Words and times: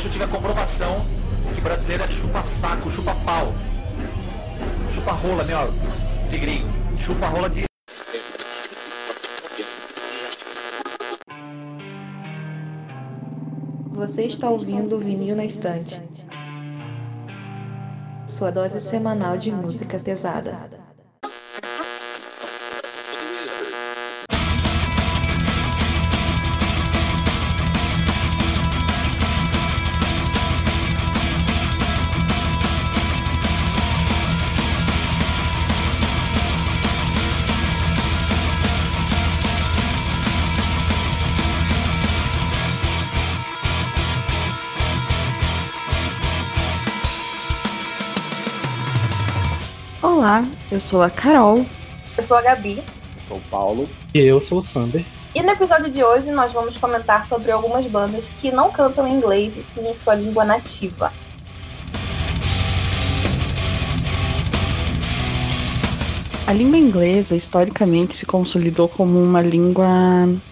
Hoje 0.00 0.08
eu 0.08 0.12
tive 0.12 0.24
a 0.24 0.28
comprovação 0.28 1.04
que 1.54 1.60
brasileiro 1.60 2.04
é 2.04 2.08
chupa 2.08 2.42
saco, 2.58 2.90
chupa 2.90 3.14
pau. 3.16 3.52
Chupa 4.94 5.12
rola, 5.12 5.44
meu, 5.44 5.70
de 6.30 6.38
gringo. 6.38 6.68
Chupa 7.04 7.28
rola 7.28 7.50
de. 7.50 7.66
Você 13.92 14.24
está 14.24 14.48
ouvindo 14.48 14.96
o 14.96 14.98
Vinil 14.98 15.36
na 15.36 15.44
Estante. 15.44 16.02
Sua 18.26 18.50
dose 18.50 18.80
semanal 18.80 19.36
de 19.36 19.52
música 19.52 19.98
pesada. 19.98 20.79
Eu 50.80 50.82
sou 50.82 51.02
a 51.02 51.10
Carol. 51.10 51.66
Eu 52.16 52.24
sou 52.24 52.38
a 52.38 52.40
Gabi. 52.40 52.78
Eu 52.78 53.22
sou 53.28 53.36
o 53.36 53.40
Paulo. 53.50 53.88
E 54.14 54.18
eu 54.18 54.42
sou 54.42 54.60
o 54.60 54.62
Sander. 54.62 55.04
E 55.34 55.42
no 55.42 55.50
episódio 55.50 55.90
de 55.90 56.02
hoje 56.02 56.30
nós 56.30 56.54
vamos 56.54 56.78
comentar 56.78 57.26
sobre 57.26 57.50
algumas 57.50 57.84
bandas 57.84 58.24
que 58.40 58.50
não 58.50 58.72
cantam 58.72 59.06
em 59.06 59.12
inglês 59.12 59.54
e 59.58 59.62
sim 59.62 59.86
em 59.86 59.94
sua 59.94 60.14
língua 60.14 60.42
nativa. 60.42 61.12
A 66.46 66.52
língua 66.54 66.78
inglesa 66.78 67.36
historicamente 67.36 68.16
se 68.16 68.24
consolidou 68.24 68.88
como 68.88 69.22
uma 69.22 69.42
língua 69.42 69.86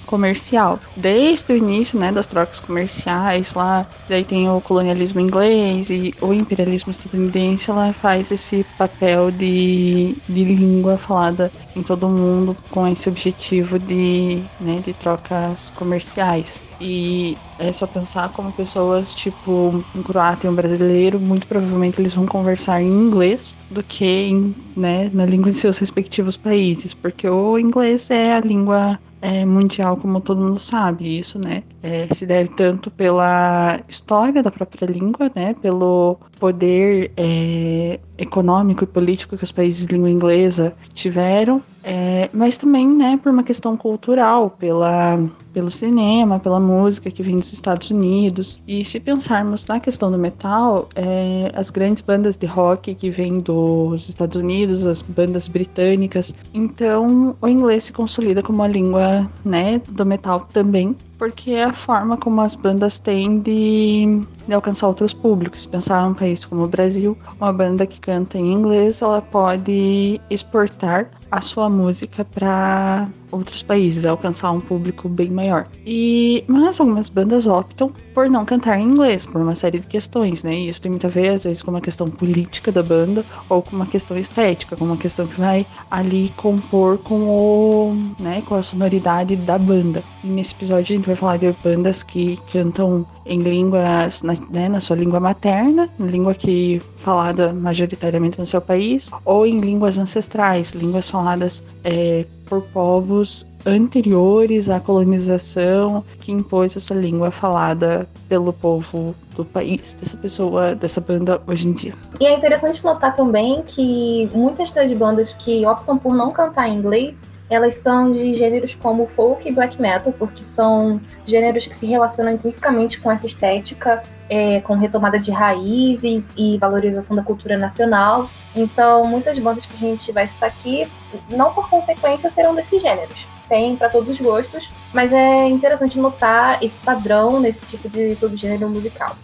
comercial. 0.08 0.80
Desde 0.96 1.52
o 1.52 1.56
início, 1.56 1.98
né, 1.98 2.10
das 2.10 2.26
trocas 2.26 2.58
comerciais 2.58 3.54
lá, 3.54 3.86
daí 4.08 4.24
tem 4.24 4.48
o 4.48 4.60
colonialismo 4.60 5.20
inglês 5.20 5.90
e 5.90 6.14
o 6.20 6.32
imperialismo 6.32 6.90
estadunidense, 6.90 7.70
ela 7.70 7.92
faz 7.92 8.30
esse 8.30 8.64
papel 8.76 9.30
de, 9.30 10.16
de 10.28 10.44
língua 10.44 10.96
falada 10.96 11.52
em 11.76 11.82
todo 11.82 12.06
o 12.06 12.10
mundo 12.10 12.56
com 12.70 12.86
esse 12.88 13.08
objetivo 13.08 13.78
de, 13.78 14.42
né, 14.60 14.80
de 14.84 14.92
trocas 14.92 15.70
comerciais. 15.70 16.62
E 16.80 17.36
é 17.58 17.72
só 17.72 17.86
pensar 17.86 18.28
como 18.30 18.52
pessoas 18.52 19.14
tipo 19.14 19.84
um 19.94 20.02
croata 20.02 20.46
e 20.46 20.50
um 20.50 20.54
brasileiro, 20.54 21.20
muito 21.20 21.46
provavelmente 21.46 22.00
eles 22.00 22.14
vão 22.14 22.24
conversar 22.24 22.82
em 22.82 22.86
inglês 22.86 23.54
do 23.70 23.82
que 23.82 24.04
em, 24.04 24.54
né, 24.76 25.10
na 25.12 25.26
língua 25.26 25.50
de 25.50 25.58
seus 25.58 25.78
respectivos 25.78 26.36
países, 26.36 26.94
porque 26.94 27.28
o 27.28 27.58
inglês 27.58 28.10
é 28.10 28.34
a 28.34 28.40
língua 28.40 28.98
é, 29.20 29.44
mundial, 29.44 29.96
como 29.96 30.20
todo 30.20 30.40
mundo 30.40 30.58
sabe. 30.58 31.18
Isso, 31.18 31.38
né, 31.38 31.62
é, 31.82 32.08
se 32.12 32.26
deve 32.26 32.50
tanto 32.50 32.90
pela 32.90 33.80
história 33.88 34.42
da 34.42 34.50
própria 34.50 34.86
língua, 34.86 35.30
né, 35.34 35.54
pelo 35.54 36.18
poder 36.38 37.12
é, 37.16 38.00
econômico 38.16 38.84
e 38.84 38.86
político 38.86 39.36
que 39.36 39.44
os 39.44 39.52
países 39.52 39.86
de 39.86 39.94
língua 39.94 40.10
inglesa 40.10 40.74
tiveram, 40.92 41.62
é, 41.90 42.28
mas 42.34 42.58
também, 42.58 42.86
né, 42.86 43.18
por 43.22 43.32
uma 43.32 43.42
questão 43.42 43.74
cultural, 43.74 44.50
pela, 44.50 45.18
pelo 45.54 45.70
cinema, 45.70 46.38
pela 46.38 46.60
música 46.60 47.10
que 47.10 47.22
vem 47.22 47.36
dos 47.36 47.50
Estados 47.50 47.90
Unidos. 47.90 48.60
E 48.68 48.84
se 48.84 49.00
pensarmos 49.00 49.64
na 49.64 49.80
questão 49.80 50.10
do 50.10 50.18
metal, 50.18 50.86
é, 50.94 51.50
as 51.54 51.70
grandes 51.70 52.02
bandas 52.02 52.36
de 52.36 52.44
rock 52.44 52.94
que 52.94 53.08
vêm 53.08 53.38
dos 53.38 54.06
Estados 54.06 54.42
Unidos, 54.42 54.84
as 54.84 55.00
bandas 55.00 55.48
britânicas, 55.48 56.34
então 56.52 57.34
o 57.40 57.48
inglês 57.48 57.84
se 57.84 57.92
consolida 57.94 58.42
como 58.42 58.62
a 58.62 58.68
língua, 58.68 59.26
né, 59.42 59.80
do 59.88 60.04
metal 60.04 60.46
também 60.52 60.94
porque 61.18 61.50
é 61.50 61.64
a 61.64 61.72
forma 61.72 62.16
como 62.16 62.40
as 62.40 62.54
bandas 62.54 63.00
têm 63.00 63.40
de, 63.40 64.22
de 64.46 64.54
alcançar 64.54 64.86
outros 64.86 65.12
públicos. 65.12 65.66
Pensar 65.66 66.06
um 66.06 66.14
país 66.14 66.44
como 66.44 66.62
o 66.62 66.68
Brasil, 66.68 67.18
uma 67.40 67.52
banda 67.52 67.84
que 67.84 67.98
canta 67.98 68.38
em 68.38 68.52
inglês, 68.52 69.02
ela 69.02 69.20
pode 69.20 70.20
exportar 70.30 71.10
a 71.30 71.40
sua 71.40 71.68
música 71.68 72.24
para 72.24 73.08
outros 73.30 73.62
países, 73.62 74.06
alcançar 74.06 74.50
um 74.50 74.60
público 74.60 75.08
bem 75.08 75.30
maior. 75.30 75.66
E 75.86 76.44
mas 76.46 76.78
algumas 76.80 77.08
bandas 77.08 77.46
optam 77.46 77.92
por 78.14 78.28
não 78.28 78.44
cantar 78.44 78.78
em 78.78 78.84
inglês 78.84 79.26
por 79.26 79.40
uma 79.40 79.54
série 79.54 79.78
de 79.78 79.86
questões, 79.86 80.42
né? 80.42 80.54
E 80.54 80.68
isso 80.68 80.82
tem 80.82 80.90
muito 80.90 81.06
a 81.06 81.10
ver 81.10 81.28
às 81.28 81.44
vezes 81.44 81.62
com 81.62 81.70
uma 81.70 81.80
questão 81.80 82.08
política 82.08 82.72
da 82.72 82.82
banda 82.82 83.24
ou 83.48 83.62
com 83.62 83.76
uma 83.76 83.86
questão 83.86 84.16
estética, 84.16 84.76
com 84.76 84.84
uma 84.84 84.96
questão 84.96 85.26
que 85.26 85.40
vai 85.40 85.66
ali 85.90 86.32
compor 86.36 86.98
com 86.98 87.20
o, 87.28 87.96
né, 88.20 88.42
com 88.46 88.54
a 88.54 88.62
sonoridade 88.62 89.36
da 89.36 89.58
banda. 89.58 90.02
E 90.22 90.26
nesse 90.26 90.54
episódio 90.54 90.94
a 90.94 90.96
gente 90.96 91.06
vai 91.06 91.16
falar 91.16 91.36
de 91.36 91.54
bandas 91.62 92.02
que 92.02 92.38
cantam 92.52 93.06
em 93.24 93.40
línguas, 93.40 94.22
na, 94.22 94.34
né, 94.50 94.68
na 94.68 94.80
sua 94.80 94.96
língua 94.96 95.20
materna, 95.20 95.88
língua 96.00 96.34
que 96.34 96.80
falada 96.96 97.52
majoritariamente 97.52 98.38
no 98.38 98.46
seu 98.46 98.60
país, 98.60 99.10
ou 99.24 99.46
em 99.46 99.60
línguas 99.60 99.98
ancestrais, 99.98 100.72
línguas 100.72 101.08
faladas 101.08 101.62
é, 101.84 102.26
por 102.48 102.62
povos 102.62 103.46
anteriores 103.66 104.70
à 104.70 104.80
colonização 104.80 106.04
que 106.20 106.32
impôs 106.32 106.76
essa 106.76 106.94
língua 106.94 107.30
falada 107.30 108.08
pelo 108.28 108.52
povo 108.52 109.14
do 109.36 109.44
país, 109.44 109.94
dessa 109.94 110.16
pessoa, 110.16 110.74
dessa 110.74 111.00
banda 111.00 111.40
hoje 111.46 111.68
em 111.68 111.72
dia. 111.72 111.94
E 112.20 112.26
é 112.26 112.34
interessante 112.34 112.82
notar 112.82 113.14
também 113.14 113.62
que 113.66 114.28
muitas 114.32 114.70
das 114.72 114.92
bandas 114.92 115.34
que 115.34 115.64
optam 115.66 115.98
por 115.98 116.14
não 116.14 116.32
cantar 116.32 116.68
em 116.68 116.78
inglês 116.78 117.24
elas 117.50 117.76
são 117.76 118.12
de 118.12 118.34
gêneros 118.34 118.74
como 118.74 119.06
folk 119.06 119.48
e 119.48 119.52
black 119.52 119.80
metal, 119.80 120.12
porque 120.12 120.44
são 120.44 121.00
gêneros 121.26 121.66
que 121.66 121.74
se 121.74 121.86
relacionam 121.86 122.32
intrinsecamente 122.32 123.00
com 123.00 123.10
essa 123.10 123.26
estética, 123.26 124.02
é, 124.28 124.60
com 124.60 124.74
retomada 124.74 125.18
de 125.18 125.30
raízes 125.30 126.34
e 126.36 126.58
valorização 126.58 127.16
da 127.16 127.22
cultura 127.22 127.56
nacional. 127.56 128.28
Então, 128.54 129.04
muitas 129.04 129.38
bandas 129.38 129.64
que 129.64 129.74
a 129.74 129.88
gente 129.88 130.12
vai 130.12 130.28
citar 130.28 130.48
aqui, 130.48 130.86
não 131.30 131.52
por 131.54 131.70
consequência, 131.70 132.28
serão 132.28 132.54
desses 132.54 132.82
gêneros. 132.82 133.26
Tem 133.48 133.76
para 133.76 133.88
todos 133.88 134.10
os 134.10 134.20
gostos, 134.20 134.70
mas 134.92 135.10
é 135.10 135.48
interessante 135.48 135.98
notar 135.98 136.62
esse 136.62 136.80
padrão 136.82 137.40
nesse 137.40 137.64
tipo 137.64 137.88
de 137.88 138.14
subgênero 138.14 138.68
musical. 138.68 139.16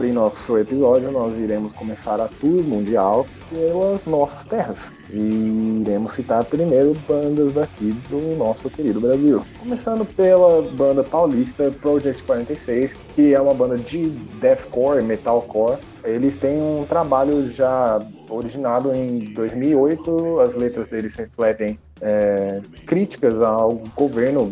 Abrir 0.00 0.12
nosso 0.12 0.56
episódio, 0.56 1.12
nós 1.12 1.36
iremos 1.36 1.74
começar 1.74 2.18
a 2.22 2.26
tour 2.26 2.64
mundial 2.64 3.26
pelas 3.50 4.06
nossas 4.06 4.46
terras. 4.46 4.94
E 5.10 5.82
iremos 5.82 6.12
citar 6.12 6.42
primeiro 6.46 6.96
bandas 7.06 7.52
daqui 7.52 7.92
do 8.08 8.34
nosso 8.38 8.70
querido 8.70 8.98
Brasil. 8.98 9.44
Começando 9.58 10.06
pela 10.06 10.62
banda 10.62 11.02
paulista 11.02 11.70
Project 11.82 12.22
46, 12.22 12.96
que 13.14 13.34
é 13.34 13.40
uma 13.40 13.52
banda 13.52 13.76
de 13.76 14.08
deathcore, 14.40 15.04
metalcore. 15.04 15.76
Eles 16.02 16.38
têm 16.38 16.56
um 16.56 16.86
trabalho 16.88 17.46
já 17.50 17.98
originado 18.30 18.94
em 18.94 19.18
2008, 19.34 20.40
as 20.40 20.54
letras 20.54 20.88
deles 20.88 21.14
refletem 21.14 21.78
é, 22.00 22.60
críticas 22.86 23.40
ao 23.42 23.74
governo 23.96 24.50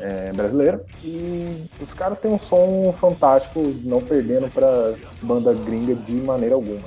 é, 0.00 0.32
brasileiro 0.32 0.80
e 1.02 1.64
os 1.80 1.92
caras 1.94 2.18
têm 2.18 2.32
um 2.32 2.38
som 2.38 2.92
fantástico, 2.98 3.60
não 3.84 4.00
perdendo 4.00 4.48
para 4.50 4.94
banda 5.22 5.52
gringa 5.52 5.94
de 5.94 6.14
maneira 6.14 6.54
alguma. 6.54 6.86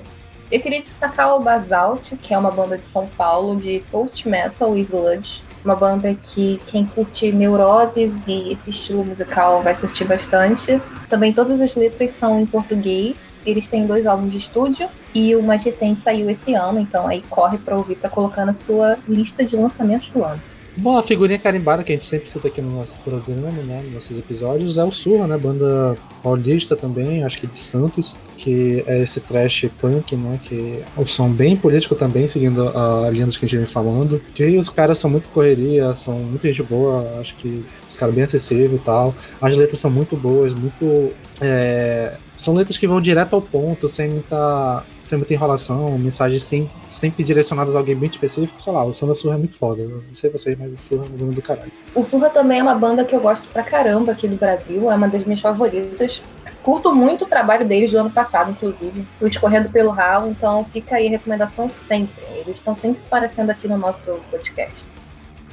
Eu 0.52 0.60
queria 0.60 0.82
destacar 0.82 1.36
o 1.36 1.40
Basalt, 1.40 2.14
que 2.22 2.34
é 2.34 2.38
uma 2.38 2.52
banda 2.52 2.78
de 2.78 2.86
São 2.86 3.08
Paulo 3.08 3.56
de 3.56 3.82
post-metal 3.90 4.76
e 4.76 4.82
sludge. 4.82 5.42
Uma 5.64 5.76
banda 5.76 6.14
que 6.16 6.60
quem 6.68 6.86
curte 6.86 7.32
neuroses 7.32 8.28
e 8.28 8.52
esse 8.52 8.72
estilo 8.72 9.06
musical 9.06 9.62
vai 9.62 9.76
curtir 9.76 10.06
bastante. 10.06 10.82
Também 11.08 11.32
todas 11.32 11.62
as 11.62 11.76
letras 11.76 12.14
são 12.14 12.40
em 12.40 12.46
português. 12.46 13.34
Eles 13.46 13.68
têm 13.68 13.86
dois 13.86 14.08
álbuns 14.08 14.32
de 14.32 14.40
estúdio 14.40 14.90
e 15.14 15.36
o 15.36 15.44
mais 15.44 15.64
recente 15.64 16.02
saiu 16.02 16.30
esse 16.30 16.54
ano, 16.54 16.80
então 16.80 17.08
aí 17.08 17.22
corre 17.30 17.58
para 17.58 17.78
ouvir 17.78 17.96
para 17.96 18.10
colocar 18.10 18.46
na 18.46 18.54
sua 18.54 18.98
lista 19.08 19.44
de 19.44 19.56
lançamentos 19.56 20.10
do 20.10 20.24
ano. 20.24 20.42
Bom, 20.78 20.98
a 20.98 21.04
figurinha 21.04 21.38
carimbada 21.38 21.84
que 21.84 21.92
a 21.92 21.96
gente 21.96 22.08
sempre 22.08 22.30
cita 22.30 22.48
aqui 22.48 22.62
no 22.62 22.72
nosso 22.72 22.96
programa, 23.04 23.52
né, 23.64 23.82
nos 23.84 23.94
nossos 23.94 24.18
episódios, 24.18 24.78
é 24.78 24.84
o 24.84 24.92
Surra, 24.92 25.28
né, 25.28 25.38
banda 25.38 25.98
paulista 26.24 26.76
também, 26.76 27.24
acho 27.24 27.40
que 27.40 27.48
de 27.48 27.60
Santos, 27.60 28.16
que 28.42 28.84
é 28.88 29.04
esse 29.04 29.20
trash 29.20 29.68
punk, 29.80 30.16
né? 30.16 30.40
Que 30.44 30.84
é 30.98 31.02
o 31.02 31.06
som 31.06 31.30
bem 31.30 31.56
político 31.56 31.94
também, 31.94 32.28
seguindo 32.28 32.68
a 32.70 33.08
linha 33.10 33.28
dos 33.28 33.38
que 33.38 33.46
a 33.46 33.48
gente 33.48 33.60
vem 33.60 33.68
falando. 33.68 34.20
Que 34.34 34.58
os 34.58 34.70
caras 34.70 34.98
são 34.98 35.10
muito 35.10 35.30
correria, 35.30 35.94
são 35.94 36.16
muito 36.16 36.48
gente 36.48 36.64
boa, 36.64 37.20
acho 37.20 37.36
que 37.36 37.64
os 37.88 37.96
caras 37.96 38.16
bem 38.16 38.24
acessíveis 38.24 38.74
e 38.74 38.84
tal. 38.84 39.14
As 39.40 39.56
letras 39.56 39.80
são 39.80 39.92
muito 39.92 40.18
boas, 40.18 40.54
muito. 40.54 41.12
É, 41.40 42.16
são 42.36 42.56
letras 42.56 42.78
que 42.78 42.88
vão 42.88 43.00
direto 43.00 43.36
ao 43.36 43.42
ponto, 43.42 43.88
sem 43.88 44.10
muita 44.10 44.84
sem 45.12 45.18
muita 45.18 45.34
enrolação, 45.34 45.98
mensagens 45.98 46.44
sem, 46.44 46.70
sempre 46.88 47.22
direcionadas 47.22 47.76
a 47.76 47.80
alguém 47.80 47.96
bem 47.96 48.10
específico, 48.10 48.62
sei 48.62 48.72
lá, 48.72 48.86
o 48.86 48.94
som 48.94 49.06
da 49.08 49.14
Surra 49.14 49.36
é 49.36 49.38
muito 49.38 49.56
foda. 49.56 49.84
Não 49.84 50.16
sei 50.16 50.30
vocês, 50.30 50.58
mas 50.58 50.74
o 50.74 50.78
Surra 50.78 51.06
é 51.06 51.24
um 51.24 51.32
do 51.32 51.42
caralho. 51.42 51.72
O 51.94 52.02
Surra 52.02 52.30
também 52.30 52.60
é 52.60 52.64
uma 52.64 52.76
banda 52.76 53.04
que 53.04 53.14
eu 53.14 53.20
gosto 53.20 53.50
pra 53.50 53.62
caramba 53.62 54.14
aqui 54.14 54.26
do 54.26 54.38
Brasil, 54.38 54.90
é 54.90 54.96
uma 54.96 55.10
das 55.10 55.26
minhas 55.26 55.42
favoritas. 55.42 56.22
Curto 56.64 56.94
muito 56.94 57.26
o 57.26 57.28
trabalho 57.28 57.68
deles 57.68 57.92
do 57.92 57.98
ano 57.98 58.10
passado, 58.10 58.52
inclusive. 58.52 59.06
O 59.20 59.28
Escorrendo 59.28 59.68
pelo 59.70 59.90
Ralo, 59.90 60.30
então 60.30 60.64
fica 60.64 60.96
aí 60.96 61.08
a 61.08 61.12
recomendação 61.12 61.70
sempre. 61.70 62.24
Eles 62.36 62.56
estão 62.58 62.76
sempre 62.76 63.02
aparecendo 63.06 63.50
aqui 63.50 63.68
no 63.68 63.78
nosso 63.78 64.18
podcast. 64.30 64.86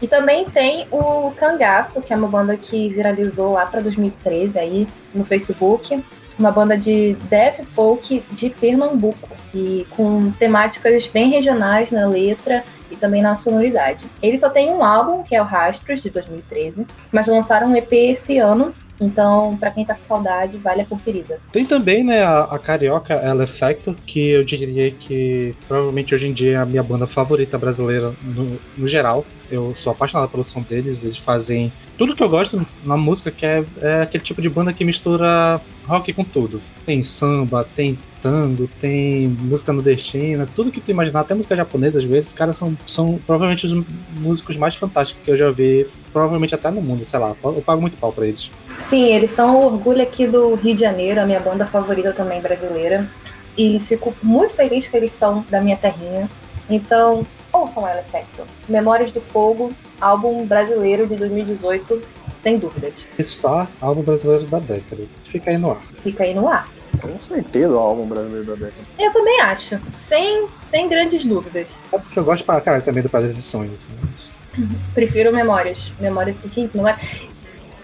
E 0.00 0.06
também 0.06 0.48
tem 0.48 0.86
o 0.92 1.32
Cangaço, 1.32 2.00
que 2.00 2.12
é 2.12 2.16
uma 2.16 2.28
banda 2.28 2.56
que 2.56 2.90
viralizou 2.90 3.54
lá 3.54 3.66
para 3.66 3.80
2013 3.80 4.56
aí 4.56 4.86
no 5.12 5.24
Facebook 5.24 6.00
uma 6.38 6.50
banda 6.50 6.76
de 6.76 7.14
death 7.28 7.64
folk 7.64 8.22
de 8.30 8.50
Pernambuco 8.50 9.28
e 9.54 9.86
com 9.90 10.30
temáticas 10.32 11.06
bem 11.06 11.30
regionais 11.30 11.90
na 11.90 12.06
letra 12.06 12.64
e 12.90 12.96
também 12.96 13.22
na 13.22 13.36
sonoridade. 13.36 14.06
Ele 14.22 14.38
só 14.38 14.48
tem 14.48 14.70
um 14.70 14.82
álbum, 14.82 15.22
que 15.22 15.34
é 15.34 15.42
o 15.42 15.44
Rastros, 15.44 16.02
de 16.02 16.10
2013, 16.10 16.86
mas 17.12 17.26
lançaram 17.26 17.68
um 17.68 17.76
EP 17.76 17.92
esse 17.92 18.38
ano, 18.38 18.74
então, 19.00 19.56
para 19.58 19.70
quem 19.70 19.84
tá 19.84 19.94
com 19.94 20.02
saudade, 20.02 20.58
vale 20.58 20.82
a 20.82 20.84
conferida. 20.84 21.40
Tem 21.52 21.64
também, 21.64 22.02
né, 22.02 22.22
a, 22.22 22.40
a 22.40 22.58
Carioca 22.58 23.14
Ela 23.14 23.46
Factor, 23.46 23.94
que 24.06 24.30
eu 24.30 24.44
diria 24.44 24.90
que 24.90 25.54
provavelmente 25.68 26.14
hoje 26.14 26.26
em 26.26 26.32
dia 26.32 26.52
é 26.52 26.56
a 26.56 26.66
minha 26.66 26.82
banda 26.82 27.06
favorita 27.06 27.56
brasileira 27.56 28.12
no, 28.22 28.58
no 28.76 28.88
geral. 28.88 29.24
Eu 29.50 29.74
sou 29.76 29.92
apaixonado 29.92 30.28
pelo 30.28 30.42
som 30.42 30.60
deles, 30.62 31.04
eles 31.04 31.16
fazem 31.16 31.72
tudo 31.96 32.14
que 32.14 32.22
eu 32.22 32.28
gosto 32.28 32.66
na 32.84 32.96
música, 32.96 33.30
que 33.30 33.46
é, 33.46 33.64
é 33.80 34.02
aquele 34.02 34.24
tipo 34.24 34.42
de 34.42 34.50
banda 34.50 34.72
que 34.72 34.84
mistura 34.84 35.60
rock 35.88 36.12
com 36.12 36.22
tudo. 36.22 36.60
Tem 36.84 37.02
samba, 37.02 37.66
tem 37.74 37.98
tango, 38.22 38.68
tem 38.80 39.28
música 39.28 39.72
nordestina, 39.72 40.46
tudo 40.54 40.70
que 40.70 40.80
tu 40.80 40.90
imaginar, 40.90 41.20
até 41.20 41.34
música 41.34 41.56
japonesa 41.56 41.98
às 41.98 42.04
vezes, 42.04 42.30
os 42.30 42.36
caras 42.36 42.56
são, 42.56 42.76
são 42.86 43.18
provavelmente 43.26 43.66
os 43.66 43.84
músicos 44.20 44.56
mais 44.56 44.76
fantásticos 44.76 45.24
que 45.24 45.30
eu 45.30 45.36
já 45.36 45.50
vi, 45.50 45.86
provavelmente 46.12 46.54
até 46.54 46.70
no 46.70 46.80
mundo, 46.80 47.04
sei 47.04 47.18
lá, 47.18 47.34
eu 47.42 47.62
pago 47.62 47.80
muito 47.80 47.96
pau 47.96 48.12
pra 48.12 48.26
eles. 48.26 48.50
Sim, 48.78 49.04
eles 49.04 49.30
são 49.30 49.56
o 49.56 49.66
orgulho 49.66 50.02
aqui 50.02 50.26
do 50.26 50.54
Rio 50.54 50.74
de 50.74 50.80
Janeiro, 50.80 51.20
a 51.20 51.26
minha 51.26 51.40
banda 51.40 51.64
favorita 51.64 52.12
também 52.12 52.40
brasileira, 52.40 53.08
e 53.56 53.80
fico 53.80 54.14
muito 54.22 54.54
feliz 54.54 54.86
que 54.86 54.96
eles 54.96 55.12
são 55.12 55.44
da 55.48 55.60
minha 55.60 55.76
terrinha. 55.76 56.28
Então, 56.68 57.26
ouçam 57.52 57.88
El 57.88 57.98
Effecto. 57.98 58.42
Memórias 58.68 59.10
do 59.10 59.20
Fogo, 59.20 59.72
álbum 60.00 60.46
brasileiro 60.46 61.06
de 61.06 61.16
2018, 61.16 62.17
sem 62.40 62.58
dúvidas. 62.58 62.94
Só 63.24 63.66
álbum 63.80 64.02
brasileiro 64.02 64.44
da 64.46 64.58
década. 64.58 65.02
Fica 65.24 65.50
aí 65.50 65.58
no 65.58 65.70
ar. 65.70 65.82
Fica 66.02 66.24
aí 66.24 66.34
no 66.34 66.48
ar. 66.48 66.68
Com 67.00 67.18
certeza 67.18 67.68
o 67.68 67.78
álbum 67.78 68.06
brasileiro 68.06 68.46
da 68.46 68.54
década. 68.54 68.82
Eu 68.98 69.12
também 69.12 69.40
acho, 69.40 69.78
sem, 69.90 70.46
sem 70.62 70.88
grandes 70.88 71.24
dúvidas. 71.24 71.66
É 71.92 71.98
porque 71.98 72.18
eu 72.18 72.24
gosto 72.24 72.44
para 72.44 72.60
caralho 72.60 72.84
também 72.84 73.02
do 73.02 73.08
Prazer 73.08 73.30
e 73.30 73.34
Sonhos. 73.34 73.86
Mas... 74.02 74.32
Prefiro 74.94 75.32
Memórias. 75.32 75.92
Memórias 76.00 76.38
que 76.38 76.70
memórias. 76.74 77.28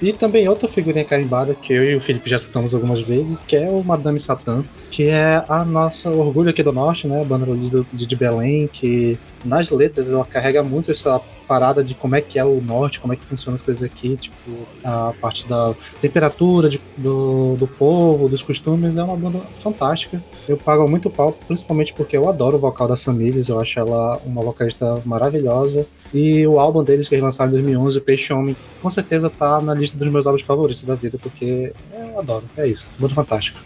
E 0.03 0.12
também 0.12 0.49
outra 0.49 0.69
figurinha 0.69 1.05
carimbada 1.05 1.55
que 1.55 1.73
eu 1.73 1.85
e 1.85 1.97
o 1.97 2.01
Felipe 2.01 2.29
já 2.29 2.39
citamos 2.39 2.75
algumas 2.75 3.01
vezes, 3.01 3.43
que 3.43 3.56
é 3.56 3.69
o 3.69 3.83
Madame 3.83 4.19
Satã, 4.19 4.62
que 4.91 5.09
é 5.09 5.43
a 5.49 5.65
nossa 5.65 6.11
orgulho 6.11 6.51
aqui 6.51 6.62
do 6.62 6.73
norte, 6.73 7.06
né? 7.06 7.25
Banda 7.25 7.47
de, 7.56 8.06
de 8.06 8.17
Belém, 8.17 8.69
que 8.71 9.19
nas 9.45 9.71
letras 9.71 10.11
ela 10.11 10.25
carrega 10.25 10.62
muito 10.62 10.91
essa 10.91 11.21
parada 11.46 11.82
de 11.82 11.94
como 11.94 12.17
é 12.17 12.20
que 12.20 12.38
é 12.38 12.44
o 12.44 12.61
norte, 12.61 13.00
como 13.00 13.12
é 13.12 13.17
que 13.17 13.25
funcionam 13.25 13.55
as 13.55 13.62
coisas 13.62 13.82
aqui, 13.82 14.17
tipo, 14.17 14.37
a 14.82 15.12
parte 15.20 15.46
da 15.49 15.75
temperatura 16.00 16.69
de, 16.69 16.81
do, 16.96 17.56
do 17.56 17.67
povo, 17.67 18.29
dos 18.29 18.43
costumes, 18.43 18.96
é 18.96 19.02
uma 19.02 19.17
banda 19.17 19.38
fantástica. 19.61 20.23
Eu 20.49 20.56
pago 20.56 20.88
muito 20.88 21.08
pau, 21.11 21.32
principalmente 21.46 21.93
porque 21.94 22.17
eu 22.17 22.29
adoro 22.29 22.56
o 22.56 22.61
vocal 22.61 22.88
da 22.88 22.96
Samires, 22.96 23.49
eu 23.49 23.61
acho 23.61 23.79
ela 23.79 24.20
uma 24.25 24.43
vocalista 24.43 25.00
maravilhosa. 25.05 25.87
E 26.12 26.46
o 26.46 26.58
álbum 26.58 26.82
deles 26.82 27.08
que 27.08 27.14
eles 27.14 27.25
lançaram 27.25 27.50
em 27.50 27.55
2011, 27.55 28.00
Peixe 28.00 28.32
Homem, 28.32 28.56
com 28.81 28.91
certeza 28.91 29.29
tá 29.31 29.61
na 29.61 29.75
lista 29.75 29.96
dos 29.96 30.08
meus 30.08 30.26
álbuns 30.26 30.43
favoritos 30.43 30.82
da 30.85 30.94
vida, 30.94 31.19
porque 31.20 31.73
eu 31.93 32.19
adoro, 32.19 32.44
é 32.56 32.67
isso, 32.67 32.88
muito 32.99 33.14
fantástico. 33.14 33.58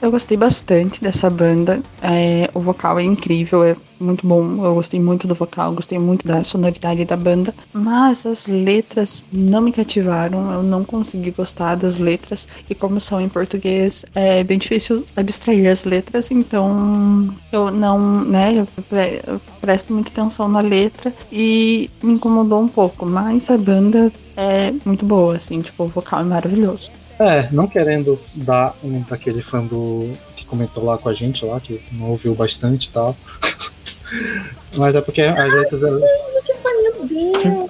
Eu 0.00 0.12
gostei 0.12 0.36
bastante 0.36 1.02
dessa 1.02 1.28
banda. 1.28 1.82
É, 2.00 2.48
o 2.54 2.60
vocal 2.60 2.98
é 3.00 3.02
incrível, 3.02 3.64
é 3.64 3.76
muito 3.98 4.26
bom. 4.26 4.64
Eu 4.64 4.74
gostei 4.74 5.00
muito 5.00 5.26
do 5.26 5.34
vocal, 5.34 5.74
gostei 5.74 5.98
muito 5.98 6.24
da 6.24 6.44
sonoridade 6.44 7.04
da 7.04 7.16
banda. 7.16 7.52
Mas 7.72 8.24
as 8.24 8.46
letras 8.46 9.24
não 9.32 9.60
me 9.60 9.72
cativaram. 9.72 10.52
Eu 10.52 10.62
não 10.62 10.84
consegui 10.84 11.32
gostar 11.32 11.74
das 11.74 11.96
letras. 11.96 12.46
E 12.70 12.74
como 12.76 13.00
são 13.00 13.20
em 13.20 13.28
português, 13.28 14.04
é 14.14 14.44
bem 14.44 14.58
difícil 14.58 15.04
abstrair 15.16 15.68
as 15.68 15.84
letras. 15.84 16.30
Então 16.30 17.34
eu 17.50 17.70
não, 17.72 18.24
né? 18.24 18.54
Eu, 18.54 19.40
presto 19.60 19.92
muita 19.92 20.10
atenção 20.10 20.48
na 20.48 20.60
letra 20.60 21.12
e 21.32 21.90
me 22.02 22.14
incomodou 22.14 22.62
um 22.62 22.68
pouco. 22.68 23.04
Mas 23.04 23.50
a 23.50 23.58
banda 23.58 24.12
é 24.36 24.72
muito 24.84 25.04
boa, 25.04 25.34
assim. 25.34 25.60
Tipo, 25.60 25.84
o 25.84 25.88
vocal 25.88 26.20
é 26.20 26.24
maravilhoso. 26.24 26.88
É, 27.18 27.48
não 27.50 27.66
querendo 27.66 28.18
dar 28.34 28.74
um 28.82 29.00
daquele 29.02 29.42
fã 29.42 29.64
do 29.64 30.12
que 30.36 30.44
comentou 30.44 30.84
lá 30.84 30.96
com 30.96 31.08
a 31.08 31.14
gente 31.14 31.44
lá, 31.44 31.58
que 31.58 31.82
não 31.90 32.10
ouviu 32.10 32.34
bastante 32.34 32.86
e 32.86 32.90
tal. 32.90 33.16
Mas 34.76 34.94
é 34.94 35.00
porque 35.00 35.22
as 35.22 35.52
letras. 35.52 35.80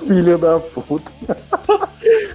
Filha 0.06 0.38
da 0.38 0.58
puta. 0.58 1.10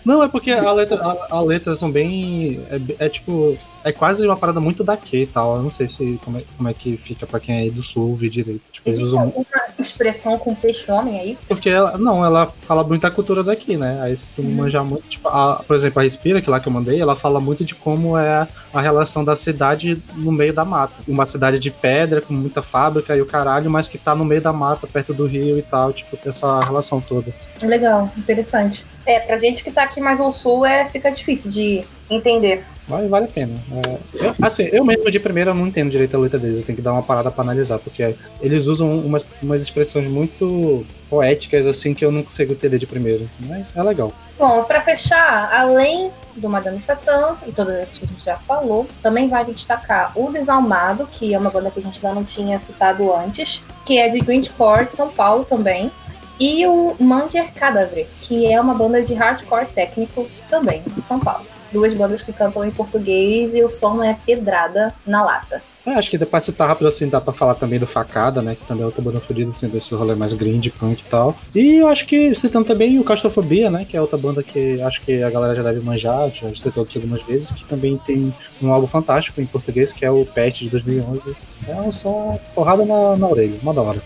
Não, 0.04 0.24
é 0.24 0.28
porque 0.28 0.52
a 0.52 0.72
letra, 0.72 0.98
a, 0.98 1.38
a 1.38 1.42
letra 1.42 1.76
são 1.76 1.92
bem. 1.92 2.62
É, 2.70 3.06
é, 3.06 3.10
tipo. 3.10 3.58
É 3.84 3.92
quase 3.92 4.26
uma 4.26 4.38
parada 4.38 4.60
muito 4.60 4.84
daqui 4.84 5.24
e 5.24 5.28
tal. 5.28 5.58
Eu 5.58 5.64
não 5.64 5.70
sei 5.70 5.88
se 5.88 6.20
como 6.24 6.38
é, 6.38 6.44
como 6.56 6.70
é 6.70 6.74
que 6.74 6.98
fica 6.98 7.26
pra 7.26 7.40
quem 7.40 7.56
é 7.56 7.60
aí 7.62 7.72
do 7.72 7.84
sul 7.84 8.10
ouvir 8.10 8.30
direito. 8.30 8.62
Tipo, 8.72 8.90
Existe 8.90 9.06
usam... 9.06 9.22
alguma 9.22 9.46
expressão 9.78 10.38
com 10.38 10.56
peixe 10.56 10.90
homem 10.92 11.20
aí? 11.20 11.38
Porque 11.48 11.70
ela. 11.70 11.98
Não, 11.98 12.26
ela 12.26 12.48
fala 12.48 12.84
muito 12.84 13.02
da 13.02 13.12
cultura 13.12 13.44
daqui, 13.44 13.76
né? 13.76 14.00
Aí 14.02 14.16
se 14.16 14.30
tu 14.32 14.42
hum. 14.42 14.56
manjar 14.56 14.84
muito, 14.84 15.08
tipo, 15.08 15.28
a, 15.28 15.62
por 15.66 15.76
exemplo, 15.76 16.00
a 16.00 16.04
Respira, 16.04 16.42
que 16.42 16.50
lá 16.50 16.60
que 16.60 16.68
eu 16.68 16.74
mandei, 16.74 17.02
ela 17.02 17.16
fala 17.16 17.40
muito 17.40 17.66
de 17.66 17.76
como 17.76 18.18
é 18.18 18.48
a 18.74 18.82
relação 18.82 19.24
da 19.24 19.36
cidade 19.36 20.02
no 20.16 20.32
meio 20.32 20.54
da 20.54 20.64
mata. 20.64 20.94
Uma 21.08 21.28
cidade 21.28 21.60
de 21.60 21.72
pedra, 21.72 22.22
com 22.22 22.34
muita 22.34 22.62
fábrica 22.62 23.16
e 23.16 23.22
o 23.22 23.26
caralho, 23.26 23.70
mas 23.70 23.88
que 23.88 23.98
tá 23.98 24.16
no 24.16 24.26
meio 24.26 24.42
da 24.42 24.54
mata, 24.54 24.88
perto 24.88 25.14
do 25.14 25.26
rio 25.26 25.58
e 25.58 25.62
tal, 25.62 25.92
tipo, 25.92 26.18
essa 26.28 26.60
relação 26.62 27.02
toda. 27.02 27.34
Legal, 27.62 28.10
interessante. 28.18 28.86
É, 29.06 29.20
pra 29.20 29.38
gente 29.38 29.64
que 29.64 29.72
tá 29.72 29.84
aqui 29.84 30.00
mais 30.00 30.20
ao 30.20 30.32
sul, 30.32 30.66
é, 30.66 30.88
fica 30.90 31.12
difícil 31.12 31.52
de 31.52 31.84
entender. 32.10 32.64
Vale, 32.88 33.08
vale 33.08 33.26
a 33.26 33.30
pena. 33.30 33.54
É, 33.72 33.98
eu, 34.14 34.36
assim, 34.42 34.64
eu 34.72 34.84
mesmo 34.84 35.10
de 35.10 35.20
primeira 35.20 35.54
não 35.54 35.68
entendo 35.68 35.90
direito 35.90 36.16
a 36.16 36.20
letra 36.20 36.38
deles, 36.38 36.58
eu 36.58 36.64
tenho 36.64 36.76
que 36.76 36.82
dar 36.82 36.94
uma 36.94 37.04
parada 37.04 37.32
pra 37.32 37.44
analisar, 37.44 37.80
porque 37.80 38.16
eles 38.42 38.66
usam 38.68 39.00
umas, 39.00 39.26
umas 39.42 39.62
expressões 39.62 40.08
muito 40.12 40.86
poéticas, 41.10 41.66
assim, 41.66 41.94
que 41.94 42.04
eu 42.04 42.12
não 42.12 42.24
consigo 42.24 42.54
entender 42.54 42.78
de 42.78 42.88
primeira. 42.88 43.26
Mas 43.40 43.68
é 43.76 43.84
legal. 43.84 44.12
Bom, 44.38 44.64
para 44.64 44.82
fechar, 44.82 45.54
além 45.54 46.12
do 46.36 46.50
Madame 46.50 46.82
Satã 46.84 47.38
e 47.46 47.52
todas 47.52 47.76
as 47.76 47.98
que 47.98 48.06
a 48.06 48.08
gente 48.08 48.26
já 48.26 48.36
falou, 48.36 48.88
também 49.02 49.30
vale 49.30 49.54
destacar 49.54 50.12
o 50.18 50.32
Desalmado, 50.32 51.08
que 51.12 51.34
é 51.34 51.38
uma 51.38 51.52
banda 51.52 51.72
que 51.72 51.80
a 51.80 51.84
gente 51.84 52.04
ainda 52.04 52.20
não 52.20 52.26
tinha 52.26 52.60
citado 52.60 53.14
antes, 53.16 53.66
que 53.86 53.98
é 53.98 54.10
de 54.10 54.20
Greenport, 54.20 54.90
São 54.90 55.10
Paulo 55.10 55.46
também. 55.46 55.92
E 56.40 56.66
o 56.66 56.96
Manger 57.00 57.54
Cadáver, 57.54 58.08
que 58.20 58.52
é 58.52 58.60
uma 58.60 58.74
banda 58.74 59.04
de 59.04 59.14
hardcore 59.14 59.68
técnico 59.68 60.28
também, 60.50 60.82
de 60.88 61.02
São 61.02 61.20
Paulo. 61.20 61.46
Duas 61.74 61.94
bandas 61.94 62.22
que 62.22 62.32
cantam 62.32 62.64
em 62.64 62.72
português 62.72 63.54
e 63.54 63.64
o 63.64 63.70
som 63.70 64.04
é 64.04 64.18
pedrada 64.26 64.94
na 65.06 65.24
lata. 65.24 65.62
É, 65.86 65.92
acho 65.92 66.10
que 66.10 66.18
depois 66.18 66.44
citar 66.46 66.68
rápido 66.68 66.88
assim, 66.88 67.10
dá 67.10 67.20
pra 67.20 67.34
falar 67.34 67.56
também 67.56 67.78
do 67.78 67.86
Facada, 67.86 68.42
né? 68.42 68.56
Que 68.56 68.66
também 68.66 68.84
é 68.84 68.86
outra 68.86 69.02
banda 69.02 69.20
fodida, 69.20 69.52
assim, 69.52 69.68
desse 69.68 69.94
rolê 69.94 70.16
mais 70.16 70.32
grind, 70.32 70.70
punk 70.70 71.02
e 71.02 71.10
tal. 71.10 71.36
E 71.54 71.76
eu 71.76 71.88
acho 71.90 72.06
que 72.06 72.34
citando 72.36 72.66
também 72.66 72.98
o 73.00 73.04
Castrofobia, 73.04 73.70
né? 73.70 73.84
Que 73.84 73.98
é 73.98 74.02
outra 74.02 74.18
banda 74.18 74.42
que 74.42 74.82
acho 74.82 75.02
que 75.02 75.22
a 75.22 75.30
galera 75.30 75.56
já 75.56 75.64
deve 75.64 75.82
manjar, 75.82 76.30
já 76.30 76.48
citou 76.56 76.84
aqui 76.84 76.98
algumas 76.98 77.22
vezes, 77.24 77.52
que 77.52 77.66
também 77.66 77.98
tem 77.98 78.34
um 78.62 78.72
álbum 78.72 78.88
fantástico 78.88 79.42
em 79.42 79.46
português, 79.46 79.92
que 79.92 80.06
é 80.06 80.12
o 80.12 80.26
Peste 80.26 80.64
de 80.64 80.70
2011. 80.70 81.36
É 81.68 81.76
um 81.76 81.92
som 81.92 82.40
porrada 82.56 82.86
na, 82.86 83.18
na 83.18 83.28
orelha, 83.28 83.60
uma 83.62 83.74
da 83.74 83.82
hora. 83.82 84.02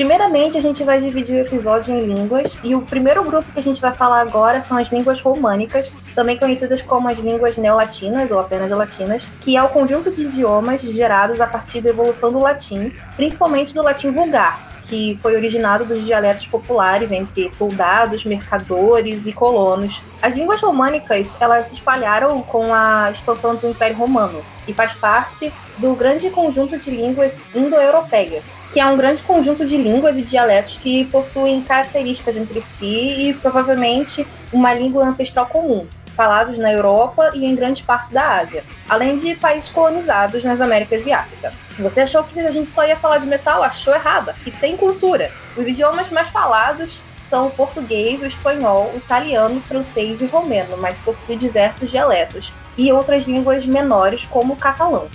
Primeiramente, 0.00 0.56
a 0.56 0.62
gente 0.62 0.82
vai 0.82 0.98
dividir 0.98 1.36
o 1.36 1.46
episódio 1.46 1.94
em 1.94 2.06
línguas, 2.06 2.58
e 2.64 2.74
o 2.74 2.80
primeiro 2.80 3.22
grupo 3.22 3.52
que 3.52 3.60
a 3.60 3.62
gente 3.62 3.82
vai 3.82 3.92
falar 3.92 4.22
agora 4.22 4.62
são 4.62 4.78
as 4.78 4.90
línguas 4.90 5.20
românicas, 5.20 5.92
também 6.14 6.38
conhecidas 6.38 6.80
como 6.80 7.06
as 7.06 7.18
línguas 7.18 7.58
neolatinas 7.58 8.30
ou 8.30 8.38
apenas 8.38 8.70
latinas, 8.70 9.28
que 9.42 9.58
é 9.58 9.62
o 9.62 9.68
conjunto 9.68 10.10
de 10.10 10.22
idiomas 10.22 10.80
gerados 10.80 11.38
a 11.38 11.46
partir 11.46 11.82
da 11.82 11.90
evolução 11.90 12.32
do 12.32 12.38
latim, 12.38 12.90
principalmente 13.14 13.74
do 13.74 13.82
latim 13.82 14.10
vulgar, 14.10 14.69
que 14.90 15.16
foi 15.22 15.36
originado 15.36 15.84
dos 15.84 16.04
dialetos 16.04 16.46
populares 16.46 17.12
entre 17.12 17.48
soldados, 17.48 18.24
mercadores 18.24 19.24
e 19.24 19.32
colonos. 19.32 20.02
As 20.20 20.34
línguas 20.34 20.60
românicas 20.60 21.36
elas 21.40 21.68
se 21.68 21.74
espalharam 21.74 22.42
com 22.42 22.74
a 22.74 23.08
expansão 23.12 23.54
do 23.54 23.68
Império 23.68 23.96
Romano 23.96 24.42
e 24.66 24.74
faz 24.74 24.92
parte 24.92 25.52
do 25.78 25.94
grande 25.94 26.28
conjunto 26.28 26.76
de 26.76 26.90
línguas 26.90 27.40
indo-europeias, 27.54 28.52
que 28.72 28.80
é 28.80 28.86
um 28.86 28.96
grande 28.96 29.22
conjunto 29.22 29.64
de 29.64 29.76
línguas 29.76 30.18
e 30.18 30.22
dialetos 30.22 30.76
que 30.76 31.04
possuem 31.06 31.62
características 31.62 32.36
entre 32.36 32.60
si 32.60 33.28
e 33.28 33.34
provavelmente 33.34 34.26
uma 34.52 34.74
língua 34.74 35.04
ancestral 35.04 35.46
comum 35.46 35.86
falados 36.20 36.58
na 36.58 36.70
Europa 36.70 37.30
e 37.32 37.46
em 37.46 37.54
grande 37.54 37.82
parte 37.82 38.12
da 38.12 38.40
Ásia, 38.40 38.62
além 38.86 39.16
de 39.16 39.34
países 39.36 39.70
colonizados 39.70 40.44
nas 40.44 40.60
Américas 40.60 41.06
e 41.06 41.12
África. 41.14 41.50
Você 41.78 42.02
achou 42.02 42.22
que 42.22 42.38
a 42.40 42.50
gente 42.50 42.68
só 42.68 42.84
ia 42.84 42.94
falar 42.94 43.16
de 43.16 43.26
metal? 43.26 43.62
Achou 43.62 43.94
errado. 43.94 44.28
Aqui 44.28 44.50
tem 44.50 44.76
cultura. 44.76 45.30
Os 45.56 45.66
idiomas 45.66 46.10
mais 46.10 46.28
falados 46.28 47.00
são 47.22 47.46
o 47.46 47.50
português, 47.50 48.20
o 48.20 48.26
espanhol, 48.26 48.90
o 48.92 48.98
italiano, 48.98 49.56
o 49.56 49.62
francês 49.62 50.20
e 50.20 50.24
o 50.24 50.28
romeno, 50.28 50.76
mas 50.76 50.98
possui 50.98 51.36
diversos 51.36 51.90
dialetos 51.90 52.52
e 52.76 52.92
outras 52.92 53.26
línguas 53.26 53.64
menores, 53.64 54.26
como 54.26 54.52
o 54.52 54.56
catalão. 54.56 55.08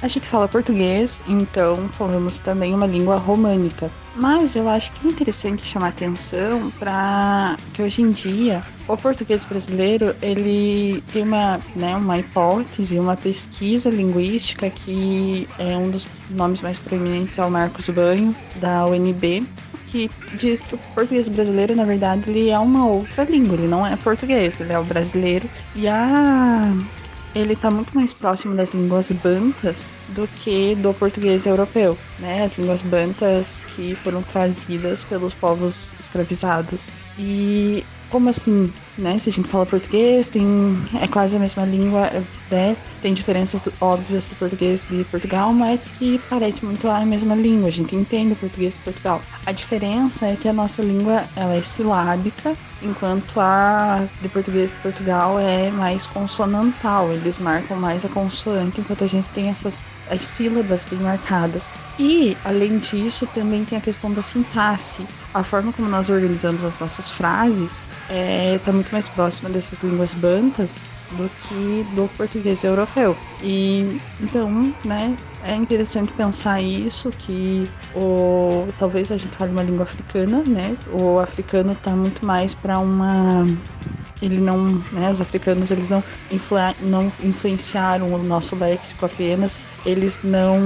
A 0.00 0.06
gente 0.06 0.28
fala 0.28 0.46
português, 0.46 1.24
então 1.26 1.88
falamos 1.98 2.38
também 2.38 2.72
uma 2.74 2.86
língua 2.86 3.16
românica. 3.16 3.90
Mas 4.14 4.54
eu 4.54 4.68
acho 4.68 4.92
que 4.92 5.08
é 5.08 5.10
interessante 5.10 5.64
chamar 5.64 5.88
atenção 5.88 6.70
para 6.78 7.56
que 7.72 7.82
hoje 7.82 8.02
em 8.02 8.10
dia 8.10 8.62
o 8.86 8.96
português 8.96 9.44
brasileiro 9.44 10.14
ele 10.20 11.02
tem 11.12 11.22
uma, 11.22 11.60
né, 11.74 11.96
uma 11.96 12.18
hipótese, 12.18 12.98
uma 12.98 13.16
pesquisa 13.16 13.90
linguística 13.90 14.68
que 14.68 15.48
é 15.58 15.76
um 15.76 15.90
dos 15.90 16.06
nomes 16.30 16.60
mais 16.60 16.78
proeminentes 16.78 17.38
é 17.38 17.44
o 17.44 17.50
Marcos 17.50 17.88
Banho 17.88 18.34
da 18.56 18.84
UNB 18.86 19.46
que 19.86 20.10
diz 20.34 20.60
que 20.60 20.74
o 20.74 20.78
português 20.94 21.28
brasileiro 21.28 21.74
na 21.74 21.84
verdade 21.84 22.28
ele 22.28 22.50
é 22.50 22.58
uma 22.58 22.86
outra 22.86 23.24
língua, 23.24 23.54
ele 23.54 23.68
não 23.68 23.86
é 23.86 23.96
português, 23.96 24.60
ele 24.60 24.72
é 24.72 24.78
o 24.78 24.84
brasileiro 24.84 25.48
e 25.74 25.88
a 25.88 26.72
ele 27.34 27.54
está 27.54 27.70
muito 27.70 27.94
mais 27.94 28.14
próximo 28.14 28.54
das 28.54 28.70
línguas 28.70 29.10
bantas 29.10 29.92
do 30.10 30.28
que 30.36 30.74
do 30.76 30.94
português 30.94 31.46
europeu, 31.46 31.98
né? 32.20 32.44
As 32.44 32.56
línguas 32.56 32.80
bantas 32.80 33.64
que 33.74 33.94
foram 33.96 34.22
trazidas 34.22 35.02
pelos 35.02 35.34
povos 35.34 35.94
escravizados. 35.98 36.92
E 37.18 37.84
como 38.10 38.28
assim, 38.28 38.72
né? 38.98 39.18
Se 39.18 39.30
a 39.30 39.32
gente 39.32 39.48
fala 39.48 39.66
português, 39.66 40.28
tem 40.28 40.46
é 41.00 41.06
quase 41.08 41.36
a 41.36 41.40
mesma 41.40 41.64
língua, 41.64 42.10
né? 42.50 42.76
Tem 43.04 43.12
diferenças 43.12 43.60
óbvias 43.82 44.26
do 44.28 44.34
português 44.36 44.86
de 44.88 45.04
Portugal, 45.04 45.52
mas 45.52 45.90
que 45.90 46.18
parece 46.30 46.64
muito 46.64 46.88
a 46.88 47.04
mesma 47.04 47.34
língua. 47.34 47.68
A 47.68 47.70
gente 47.70 47.94
entende 47.94 48.32
o 48.32 48.36
português 48.36 48.72
de 48.72 48.78
Portugal. 48.78 49.20
A 49.44 49.52
diferença 49.52 50.26
é 50.26 50.34
que 50.34 50.48
a 50.48 50.54
nossa 50.54 50.80
língua 50.80 51.24
ela 51.36 51.54
é 51.54 51.60
silábica, 51.60 52.56
enquanto 52.82 53.38
a 53.38 54.08
de 54.22 54.28
português 54.30 54.72
de 54.72 54.78
Portugal 54.78 55.38
é 55.38 55.70
mais 55.70 56.06
consonantal. 56.06 57.12
Eles 57.12 57.36
marcam 57.36 57.76
mais 57.76 58.06
a 58.06 58.08
consoante, 58.08 58.80
enquanto 58.80 59.04
a 59.04 59.06
gente 59.06 59.28
tem 59.34 59.50
essas 59.50 59.84
as 60.10 60.22
sílabas 60.22 60.86
bem 60.86 60.98
marcadas. 61.00 61.74
E 61.98 62.34
além 62.42 62.78
disso, 62.78 63.26
também 63.34 63.66
tem 63.66 63.76
a 63.76 63.82
questão 63.82 64.14
da 64.14 64.22
sintaxe 64.22 65.06
a 65.34 65.42
forma 65.42 65.72
como 65.72 65.88
nós 65.88 66.08
organizamos 66.08 66.64
as 66.64 66.78
nossas 66.78 67.10
frases 67.10 67.84
está 68.02 68.14
é, 68.14 68.60
tá 68.64 68.72
muito 68.72 68.92
mais 68.92 69.08
próxima 69.08 69.50
dessas 69.50 69.80
línguas 69.80 70.14
bantas 70.14 70.84
do 71.12 71.28
que 71.48 71.84
do 71.94 72.08
português 72.08 72.64
europeu. 72.64 73.16
E 73.42 74.00
então, 74.20 74.74
né, 74.84 75.16
é 75.44 75.54
interessante 75.54 76.12
pensar 76.12 76.60
isso, 76.60 77.10
que 77.10 77.68
o, 77.94 78.66
talvez 78.78 79.12
a 79.12 79.16
gente 79.16 79.36
fale 79.36 79.52
uma 79.52 79.62
língua 79.62 79.84
africana, 79.84 80.42
né? 80.48 80.76
O 80.90 81.18
africano 81.18 81.72
está 81.72 81.90
muito 81.90 82.24
mais 82.24 82.54
para 82.54 82.78
uma 82.78 83.46
ele 84.22 84.40
não, 84.40 84.82
né, 84.92 85.10
os 85.12 85.20
africanos 85.20 85.70
eles 85.70 85.90
não, 85.90 86.02
influ, 86.30 86.56
não 86.80 87.12
influenciaram 87.22 88.14
o 88.14 88.22
nosso 88.22 88.56
léxico 88.56 89.04
apenas, 89.04 89.60
eles 89.84 90.20
não 90.24 90.58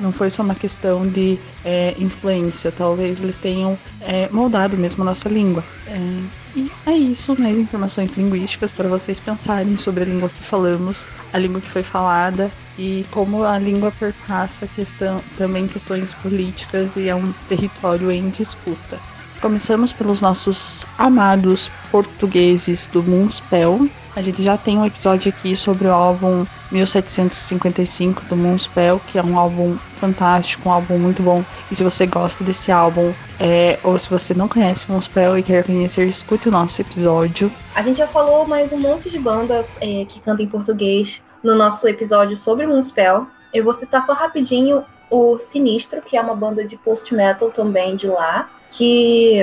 não 0.00 0.10
foi 0.10 0.28
só 0.28 0.42
uma 0.42 0.54
questão 0.54 1.06
de 1.06 1.38
é, 1.64 1.94
influência, 1.98 2.72
talvez 2.72 3.20
eles 3.20 3.38
tenham 3.38 3.78
é, 4.00 4.28
moldado 4.30 4.76
mesmo 4.76 5.02
a 5.02 5.06
nossa 5.06 5.28
língua. 5.28 5.62
É, 5.86 6.20
e 6.56 6.70
é 6.86 6.92
isso, 6.92 7.38
mais 7.40 7.58
informações 7.58 8.16
linguísticas 8.16 8.72
para 8.72 8.88
vocês 8.88 9.20
pensarem 9.20 9.76
sobre 9.76 10.02
a 10.02 10.06
língua 10.06 10.28
que 10.28 10.42
falamos, 10.42 11.08
a 11.32 11.38
língua 11.38 11.60
que 11.60 11.70
foi 11.70 11.82
falada 11.82 12.50
e 12.78 13.04
como 13.10 13.44
a 13.44 13.58
língua 13.58 13.92
perpassa 13.98 14.66
questão, 14.66 15.20
também 15.36 15.66
questões 15.66 16.14
políticas 16.14 16.96
e 16.96 17.08
é 17.08 17.14
um 17.14 17.32
território 17.48 18.10
em 18.10 18.28
disputa. 18.30 18.98
Começamos 19.40 19.92
pelos 19.92 20.20
nossos 20.20 20.86
amados 20.96 21.70
portugueses 21.90 22.86
do 22.86 23.02
Moonspell. 23.02 23.88
A 24.16 24.22
gente 24.22 24.42
já 24.42 24.56
tem 24.56 24.78
um 24.78 24.86
episódio 24.86 25.28
aqui 25.28 25.54
sobre 25.54 25.86
o 25.86 25.92
álbum 25.92 26.46
1755 26.70 28.22
do 28.26 28.36
Moonspell, 28.36 29.00
que 29.06 29.18
é 29.18 29.22
um 29.22 29.38
álbum 29.38 29.76
fantástico, 29.96 30.68
um 30.68 30.72
álbum 30.72 30.98
muito 30.98 31.22
bom. 31.22 31.44
E 31.70 31.74
se 31.74 31.84
você 31.84 32.06
gosta 32.06 32.42
desse 32.42 32.72
álbum, 32.72 33.12
é, 33.38 33.78
ou 33.82 33.98
se 33.98 34.08
você 34.08 34.32
não 34.32 34.48
conhece 34.48 34.90
Moonspell 34.90 35.36
e 35.36 35.42
quer 35.42 35.64
conhecer, 35.64 36.06
escute 36.06 36.48
o 36.48 36.52
nosso 36.52 36.80
episódio. 36.80 37.52
A 37.74 37.82
gente 37.82 37.98
já 37.98 38.06
falou 38.06 38.46
mais 38.46 38.72
um 38.72 38.78
monte 38.78 39.10
de 39.10 39.18
banda 39.18 39.64
é, 39.80 40.04
que 40.08 40.20
canta 40.20 40.42
em 40.42 40.48
português 40.48 41.20
no 41.44 41.54
nosso 41.54 41.86
episódio 41.86 42.36
sobre 42.36 42.66
Moonspell. 42.66 43.28
Eu 43.52 43.62
vou 43.62 43.72
citar 43.72 44.02
só 44.02 44.14
rapidinho 44.14 44.84
o 45.08 45.38
Sinistro, 45.38 46.02
que 46.02 46.16
é 46.16 46.20
uma 46.20 46.34
banda 46.34 46.64
de 46.64 46.76
post-metal 46.76 47.50
também 47.52 47.94
de 47.94 48.08
lá 48.08 48.50
que 48.76 49.40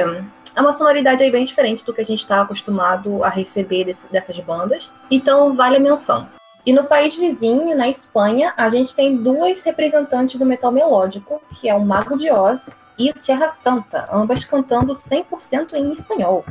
é 0.56 0.62
uma 0.62 0.74
sonoridade 0.74 1.24
aí 1.24 1.32
bem 1.32 1.46
diferente 1.46 1.86
do 1.86 1.94
que 1.94 2.02
a 2.02 2.06
gente 2.06 2.20
está 2.20 2.42
acostumado 2.42 3.24
a 3.24 3.30
receber 3.30 3.86
desse, 3.86 4.12
dessas 4.12 4.38
bandas. 4.40 4.92
Então 5.10 5.56
vale 5.56 5.78
a 5.78 5.80
menção. 5.80 6.28
E 6.66 6.74
no 6.74 6.84
país 6.84 7.16
vizinho, 7.16 7.76
na 7.76 7.90
Espanha, 7.90 8.54
a 8.56 8.70
gente 8.70 8.94
tem 8.94 9.16
duas 9.18 9.64
representantes 9.64 10.38
do 10.38 10.46
metal 10.46 10.72
melódico, 10.72 11.42
que 11.60 11.68
é 11.68 11.74
o 11.74 11.84
Mago 11.84 12.18
de 12.18 12.30
Oz 12.30 12.70
e 13.00 13.12
Terra 13.14 13.50
Santa, 13.50 14.08
ambas 14.12 14.46
cantando 14.46 14.94
100% 14.94 15.74
em 15.74 15.92
espanhol. 15.92 16.46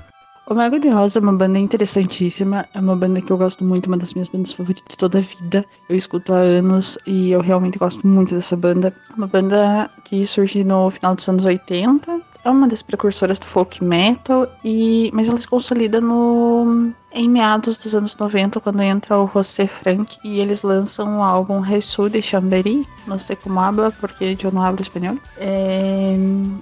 O 0.50 0.54
Mago 0.54 0.80
de 0.80 0.88
Oz 0.88 1.14
é 1.14 1.21
uma 1.21 1.33
banda 1.33 1.61
interessantíssima, 1.61 2.66
é 2.75 2.80
uma 2.80 2.97
banda 2.97 3.21
que 3.21 3.30
eu 3.30 3.38
gosto 3.38 3.62
muito, 3.62 3.87
uma 3.87 3.97
das 3.97 4.14
minhas 4.14 4.28
bandas 4.28 4.52
favoritas 4.52 4.83
de 4.90 4.97
toda 4.97 5.19
a 5.19 5.21
vida. 5.21 5.64
Eu 5.88 5.97
escuto 5.97 6.35
há 6.35 6.38
anos 6.38 6.99
e 7.07 7.30
eu 7.30 7.40
realmente 7.40 7.78
gosto 7.78 8.04
muito 8.04 8.35
dessa 8.35 8.57
banda. 8.57 8.92
Uma 9.16 9.28
banda 9.28 9.88
que 10.04 10.26
surgiu 10.26 10.64
no 10.64 10.90
final 10.90 11.14
dos 11.14 11.28
anos 11.28 11.45
80, 11.45 12.21
é 12.45 12.50
uma 12.50 12.66
das 12.66 12.83
precursoras 12.83 13.38
do 13.38 13.47
folk 13.47 13.85
metal, 13.85 14.49
e 14.64 15.09
mas 15.12 15.28
ela 15.28 15.38
se 15.38 15.47
consolida 15.47 16.00
no 16.00 16.92
em 17.12 17.29
meados 17.29 17.76
dos 17.76 17.95
anos 17.95 18.17
90, 18.17 18.61
quando 18.61 18.83
entra 18.83 19.19
o 19.19 19.29
José 19.33 19.67
Frank 19.67 20.19
e 20.23 20.38
eles 20.40 20.62
lançam 20.62 21.19
o 21.19 21.23
álbum 21.23 21.64
Jesús 21.64 22.11
de 22.11 22.23
Chambéry, 22.23 22.87
não 23.07 23.19
sei 23.19 23.37
como 23.37 23.59
habla, 23.61 23.90
porque 23.90 24.37
eu 24.43 24.52
não 24.52 24.62
hablo 24.62 24.81
espanhol. 24.81 25.19
É, 25.37 26.14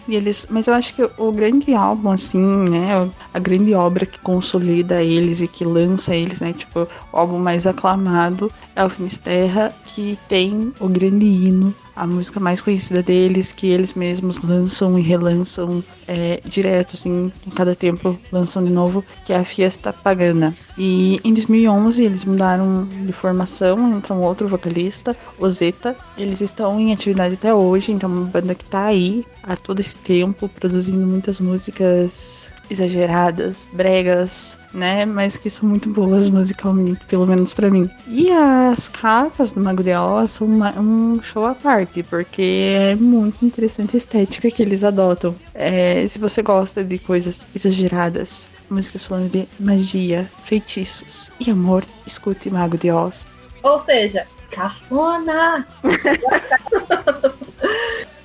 e 0.06 0.16
eles, 0.16 0.46
mas 0.50 0.66
eu 0.66 0.74
acho 0.74 0.94
que 0.94 1.10
o 1.18 1.32
grande 1.32 1.74
álbum, 1.74 2.10
assim, 2.10 2.38
né, 2.38 3.10
a 3.32 3.38
grande 3.38 3.74
obra 3.74 4.06
que 4.06 4.18
consolida 4.20 5.02
eles 5.02 5.42
e 5.42 5.48
que 5.48 5.64
lança 5.64 6.14
eles, 6.14 6.40
né, 6.40 6.52
tipo, 6.52 6.88
o 7.12 7.16
álbum 7.16 7.38
mais 7.38 7.66
aclamado 7.66 8.50
é 8.74 8.84
o 8.84 8.90
Finisterra, 8.90 9.74
que 9.84 10.18
tem 10.28 10.72
o 10.80 10.88
grande 10.88 11.26
hino 11.26 11.74
a 11.98 12.06
música 12.06 12.38
mais 12.38 12.60
conhecida 12.60 13.02
deles, 13.02 13.52
que 13.52 13.66
eles 13.66 13.94
mesmos 13.94 14.40
lançam 14.40 14.96
e 14.98 15.02
relançam 15.02 15.82
é, 16.06 16.40
direto, 16.44 16.94
assim, 16.94 17.32
em 17.46 17.50
cada 17.50 17.74
tempo 17.74 18.16
lançam 18.30 18.62
de 18.64 18.70
novo, 18.70 19.04
que 19.24 19.32
é 19.32 19.36
a 19.36 19.44
Fiesta 19.44 19.92
Pagana. 19.92 20.54
E 20.76 21.20
em 21.24 21.34
2011 21.34 22.04
eles 22.04 22.24
mudaram 22.24 22.84
de 22.84 23.12
formação, 23.12 23.96
entra 23.96 24.14
um 24.14 24.22
outro 24.22 24.46
vocalista, 24.46 25.16
o 25.38 25.50
Zeta. 25.50 25.96
Eles 26.16 26.40
estão 26.40 26.78
em 26.78 26.92
atividade 26.92 27.34
até 27.34 27.52
hoje, 27.52 27.90
então 27.90 28.08
uma 28.08 28.26
banda 28.26 28.54
que 28.54 28.64
tá 28.64 28.86
aí 28.86 29.26
há 29.48 29.56
todo 29.56 29.80
esse 29.80 29.96
tempo, 29.96 30.48
produzindo 30.48 31.06
muitas 31.06 31.40
músicas 31.40 32.52
exageradas, 32.70 33.66
bregas, 33.72 34.58
né? 34.74 35.06
Mas 35.06 35.38
que 35.38 35.48
são 35.48 35.66
muito 35.66 35.88
boas 35.88 36.28
musicalmente, 36.28 37.04
pelo 37.06 37.26
menos 37.26 37.54
para 37.54 37.70
mim. 37.70 37.90
E 38.06 38.30
as 38.30 38.90
capas 38.90 39.52
do 39.52 39.60
Mago 39.60 39.82
de 39.82 39.94
Oz 39.94 40.32
são 40.32 40.46
uma, 40.46 40.78
um 40.78 41.20
show 41.22 41.46
à 41.46 41.54
parte, 41.54 42.02
porque 42.02 42.74
é 42.76 42.94
muito 42.94 43.44
interessante 43.44 43.96
a 43.96 43.98
estética 43.98 44.50
que 44.50 44.62
eles 44.62 44.84
adotam. 44.84 45.34
É, 45.54 46.06
se 46.06 46.18
você 46.18 46.42
gosta 46.42 46.84
de 46.84 46.98
coisas 46.98 47.48
exageradas, 47.54 48.50
músicas 48.68 49.04
falando 49.04 49.30
de 49.30 49.48
magia, 49.58 50.30
feitiços 50.44 51.32
e 51.40 51.50
amor, 51.50 51.84
escute 52.06 52.50
Mago 52.50 52.76
de 52.76 52.90
Oz. 52.90 53.26
Ou 53.62 53.78
seja, 53.78 54.26
cafona! 54.50 55.66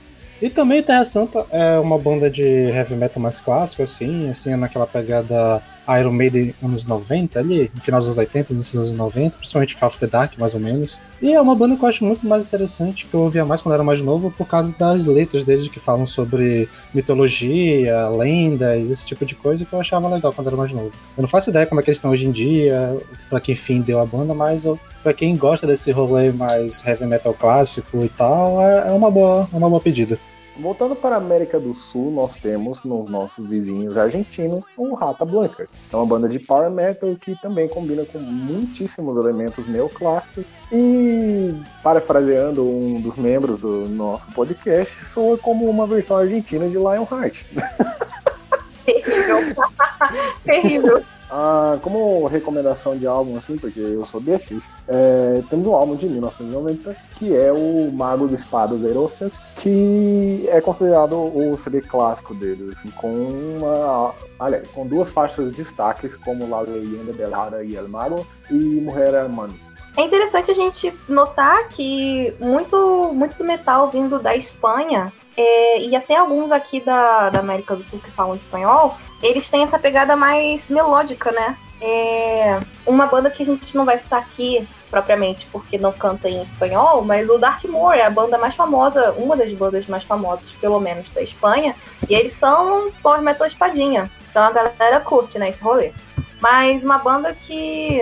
E 0.43 0.49
também 0.49 0.83
Terra 0.83 1.05
Santa 1.05 1.45
é 1.51 1.79
uma 1.79 1.97
banda 1.97 2.29
de 2.29 2.43
heavy 2.43 2.95
metal 2.95 3.23
mais 3.23 3.39
clássico, 3.39 3.81
assim, 3.81 4.29
assim, 4.29 4.51
é 4.51 4.57
naquela 4.57 4.85
pegada 4.85 5.63
Iron 5.97 6.11
Maiden 6.11 6.53
anos 6.61 6.85
90 6.85 7.39
ali, 7.39 7.71
no 7.73 7.79
final 7.79 8.01
dos 8.01 8.09
anos 8.09 8.17
80, 8.17 8.53
nos 8.53 8.75
anos 8.75 8.91
90, 8.91 9.37
principalmente 9.37 9.73
Fall 9.73 9.87
of 9.87 9.99
the 9.99 10.07
Dark, 10.07 10.33
mais 10.37 10.53
ou 10.53 10.59
menos. 10.59 10.99
E 11.21 11.31
é 11.31 11.39
uma 11.39 11.55
banda 11.55 11.77
que 11.77 11.83
eu 11.85 11.87
acho 11.87 12.03
muito 12.03 12.27
mais 12.27 12.43
interessante, 12.43 13.05
que 13.05 13.13
eu 13.13 13.21
ouvia 13.21 13.45
mais 13.45 13.61
quando 13.61 13.75
era 13.75 13.83
mais 13.83 14.01
novo, 14.01 14.31
por 14.31 14.45
causa 14.45 14.75
das 14.77 15.05
letras 15.05 15.45
deles 15.45 15.69
que 15.69 15.79
falam 15.79 16.05
sobre 16.05 16.67
mitologia, 16.93 18.09
lendas, 18.09 18.89
esse 18.89 19.07
tipo 19.07 19.25
de 19.25 19.35
coisa 19.35 19.63
que 19.63 19.71
eu 19.71 19.79
achava 19.79 20.13
legal 20.13 20.33
quando 20.33 20.47
era 20.47 20.57
mais 20.57 20.73
novo. 20.73 20.91
Eu 21.17 21.21
não 21.21 21.29
faço 21.29 21.51
ideia 21.51 21.65
como 21.65 21.79
é 21.79 21.83
que 21.85 21.89
eles 21.89 21.99
estão 21.99 22.11
hoje 22.11 22.27
em 22.27 22.31
dia, 22.33 22.97
para 23.29 23.39
que 23.39 23.55
fim 23.55 23.79
deu 23.79 23.97
a 23.97 24.05
banda, 24.05 24.33
mas 24.33 24.65
pra 25.01 25.13
quem 25.13 25.37
gosta 25.37 25.65
desse 25.65 25.89
rolê 25.93 26.33
mais 26.33 26.85
heavy 26.85 27.05
metal 27.05 27.33
clássico 27.33 28.03
e 28.03 28.09
tal, 28.09 28.61
é, 28.61 28.89
é 28.89 28.91
uma 28.91 29.09
boa, 29.09 29.47
é 29.53 29.55
uma 29.55 29.69
boa 29.69 29.79
pedida. 29.79 30.19
Voltando 30.59 30.95
para 30.95 31.15
a 31.15 31.17
América 31.17 31.59
do 31.59 31.73
Sul, 31.73 32.11
nós 32.11 32.37
temos 32.37 32.83
nos 32.83 33.07
nossos 33.07 33.45
vizinhos 33.45 33.97
argentinos 33.97 34.67
o 34.77 34.93
Rata 34.93 35.25
Blanca. 35.25 35.67
É 35.91 35.95
uma 35.95 36.05
banda 36.05 36.29
de 36.29 36.39
power 36.39 36.69
metal 36.69 37.15
que 37.15 37.35
também 37.41 37.67
combina 37.67 38.05
com 38.05 38.19
muitíssimos 38.19 39.17
elementos 39.17 39.67
neoclássicos 39.67 40.45
e, 40.71 41.53
parafraseando 41.81 42.63
um 42.63 43.01
dos 43.01 43.15
membros 43.15 43.57
do 43.57 43.89
nosso 43.89 44.31
podcast, 44.33 45.05
soa 45.05 45.37
como 45.39 45.67
uma 45.67 45.87
versão 45.87 46.17
argentina 46.17 46.69
de 46.69 46.77
Lionheart. 46.77 47.45
Terrível. 48.85 49.63
Terrível. 50.45 51.03
Ah, 51.35 51.79
como 51.81 52.27
recomendação 52.27 52.95
de 52.95 53.07
álbum, 53.07 53.35
assim, 53.35 53.57
porque 53.57 53.79
eu 53.79 54.05
sou 54.05 54.21
desses, 54.21 54.69
é, 54.87 55.41
temos 55.49 55.67
um 55.67 55.73
álbum 55.73 55.95
de 55.95 56.07
1990 56.07 56.95
que 57.17 57.35
é 57.35 57.51
o 57.51 57.91
Mago 57.91 58.27
do 58.27 58.35
Espada 58.35 58.77
de 58.77 58.85
Erostas, 58.85 59.39
que 59.55 60.47
é 60.47 60.61
considerado 60.61 61.15
o 61.15 61.57
CD 61.57 61.81
clássico 61.81 62.35
deles, 62.35 62.77
assim, 62.77 62.91
com 62.91 63.07
uma. 63.07 64.13
Aliás, 64.39 64.67
com 64.67 64.85
duas 64.85 65.09
faixas 65.09 65.49
de 65.49 65.57
destaques, 65.57 66.15
como 66.17 66.47
La 66.47 66.61
Leyenda 66.61 67.11
del 67.13 67.33
Hada 67.33 67.63
e 67.63 67.75
El 67.75 67.87
Mago 67.87 68.27
e 68.51 68.53
Mulher 68.53 69.15
Hermano. 69.15 69.55
É 69.97 70.03
interessante 70.03 70.51
a 70.51 70.53
gente 70.53 70.93
notar 71.09 71.67
que 71.69 72.31
muito, 72.39 73.11
muito 73.11 73.39
do 73.39 73.43
metal 73.43 73.89
vindo 73.89 74.19
da 74.19 74.35
Espanha 74.35 75.11
é, 75.35 75.81
e 75.81 75.95
até 75.95 76.15
alguns 76.15 76.51
aqui 76.51 76.79
da, 76.79 77.31
da 77.31 77.39
América 77.39 77.75
do 77.75 77.81
Sul 77.81 77.99
que 77.99 78.11
falam 78.11 78.35
espanhol, 78.35 78.97
eles 79.23 79.49
têm 79.49 79.63
essa 79.63 79.79
pegada 79.79 80.15
mais 80.15 80.69
melódica, 80.69 81.31
né? 81.31 81.57
É 81.81 82.59
uma 82.85 83.07
banda 83.07 83.29
que 83.29 83.43
a 83.43 83.45
gente 83.45 83.75
não 83.75 83.85
vai 83.85 83.97
citar 83.97 84.19
aqui 84.19 84.67
propriamente 84.89 85.47
porque 85.51 85.77
não 85.77 85.91
canta 85.91 86.29
em 86.29 86.43
espanhol, 86.43 87.03
mas 87.03 87.27
o 87.27 87.39
Darkmoor 87.39 87.93
é 87.93 88.03
a 88.03 88.09
banda 88.09 88.37
mais 88.37 88.53
famosa, 88.53 89.11
uma 89.13 89.35
das 89.35 89.51
bandas 89.51 89.87
mais 89.87 90.03
famosas, 90.03 90.51
pelo 90.61 90.79
menos, 90.79 91.09
da 91.09 91.21
Espanha, 91.21 91.75
e 92.07 92.13
eles 92.13 92.33
são 92.33 92.91
power 93.01 93.21
metal 93.21 93.47
espadinha. 93.47 94.09
Então 94.29 94.43
a 94.43 94.51
galera 94.51 94.99
curte, 94.99 95.39
né, 95.39 95.49
esse 95.49 95.63
rolê. 95.63 95.91
Mas 96.39 96.83
uma 96.83 96.99
banda 96.99 97.33
que 97.33 98.01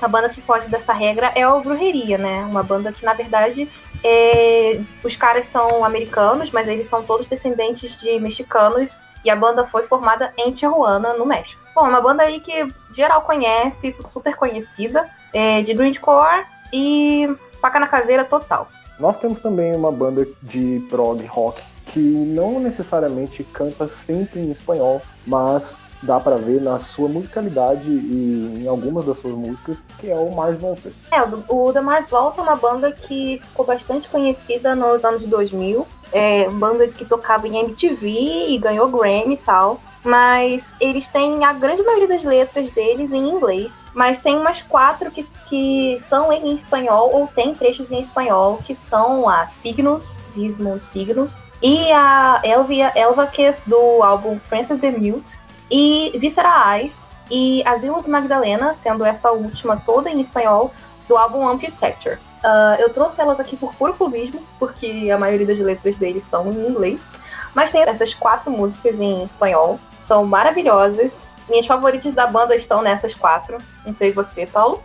a 0.00 0.08
banda 0.08 0.28
que 0.28 0.40
foge 0.40 0.68
dessa 0.68 0.92
regra 0.92 1.32
é 1.34 1.46
o 1.46 1.60
Brujeria, 1.60 2.16
né? 2.16 2.40
Uma 2.50 2.62
banda 2.62 2.92
que, 2.92 3.04
na 3.04 3.14
verdade, 3.14 3.68
é... 4.02 4.80
os 5.02 5.16
caras 5.16 5.46
são 5.46 5.84
americanos, 5.84 6.50
mas 6.50 6.68
eles 6.68 6.86
são 6.86 7.02
todos 7.02 7.26
descendentes 7.26 7.96
de 7.96 8.18
mexicanos. 8.20 9.00
E 9.24 9.30
a 9.30 9.36
banda 9.36 9.66
foi 9.66 9.82
formada 9.82 10.32
em 10.36 10.52
Tijuana, 10.52 11.14
no 11.14 11.26
México. 11.26 11.60
Bom, 11.74 11.86
é 11.86 11.88
uma 11.88 12.00
banda 12.00 12.22
aí 12.22 12.40
que 12.40 12.66
geral 12.92 13.22
conhece, 13.22 13.90
super 14.08 14.36
conhecida, 14.36 15.08
é 15.32 15.62
de 15.62 15.74
grindcore 15.74 16.44
e 16.72 17.28
faca 17.60 17.78
na 17.78 17.86
caveira 17.86 18.24
total. 18.24 18.68
Nós 18.98 19.16
temos 19.16 19.38
também 19.40 19.74
uma 19.74 19.92
banda 19.92 20.26
de 20.42 20.84
prog 20.88 21.24
rock 21.26 21.62
que 21.92 22.00
não 22.00 22.60
necessariamente 22.60 23.44
canta 23.44 23.88
sempre 23.88 24.40
em 24.40 24.50
espanhol, 24.50 25.00
mas 25.26 25.80
dá 26.02 26.20
para 26.20 26.36
ver 26.36 26.60
na 26.60 26.78
sua 26.78 27.08
musicalidade 27.08 27.90
e 27.90 28.62
em 28.62 28.68
algumas 28.68 29.04
das 29.04 29.18
suas 29.18 29.34
músicas, 29.34 29.82
que 29.98 30.10
é 30.10 30.14
o 30.14 30.34
Mars 30.34 30.58
Volta. 30.60 30.92
É, 31.12 31.22
o 31.48 31.72
The 31.72 31.80
Mars 31.80 32.10
Volta 32.10 32.40
é 32.40 32.44
uma 32.44 32.56
banda 32.56 32.92
que 32.92 33.38
ficou 33.38 33.66
bastante 33.66 34.08
conhecida 34.08 34.74
nos 34.74 35.04
anos 35.04 35.24
2000. 35.26 35.86
É 36.12 36.48
uma 36.48 36.68
banda 36.68 36.88
que 36.88 37.04
tocava 37.04 37.46
em 37.46 37.58
MTV 37.58 38.08
e 38.48 38.58
ganhou 38.58 38.88
Grammy 38.88 39.34
e 39.34 39.38
tal. 39.38 39.80
Mas 40.08 40.74
eles 40.80 41.06
têm 41.06 41.44
a 41.44 41.52
grande 41.52 41.82
maioria 41.82 42.08
das 42.08 42.24
letras 42.24 42.70
deles 42.70 43.12
em 43.12 43.28
inglês. 43.28 43.78
Mas 43.92 44.20
tem 44.20 44.38
umas 44.38 44.62
quatro 44.62 45.10
que, 45.10 45.22
que 45.46 45.98
são 46.00 46.32
em 46.32 46.54
espanhol 46.54 47.10
ou 47.14 47.26
tem 47.26 47.54
trechos 47.54 47.92
em 47.92 48.00
espanhol, 48.00 48.58
que 48.64 48.74
são 48.74 49.28
a 49.28 49.44
Signos, 49.44 50.16
Vismond 50.34 50.82
Signos, 50.82 51.42
e 51.60 51.92
a 51.92 52.40
Elvia 52.42 52.90
Elvaques 52.96 53.62
do 53.66 54.02
álbum 54.02 54.40
Francis 54.40 54.78
the 54.78 54.90
Mute, 54.90 55.38
e 55.70 56.10
Viscera 56.16 56.78
Eyes 56.78 57.06
e 57.30 57.62
Asilos 57.66 58.06
Magdalena, 58.06 58.74
sendo 58.74 59.04
essa 59.04 59.30
última 59.30 59.76
toda 59.76 60.08
em 60.08 60.20
espanhol, 60.20 60.72
do 61.06 61.18
álbum 61.18 61.46
Architecture. 61.46 62.16
Uh, 62.38 62.80
eu 62.80 62.88
trouxe 62.90 63.20
elas 63.20 63.40
aqui 63.40 63.58
por 63.58 63.74
puro 63.74 63.92
clubismo, 63.92 64.40
porque 64.58 65.10
a 65.12 65.18
maioria 65.18 65.46
das 65.46 65.58
letras 65.58 65.98
deles 65.98 66.24
são 66.24 66.48
em 66.50 66.66
inglês, 66.66 67.12
mas 67.54 67.72
tem 67.72 67.82
essas 67.82 68.14
quatro 68.14 68.50
músicas 68.50 68.98
em 68.98 69.22
espanhol, 69.24 69.78
são 70.08 70.24
maravilhosas. 70.24 71.28
Minhas 71.48 71.66
favoritas 71.66 72.14
da 72.14 72.26
banda 72.26 72.56
estão 72.56 72.82
nessas 72.82 73.14
quatro, 73.14 73.58
não 73.86 73.94
sei 73.94 74.10
você, 74.10 74.46
Paulo, 74.46 74.82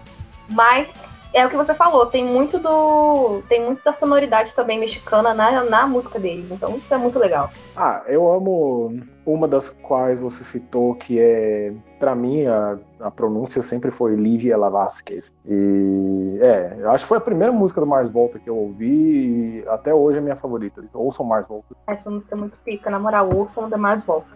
mas 0.50 1.10
é 1.34 1.46
o 1.46 1.50
que 1.50 1.56
você 1.56 1.74
falou, 1.74 2.06
tem 2.06 2.24
muito 2.24 2.60
do. 2.60 3.42
Tem 3.50 3.66
muito 3.66 3.84
da 3.84 3.92
sonoridade 3.92 4.54
também 4.54 4.80
mexicana 4.80 5.34
na, 5.34 5.64
na 5.64 5.88
música 5.88 6.20
deles. 6.20 6.52
Então 6.52 6.78
isso 6.78 6.94
é 6.94 6.98
muito 6.98 7.18
legal. 7.18 7.50
Ah, 7.76 8.04
eu 8.06 8.32
amo 8.32 9.00
uma 9.26 9.48
das 9.48 9.70
quais 9.70 10.20
você 10.20 10.44
citou, 10.44 10.94
que 10.94 11.20
é, 11.20 11.74
para 12.00 12.14
mim, 12.14 12.46
a, 12.46 12.78
a 13.00 13.10
pronúncia 13.10 13.62
sempre 13.64 13.90
foi 13.90 14.16
Livia 14.16 14.56
Lavasquez. 14.56 15.34
E 15.46 16.38
é, 16.40 16.78
eu 16.80 16.92
acho 16.92 17.06
que 17.06 17.10
foi 17.10 17.18
a 17.18 17.22
primeira 17.22 17.52
música 17.52 17.82
do 17.82 17.88
Mars 17.88 18.10
Volta 18.10 18.38
que 18.38 18.50
eu 18.50 18.56
ouvi 18.56 18.86
e 18.86 19.66
até 19.68 19.94
hoje 19.94 20.20
é 20.20 20.22
minha 20.22 20.36
favorita. 20.36 20.84
Ouçam 20.94 21.26
Mars 21.26 21.48
Volta. 21.48 21.76
Essa 21.88 22.12
música 22.12 22.36
é 22.36 22.38
muito 22.38 22.58
pica, 22.64 22.92
na 22.92 23.00
moral, 23.00 23.36
ouçam 23.36 23.68
da 23.68 23.78
Mars 23.78 24.04
Volta. 24.04 24.28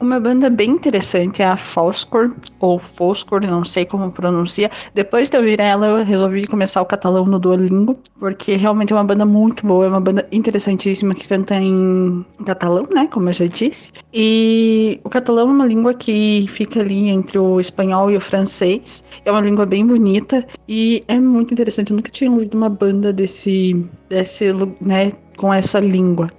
Uma 0.00 0.18
banda 0.18 0.48
bem 0.48 0.70
interessante 0.70 1.42
é 1.42 1.44
a 1.44 1.58
Foscor, 1.58 2.34
ou 2.58 2.78
Foscor, 2.78 3.42
não 3.42 3.66
sei 3.66 3.84
como 3.84 4.10
pronuncia. 4.10 4.70
Depois 4.94 5.28
de 5.28 5.36
ouvir 5.36 5.60
ela, 5.60 5.88
eu 5.88 6.02
resolvi 6.02 6.46
começar 6.46 6.80
o 6.80 6.86
catalão 6.86 7.26
no 7.26 7.38
Duolingo, 7.38 7.98
porque 8.18 8.56
realmente 8.56 8.94
é 8.94 8.96
uma 8.96 9.04
banda 9.04 9.26
muito 9.26 9.66
boa, 9.66 9.84
é 9.84 9.88
uma 9.88 10.00
banda 10.00 10.26
interessantíssima 10.32 11.14
que 11.14 11.28
canta 11.28 11.54
em 11.56 12.24
catalão, 12.46 12.88
né, 12.94 13.08
como 13.12 13.28
eu 13.28 13.34
já 13.34 13.44
disse. 13.44 13.92
E 14.10 14.98
o 15.04 15.10
catalão 15.10 15.50
é 15.50 15.52
uma 15.52 15.66
língua 15.66 15.92
que 15.92 16.46
fica 16.48 16.80
ali 16.80 17.10
entre 17.10 17.38
o 17.38 17.60
espanhol 17.60 18.10
e 18.10 18.16
o 18.16 18.20
francês. 18.22 19.04
É 19.22 19.30
uma 19.30 19.42
língua 19.42 19.66
bem 19.66 19.86
bonita 19.86 20.46
e 20.66 21.04
é 21.08 21.20
muito 21.20 21.52
interessante. 21.52 21.90
Eu 21.90 21.96
nunca 21.98 22.10
tinha 22.10 22.30
ouvido 22.30 22.56
uma 22.56 22.70
banda 22.70 23.12
desse, 23.12 23.84
desse 24.08 24.46
né, 24.80 25.12
com 25.36 25.52
essa 25.52 25.78
língua. 25.78 26.30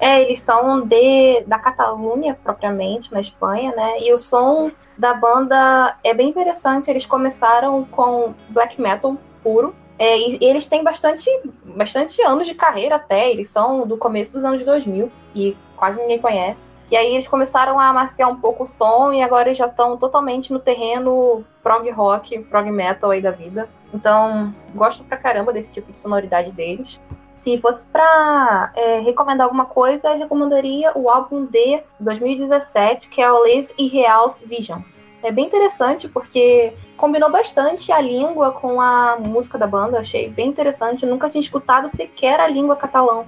É, 0.00 0.22
eles 0.22 0.40
são 0.40 0.80
de 0.80 1.42
da 1.46 1.58
Catalunha 1.58 2.38
propriamente, 2.42 3.12
na 3.12 3.20
Espanha, 3.20 3.72
né? 3.74 4.00
E 4.00 4.12
o 4.12 4.18
som 4.18 4.70
da 4.98 5.14
banda 5.14 5.96
é 6.02 6.12
bem 6.12 6.28
interessante. 6.28 6.90
Eles 6.90 7.06
começaram 7.06 7.84
com 7.84 8.34
black 8.48 8.80
metal 8.80 9.16
puro. 9.42 9.74
É, 9.98 10.18
e, 10.18 10.38
e 10.40 10.44
eles 10.44 10.66
têm 10.66 10.82
bastante, 10.82 11.30
bastante 11.64 12.20
anos 12.22 12.46
de 12.46 12.54
carreira 12.54 12.96
até. 12.96 13.30
Eles 13.30 13.48
são 13.48 13.86
do 13.86 13.96
começo 13.96 14.32
dos 14.32 14.44
anos 14.44 14.64
2000 14.64 15.10
e 15.34 15.56
quase 15.76 16.00
ninguém 16.00 16.18
conhece. 16.18 16.72
E 16.90 16.96
aí 16.96 17.14
eles 17.14 17.26
começaram 17.26 17.78
a 17.78 17.88
amaciar 17.88 18.30
um 18.30 18.36
pouco 18.36 18.64
o 18.64 18.66
som 18.66 19.12
e 19.12 19.22
agora 19.22 19.48
eles 19.48 19.58
já 19.58 19.66
estão 19.66 19.96
totalmente 19.96 20.52
no 20.52 20.58
terreno 20.58 21.44
prog 21.62 21.90
rock, 21.90 22.38
prog 22.44 22.70
metal 22.70 23.10
aí 23.10 23.22
da 23.22 23.30
vida. 23.30 23.68
Então, 23.92 24.54
gosto 24.74 25.02
pra 25.04 25.16
caramba 25.16 25.52
desse 25.52 25.70
tipo 25.70 25.92
de 25.92 25.98
sonoridade 25.98 26.52
deles. 26.52 27.00
Se 27.34 27.58
fosse 27.58 27.84
para 27.86 28.72
é, 28.76 29.00
recomendar 29.00 29.46
alguma 29.46 29.66
coisa, 29.66 30.08
eu 30.08 30.18
recomendaria 30.18 30.92
o 30.96 31.10
álbum 31.10 31.44
de 31.44 31.82
2017, 31.98 33.08
que 33.08 33.20
é 33.20 33.30
o 33.30 33.42
Les 33.42 33.74
Irreals 33.76 34.40
Visions. 34.46 35.06
É 35.20 35.32
bem 35.32 35.46
interessante 35.46 36.08
porque 36.08 36.72
combinou 36.96 37.30
bastante 37.32 37.90
a 37.90 38.00
língua 38.00 38.52
com 38.52 38.80
a 38.80 39.16
música 39.18 39.58
da 39.58 39.66
banda, 39.66 39.98
achei 39.98 40.28
bem 40.28 40.48
interessante. 40.48 41.02
Eu 41.02 41.10
nunca 41.10 41.28
tinha 41.28 41.40
escutado 41.40 41.88
sequer 41.88 42.38
a 42.38 42.46
língua 42.46 42.76
catalão. 42.76 43.26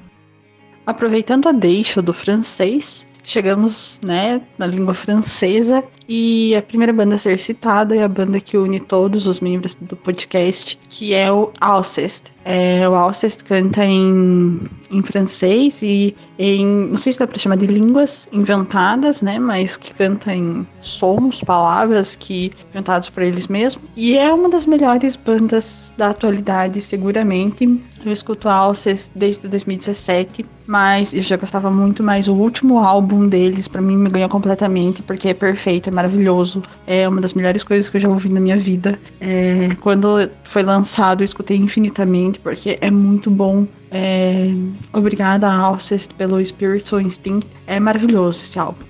Aproveitando 0.86 1.48
a 1.48 1.52
deixa 1.52 2.00
do 2.00 2.12
francês, 2.12 3.08
chegamos, 3.24 4.00
né, 4.04 4.40
na 4.56 4.68
língua 4.68 4.94
francesa 4.94 5.82
e 6.08 6.54
a 6.54 6.62
primeira 6.62 6.92
banda 6.92 7.16
a 7.16 7.18
ser 7.18 7.38
citada 7.38 7.96
é 7.96 8.02
a 8.02 8.08
banda 8.08 8.40
que 8.40 8.56
une 8.56 8.78
todos 8.78 9.26
os 9.26 9.40
membros 9.40 9.74
do 9.74 9.96
podcast, 9.96 10.78
que 10.88 11.14
é 11.14 11.30
o 11.30 11.50
Alcest. 11.60 12.32
É, 12.44 12.88
o 12.88 12.94
Alcest 12.94 13.42
canta 13.42 13.84
em, 13.84 14.60
em 14.88 15.02
francês 15.02 15.82
e 15.82 16.14
em, 16.38 16.64
não 16.64 16.96
sei 16.96 17.12
se 17.12 17.18
dá 17.18 17.26
para 17.26 17.38
chamar 17.38 17.56
de 17.56 17.66
línguas 17.66 18.28
inventadas, 18.30 19.20
né, 19.20 19.36
mas 19.38 19.76
que 19.76 19.92
canta 19.92 20.32
em 20.32 20.64
sons, 20.80 21.42
palavras 21.42 22.14
que 22.14 22.52
inventados 22.70 23.10
por 23.10 23.24
eles 23.24 23.48
mesmos. 23.48 23.82
E 23.96 24.16
é 24.16 24.32
uma 24.32 24.48
das 24.48 24.64
melhores 24.64 25.16
bandas 25.16 25.92
da 25.96 26.10
atualidade, 26.10 26.80
seguramente. 26.80 27.82
Eu 28.04 28.12
escuto 28.12 28.48
Alcest 28.48 29.10
desde 29.12 29.48
2017, 29.48 30.44
mas 30.66 31.12
eu 31.12 31.22
já 31.22 31.36
gostava 31.36 31.68
muito 31.68 32.02
mais 32.04 32.28
o 32.28 32.34
último 32.34 32.78
álbum 32.78 33.28
deles, 33.28 33.66
para 33.66 33.80
mim 33.80 33.96
me 33.96 34.08
ganhou 34.08 34.28
completamente 34.28 35.02
porque 35.02 35.28
é 35.28 35.34
perfeito, 35.34 35.90
maravilhoso. 35.96 36.62
É 36.86 37.08
uma 37.08 37.20
das 37.20 37.32
melhores 37.34 37.64
coisas 37.64 37.90
que 37.90 37.96
eu 37.96 38.00
já 38.00 38.08
ouvi 38.08 38.28
na 38.28 38.38
minha 38.38 38.56
vida. 38.56 38.98
É, 39.20 39.70
quando 39.80 40.30
foi 40.44 40.62
lançado, 40.62 41.22
eu 41.22 41.24
escutei 41.24 41.56
infinitamente, 41.56 42.38
porque 42.38 42.78
é 42.80 42.90
muito 42.90 43.30
bom. 43.30 43.66
É, 43.90 44.46
obrigada, 44.92 45.50
Alcest, 45.50 46.12
pelo 46.14 46.44
Spiritual 46.44 47.00
Instinct. 47.00 47.48
É 47.66 47.80
maravilhoso 47.80 48.42
esse 48.42 48.58
álbum. 48.58 48.84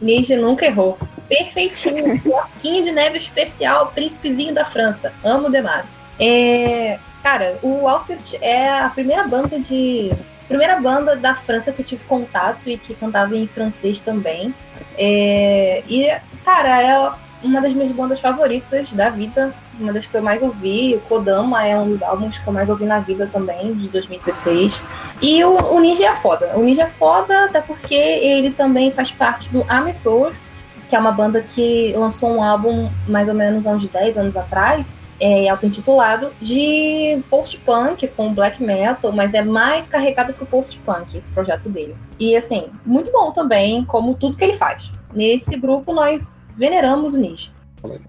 Ninja 0.00 0.36
nunca 0.36 0.66
errou. 0.66 0.98
Perfeitinho. 1.28 2.20
Bloquinho 2.22 2.84
de 2.84 2.92
neve 2.92 3.18
especial, 3.18 3.92
príncipezinho 3.94 4.54
da 4.54 4.64
França. 4.64 5.12
Amo 5.24 5.50
demais. 5.50 5.98
É, 6.20 6.98
cara, 7.22 7.58
o 7.62 7.88
Alcest 7.88 8.36
é 8.40 8.78
a 8.78 8.88
primeira 8.90 9.26
banda 9.26 9.58
de. 9.58 10.12
Primeira 10.48 10.80
banda 10.80 11.16
da 11.16 11.34
França 11.34 11.72
que 11.72 11.80
eu 11.80 11.84
tive 11.84 12.04
contato 12.04 12.60
e 12.66 12.76
que 12.76 12.94
cantava 12.94 13.36
em 13.36 13.46
francês 13.46 14.00
também. 14.00 14.54
É, 14.96 15.82
e, 15.88 16.12
cara, 16.44 16.82
é 16.82 17.12
uma 17.42 17.60
das 17.60 17.72
minhas 17.72 17.92
bandas 17.92 18.20
favoritas 18.20 18.90
da 18.90 19.10
vida, 19.10 19.54
uma 19.78 19.92
das 19.92 20.06
que 20.06 20.14
eu 20.14 20.22
mais 20.22 20.42
ouvi. 20.42 20.94
O 20.96 21.00
Kodama 21.00 21.66
é 21.66 21.78
um 21.78 21.88
dos 21.88 22.02
álbuns 22.02 22.38
que 22.38 22.46
eu 22.46 22.52
mais 22.52 22.70
ouvi 22.70 22.86
na 22.86 22.98
vida 23.00 23.28
também, 23.30 23.74
de 23.74 23.88
2016. 23.88 24.82
E 25.20 25.44
o, 25.44 25.74
o 25.74 25.80
Ninja 25.80 26.06
é 26.08 26.14
foda. 26.14 26.52
O 26.56 26.62
Ninja 26.62 26.82
é 26.82 26.88
foda, 26.88 27.44
até 27.44 27.60
porque 27.60 27.94
ele 27.94 28.50
também 28.50 28.90
faz 28.90 29.10
parte 29.10 29.50
do 29.50 29.64
Ame 29.68 29.92
Source, 29.92 30.50
que 30.88 30.96
é 30.96 30.98
uma 30.98 31.12
banda 31.12 31.42
que 31.42 31.92
lançou 31.96 32.30
um 32.30 32.42
álbum 32.42 32.90
mais 33.06 33.28
ou 33.28 33.34
menos 33.34 33.66
há 33.66 33.70
uns 33.70 33.86
10 33.86 34.18
anos 34.18 34.36
atrás, 34.36 34.96
é, 35.20 35.48
auto-intitulado, 35.48 36.32
de 36.40 37.22
post-punk 37.30 38.06
com 38.08 38.34
black 38.34 38.62
metal, 38.62 39.12
mas 39.12 39.34
é 39.34 39.42
mais 39.42 39.86
carregado 39.86 40.34
pro 40.34 40.46
post-punk, 40.46 41.16
esse 41.16 41.30
projeto 41.30 41.68
dele. 41.68 41.96
E 42.18 42.36
assim, 42.36 42.66
muito 42.84 43.10
bom 43.10 43.32
também, 43.32 43.84
como 43.84 44.14
tudo 44.14 44.36
que 44.36 44.44
ele 44.44 44.54
faz. 44.54 44.90
Nesse 45.12 45.56
grupo 45.56 45.92
nós 45.92 46.36
veneramos 46.54 47.14
o 47.14 47.18
Ninja. 47.18 47.53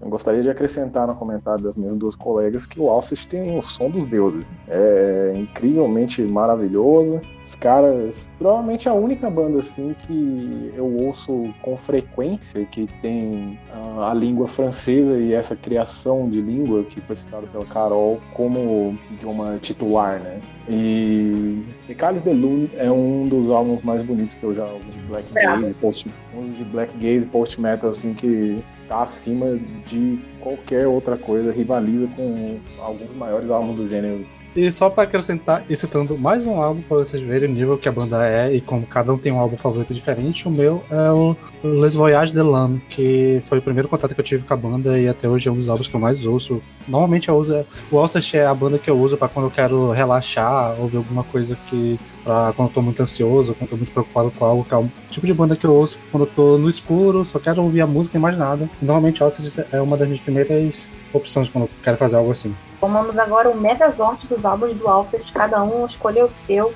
Eu 0.00 0.08
gostaria 0.08 0.42
de 0.42 0.50
acrescentar 0.50 1.06
no 1.06 1.14
comentário 1.14 1.62
das 1.62 1.76
minhas 1.76 1.96
duas 1.96 2.14
colegas 2.14 2.64
que 2.66 2.80
o 2.80 2.88
Alcest 2.88 3.28
tem 3.28 3.56
o 3.56 3.62
som 3.62 3.90
dos 3.90 4.06
deuses. 4.06 4.44
É 4.68 5.32
incrivelmente 5.36 6.22
maravilhoso. 6.22 7.20
Os 7.42 7.54
caras, 7.54 8.28
provavelmente 8.38 8.88
a 8.88 8.94
única 8.94 9.28
banda 9.28 9.60
assim 9.60 9.94
que 10.06 10.72
eu 10.74 10.86
ouço 10.86 11.52
com 11.62 11.76
frequência 11.76 12.64
que 12.66 12.86
tem 13.02 13.58
a, 13.72 14.10
a 14.10 14.14
língua 14.14 14.46
francesa 14.46 15.18
e 15.18 15.32
essa 15.32 15.54
criação 15.54 16.28
de 16.28 16.40
língua 16.40 16.84
que 16.84 17.00
foi 17.00 17.16
citada 17.16 17.46
pela 17.46 17.64
Carol 17.66 18.20
como 18.34 18.98
idioma 19.10 19.58
titular, 19.60 20.20
né? 20.20 20.40
E 20.68 21.62
Ecales 21.88 22.22
de 22.22 22.30
Lune 22.30 22.70
é 22.74 22.90
um 22.90 23.28
dos 23.28 23.50
álbuns 23.50 23.82
mais 23.82 24.02
bonitos 24.02 24.34
que 24.34 24.44
eu 24.44 24.54
já 24.54 24.64
ouvi 24.64 24.90
de 24.90 24.98
Black 25.02 25.32
Gaze, 25.32 25.74
post, 25.74 26.10
um 26.34 26.48
de 26.50 26.64
Black 26.64 26.92
Gaze 26.98 27.26
post 27.26 27.60
metal 27.60 27.90
assim 27.90 28.14
que 28.14 28.62
tá 28.88 29.02
acima 29.02 29.58
de 29.84 30.18
qualquer 30.40 30.86
outra 30.86 31.16
coisa, 31.16 31.52
rivaliza 31.52 32.06
com 32.08 32.58
alguns 32.78 33.12
maiores 33.14 33.50
álbuns 33.50 33.76
do 33.76 33.88
gênero. 33.88 34.26
E 34.56 34.72
só 34.72 34.88
para 34.88 35.02
acrescentar, 35.02 35.66
e 35.68 35.76
citando 35.76 36.16
mais 36.16 36.46
um 36.46 36.62
álbum 36.62 36.80
para 36.80 36.96
vocês 36.96 37.20
verem 37.20 37.50
o 37.50 37.52
nível 37.52 37.76
que 37.76 37.90
a 37.90 37.92
banda 37.92 38.26
é 38.26 38.54
e 38.54 38.60
como 38.62 38.86
cada 38.86 39.12
um 39.12 39.18
tem 39.18 39.30
um 39.30 39.38
álbum 39.38 39.54
favorito 39.54 39.92
diferente, 39.92 40.48
o 40.48 40.50
meu 40.50 40.82
é 40.90 41.10
o 41.12 41.36
Les 41.62 41.94
Voyages 41.94 42.32
de 42.32 42.40
l'Âme, 42.40 42.80
que 42.88 43.38
foi 43.44 43.58
o 43.58 43.62
primeiro 43.62 43.86
contato 43.86 44.14
que 44.14 44.20
eu 44.22 44.24
tive 44.24 44.46
com 44.46 44.54
a 44.54 44.56
banda 44.56 44.98
e 44.98 45.10
até 45.10 45.28
hoje 45.28 45.46
é 45.46 45.52
um 45.52 45.56
dos 45.56 45.68
álbuns 45.68 45.88
que 45.88 45.94
eu 45.94 46.00
mais 46.00 46.24
ouço. 46.24 46.62
Normalmente 46.88 47.28
eu 47.28 47.36
uso 47.36 47.66
o 47.90 47.98
Alcest 47.98 48.32
é 48.32 48.46
a 48.46 48.54
banda 48.54 48.78
que 48.78 48.88
eu 48.88 48.98
uso 48.98 49.18
para 49.18 49.28
quando 49.28 49.44
eu 49.44 49.50
quero 49.50 49.90
relaxar, 49.90 50.74
ouvir 50.80 50.96
alguma 50.96 51.22
coisa 51.22 51.54
que 51.66 52.00
para 52.24 52.54
quando 52.54 52.68
eu 52.68 52.74
tô 52.74 52.80
muito 52.80 53.02
ansioso, 53.02 53.52
quando 53.52 53.64
eu 53.64 53.68
tô 53.68 53.76
muito 53.76 53.92
preocupado 53.92 54.30
com 54.30 54.42
algo, 54.42 54.64
que 54.64 54.72
é 54.72 54.78
o 54.78 54.90
tipo 55.10 55.26
de 55.26 55.34
banda 55.34 55.54
que 55.54 55.66
eu 55.66 55.74
ouço 55.74 55.98
quando 56.10 56.22
eu 56.22 56.30
tô 56.34 56.56
no 56.56 56.66
escuro, 56.66 57.26
só 57.26 57.38
quero 57.38 57.62
ouvir 57.62 57.82
a 57.82 57.86
música 57.86 58.16
e 58.16 58.20
mais 58.20 58.38
nada. 58.38 58.70
Normalmente 58.80 59.20
o 59.20 59.24
Alcest 59.24 59.66
é 59.70 59.82
uma 59.82 59.98
das 59.98 60.08
minhas 60.08 60.22
primeiras 60.22 60.88
opções 61.12 61.50
quando 61.50 61.64
eu 61.64 61.70
quero 61.84 61.98
fazer 61.98 62.16
algo 62.16 62.30
assim. 62.30 62.54
Tomamos 62.86 63.18
agora 63.18 63.50
o 63.50 63.56
Megazord 63.56 64.28
dos 64.28 64.44
álbuns 64.44 64.72
do 64.76 64.86
Alcest, 64.86 65.32
cada 65.32 65.60
um 65.60 65.84
escolheu 65.86 66.26
o 66.26 66.30
seu, 66.30 66.72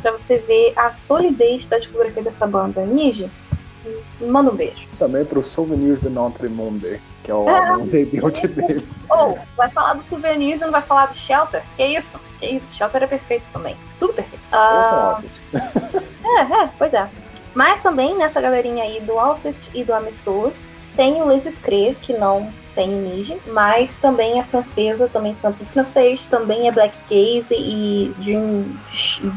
para 0.00 0.12
você 0.12 0.38
ver 0.38 0.72
a 0.74 0.90
solidez 0.94 1.66
da 1.66 1.76
discografia 1.76 2.22
dessa 2.22 2.46
banda. 2.46 2.86
Niji, 2.86 3.30
manda 4.18 4.50
um 4.50 4.54
beijo. 4.54 4.88
Também 4.98 5.26
pro 5.26 5.42
Souvenirs 5.42 6.00
de 6.00 6.08
Notre 6.08 6.48
Monde, 6.48 6.98
que 7.22 7.30
é 7.30 7.34
o 7.34 7.46
álbum 7.54 7.84
debut 7.84 8.40
deles. 8.46 8.98
Ou, 9.10 9.32
oh, 9.32 9.38
vai 9.54 9.68
falar 9.68 9.92
do 9.92 10.02
Souvenirs 10.02 10.62
e 10.62 10.64
não 10.64 10.72
vai 10.72 10.80
falar 10.80 11.08
do 11.08 11.16
Shelter? 11.16 11.62
Que 11.76 11.84
isso? 11.84 12.18
Que 12.40 12.46
isso? 12.46 12.72
Shelter 12.72 13.02
é 13.02 13.06
perfeito 13.06 13.44
também. 13.52 13.76
Tudo 13.98 14.14
perfeito. 14.14 14.42
Uh... 14.54 15.22
é, 16.24 16.62
é, 16.62 16.70
pois 16.78 16.94
é. 16.94 17.10
Mas 17.54 17.82
também 17.82 18.16
nessa 18.16 18.40
galerinha 18.40 18.84
aí 18.84 19.02
do 19.02 19.18
Alcest 19.18 19.68
e 19.74 19.84
do 19.84 19.92
Amessours, 19.92 20.72
tem 20.96 21.20
o 21.20 21.26
Les 21.26 21.44
Scree, 21.44 21.94
que 22.00 22.14
não 22.14 22.50
tem 22.74 22.88
Nige, 22.88 23.36
mas 23.46 23.98
também 23.98 24.38
é 24.38 24.42
francesa, 24.42 25.08
também 25.08 25.36
canta 25.40 25.62
em 25.62 25.66
francês, 25.66 26.26
também 26.26 26.68
é 26.68 26.72
black 26.72 26.96
gaze 27.08 27.54
e 27.54 28.14
dream, 28.18 28.64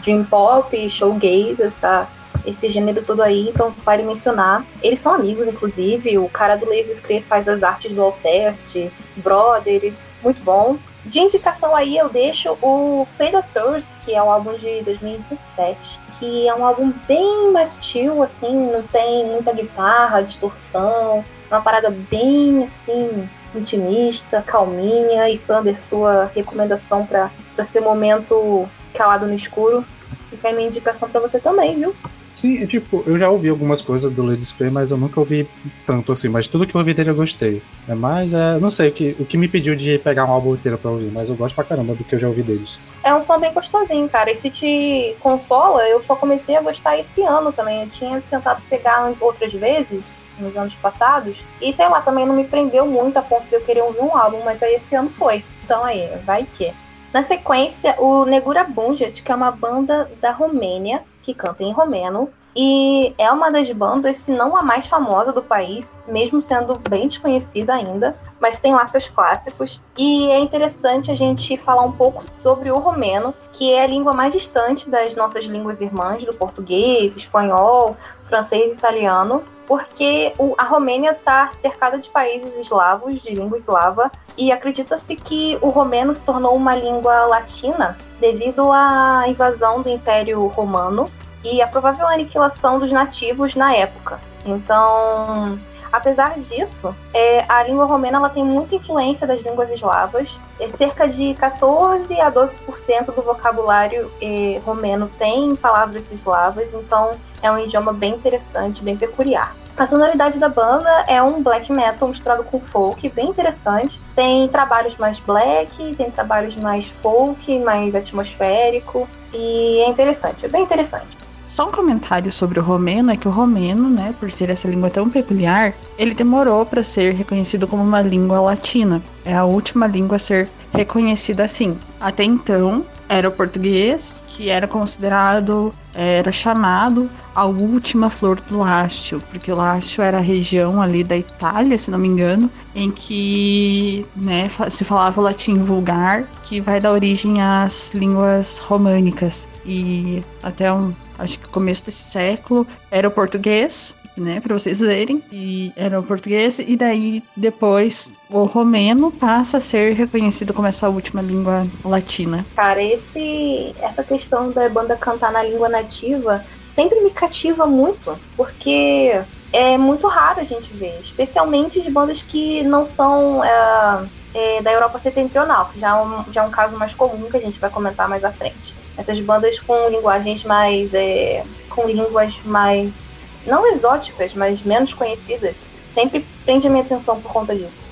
dream 0.03 0.23
pop, 0.23 0.89
showgaze, 0.89 1.61
essa 1.61 2.07
esse 2.45 2.69
gênero 2.69 3.03
todo 3.03 3.21
aí, 3.21 3.49
então 3.49 3.73
vale 3.83 4.03
mencionar. 4.03 4.63
Eles 4.81 4.99
são 4.99 5.13
amigos, 5.13 5.47
inclusive, 5.47 6.17
o 6.19 6.29
cara 6.29 6.55
do 6.55 6.67
Lazy 6.67 6.95
Scree 6.95 7.21
faz 7.21 7.47
as 7.47 7.63
artes 7.63 7.91
do 7.91 8.01
Alceste, 8.01 8.91
Brothers, 9.17 10.13
muito 10.23 10.43
bom. 10.43 10.77
De 11.05 11.19
indicação 11.19 11.75
aí 11.75 11.97
eu 11.97 12.09
deixo 12.09 12.57
o 12.61 13.07
Predators, 13.15 13.93
que 14.03 14.13
é 14.13 14.21
um 14.21 14.31
álbum 14.31 14.53
de 14.53 14.81
2017, 14.81 15.99
que 16.19 16.47
é 16.47 16.55
um 16.55 16.65
álbum 16.65 16.91
bem 17.07 17.51
mais 17.51 17.77
chill, 17.79 18.23
assim, 18.23 18.71
não 18.71 18.81
tem 18.83 19.25
muita 19.25 19.53
guitarra, 19.53 20.21
distorção, 20.21 21.23
uma 21.49 21.61
parada 21.61 21.89
bem 21.89 22.63
assim, 22.63 23.27
intimista, 23.53 24.41
calminha. 24.41 25.29
E 25.29 25.37
Sander, 25.37 25.81
sua 25.81 26.31
recomendação 26.33 27.05
para 27.05 27.29
ser 27.63 27.81
momento 27.81 28.67
calado 28.93 29.25
no 29.25 29.33
escuro. 29.33 29.85
Fica 30.29 30.49
a 30.49 30.53
minha 30.53 30.67
indicação 30.67 31.09
para 31.09 31.21
você 31.21 31.39
também, 31.39 31.77
viu? 31.77 31.95
Sim, 32.35 32.61
é 32.61 32.67
tipo, 32.67 33.01
eu 33.07 33.17
já 33.17 33.29
ouvi 33.29 33.47
algumas 33.47 33.81
coisas 33.81 34.11
do 34.11 34.21
Lady 34.21 34.43
Spray, 34.43 34.69
mas 34.69 34.91
eu 34.91 34.97
nunca 34.97 35.17
ouvi 35.21 35.47
tanto 35.85 36.11
assim. 36.11 36.27
Mas 36.27 36.47
tudo 36.47 36.67
que 36.67 36.75
eu 36.75 36.79
ouvi 36.79 36.93
dele 36.93 37.09
eu 37.09 37.15
gostei. 37.15 37.61
É 37.87 37.95
mais, 37.95 38.33
é, 38.33 38.59
não 38.59 38.69
sei, 38.69 38.89
o 38.89 38.91
que, 38.91 39.15
o 39.17 39.25
que 39.25 39.37
me 39.37 39.47
pediu 39.47 39.73
de 39.73 39.97
pegar 39.99 40.25
um 40.25 40.31
álbum 40.31 40.53
inteiro 40.53 40.77
pra 40.77 40.91
ouvir, 40.91 41.09
mas 41.11 41.29
eu 41.29 41.35
gosto 41.35 41.55
pra 41.55 41.63
caramba 41.63 41.95
do 41.95 42.03
que 42.03 42.13
eu 42.13 42.19
já 42.19 42.27
ouvi 42.27 42.43
deles. 42.43 42.77
É 43.01 43.15
um 43.15 43.21
som 43.21 43.39
bem 43.39 43.53
gostosinho, 43.53 44.09
cara. 44.09 44.29
E 44.29 44.35
se 44.35 44.49
te 44.49 45.15
consola, 45.21 45.87
eu 45.87 46.03
só 46.03 46.13
comecei 46.13 46.57
a 46.57 46.61
gostar 46.61 46.99
esse 46.99 47.23
ano 47.23 47.53
também. 47.53 47.83
Eu 47.83 47.89
tinha 47.89 48.21
tentado 48.29 48.61
pegar 48.69 49.13
outras 49.21 49.53
vezes, 49.53 50.17
nos 50.39 50.57
anos 50.57 50.75
passados. 50.75 51.37
E 51.61 51.71
sei 51.73 51.87
lá, 51.87 52.01
também 52.01 52.25
não 52.25 52.35
me 52.35 52.45
prendeu 52.45 52.85
muito 52.85 53.17
a 53.17 53.21
ponto 53.21 53.47
de 53.47 53.55
eu 53.55 53.61
querer 53.61 53.81
ouvir 53.81 54.01
um 54.01 54.15
álbum, 54.15 54.41
mas 54.43 54.61
aí 54.61 54.75
esse 54.75 54.95
ano 54.95 55.09
foi. 55.09 55.43
Então 55.63 55.83
aí, 55.83 56.07
vai 56.25 56.45
que. 56.45 56.73
Na 57.13 57.23
sequência, 57.23 57.95
o 57.97 58.25
Negura 58.25 58.63
Bunget, 58.63 59.23
que 59.23 59.31
é 59.31 59.35
uma 59.35 59.49
banda 59.49 60.11
da 60.19 60.31
Romênia, 60.31 61.03
que 61.23 61.33
canta 61.33 61.63
em 61.63 61.71
romeno. 61.71 62.29
E 62.57 63.13
é 63.17 63.29
uma 63.31 63.51
das 63.51 63.69
bandas, 63.71 64.15
se 64.17 64.31
não 64.31 64.55
a 64.55 64.61
mais 64.61 64.87
famosa 64.87 65.33
do 65.33 65.41
país, 65.43 66.01
mesmo 66.07 66.41
sendo 66.41 66.79
bem 66.89 67.09
desconhecida 67.09 67.73
ainda, 67.73 68.15
mas 68.39 68.61
tem 68.61 68.73
lá 68.73 68.87
seus 68.87 69.09
clássicos. 69.09 69.81
E 69.97 70.29
é 70.31 70.39
interessante 70.39 71.11
a 71.11 71.15
gente 71.15 71.57
falar 71.57 71.83
um 71.83 71.91
pouco 71.91 72.23
sobre 72.33 72.71
o 72.71 72.77
romeno, 72.77 73.33
que 73.51 73.73
é 73.73 73.83
a 73.83 73.87
língua 73.87 74.13
mais 74.13 74.31
distante 74.31 74.89
das 74.89 75.15
nossas 75.15 75.43
línguas 75.43 75.81
irmãs, 75.81 76.23
do 76.23 76.33
português, 76.33 77.17
espanhol, 77.17 77.97
francês 78.25 78.71
e 78.71 78.75
italiano, 78.75 79.43
porque 79.67 80.33
a 80.57 80.63
Romênia 80.63 81.11
está 81.11 81.51
cercada 81.57 81.97
de 81.97 82.09
países 82.09 82.57
eslavos, 82.57 83.21
de 83.21 83.33
língua 83.33 83.57
eslava, 83.57 84.11
e 84.37 84.51
acredita-se 84.51 85.15
que 85.15 85.57
o 85.61 85.69
romeno 85.69 86.13
se 86.13 86.23
tornou 86.23 86.55
uma 86.55 86.75
língua 86.75 87.25
latina 87.25 87.97
devido 88.19 88.71
à 88.71 89.23
invasão 89.27 89.81
do 89.81 89.89
Império 89.89 90.45
Romano 90.47 91.09
e 91.43 91.61
a 91.61 91.67
provável 91.67 92.07
aniquilação 92.07 92.79
dos 92.79 92.91
nativos 92.91 93.55
na 93.55 93.73
época. 93.73 94.19
Então, 94.45 95.59
apesar 95.91 96.39
disso, 96.39 96.95
é, 97.13 97.45
a 97.47 97.63
língua 97.63 97.85
romena 97.85 98.17
ela 98.17 98.29
tem 98.29 98.43
muita 98.43 98.75
influência 98.75 99.25
das 99.25 99.41
línguas 99.41 99.71
eslavas. 99.71 100.37
É, 100.59 100.69
cerca 100.69 101.07
de 101.07 101.33
14 101.35 102.19
a 102.19 102.31
12% 102.31 103.05
do 103.13 103.21
vocabulário 103.21 104.11
é, 104.21 104.61
romeno 104.65 105.09
tem 105.17 105.55
palavras 105.55 106.11
eslavas, 106.11 106.73
então 106.73 107.11
é 107.41 107.51
um 107.51 107.59
idioma 107.59 107.93
bem 107.93 108.13
interessante, 108.13 108.83
bem 108.83 108.95
peculiar. 108.95 109.55
A 109.77 109.85
sonoridade 109.85 110.39
da 110.39 110.47
banda 110.47 110.89
é 111.05 111.21
um 111.21 111.43
black 111.43 111.69
metal 111.69 112.07
misturado 112.07 112.45
com 112.45 112.61
folk, 112.61 113.09
bem 113.09 113.29
interessante. 113.29 113.99
Tem 114.15 114.47
trabalhos 114.47 114.95
mais 114.95 115.19
black, 115.19 115.95
tem 115.95 116.09
trabalhos 116.09 116.55
mais 116.55 116.87
folk, 116.87 117.59
mais 117.59 117.93
atmosférico, 117.93 119.05
e 119.33 119.79
é 119.81 119.89
interessante, 119.89 120.45
é 120.45 120.49
bem 120.49 120.63
interessante. 120.63 121.24
Só 121.45 121.67
um 121.67 121.71
comentário 121.71 122.31
sobre 122.31 122.59
o 122.59 122.63
romeno 122.63 123.11
é 123.11 123.17
que 123.17 123.27
o 123.27 123.31
romeno, 123.31 123.89
né, 123.89 124.15
por 124.19 124.31
ser 124.31 124.49
essa 124.49 124.67
língua 124.67 124.89
tão 124.89 125.09
peculiar, 125.09 125.73
ele 125.97 126.13
demorou 126.13 126.65
para 126.65 126.81
ser 126.81 127.13
reconhecido 127.13 127.67
como 127.67 127.83
uma 127.83 128.01
língua 128.01 128.41
latina. 128.41 129.01
É 129.23 129.35
a 129.35 129.45
última 129.45 129.85
língua 129.85 130.15
a 130.15 130.19
ser 130.19 130.49
reconhecida 130.73 131.43
assim. 131.43 131.77
Até 131.99 132.23
então, 132.23 132.83
era 133.07 133.29
o 133.29 133.31
português, 133.31 134.19
que 134.27 134.49
era 134.49 134.67
considerado, 134.67 135.71
era 135.93 136.31
chamado 136.31 137.09
a 137.35 137.45
última 137.45 138.09
flor 138.09 138.39
do 138.41 138.57
Lácio, 138.57 139.21
porque 139.29 139.51
o 139.51 139.55
Lácio 139.55 140.01
era 140.01 140.17
a 140.17 140.21
região 140.21 140.81
ali 140.81 141.03
da 141.03 141.15
Itália, 141.15 141.77
se 141.77 141.91
não 141.91 141.99
me 141.99 142.07
engano, 142.07 142.49
em 142.73 142.89
que 142.89 144.05
né, 144.15 144.49
se 144.69 144.83
falava 144.83 145.21
o 145.21 145.23
latim 145.23 145.59
vulgar, 145.59 146.23
que 146.41 146.59
vai 146.59 146.79
dar 146.79 146.91
origem 146.91 147.41
às 147.41 147.93
línguas 147.93 148.57
românicas. 148.57 149.47
E 149.65 150.23
até 150.41 150.73
um, 150.73 150.93
acho 151.17 151.39
que 151.39 151.47
começo 151.47 151.85
desse 151.85 152.03
século 152.03 152.65
era 152.91 153.07
o 153.07 153.11
português, 153.11 153.95
né, 154.17 154.39
para 154.39 154.57
vocês 154.57 154.79
verem, 154.79 155.21
e 155.31 155.73
era 155.75 155.99
o 155.99 156.03
português, 156.03 156.59
e 156.59 156.75
daí 156.75 157.23
depois 157.35 158.13
o 158.29 158.43
romeno 158.45 159.11
passa 159.11 159.57
a 159.57 159.59
ser 159.59 159.93
reconhecido 159.93 160.53
como 160.53 160.67
essa 160.67 160.89
última 160.89 161.21
língua 161.21 161.67
latina. 161.83 162.45
Cara, 162.55 162.81
esse 162.81 163.75
essa 163.81 164.03
questão 164.03 164.51
da 164.51 164.69
banda 164.69 164.95
cantar 164.95 165.31
na 165.31 165.43
língua 165.43 165.67
nativa 165.67 166.43
sempre 166.67 166.99
me 167.01 167.09
cativa 167.09 167.65
muito, 167.65 168.17
porque 168.35 169.21
é 169.53 169.77
muito 169.77 170.07
raro 170.07 170.41
a 170.41 170.43
gente 170.43 170.73
ver, 170.73 170.99
especialmente 171.01 171.81
de 171.81 171.89
bandas 171.89 172.21
que 172.21 172.63
não 172.63 172.85
são 172.85 173.43
é, 173.43 174.05
é, 174.33 174.61
da 174.61 174.73
Europa 174.73 174.99
Setentrional, 174.99 175.69
que 175.71 175.79
já 175.79 175.89
é, 175.89 176.01
um, 176.01 176.33
já 176.33 176.43
é 176.43 176.45
um 176.45 176.51
caso 176.51 176.77
mais 176.77 176.93
comum 176.93 177.29
que 177.29 177.37
a 177.37 177.39
gente 177.39 177.57
vai 177.57 177.69
comentar 177.69 178.09
mais 178.09 178.23
à 178.25 178.31
frente. 178.31 178.75
Essas 178.97 179.19
bandas 179.19 179.59
com 179.59 179.89
linguagens 179.89 180.43
mais. 180.43 180.93
É, 180.93 181.43
com 181.69 181.87
línguas 181.87 182.33
mais 182.45 183.23
não 183.45 183.67
exóticas, 183.67 184.33
mas 184.33 184.63
menos 184.63 184.93
conhecidas, 184.93 185.67
sempre 185.93 186.25
prende 186.43 186.67
a 186.67 186.69
minha 186.69 186.83
atenção 186.83 187.21
por 187.21 187.31
conta 187.31 187.55
disso. 187.55 187.85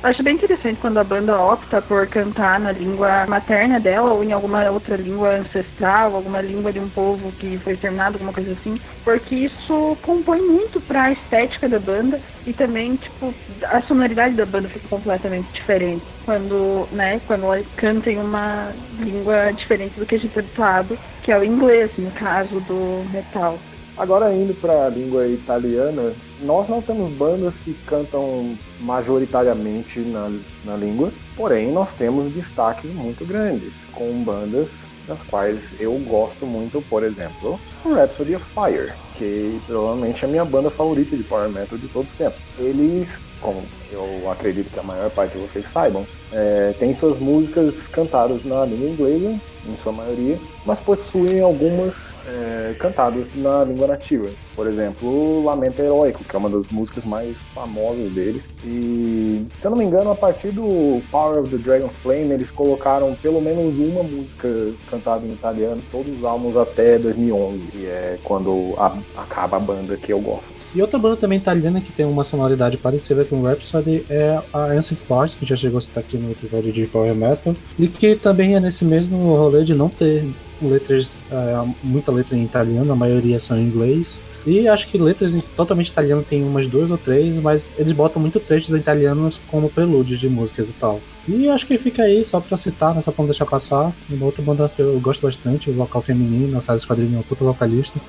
Acho 0.00 0.22
bem 0.22 0.34
interessante 0.34 0.78
quando 0.80 0.98
a 0.98 1.04
banda 1.04 1.36
opta 1.36 1.82
por 1.82 2.06
cantar 2.06 2.60
na 2.60 2.70
língua 2.70 3.26
materna 3.26 3.80
dela 3.80 4.12
ou 4.12 4.22
em 4.22 4.30
alguma 4.30 4.70
outra 4.70 4.96
língua 4.96 5.30
ancestral, 5.30 6.14
alguma 6.14 6.40
língua 6.40 6.72
de 6.72 6.78
um 6.78 6.88
povo 6.88 7.32
que 7.32 7.58
foi 7.58 7.72
exterminado, 7.72 8.14
alguma 8.14 8.32
coisa 8.32 8.52
assim, 8.52 8.80
porque 9.02 9.34
isso 9.34 9.98
compõe 10.00 10.40
muito 10.40 10.80
para 10.80 11.04
a 11.04 11.12
estética 11.12 11.68
da 11.68 11.80
banda 11.80 12.20
e 12.46 12.52
também, 12.52 12.94
tipo, 12.94 13.34
a 13.64 13.82
sonoridade 13.82 14.36
da 14.36 14.46
banda 14.46 14.68
fica 14.68 14.86
completamente 14.88 15.52
diferente 15.52 16.04
quando, 16.24 16.88
né, 16.92 17.20
quando 17.26 17.46
ela 17.46 17.60
canta 17.76 18.08
em 18.08 18.18
uma 18.18 18.70
língua 19.00 19.50
diferente 19.52 19.98
do 19.98 20.06
que 20.06 20.14
a 20.14 20.18
gente 20.18 20.36
é 20.36 20.40
habituado, 20.40 20.96
que 21.24 21.32
é 21.32 21.38
o 21.38 21.42
inglês, 21.42 21.90
no 21.98 22.12
caso 22.12 22.60
do 22.60 23.04
metal. 23.12 23.58
Agora 23.98 24.32
indo 24.32 24.54
para 24.54 24.86
a 24.86 24.88
língua 24.88 25.26
italiana, 25.26 26.14
nós 26.40 26.68
não 26.68 26.80
temos 26.80 27.10
bandas 27.14 27.56
que 27.56 27.74
cantam 27.84 28.56
majoritariamente 28.80 29.98
na, 29.98 30.30
na 30.64 30.76
língua, 30.76 31.12
porém 31.34 31.72
nós 31.72 31.94
temos 31.94 32.30
destaques 32.30 32.88
muito 32.94 33.26
grandes, 33.26 33.86
com 33.86 34.22
bandas 34.22 34.86
das 35.08 35.24
quais 35.24 35.74
eu 35.80 35.92
gosto 36.06 36.46
muito, 36.46 36.80
por 36.82 37.02
exemplo, 37.02 37.58
Rhapsody 37.84 38.36
of 38.36 38.46
Fire, 38.54 38.92
que 39.16 39.60
provavelmente 39.66 40.24
é 40.24 40.28
a 40.28 40.30
minha 40.30 40.44
banda 40.44 40.70
favorita 40.70 41.16
de 41.16 41.24
power 41.24 41.48
metal 41.48 41.76
de 41.76 41.88
todos 41.88 42.10
os 42.10 42.14
tempos. 42.14 42.38
Eles, 42.56 43.18
como 43.40 43.64
eu 43.90 44.30
acredito 44.30 44.70
que 44.70 44.78
a 44.78 44.82
maior 44.84 45.10
parte 45.10 45.36
de 45.36 45.44
vocês 45.44 45.66
saibam, 45.66 46.06
é, 46.32 46.72
têm 46.78 46.94
suas 46.94 47.18
músicas 47.18 47.88
cantadas 47.88 48.44
na 48.44 48.64
língua 48.64 48.90
inglesa, 48.90 49.40
em 49.70 49.76
sua 49.76 49.92
maioria, 49.92 50.38
mas 50.64 50.80
possuem 50.80 51.40
algumas 51.40 52.16
é, 52.26 52.74
cantadas 52.78 53.34
na 53.34 53.64
língua 53.64 53.86
nativa. 53.86 54.30
Por 54.54 54.66
exemplo, 54.66 55.44
Lamento 55.44 55.80
Heróico, 55.80 56.24
que 56.24 56.34
é 56.34 56.38
uma 56.38 56.50
das 56.50 56.68
músicas 56.68 57.04
mais 57.04 57.36
famosas 57.54 58.12
deles. 58.12 58.44
E, 58.64 59.46
se 59.56 59.66
eu 59.66 59.70
não 59.70 59.78
me 59.78 59.84
engano, 59.84 60.10
a 60.10 60.16
partir 60.16 60.50
do 60.50 61.00
Power 61.10 61.40
of 61.40 61.50
the 61.50 61.58
Dragon 61.58 61.88
Flame, 61.88 62.32
eles 62.32 62.50
colocaram 62.50 63.14
pelo 63.14 63.40
menos 63.40 63.78
uma 63.78 64.02
música 64.02 64.48
cantada 64.90 65.24
em 65.24 65.32
italiano, 65.32 65.82
todos 65.90 66.18
os 66.18 66.24
álbuns 66.24 66.56
até 66.56 66.98
2011, 66.98 67.58
que 67.70 67.86
é 67.86 68.18
quando 68.24 68.74
a, 68.76 68.98
acaba 69.16 69.56
a 69.56 69.60
banda 69.60 69.96
que 69.96 70.12
eu 70.12 70.20
gosto. 70.20 70.57
E 70.74 70.82
outra 70.82 70.98
banda 70.98 71.16
também 71.16 71.38
italiana 71.38 71.80
que 71.80 71.92
tem 71.92 72.04
uma 72.04 72.24
sonoridade 72.24 72.76
parecida 72.76 73.24
com 73.24 73.42
Rhapsody 73.42 74.04
é 74.10 74.38
a 74.52 74.66
Ancient 74.66 75.02
Bars, 75.08 75.34
que 75.34 75.46
já 75.46 75.56
chegou 75.56 75.78
a 75.78 75.80
citar 75.80 76.02
aqui 76.02 76.18
no 76.18 76.30
episódio 76.30 76.72
de 76.72 76.86
Power 76.86 77.14
Metal, 77.14 77.54
e 77.78 77.88
que 77.88 78.14
também 78.16 78.54
é 78.54 78.60
nesse 78.60 78.84
mesmo 78.84 79.16
rolê 79.34 79.64
de 79.64 79.74
não 79.74 79.88
ter 79.88 80.28
letras, 80.60 81.20
é, 81.30 81.68
muita 81.82 82.10
letra 82.10 82.36
em 82.36 82.42
italiano, 82.42 82.92
a 82.92 82.96
maioria 82.96 83.38
são 83.38 83.58
em 83.58 83.62
inglês. 83.62 84.20
E 84.46 84.68
acho 84.68 84.88
que 84.88 84.98
letras 84.98 85.36
totalmente 85.56 85.88
italiano 85.88 86.22
tem 86.22 86.42
umas 86.42 86.66
duas 86.66 86.90
ou 86.90 86.98
três, 86.98 87.36
mas 87.36 87.70
eles 87.78 87.92
botam 87.92 88.20
muito 88.20 88.40
trechos 88.40 88.70
italianos 88.70 89.40
como 89.50 89.70
prelúdios 89.70 90.18
de 90.18 90.28
músicas 90.28 90.68
e 90.68 90.72
tal. 90.72 91.00
E 91.26 91.48
acho 91.48 91.66
que 91.66 91.76
fica 91.76 92.02
aí, 92.02 92.24
só 92.24 92.40
pra 92.40 92.56
citar, 92.56 92.94
nessa 92.94 93.12
pra 93.12 93.22
não 93.22 93.28
deixar 93.28 93.46
passar. 93.46 93.92
Uma 94.08 94.26
outra 94.26 94.42
banda 94.42 94.70
que 94.74 94.80
eu 94.80 94.98
gosto 95.00 95.22
bastante, 95.22 95.70
o 95.70 95.74
vocal 95.74 96.00
feminino, 96.02 96.56
a 96.56 96.60
Sara 96.60 96.78
Esquadrinho 96.78 97.14
é 97.14 97.16
uma 97.18 97.22
puta 97.22 97.44
vocalista. 97.44 98.00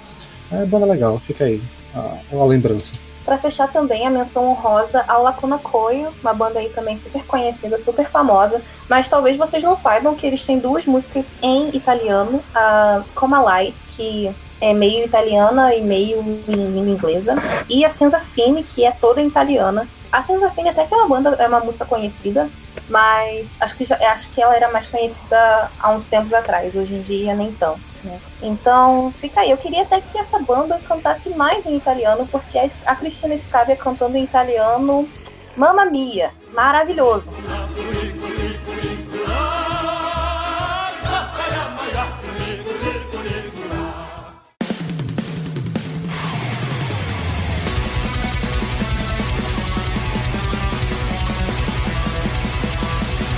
É 0.52 0.65
banda 0.65 0.86
legal, 0.86 1.19
fica 1.19 1.43
aí. 1.43 1.62
Uma 2.32 2.45
lembrança. 2.45 2.93
Para 3.25 3.38
fechar 3.38 3.71
também 3.71 4.08
a 4.08 4.10
menção 4.10 4.47
honrosa 4.49 5.04
ao 5.08 5.21
Lacuna 5.21 5.60
Coil, 5.60 6.12
uma 6.21 6.34
banda 6.34 6.60
aí 6.60 6.69
também 6.69 6.97
super 6.97 7.23
conhecida, 7.25 7.78
super 7.78 8.08
famosa, 8.08 8.62
mas 8.89 9.08
talvez 9.08 9.38
vocês 9.38 9.63
não 9.63 9.75
saibam 9.75 10.15
que 10.15 10.25
eles 10.25 10.43
têm 10.43 10.58
duas 10.58 10.86
músicas 10.86 11.34
em 11.41 11.69
italiano, 11.75 12.41
a 12.56 13.04
Coma 13.13 13.62
Lies, 13.62 13.86
que 13.89 14.34
é 14.60 14.73
meio 14.73 15.06
italiana 15.06 15.75
e 15.75 15.82
meio 15.82 16.21
em 16.47 16.71
língua 16.71 16.89
inglesa, 16.89 17.36
e 17.69 17.86
a 17.86 17.89
Senza 17.91 18.19
Fine, 18.19 18.63
que 18.63 18.84
é 18.84 18.91
toda 18.91 19.21
italiana. 19.21 19.88
A 20.12 20.23
Senza 20.23 20.49
Fine 20.49 20.69
até 20.69 20.86
que 20.86 20.93
é 20.93 20.97
uma 20.97 21.08
banda, 21.08 21.36
é 21.38 21.47
uma 21.47 21.60
música 21.60 21.86
conhecida, 21.86 22.49
mas 22.89 23.58
acho 23.60 23.75
que, 23.75 23.86
já, 23.86 23.95
acho 24.12 24.30
que 24.32 24.41
ela 24.41 24.56
era 24.56 24.71
mais 24.71 24.88
conhecida 24.88 25.69
há 25.80 25.91
uns 25.91 26.06
tempos 26.06 26.34
atrás, 26.34 26.73
hoje 26.75 26.95
em 26.95 27.02
dia 27.02 27.36
nem 27.36 27.52
tão. 27.52 27.78
Né? 28.04 28.20
Então, 28.42 29.12
fica 29.20 29.42
aí. 29.42 29.52
Eu 29.52 29.58
queria 29.58 29.84
até 29.84 30.00
que 30.00 30.18
essa 30.18 30.40
banda 30.40 30.80
cantasse 30.88 31.30
mais 31.30 31.66
em 31.66 31.76
italiano, 31.76 32.28
porque 32.28 32.72
a 32.86 32.96
Cristina 32.96 33.38
Scavia 33.38 33.76
cantando 33.76 34.18
em 34.18 34.24
italiano, 34.24 35.08
Mamma 35.56 35.86
Mia, 35.86 36.32
maravilhoso. 36.54 37.30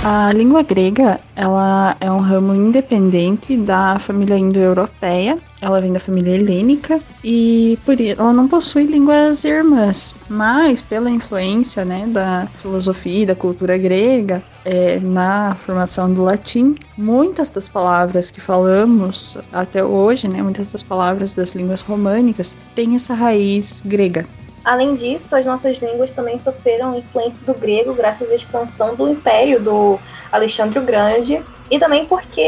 A 0.04 0.32
língua 0.32 0.64
grega, 0.64 1.20
ela 1.36 1.96
é 2.00 2.10
um 2.10 2.18
ramo 2.18 2.52
independente 2.52 3.56
da 3.56 4.00
família 4.00 4.36
indo-europeia. 4.36 5.38
Ela 5.60 5.80
vem 5.80 5.92
da 5.92 6.00
família 6.00 6.34
helênica 6.34 6.98
e 7.22 7.78
por 7.84 8.00
ela 8.00 8.32
não 8.32 8.48
possui 8.48 8.82
línguas 8.82 9.44
irmãs, 9.44 10.12
mas 10.28 10.82
pela 10.82 11.08
influência, 11.08 11.84
né, 11.84 12.04
da 12.08 12.48
filosofia 12.60 13.22
e 13.22 13.26
da 13.26 13.36
cultura 13.36 13.78
grega 13.78 14.42
é, 14.64 14.98
na 14.98 15.54
formação 15.54 16.12
do 16.12 16.24
latim, 16.24 16.74
muitas 16.98 17.52
das 17.52 17.68
palavras 17.68 18.28
que 18.28 18.40
falamos 18.40 19.38
até 19.52 19.84
hoje, 19.84 20.26
né, 20.26 20.42
muitas 20.42 20.72
das 20.72 20.82
palavras 20.82 21.32
das 21.36 21.54
línguas 21.54 21.80
românicas 21.80 22.56
têm 22.74 22.96
essa 22.96 23.14
raiz 23.14 23.84
grega. 23.86 24.26
Além 24.64 24.94
disso, 24.94 25.34
as 25.34 25.44
nossas 25.44 25.78
línguas 25.78 26.10
também 26.10 26.38
sofreram 26.38 26.96
influência 26.96 27.44
do 27.44 27.52
grego 27.52 27.94
graças 27.94 28.30
à 28.30 28.34
expansão 28.34 28.94
do 28.94 29.08
império 29.08 29.60
do 29.60 29.98
Alexandre 30.30 30.78
o 30.78 30.82
Grande 30.82 31.42
e 31.70 31.78
também 31.78 32.04
porque 32.06 32.40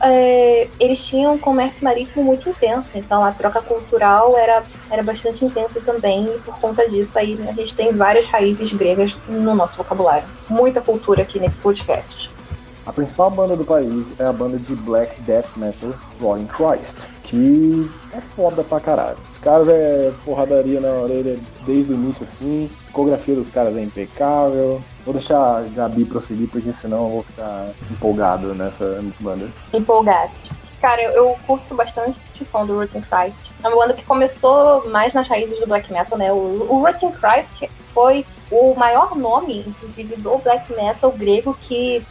é, 0.00 0.68
eles 0.78 1.04
tinham 1.04 1.34
um 1.34 1.38
comércio 1.38 1.82
marítimo 1.82 2.22
muito 2.22 2.48
intenso, 2.48 2.98
então 2.98 3.24
a 3.24 3.32
troca 3.32 3.62
cultural 3.62 4.36
era, 4.36 4.62
era 4.90 5.02
bastante 5.02 5.44
intensa 5.44 5.80
também, 5.80 6.24
e 6.26 6.38
por 6.40 6.58
conta 6.60 6.86
disso 6.86 7.18
aí 7.18 7.38
a 7.48 7.52
gente 7.52 7.74
tem 7.74 7.92
várias 7.92 8.26
raízes 8.26 8.70
gregas 8.72 9.16
no 9.26 9.54
nosso 9.54 9.76
vocabulário. 9.78 10.28
Muita 10.48 10.80
cultura 10.82 11.22
aqui 11.22 11.40
nesse 11.40 11.58
podcast. 11.58 12.30
A 12.90 12.92
principal 12.92 13.30
banda 13.30 13.56
do 13.56 13.64
país 13.64 14.18
é 14.18 14.24
a 14.24 14.32
banda 14.32 14.58
de 14.58 14.74
black 14.74 15.20
death 15.20 15.56
metal 15.56 15.94
Roaring 16.20 16.48
Christ, 16.48 17.06
que 17.22 17.88
é 18.12 18.20
foda 18.20 18.64
pra 18.64 18.80
caralho. 18.80 19.16
Os 19.30 19.38
caras 19.38 19.68
é 19.68 20.12
porradaria 20.24 20.80
na 20.80 20.88
orelha 20.88 21.38
desde 21.64 21.92
o 21.92 21.94
início 21.94 22.24
assim, 22.24 22.68
a 22.68 22.84
discografia 22.86 23.36
dos 23.36 23.48
caras 23.48 23.76
é 23.76 23.80
impecável. 23.80 24.82
Vou 25.04 25.14
deixar 25.14 25.38
a 25.38 25.60
Gabi 25.60 26.04
prosseguir, 26.04 26.48
porque 26.48 26.72
senão 26.72 27.04
eu 27.04 27.10
vou 27.10 27.22
ficar 27.22 27.70
empolgado 27.92 28.56
nessa 28.56 29.00
banda. 29.20 29.48
Empolgado. 29.72 30.32
Cara, 30.80 31.00
eu, 31.00 31.12
eu, 31.12 31.38
curto 31.46 31.76
bastante 31.76 32.18
o 32.40 32.44
som 32.44 32.66
do 32.66 32.74
Rotten 32.76 33.02
Christ. 33.02 33.52
É 33.62 33.68
uma 33.68 33.76
banda 33.76 33.94
que 33.94 34.04
começou 34.04 34.90
mais 34.90 35.14
nas 35.14 35.28
raízes 35.28 35.60
do 35.60 35.66
black 35.68 35.92
metal, 35.92 36.18
né? 36.18 36.32
O, 36.32 36.66
o 36.68 37.12
Christ 37.12 37.68
foi 37.84 38.26
o 38.50 38.74
maior 38.74 39.16
nome, 39.16 39.64
inclusive, 39.66 40.16
do 40.16 40.38
black 40.38 40.72
metal 40.74 41.12
grego, 41.12 41.56
que 41.60 42.02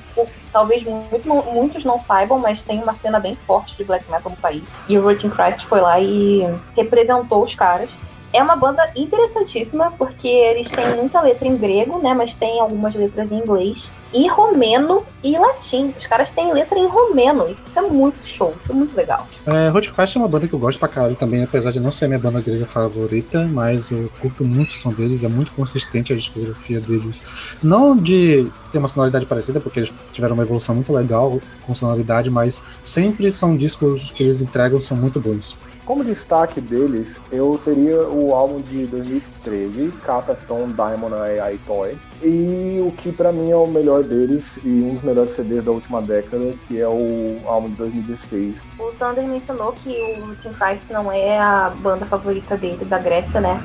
talvez 0.52 0.84
muito, 0.84 1.28
muitos 1.52 1.84
não 1.84 2.00
saibam, 2.00 2.40
mas 2.40 2.64
tem 2.64 2.82
uma 2.82 2.94
cena 2.94 3.20
bem 3.20 3.36
forte 3.36 3.76
de 3.76 3.84
black 3.84 4.10
metal 4.10 4.32
no 4.32 4.38
país. 4.38 4.78
E 4.88 4.98
o 4.98 5.04
Rotten 5.04 5.30
Christ 5.30 5.66
foi 5.66 5.82
lá 5.82 6.00
e 6.00 6.44
representou 6.76 7.44
os 7.44 7.54
caras. 7.56 7.90
É 8.32 8.42
uma 8.44 8.56
banda 8.56 8.92
interessantíssima, 8.96 9.92
porque 9.98 10.28
eles 10.28 10.70
têm 10.70 10.96
muita 10.96 11.22
letra 11.22 11.48
em 11.48 11.58
grego, 11.58 12.00
né? 12.00 12.14
Mas 12.14 12.34
tem 12.34 12.60
algumas 12.60 12.96
letras 12.96 13.32
em 13.32 13.38
inglês, 13.38 13.92
e 14.14 14.28
romeno 14.28 15.04
e 15.24 15.38
latim. 15.38 15.94
Os 15.98 16.06
caras 16.08 16.32
têm 16.32 16.54
letra 16.54 16.78
em 16.78 16.88
romeno. 16.88 17.46
Isso 17.50 17.78
é 17.78 17.82
muito 17.82 18.26
show, 18.26 18.54
isso 18.62 18.72
é 18.72 18.76
muito 18.76 18.96
legal. 18.96 19.28
É, 19.46 19.72
Hotcast 19.72 20.18
é 20.18 20.22
uma 20.22 20.28
banda 20.28 20.48
que 20.48 20.54
eu 20.54 20.60
gosto 20.60 20.80
pra 20.80 20.88
caralho 20.88 21.16
também, 21.16 21.44
apesar 21.44 21.72
de 21.72 21.80
não 21.80 21.92
ser 21.92 22.08
minha 22.08 22.20
banda 22.20 22.42
grega 22.42 22.66
favorita, 22.66 23.48
mas 23.52 23.90
eu 23.92 24.10
curto 24.20 24.44
muito 24.44 24.72
o 24.72 24.78
som 24.78 24.92
deles, 24.92 25.24
é 25.24 25.28
muito 25.28 25.52
consistente 25.52 26.14
a 26.14 26.16
discografia 26.16 26.80
deles. 26.80 27.22
Não 27.62 27.96
de 27.96 28.50
ter 28.72 28.78
uma 28.78 28.88
sonoridade 28.88 29.26
parecida, 29.26 29.60
porque 29.60 29.80
eles 29.80 29.94
tiveram 30.12 30.34
uma 30.34 30.44
evolução 30.44 30.76
muito 30.76 30.92
legal 30.94 31.40
com 31.66 31.76
sonoridade, 31.76 32.30
mas 32.30 32.62
sempre 32.84 33.32
são 33.32 33.56
discos 33.56 34.12
que 34.12 34.24
eles 34.24 34.42
entregam 34.42 34.82
são 34.82 34.98
muito 34.98 35.20
bons. 35.20 35.56
Como 35.90 36.04
destaque 36.04 36.62
deles, 36.62 37.20
eu 37.32 37.60
teria 37.66 38.08
o 38.08 38.36
álbum 38.36 38.62
de 38.62 38.86
2013, 38.86 39.92
Cataton 40.06 40.68
Diamond 40.68 41.16
AI 41.16 41.60
Toy, 41.66 41.98
e 42.22 42.78
o 42.80 42.92
que 42.92 43.12
pra 43.12 43.32
mim 43.32 43.50
é 43.50 43.56
o 43.56 43.66
melhor 43.66 44.04
deles 44.04 44.60
e 44.64 44.70
um 44.70 44.94
dos 44.94 45.02
melhores 45.02 45.32
CDs 45.32 45.64
da 45.64 45.72
última 45.72 46.00
década, 46.00 46.54
que 46.68 46.80
é 46.80 46.88
o 46.88 47.40
álbum 47.44 47.70
de 47.70 47.78
2016. 47.78 48.64
O 48.78 48.92
Sander 49.00 49.28
mencionou 49.28 49.72
que 49.72 49.90
o 49.90 50.36
Kim 50.36 50.54
Price 50.54 50.86
não 50.92 51.12
é 51.12 51.40
a 51.40 51.74
banda 51.80 52.06
favorita 52.06 52.56
dele, 52.56 52.86
da 52.86 53.00
Grécia, 53.00 53.42
né? 53.42 53.60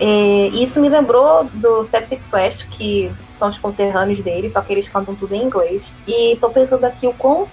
É, 0.00 0.48
isso 0.48 0.80
me 0.80 0.88
lembrou 0.88 1.44
do 1.54 1.84
Septic 1.84 2.22
Flash, 2.22 2.62
que 2.70 3.10
são 3.34 3.48
os 3.48 3.58
conterrâneos 3.58 4.20
dele, 4.20 4.50
só 4.50 4.60
que 4.60 4.72
eles 4.72 4.88
cantam 4.88 5.14
tudo 5.14 5.34
em 5.34 5.42
inglês. 5.42 5.92
E 6.06 6.36
tô 6.36 6.50
pensando 6.50 6.84
aqui 6.84 7.06
o 7.06 7.12
quão, 7.12 7.44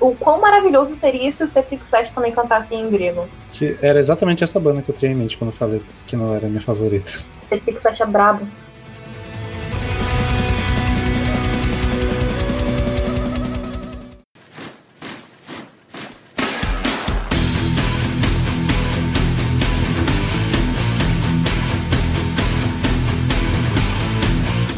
o 0.00 0.14
quão 0.14 0.40
maravilhoso 0.40 0.94
seria 0.94 1.30
se 1.32 1.42
o 1.42 1.46
Septic 1.46 1.80
Flash 1.80 2.10
também 2.10 2.32
cantasse 2.32 2.74
em 2.74 2.88
grego. 2.90 3.28
Que 3.50 3.76
era 3.80 3.98
exatamente 3.98 4.44
essa 4.44 4.58
banda 4.60 4.82
que 4.82 4.90
eu 4.90 4.94
tinha 4.94 5.12
em 5.12 5.14
mente 5.14 5.36
quando 5.36 5.50
eu 5.50 5.56
falei 5.56 5.82
que 6.06 6.16
não 6.16 6.34
era 6.34 6.48
minha 6.48 6.60
favorita. 6.60 7.10
Septic 7.48 7.80
Flash 7.80 8.00
é 8.00 8.06
brabo. 8.06 8.46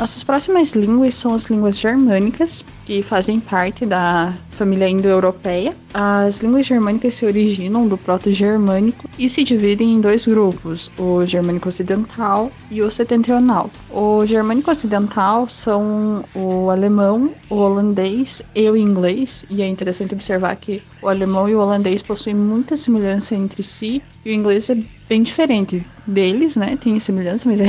Nossas 0.00 0.22
próximas 0.22 0.72
línguas 0.72 1.14
são 1.14 1.34
as 1.34 1.44
línguas 1.44 1.78
germânicas, 1.78 2.64
que 2.86 3.02
fazem 3.02 3.38
parte 3.38 3.84
da 3.84 4.32
família 4.52 4.88
indo-europeia. 4.88 5.76
As 5.92 6.38
línguas 6.38 6.64
germânicas 6.64 7.12
se 7.12 7.26
originam 7.26 7.86
do 7.86 7.98
proto-germânico 7.98 9.06
e 9.18 9.28
se 9.28 9.44
dividem 9.44 9.92
em 9.92 10.00
dois 10.00 10.26
grupos, 10.26 10.90
o 10.98 11.26
germânico 11.26 11.68
ocidental 11.68 12.50
e 12.70 12.80
o 12.80 12.90
setentrional. 12.90 13.70
O 13.90 14.24
germânico 14.24 14.70
ocidental 14.70 15.46
são 15.50 16.24
o 16.34 16.70
alemão, 16.70 17.32
o 17.50 17.56
holandês 17.56 18.42
e 18.54 18.70
o 18.70 18.78
inglês, 18.78 19.44
e 19.50 19.60
é 19.60 19.68
interessante 19.68 20.14
observar 20.14 20.56
que 20.56 20.82
o 21.02 21.08
alemão 21.08 21.46
e 21.46 21.54
o 21.54 21.60
holandês 21.60 22.00
possuem 22.02 22.34
muita 22.34 22.74
semelhança 22.74 23.34
entre 23.34 23.62
si, 23.62 24.02
e 24.24 24.30
o 24.30 24.32
inglês 24.32 24.70
é 24.70 24.78
bem 25.06 25.22
diferente 25.22 25.86
deles, 26.06 26.56
né? 26.56 26.78
Tem 26.80 26.98
semelhança, 26.98 27.46
mas 27.46 27.60
é 27.60 27.66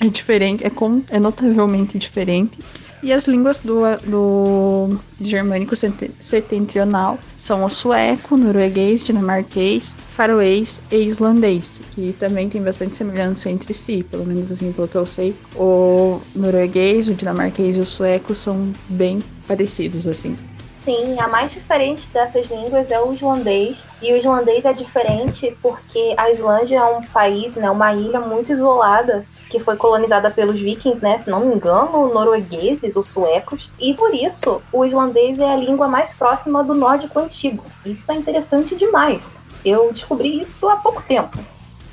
é 0.00 0.08
diferente, 0.08 0.64
é, 0.64 0.70
com, 0.70 1.02
é 1.10 1.20
notavelmente 1.20 1.98
diferente. 1.98 2.58
E 3.02 3.14
as 3.14 3.26
línguas 3.26 3.60
do, 3.60 3.80
do 4.04 5.00
germânico 5.18 5.74
setentrional 6.18 7.18
são 7.34 7.64
o 7.64 7.68
sueco, 7.70 8.36
norueguês, 8.36 9.02
dinamarquês, 9.02 9.96
faroês 10.10 10.82
e 10.90 10.96
islandês, 10.96 11.80
que 11.92 12.14
também 12.18 12.50
tem 12.50 12.62
bastante 12.62 12.96
semelhança 12.96 13.50
entre 13.50 13.72
si, 13.72 14.02
pelo 14.02 14.26
menos 14.26 14.52
assim, 14.52 14.70
pelo 14.72 14.86
que 14.86 14.96
eu 14.96 15.06
sei. 15.06 15.34
O 15.56 16.20
norueguês, 16.36 17.08
o 17.08 17.14
dinamarquês 17.14 17.78
e 17.78 17.80
o 17.80 17.86
sueco 17.86 18.34
são 18.34 18.70
bem 18.90 19.22
parecidos, 19.48 20.06
assim. 20.06 20.36
Sim, 20.82 21.20
a 21.20 21.28
mais 21.28 21.50
diferente 21.52 22.06
dessas 22.06 22.46
línguas 22.46 22.90
é 22.90 22.98
o 22.98 23.12
islandês. 23.12 23.84
E 24.00 24.14
o 24.14 24.16
islandês 24.16 24.64
é 24.64 24.72
diferente 24.72 25.54
porque 25.60 26.14
a 26.16 26.30
Islândia 26.30 26.78
é 26.78 26.84
um 26.84 27.02
país, 27.02 27.54
né, 27.54 27.70
uma 27.70 27.92
ilha 27.92 28.18
muito 28.18 28.50
isolada 28.50 29.22
que 29.50 29.58
foi 29.58 29.76
colonizada 29.76 30.30
pelos 30.30 30.58
vikings, 30.58 31.02
né, 31.02 31.18
se 31.18 31.28
não 31.28 31.40
me 31.40 31.54
engano, 31.54 32.08
noruegueses 32.14 32.96
ou 32.96 33.02
suecos. 33.02 33.70
E 33.78 33.92
por 33.92 34.14
isso, 34.14 34.62
o 34.72 34.82
islandês 34.82 35.38
é 35.38 35.52
a 35.52 35.56
língua 35.56 35.86
mais 35.86 36.14
próxima 36.14 36.64
do 36.64 36.72
nórdico 36.72 37.18
antigo. 37.18 37.62
Isso 37.84 38.10
é 38.10 38.14
interessante 38.14 38.74
demais. 38.74 39.38
Eu 39.62 39.92
descobri 39.92 40.40
isso 40.40 40.66
há 40.66 40.76
pouco 40.76 41.02
tempo. 41.02 41.38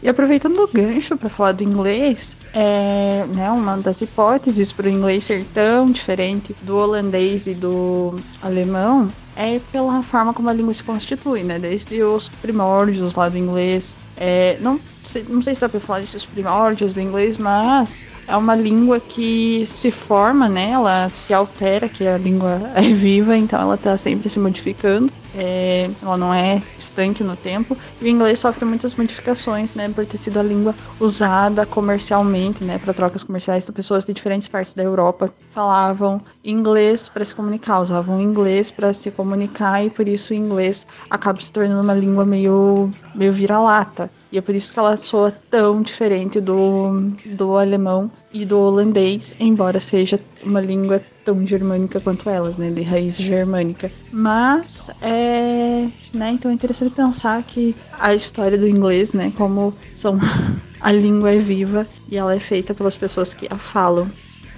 E 0.01 0.07
aproveitando 0.07 0.59
o 0.59 0.67
gancho 0.67 1.17
para 1.17 1.29
falar 1.29 1.53
do 1.53 1.63
inglês, 1.63 2.37
é, 2.53 3.25
né, 3.33 3.49
uma 3.49 3.77
das 3.77 4.01
hipóteses 4.01 4.71
para 4.71 4.87
o 4.87 4.89
inglês 4.89 5.23
ser 5.23 5.43
tão 5.53 5.89
diferente 5.89 6.55
do 6.61 6.77
holandês 6.77 7.47
e 7.47 7.53
do 7.55 8.15
alemão 8.41 9.09
é 9.37 9.59
pela 9.71 10.01
forma 10.01 10.33
como 10.33 10.49
a 10.49 10.53
língua 10.53 10.73
se 10.73 10.83
constitui, 10.83 11.43
né? 11.43 11.59
Desde 11.59 12.01
os 12.01 12.27
primórdios 12.27 13.13
lá 13.13 13.29
do 13.29 13.37
inglês. 13.37 13.95
É, 14.19 14.57
não, 14.59 14.79
sei, 15.03 15.23
não 15.29 15.43
sei 15.43 15.53
se 15.53 15.61
dá 15.61 15.69
para 15.69 15.79
falar 15.79 15.99
desses 15.99 16.25
primórdios 16.25 16.91
do 16.91 16.99
inglês, 16.99 17.37
mas 17.37 18.07
é 18.27 18.35
uma 18.35 18.55
língua 18.55 18.99
que 18.99 19.63
se 19.67 19.91
forma, 19.91 20.49
né? 20.49 20.71
Ela 20.71 21.07
se 21.09 21.35
altera, 21.35 21.87
que 21.87 22.07
a 22.07 22.17
língua 22.17 22.59
é 22.73 22.81
viva, 22.81 23.37
então 23.37 23.61
ela 23.61 23.75
está 23.75 23.95
sempre 23.95 24.27
se 24.27 24.39
modificando 24.39 25.11
é, 25.35 25.89
ela 26.01 26.17
não 26.17 26.33
é 26.33 26.61
estanque 26.77 27.23
no 27.23 27.35
tempo. 27.35 27.77
E 28.01 28.05
o 28.05 28.07
inglês 28.07 28.39
sofre 28.39 28.65
muitas 28.65 28.95
modificações, 28.95 29.73
né, 29.73 29.89
por 29.89 30.05
ter 30.05 30.17
sido 30.17 30.39
a 30.39 30.43
língua 30.43 30.75
usada 30.99 31.65
comercialmente, 31.65 32.63
né, 32.63 32.77
para 32.77 32.93
trocas 32.93 33.23
comerciais. 33.23 33.63
Então, 33.63 33.73
pessoas 33.73 34.05
de 34.05 34.13
diferentes 34.13 34.47
partes 34.47 34.73
da 34.73 34.83
Europa 34.83 35.33
falavam 35.51 36.21
inglês 36.43 37.09
para 37.09 37.25
se 37.25 37.33
comunicar, 37.33 37.81
usavam 37.81 38.21
inglês 38.21 38.71
para 38.71 38.93
se 38.93 39.11
comunicar 39.11 39.83
e 39.83 39.89
por 39.89 40.07
isso 40.07 40.33
o 40.33 40.35
inglês 40.35 40.87
acaba 41.09 41.39
se 41.41 41.51
tornando 41.51 41.81
uma 41.81 41.93
língua 41.93 42.25
meio, 42.25 42.91
meio 43.15 43.33
vira-lata. 43.33 44.09
E 44.31 44.37
é 44.37 44.41
por 44.41 44.53
isso 44.53 44.73
que 44.73 44.79
ela 44.79 44.97
soa 44.97 45.31
tão 45.31 45.81
diferente 45.81 46.41
do, 46.41 47.11
do 47.25 47.57
alemão 47.57 48.11
e 48.41 48.45
do 48.45 48.59
holandês, 48.59 49.35
embora 49.39 49.79
seja 49.79 50.19
uma 50.43 50.61
língua 50.61 51.01
tão 51.25 51.45
germânica 51.45 51.99
quanto 51.99 52.29
elas, 52.29 52.55
né, 52.57 52.69
de 52.69 52.83
raiz 52.83 53.17
germânica. 53.17 53.91
Mas 54.11 54.91
é, 55.01 55.87
né, 56.13 56.31
então 56.31 56.51
é 56.51 56.53
interessante 56.53 56.93
pensar 56.93 57.41
que 57.43 57.75
a 57.99 58.13
história 58.13 58.57
do 58.57 58.67
inglês, 58.67 59.13
né, 59.13 59.31
como 59.35 59.73
são 59.95 60.19
a 60.79 60.91
língua 60.91 61.31
é 61.31 61.37
viva 61.37 61.87
e 62.09 62.17
ela 62.17 62.35
é 62.35 62.39
feita 62.39 62.73
pelas 62.73 62.95
pessoas 62.95 63.33
que 63.33 63.47
a 63.49 63.57
falam. 63.57 64.07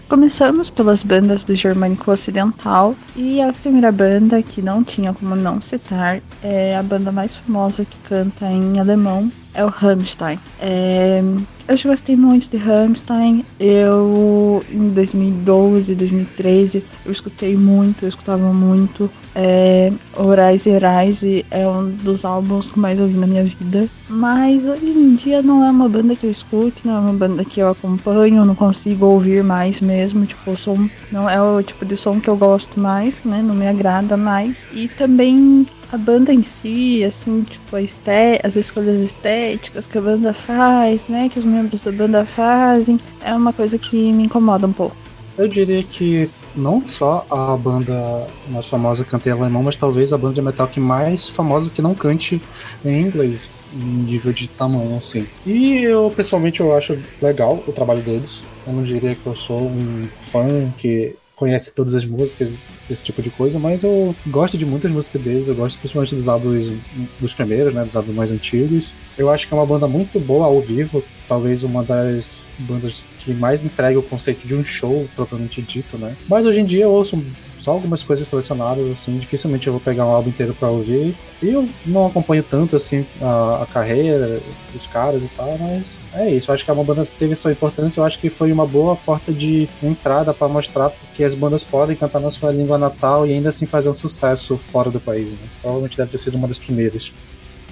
Começamos 0.10 0.72
pelas 0.72 1.04
bandas 1.04 1.44
do 1.44 1.54
Germânico 1.54 2.12
Ocidental 2.12 2.96
e 3.15 3.39
a 3.39 3.54
primeira 3.54 3.92
banda 3.92 4.42
que 4.42 4.60
não 4.60 4.84
tinha 4.84 5.13
como 5.13 5.36
não 5.36 5.62
citar 5.62 6.20
é 6.42 6.76
a 6.76 6.82
banda 6.82 7.12
mais 7.12 7.38
famosa 7.38 7.86
que 7.86 7.96
canta 8.10 8.48
em 8.48 8.80
alemão, 8.80 9.32
é 9.54 9.64
o 9.64 9.68
Rammstein. 9.68 10.40
É, 10.60 11.22
eu 11.68 11.78
gostei 11.84 12.16
muito 12.16 12.50
de 12.50 12.58
Rammstein. 12.58 13.46
Eu, 13.60 14.64
em 14.72 14.90
2012, 14.90 15.96
2013, 15.96 16.84
eu 17.06 17.12
escutei 17.12 17.56
muito, 17.56 18.04
eu 18.04 18.10
escutava 18.10 18.52
muito. 18.52 19.10
É, 19.36 19.92
Horizon 20.18 20.80
Rise 20.80 21.46
é 21.52 21.68
um 21.68 21.92
dos 21.92 22.26
álbuns 22.26 22.68
que 22.68 22.80
mais 22.80 23.00
ouvi 23.00 23.16
na 23.16 23.28
minha 23.28 23.44
vida. 23.44 23.88
Mas 24.10 24.68
hoje 24.68 24.88
em 24.88 25.14
dia 25.14 25.42
não 25.42 25.64
é 25.64 25.70
uma 25.70 25.88
banda 25.88 26.16
que 26.16 26.26
eu 26.26 26.32
escute, 26.32 26.88
não 26.88 26.96
é 26.96 27.00
uma 27.00 27.14
banda 27.14 27.46
que 27.46 27.60
eu 27.60 27.70
acompanho, 27.70 28.44
não 28.44 28.56
consigo 28.56 29.06
ouvir 29.06 29.44
mais 29.44 29.80
mesmo. 29.80 30.26
Tipo, 30.26 30.52
o 30.52 30.58
som 30.58 30.90
não 31.12 31.30
é 31.30 31.40
o 31.40 31.62
tipo 31.62 31.86
de 31.86 31.96
som 31.96 32.20
que 32.20 32.30
eu 32.30 32.36
gosto 32.36 32.80
mais, 32.80 33.24
né? 33.24 33.44
Não 33.44 33.54
me 33.54 33.68
agrada 33.68 34.18
mais. 34.18 34.68
E 34.74 34.88
também 34.88 35.68
a 35.91 35.97
banda 35.97 36.34
em 36.34 36.43
si, 36.43 37.04
assim, 37.04 37.43
tipo, 37.43 37.75
as 37.75 38.56
escolhas 38.56 39.02
estéticas 39.02 39.88
que 39.88 39.97
a 39.97 40.02
banda 40.02 40.34
faz, 40.34 41.08
né, 41.08 41.30
que 41.30 41.39
os 41.39 41.45
membros 41.45 41.82
da 41.82 41.91
banda 41.91 42.25
fazem, 42.25 42.99
é 43.23 43.34
uma 43.34 43.52
coisa 43.52 43.78
que 43.78 44.12
me 44.13 44.23
incomoda 44.23 44.67
um 44.67 44.73
pouco. 44.73 44.95
Eu 45.38 45.47
diria 45.47 45.82
que 45.82 46.30
não 46.54 46.86
só 46.86 47.25
a 47.32 47.56
banda 47.56 48.28
mais 48.49 48.65
famosa 48.65 49.06
canta 49.06 49.30
em 49.30 49.32
alemão, 49.32 49.63
mas 49.63 49.78
talvez 49.78 50.12
a 50.12 50.17
banda 50.17 50.34
de 50.34 50.41
metal 50.41 50.67
que 50.67 50.82
mais 50.82 51.30
famosa 51.30 51.71
que 51.71 51.82
não 51.82 51.95
cante 51.95 52.41
em 52.84 52.99
inglês, 52.99 53.49
em 53.73 54.04
nível 54.04 54.34
de 54.34 54.49
tamanho, 54.49 54.97
assim. 54.97 55.25
E 55.45 55.84
eu, 55.84 56.12
pessoalmente, 56.13 56.60
eu 56.60 56.75
acho 56.75 56.99
legal 57.21 57.63
o 57.65 57.71
trabalho 57.71 58.02
deles. 58.02 58.43
Eu 58.67 58.73
não 58.73 58.84
diria 58.84 59.15
que 59.15 59.25
eu 59.25 59.36
sou 59.36 59.62
um 59.62 60.04
fã 60.19 60.73
que 60.78 61.15
conhece 61.39 61.71
todas 61.71 61.95
as 61.95 62.04
músicas, 62.04 62.65
esse 62.89 63.02
tipo 63.02 63.21
de 63.21 63.30
coisa, 63.30 63.58
mas 63.58 63.84
eu 63.84 64.13
gosto 64.28 64.58
de 64.58 64.65
muitas 64.65 64.91
músicas 64.91 65.21
deles, 65.21 65.47
eu 65.47 65.56
gosto 65.56 65.80
principalmente 65.80 66.13
dos 66.13 66.28
álbuns 66.28 66.69
dos 67.17 67.34
primeiros, 67.34 67.73
né, 67.73 67.84
dos 67.84 67.95
álbuns 67.95 68.13
mais 68.13 68.30
antigos. 68.30 68.93
Eu 69.17 69.30
acho 69.30 69.47
que 69.47 69.54
é 69.54 69.58
uma 69.58 69.65
banda 69.65 69.88
muito 69.88 70.19
boa 70.19 70.45
ao 70.45 70.60
vivo, 70.60 71.02
talvez 71.30 71.63
uma 71.63 71.82
das 71.82 72.39
bandas 72.60 73.06
que 73.19 73.34
mais 73.34 73.63
entrega 73.63 73.98
o 73.98 74.04
conceito 74.04 74.46
de 74.46 74.54
um 74.54 74.65
show 74.65 75.08
propriamente 75.15 75.62
dito, 75.62 75.98
né? 75.98 76.13
Mas 76.27 76.46
hoje 76.46 76.60
em 76.60 76.65
dia 76.65 76.83
eu 76.83 76.92
ouço 76.92 77.23
só 77.60 77.72
algumas 77.72 78.04
coisas 78.04 78.28
selecionadas, 78.28 78.90
assim, 78.90 79.18
dificilmente 79.18 79.68
eu 79.68 79.74
vou 79.74 79.82
pegar 79.82 80.06
um 80.06 80.10
álbum 80.10 80.30
inteiro 80.30 80.54
para 80.54 80.70
ouvir. 80.70 81.16
E 81.42 81.50
eu 81.50 81.68
não 81.86 82.08
acompanho 82.08 82.42
tanto, 82.42 82.76
assim, 82.76 83.06
a, 83.22 83.64
a, 83.64 83.66
carreira 83.66 84.42
dos 84.74 84.88
caras 84.88 85.22
e 85.22 85.28
tal, 85.28 85.58
mas 85.60 86.00
é 86.14 86.30
isso. 86.30 86.50
Eu 86.50 86.56
acho 86.56 86.66
que 86.66 86.72
é 86.72 86.74
uma 86.74 86.84
banda 86.84 87.06
que 87.06 87.16
teve 87.16 87.36
sua 87.36 87.52
importância, 87.52 88.00
eu 88.00 88.06
acho 88.06 88.18
que 88.18 88.30
foi 88.30 88.52
uma 88.52 88.66
boa 88.66 88.96
porta 88.96 89.34
de 89.34 89.70
entrada 89.84 90.34
para 90.34 90.48
mostrar 90.48 90.92
que 91.14 91.24
as 91.24 91.36
bandas 91.36 91.64
podem 91.64 91.96
cantar 91.96 92.20
na 92.20 92.32
sua 92.32 92.52
língua 92.52 92.78
natal 92.78 93.28
e 93.28 93.34
ainda 93.34 93.50
assim 93.50 93.66
fazer 93.66 93.90
um 93.90 93.94
sucesso 93.94 94.58
fora 94.58 94.90
do 94.90 95.00
país, 95.00 95.32
né? 95.32 95.40
Provavelmente 95.62 95.98
deve 95.98 96.12
ter 96.12 96.18
sido 96.18 96.36
uma 96.36 96.48
das 96.48 96.58
primeiras. 96.58 97.12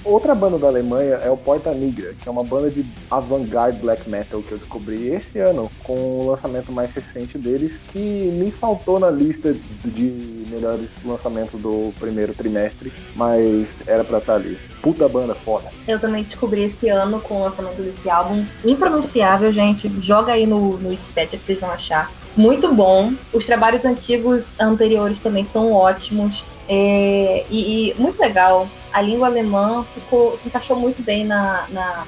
Outra 0.08 0.34
banda 0.34 0.58
da 0.58 0.68
Alemanha 0.68 1.16
é 1.16 1.30
o 1.30 1.36
Porta 1.36 1.74
Nigra, 1.74 2.14
que 2.14 2.30
é 2.30 2.32
uma 2.32 2.44
banda 2.44 2.72
de 2.72 2.86
avant-garde 3.12 3.80
black 3.80 4.10
metal 4.10 4.42
que 4.42 4.54
eu 4.54 4.58
descobri 4.58 5.10
esse 5.10 5.38
ano, 5.38 5.70
com 5.84 5.96
o 6.22 6.30
lançamento 6.30 6.72
mais 6.72 6.94
recente 6.94 7.38
deles, 7.38 7.78
que 7.92 8.00
me 8.00 8.50
faltou 8.50 9.02
na 9.02 9.10
lista 9.10 9.54
de 9.84 10.46
melhores 10.50 10.90
lançamentos 11.04 11.62
do 11.62 11.94
primeiro 12.00 12.34
trimestre, 12.34 12.94
mas 13.18 13.80
era 13.86 14.06
pra 14.06 14.20
estar 14.20 14.36
ali. 14.36 14.58
Puta 14.82 15.10
banda 15.10 15.36
foda. 15.36 15.68
Eu 15.86 16.00
também 16.00 16.24
descobri 16.24 16.64
esse 16.64 16.88
ano 16.88 17.20
com 17.20 17.42
o 17.42 17.44
lançamento 17.44 17.82
desse 17.82 18.10
álbum. 18.10 18.46
Impronunciável, 18.64 19.52
gente. 19.52 19.92
Joga 20.02 20.32
aí 20.32 20.48
no, 20.48 20.78
no 20.78 20.88
Wikipedia 20.88 21.38
que 21.38 21.44
vocês 21.44 21.60
vão 21.60 21.70
achar. 21.70 22.10
Muito 22.38 22.74
bom. 22.74 23.12
Os 23.34 23.46
trabalhos 23.46 23.84
antigos 23.84 24.54
anteriores 24.58 25.20
também 25.20 25.44
são 25.44 25.74
ótimos. 25.74 26.46
É, 26.68 27.46
e, 27.50 27.92
e, 27.92 27.96
muito 28.00 28.20
legal. 28.20 28.68
A 28.92 29.02
língua 29.02 29.28
alemã 29.28 29.86
ficou, 29.94 30.36
se 30.36 30.48
encaixou 30.48 30.76
muito 30.76 31.02
bem 31.02 31.26
na, 31.26 31.66
na, 31.70 32.06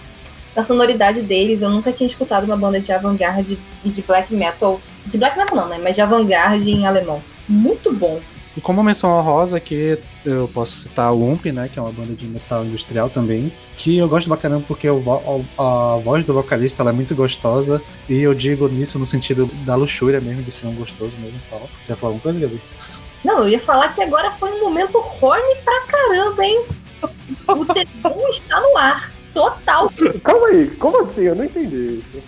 na 0.55 0.63
sonoridade 0.63 1.21
deles. 1.21 1.61
Eu 1.61 1.69
nunca 1.69 1.91
tinha 1.91 2.07
escutado 2.07 2.43
uma 2.43 2.57
banda 2.57 2.79
de 2.79 2.91
avant-garde 2.91 3.57
e 3.83 3.89
de 3.89 4.01
black 4.01 4.33
metal. 4.33 4.79
De 5.05 5.17
black 5.17 5.37
metal 5.37 5.55
não, 5.55 5.67
né? 5.67 5.79
Mas 5.81 5.95
de 5.95 6.01
avant-garde 6.01 6.69
em 6.71 6.85
alemão. 6.85 7.21
Muito 7.47 7.93
bom. 7.93 8.19
E 8.57 8.61
como 8.61 8.83
menção 8.83 9.11
honrosa 9.11 9.57
aqui, 9.57 9.97
eu 10.25 10.47
posso 10.47 10.75
citar 10.75 11.13
o 11.13 11.23
Ump, 11.23 11.45
né, 11.45 11.69
que 11.71 11.77
é 11.77 11.81
uma 11.81 11.91
banda 11.91 12.13
de 12.13 12.25
metal 12.25 12.65
industrial 12.65 13.09
também, 13.09 13.51
que 13.77 13.97
eu 13.97 14.09
gosto 14.09 14.27
bacana 14.27 14.61
porque 14.67 14.87
a, 14.87 14.91
a 14.91 15.97
voz 15.97 16.25
do 16.25 16.33
vocalista 16.33 16.83
é 16.83 16.91
muito 16.91 17.13
gostosa, 17.15 17.81
e 18.09 18.19
eu 18.21 18.33
digo 18.33 18.67
nisso 18.67 18.97
no 18.97 19.05
sentido 19.05 19.45
da 19.65 19.75
luxúria 19.75 20.19
mesmo, 20.19 20.41
de 20.41 20.51
ser 20.51 20.65
um 20.65 20.73
gostoso 20.73 21.15
mesmo. 21.21 21.39
Você 21.49 21.91
ia 21.91 21.95
falar 21.95 22.13
alguma 22.13 22.21
coisa, 22.21 22.39
Gabi? 22.39 22.59
Não, 23.23 23.39
eu 23.39 23.49
ia 23.49 23.59
falar 23.59 23.93
que 23.93 24.01
agora 24.01 24.31
foi 24.31 24.51
um 24.51 24.61
momento 24.61 24.97
horny 24.97 25.55
pra 25.63 25.81
caramba, 25.81 26.45
hein? 26.45 26.65
O 27.47 27.65
tesão 27.65 28.29
está 28.29 28.59
no 28.61 28.77
ar. 28.77 29.11
Total. 29.33 29.91
Calma 30.23 30.47
aí, 30.47 30.69
como 30.71 31.03
assim? 31.03 31.23
Eu 31.23 31.35
não 31.35 31.45
entendi 31.45 31.99
isso. 31.99 32.21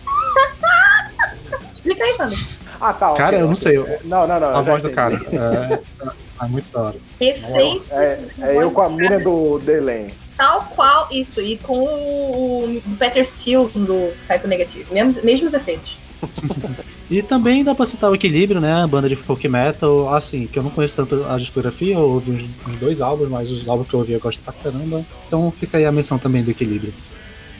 Explica 1.73 2.03
aí, 2.03 2.13
Sandro. 2.13 2.37
Ah, 2.79 2.93
tá. 2.93 3.13
Cara, 3.13 3.35
okay, 3.35 3.41
eu 3.41 3.47
não 3.47 3.55
sei. 3.55 3.77
Eu... 3.77 3.99
Não, 4.03 4.27
não, 4.27 4.39
não. 4.39 4.49
A 4.49 4.61
voz 4.61 4.83
entendi. 4.83 4.89
do 4.89 4.95
cara. 4.95 5.15
É, 5.15 6.43
é 6.43 6.47
muito 6.47 6.71
da 6.71 6.81
hora. 6.81 6.95
Perfeito. 7.17 7.85
É, 7.91 8.19
é 8.41 8.55
eu 8.55 8.71
com 8.71 8.81
a 8.81 8.89
mina 8.89 9.19
do 9.19 9.59
Delen. 9.59 10.13
Tal 10.35 10.63
qual 10.75 11.07
isso. 11.11 11.41
E 11.41 11.57
com 11.57 11.83
o, 11.83 12.77
o 12.77 12.97
Peter 12.97 13.25
Steele 13.25 13.67
do 13.75 14.13
Type 14.27 14.47
Negativo. 14.47 14.93
Mesmos, 14.93 15.23
mesmos 15.23 15.53
efeitos. 15.53 16.00
E 17.09 17.21
também 17.21 17.63
dá 17.63 17.73
pra 17.73 17.85
citar 17.85 18.11
o 18.11 18.15
Equilíbrio, 18.15 18.61
né? 18.61 18.83
A 18.83 18.87
banda 18.87 19.09
de 19.09 19.15
folk 19.15 19.47
metal, 19.47 20.13
assim, 20.13 20.47
que 20.47 20.57
eu 20.57 20.63
não 20.63 20.69
conheço 20.69 20.95
tanto 20.95 21.25
a 21.27 21.37
discografia, 21.37 21.95
eu 21.95 22.01
ouvi 22.01 22.31
uns, 22.31 22.49
uns 22.67 22.77
dois 22.77 23.01
álbuns, 23.01 23.29
mas 23.29 23.51
os 23.51 23.67
álbuns 23.67 23.87
que 23.87 23.93
eu 23.93 23.99
ouvi 23.99 24.13
eu 24.13 24.19
gosto 24.19 24.41
pra 24.41 24.53
caramba. 24.53 25.05
Então 25.27 25.51
fica 25.51 25.77
aí 25.77 25.85
a 25.85 25.91
menção 25.91 26.17
também 26.17 26.43
do 26.43 26.51
Equilíbrio. 26.51 26.93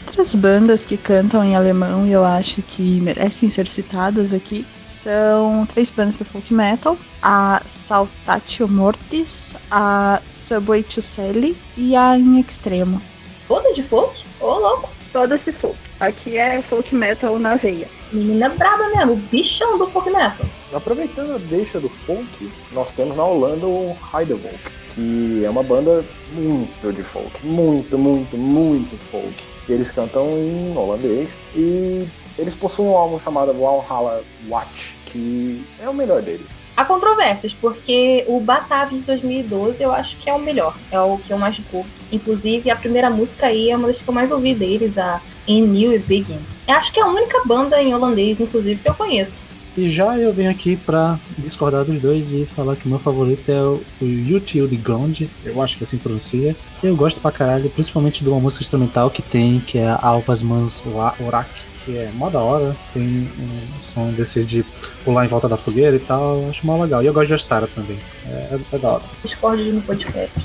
Outras 0.07 0.36
bandas 0.36 0.84
que 0.84 0.97
cantam 0.97 1.43
em 1.43 1.55
alemão 1.55 2.05
e 2.05 2.12
eu 2.12 2.26
acho 2.26 2.62
que 2.62 2.99
merecem 2.99 3.49
ser 3.49 3.68
citadas 3.68 4.34
aqui 4.34 4.66
são 4.82 5.66
três 5.66 5.89
bandas 5.89 6.18
de 6.18 6.26
folk 6.26 6.53
metal: 6.53 6.97
a 7.22 7.62
Saltatio 7.66 8.68
Mortis, 8.68 9.55
a 9.70 10.20
Subway 10.30 10.84
to 10.84 11.01
Sally 11.01 11.55
e 11.78 11.95
a 11.95 12.18
In 12.18 12.39
Extremo. 12.39 13.01
Toda 13.47 13.72
de 13.74 13.84
folk? 13.84 14.26
Ô, 14.39 14.47
oh, 14.47 14.59
louco! 14.59 14.89
Todas 15.14 15.39
de 15.45 15.51
folk. 15.51 15.78
Aqui 15.99 16.38
é 16.38 16.62
folk 16.62 16.93
metal 16.95 17.38
na 17.38 17.55
veia. 17.55 17.88
Menina 18.12 18.49
braba 18.49 18.89
mesmo, 18.89 19.16
bichão 19.32 19.78
do 19.78 19.88
folk 19.88 20.09
metal. 20.09 20.45
Aproveitando 20.74 21.36
a 21.36 21.38
deixa 21.38 21.80
do 21.80 21.88
folk, 21.88 22.51
nós 22.74 22.93
temos 22.93 23.16
na 23.16 23.24
Holanda 23.24 23.66
o 23.66 23.95
Heidevolk, 24.14 24.59
que 24.93 25.45
é 25.45 25.49
uma 25.49 25.64
banda 25.64 26.03
muito 26.34 26.93
de 26.93 27.01
folk, 27.03 27.45
muito, 27.45 27.97
muito, 27.97 28.38
muito 28.38 28.97
folk. 29.09 29.34
Eles 29.70 29.91
cantam 29.91 30.28
em 30.38 30.76
holandês 30.76 31.38
e 31.55 32.05
eles 32.38 32.53
possuem 32.53 32.89
um 32.89 32.97
álbum 32.97 33.18
chamado 33.18 33.53
Valhalla 33.53 34.22
Watch, 34.49 34.97
que 35.05 35.64
é 35.82 35.88
o 35.88 35.93
melhor 35.93 36.22
deles. 36.22 36.47
Há 36.76 36.84
controvérsias, 36.84 37.53
porque 37.53 38.26
o 38.28 38.39
Batave 38.39 38.97
de 38.97 39.03
2012 39.03 39.84
eu 39.84 39.91
acho 39.93 40.18
que 40.18 40.30
é 40.30 40.34
o 40.34 40.39
melhor, 40.39 40.76
é 40.91 40.99
o 40.99 41.18
que 41.18 41.32
eu 41.32 41.38
mais 41.38 41.57
curto. 41.70 41.89
Inclusive, 42.12 42.70
a 42.70 42.76
primeira 42.76 43.09
música 43.09 43.47
aí 43.47 43.70
é 43.70 43.78
uma 43.78 43.88
das 43.88 44.01
que 44.01 44.09
eu 44.09 44.14
mais 44.14 44.32
ouvi 44.32 44.53
deles, 44.53 44.97
a 44.97 45.22
In 45.48 45.68
New 45.68 46.00
Begin. 46.02 46.39
Eu 46.68 46.76
acho 46.76 46.92
que 46.92 47.00
é 47.00 47.04
a 47.04 47.08
única 47.08 47.42
banda 47.46 47.82
em 47.82 47.94
holandês, 47.94 48.39
inclusive, 48.39 48.82
que 48.82 48.89
eu 48.89 48.94
conheço. 48.94 49.44
E 49.78 49.89
já 49.89 50.18
eu 50.18 50.34
venho 50.34 50.52
aqui 50.52 50.76
pra 50.76 51.18
discordar 51.38 51.86
dos 51.86 52.02
dois 52.02 52.34
e 52.34 52.46
falar 52.46 52.76
que 52.76 52.86
o 52.86 52.89
meu 52.89 53.00
favorito 53.00 53.50
é 53.50 53.62
o, 53.62 53.82
o 54.02 54.06
YouTube 54.06 54.70
de 54.70 54.76
Ground, 54.76 55.22
eu 55.46 55.62
acho 55.62 55.78
que 55.78 55.84
assim 55.84 55.98
pronuncia. 55.98 56.56
Eu 56.84 56.94
gosto 56.96 57.22
pra 57.22 57.32
caralho, 57.32 57.70
principalmente 57.70 58.22
de 58.22 58.30
uma 58.30 58.39
música 58.39 58.64
instrumental 58.64 59.10
que 59.10 59.22
tem, 59.22 59.62
que 59.62 59.78
é 59.78 59.98
Alvas 60.02 60.44
Mans 60.44 60.84
Orak, 61.26 61.50
que 61.86 61.98
é 61.98 62.12
mó 62.16 62.30
da 62.30 62.39
hora, 62.39 62.76
tem 62.94 63.02
um 63.39 63.82
som 63.82 64.12
desse 64.12 64.44
de 64.44 64.66
pular 65.06 65.24
em 65.24 65.30
volta 65.30 65.48
da 65.48 65.56
fogueira 65.56 65.96
e 65.96 66.00
tal, 66.00 66.50
acho 66.50 66.66
mó 66.68 66.82
legal. 66.82 67.02
E 67.02 67.06
eu 67.06 67.14
gosto 67.14 67.28
de 67.28 67.34
Astara 67.36 67.68
também, 67.68 67.98
é, 68.28 68.60
é 68.74 68.78
da 68.78 68.89
hora. 68.89 69.04
Discord 69.24 69.64
no 69.72 69.82
podcast. 69.82 70.38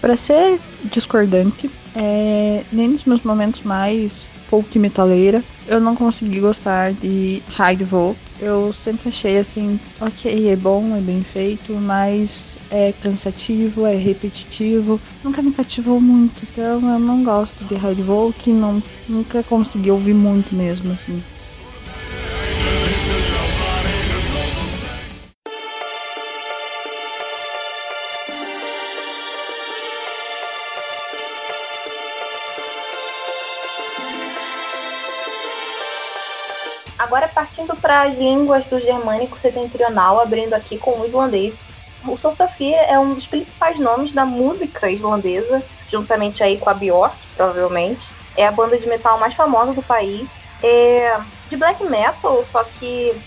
Pra 0.00 0.16
ser 0.16 0.58
discordante, 0.84 1.70
é, 1.96 2.64
nem 2.70 2.88
nos 2.88 3.04
meus 3.04 3.22
momentos 3.22 3.62
mais 3.62 4.30
folk 4.44 4.78
metaleira, 4.78 5.42
eu 5.66 5.80
não 5.80 5.96
consegui 5.96 6.40
gostar 6.40 6.92
de 6.92 7.42
Hide 7.58 7.84
Volt. 7.84 8.16
Eu 8.38 8.70
sempre 8.70 9.08
achei 9.08 9.38
assim, 9.38 9.80
ok, 9.98 10.50
é 10.50 10.54
bom, 10.56 10.94
é 10.94 11.00
bem 11.00 11.22
feito, 11.22 11.72
mas 11.74 12.58
é 12.70 12.92
cansativo, 12.92 13.86
é 13.86 13.96
repetitivo, 13.96 15.00
nunca 15.24 15.40
me 15.40 15.52
cativou 15.52 15.98
muito, 16.00 16.44
então 16.44 16.86
eu 16.86 16.98
não 16.98 17.24
gosto 17.24 17.64
de 17.64 17.74
Hide 17.74 18.02
Volt, 18.02 18.46
não, 18.48 18.82
nunca 19.08 19.42
consegui 19.42 19.90
ouvir 19.90 20.14
muito 20.14 20.54
mesmo, 20.54 20.92
assim. 20.92 21.22
Partindo 37.56 37.74
para 37.80 38.02
as 38.02 38.16
línguas 38.16 38.66
do 38.66 38.78
germânico 38.78 39.38
setentrional, 39.38 40.20
abrindo 40.20 40.52
aqui 40.52 40.76
com 40.76 41.00
o 41.00 41.06
islandês. 41.06 41.62
O 42.06 42.18
Solstafir 42.18 42.76
é 42.86 42.98
um 42.98 43.14
dos 43.14 43.26
principais 43.26 43.80
nomes 43.80 44.12
da 44.12 44.26
música 44.26 44.90
islandesa, 44.90 45.62
juntamente 45.88 46.42
aí 46.42 46.58
com 46.58 46.68
a 46.68 46.74
Björk, 46.74 47.16
provavelmente. 47.34 48.12
É 48.36 48.46
a 48.46 48.52
banda 48.52 48.76
de 48.76 48.86
metal 48.86 49.18
mais 49.18 49.32
famosa 49.32 49.72
do 49.72 49.82
país. 49.82 50.38
É 50.62 51.18
de 51.48 51.56
black 51.56 51.82
metal, 51.84 52.44
só 52.50 52.62
que 52.62 53.18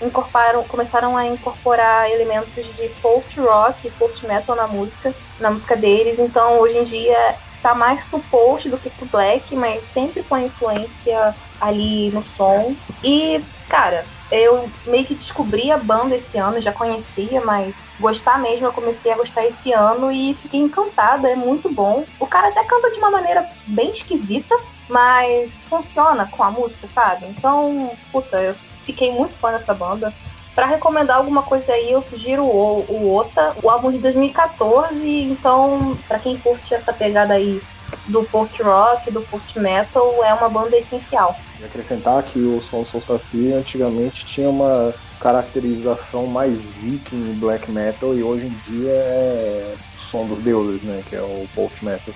incorporaram, 0.00 0.64
começaram 0.64 1.14
a 1.14 1.26
incorporar 1.26 2.10
elementos 2.10 2.64
de 2.76 2.88
post 3.02 3.38
rock 3.38 3.86
e 3.86 3.90
post 3.90 4.26
metal 4.26 4.56
na 4.56 4.66
música, 4.66 5.14
na 5.38 5.50
música 5.50 5.76
deles. 5.76 6.18
Então, 6.18 6.58
hoje 6.58 6.78
em 6.78 6.84
dia 6.84 7.36
tá 7.60 7.74
mais 7.74 8.02
pro 8.04 8.18
post 8.30 8.68
do 8.70 8.78
que 8.78 8.88
pro 8.88 9.06
black, 9.06 9.54
mas 9.54 9.84
sempre 9.84 10.22
com 10.22 10.34
a 10.34 10.42
influência 10.42 11.34
ali 11.66 12.10
no 12.10 12.22
som. 12.22 12.74
E, 13.02 13.42
cara, 13.68 14.04
eu 14.30 14.68
meio 14.86 15.04
que 15.04 15.14
descobri 15.14 15.70
a 15.70 15.78
banda 15.78 16.16
esse 16.16 16.38
ano, 16.38 16.60
já 16.60 16.72
conhecia, 16.72 17.40
mas 17.44 17.74
gostar 18.00 18.38
mesmo 18.38 18.66
eu 18.66 18.72
comecei 18.72 19.12
a 19.12 19.16
gostar 19.16 19.44
esse 19.44 19.72
ano 19.72 20.10
e 20.10 20.34
fiquei 20.34 20.60
encantada, 20.60 21.28
é 21.28 21.36
muito 21.36 21.68
bom. 21.68 22.04
O 22.18 22.26
cara 22.26 22.48
até 22.48 22.64
canta 22.64 22.90
de 22.90 22.98
uma 22.98 23.10
maneira 23.10 23.48
bem 23.66 23.90
esquisita, 23.90 24.56
mas 24.88 25.64
funciona 25.64 26.26
com 26.26 26.42
a 26.42 26.50
música, 26.50 26.86
sabe? 26.86 27.26
Então, 27.26 27.92
puta, 28.10 28.40
eu 28.40 28.54
fiquei 28.54 29.12
muito 29.12 29.34
fã 29.34 29.52
dessa 29.52 29.74
banda. 29.74 30.12
Para 30.54 30.66
recomendar 30.66 31.16
alguma 31.16 31.42
coisa 31.42 31.72
aí, 31.72 31.90
eu 31.90 32.00
sugiro 32.00 32.44
o, 32.44 32.84
o 32.88 33.14
Ota, 33.16 33.56
o 33.60 33.68
álbum 33.68 33.90
de 33.90 33.98
2014. 33.98 35.04
Então, 35.22 35.98
para 36.06 36.18
quem 36.18 36.36
curte 36.36 36.72
essa 36.72 36.92
pegada 36.92 37.34
aí 37.34 37.60
do 38.06 38.24
post-rock, 38.24 39.10
do 39.10 39.20
post-metal, 39.22 40.24
é 40.24 40.34
uma 40.34 40.48
banda 40.48 40.76
essencial. 40.76 41.36
E 41.60 41.64
acrescentar 41.64 42.22
que 42.22 42.38
o 42.38 42.60
som 42.60 42.84
Solstafir 42.84 43.54
antigamente 43.54 44.24
tinha 44.24 44.48
uma 44.48 44.94
caracterização 45.20 46.26
mais 46.26 46.54
viking 46.80 47.34
black 47.38 47.70
metal 47.70 48.14
e 48.14 48.22
hoje 48.22 48.46
em 48.46 48.70
dia 48.70 48.90
é 48.90 49.74
o 49.94 49.98
som 49.98 50.26
dos 50.26 50.40
deuses, 50.40 50.82
né, 50.82 51.02
que 51.08 51.16
é 51.16 51.22
o 51.22 51.48
post-metal. 51.54 52.12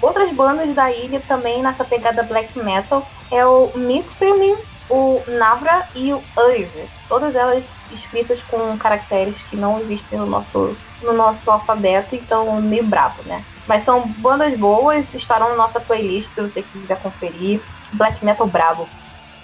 Outras 0.00 0.32
bandas 0.32 0.74
da 0.74 0.90
ilha 0.90 1.20
também 1.26 1.62
nessa 1.62 1.84
pegada 1.84 2.22
black 2.22 2.58
metal 2.58 3.06
é 3.30 3.44
o 3.46 3.70
Misfirmin, 3.76 4.56
o 4.90 5.22
Navra 5.28 5.88
e 5.94 6.12
o 6.12 6.22
Uriver. 6.36 6.86
Todas 7.08 7.36
elas 7.36 7.76
escritas 7.92 8.42
com 8.42 8.76
caracteres 8.76 9.40
que 9.42 9.56
não 9.56 9.78
existem 9.80 10.18
no 10.18 10.26
nosso, 10.26 10.76
no 11.02 11.12
nosso 11.12 11.50
alfabeto, 11.50 12.14
então 12.14 12.60
meio 12.60 12.84
brabo, 12.84 13.22
né? 13.24 13.44
Mas 13.66 13.84
são 13.84 14.06
bandas 14.18 14.56
boas, 14.58 15.14
estarão 15.14 15.50
na 15.50 15.56
nossa 15.56 15.80
playlist 15.80 16.28
se 16.32 16.40
você 16.40 16.62
quiser 16.62 17.00
conferir. 17.00 17.60
Black 17.92 18.24
Metal 18.24 18.46
brabo. 18.46 18.88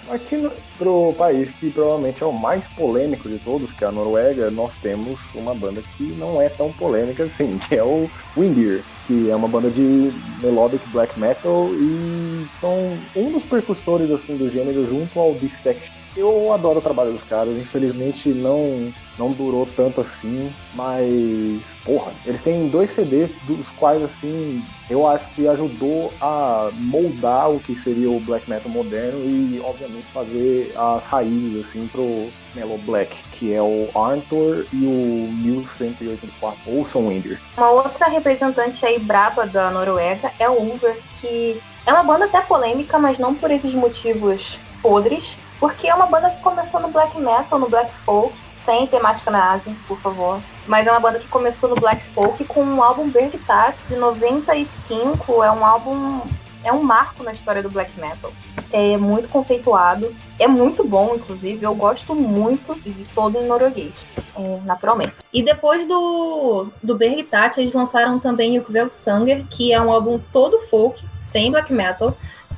Aqui 0.09 0.37
no, 0.37 0.51
pro 0.77 1.13
país 1.17 1.51
que 1.51 1.69
provavelmente 1.69 2.23
é 2.23 2.25
o 2.25 2.31
mais 2.31 2.67
polêmico 2.69 3.29
de 3.29 3.37
todos, 3.37 3.71
que 3.71 3.83
é 3.83 3.87
a 3.87 3.91
Noruega, 3.91 4.49
nós 4.49 4.75
temos 4.77 5.19
uma 5.35 5.53
banda 5.53 5.83
que 5.95 6.03
não 6.03 6.41
é 6.41 6.49
tão 6.49 6.71
polêmica 6.71 7.23
assim, 7.23 7.59
que 7.69 7.75
é 7.75 7.83
o 7.83 8.09
Windir, 8.35 8.83
que 9.09 9.27
é 9.27 9.35
uma 9.35 9.47
banda 9.47 9.71
de 9.71 10.13
melodic 10.39 10.87
black 10.89 11.19
metal 11.19 11.71
e 11.73 12.45
são 12.61 12.95
um 13.15 13.31
dos 13.31 13.43
precursores 13.43 14.11
assim 14.11 14.37
do 14.37 14.51
gênero 14.51 14.87
junto 14.87 15.19
ao 15.19 15.33
Dissection. 15.33 15.91
Eu 16.15 16.53
adoro 16.53 16.77
o 16.77 16.81
trabalho 16.81 17.11
dos 17.11 17.23
caras, 17.23 17.57
infelizmente 17.57 18.29
não 18.29 18.93
não 19.17 19.31
durou 19.31 19.67
tanto 19.75 19.99
assim, 19.99 20.49
mas 20.73 21.75
porra, 21.83 22.13
eles 22.25 22.41
têm 22.41 22.69
dois 22.69 22.91
CDs 22.91 23.35
dos 23.45 23.69
quais 23.71 24.01
assim, 24.01 24.63
eu 24.89 25.05
acho 25.07 25.27
que 25.35 25.47
ajudou 25.47 26.13
a 26.21 26.69
moldar 26.73 27.51
o 27.51 27.59
que 27.59 27.75
seria 27.75 28.09
o 28.09 28.19
black 28.21 28.49
metal 28.49 28.71
moderno 28.71 29.19
e 29.25 29.59
obviamente 29.61 30.05
fazer 30.05 30.71
as 30.77 31.03
raízes 31.05 31.67
assim 31.67 31.87
pro 31.87 32.29
Mellow 32.55 32.77
Black, 32.79 33.15
que 33.33 33.53
é 33.53 33.61
o 33.61 33.89
Arthur 33.95 34.65
e 34.71 34.85
o 34.85 35.31
1184 35.33 36.77
Olson 36.77 37.07
Winder. 37.07 37.39
Uma 37.57 37.69
outra 37.71 38.07
representante 38.07 38.85
aí 38.85 38.99
braba 38.99 39.45
da 39.45 39.69
Noruega 39.71 40.31
é 40.39 40.49
o 40.49 40.73
Uber, 40.73 40.97
que 41.19 41.61
é 41.85 41.93
uma 41.93 42.03
banda 42.03 42.25
até 42.25 42.41
polêmica, 42.41 42.97
mas 42.97 43.19
não 43.19 43.33
por 43.33 43.51
esses 43.51 43.73
motivos 43.73 44.59
podres, 44.81 45.35
porque 45.59 45.87
é 45.87 45.93
uma 45.93 46.05
banda 46.05 46.29
que 46.29 46.41
começou 46.41 46.79
no 46.79 46.89
black 46.89 47.19
metal, 47.19 47.59
no 47.59 47.69
black 47.69 47.91
folk, 48.05 48.33
sem 48.57 48.85
temática 48.87 49.31
nazi, 49.31 49.71
por 49.87 49.99
favor. 49.99 50.39
Mas 50.67 50.85
é 50.85 50.91
uma 50.91 50.99
banda 50.99 51.19
que 51.19 51.27
começou 51.27 51.69
no 51.69 51.75
black 51.75 52.03
folk 52.13 52.43
com 52.45 52.61
um 52.61 52.83
álbum 52.83 53.09
Bergtat 53.09 53.75
de 53.87 53.95
95. 53.95 55.43
É 55.43 55.51
um 55.51 55.65
álbum. 55.65 56.21
É 56.63 56.71
um 56.71 56.83
marco 56.83 57.23
na 57.23 57.31
história 57.31 57.63
do 57.63 57.69
black 57.69 57.99
metal. 57.99 58.31
É 58.71 58.97
muito 58.97 59.29
conceituado. 59.29 60.13
É 60.39 60.47
muito 60.47 60.87
bom, 60.87 61.15
inclusive. 61.15 61.63
Eu 61.63 61.75
gosto 61.75 62.15
muito 62.15 62.73
de 62.79 63.05
todo 63.13 63.37
em 63.37 63.45
norueguês, 63.45 63.93
é, 64.37 64.59
naturalmente. 64.65 65.13
E 65.33 65.43
depois 65.43 65.85
do, 65.85 66.67
do 66.81 66.95
Bergtat, 66.95 67.59
eles 67.59 67.73
lançaram 67.73 68.19
também 68.19 68.57
o 68.57 68.63
Kveldsanger, 68.63 69.45
que 69.49 69.73
é 69.73 69.81
um 69.81 69.91
álbum 69.91 70.19
todo 70.31 70.59
folk, 70.59 71.03
sem 71.19 71.51
black 71.51 71.73
metal. 71.73 72.15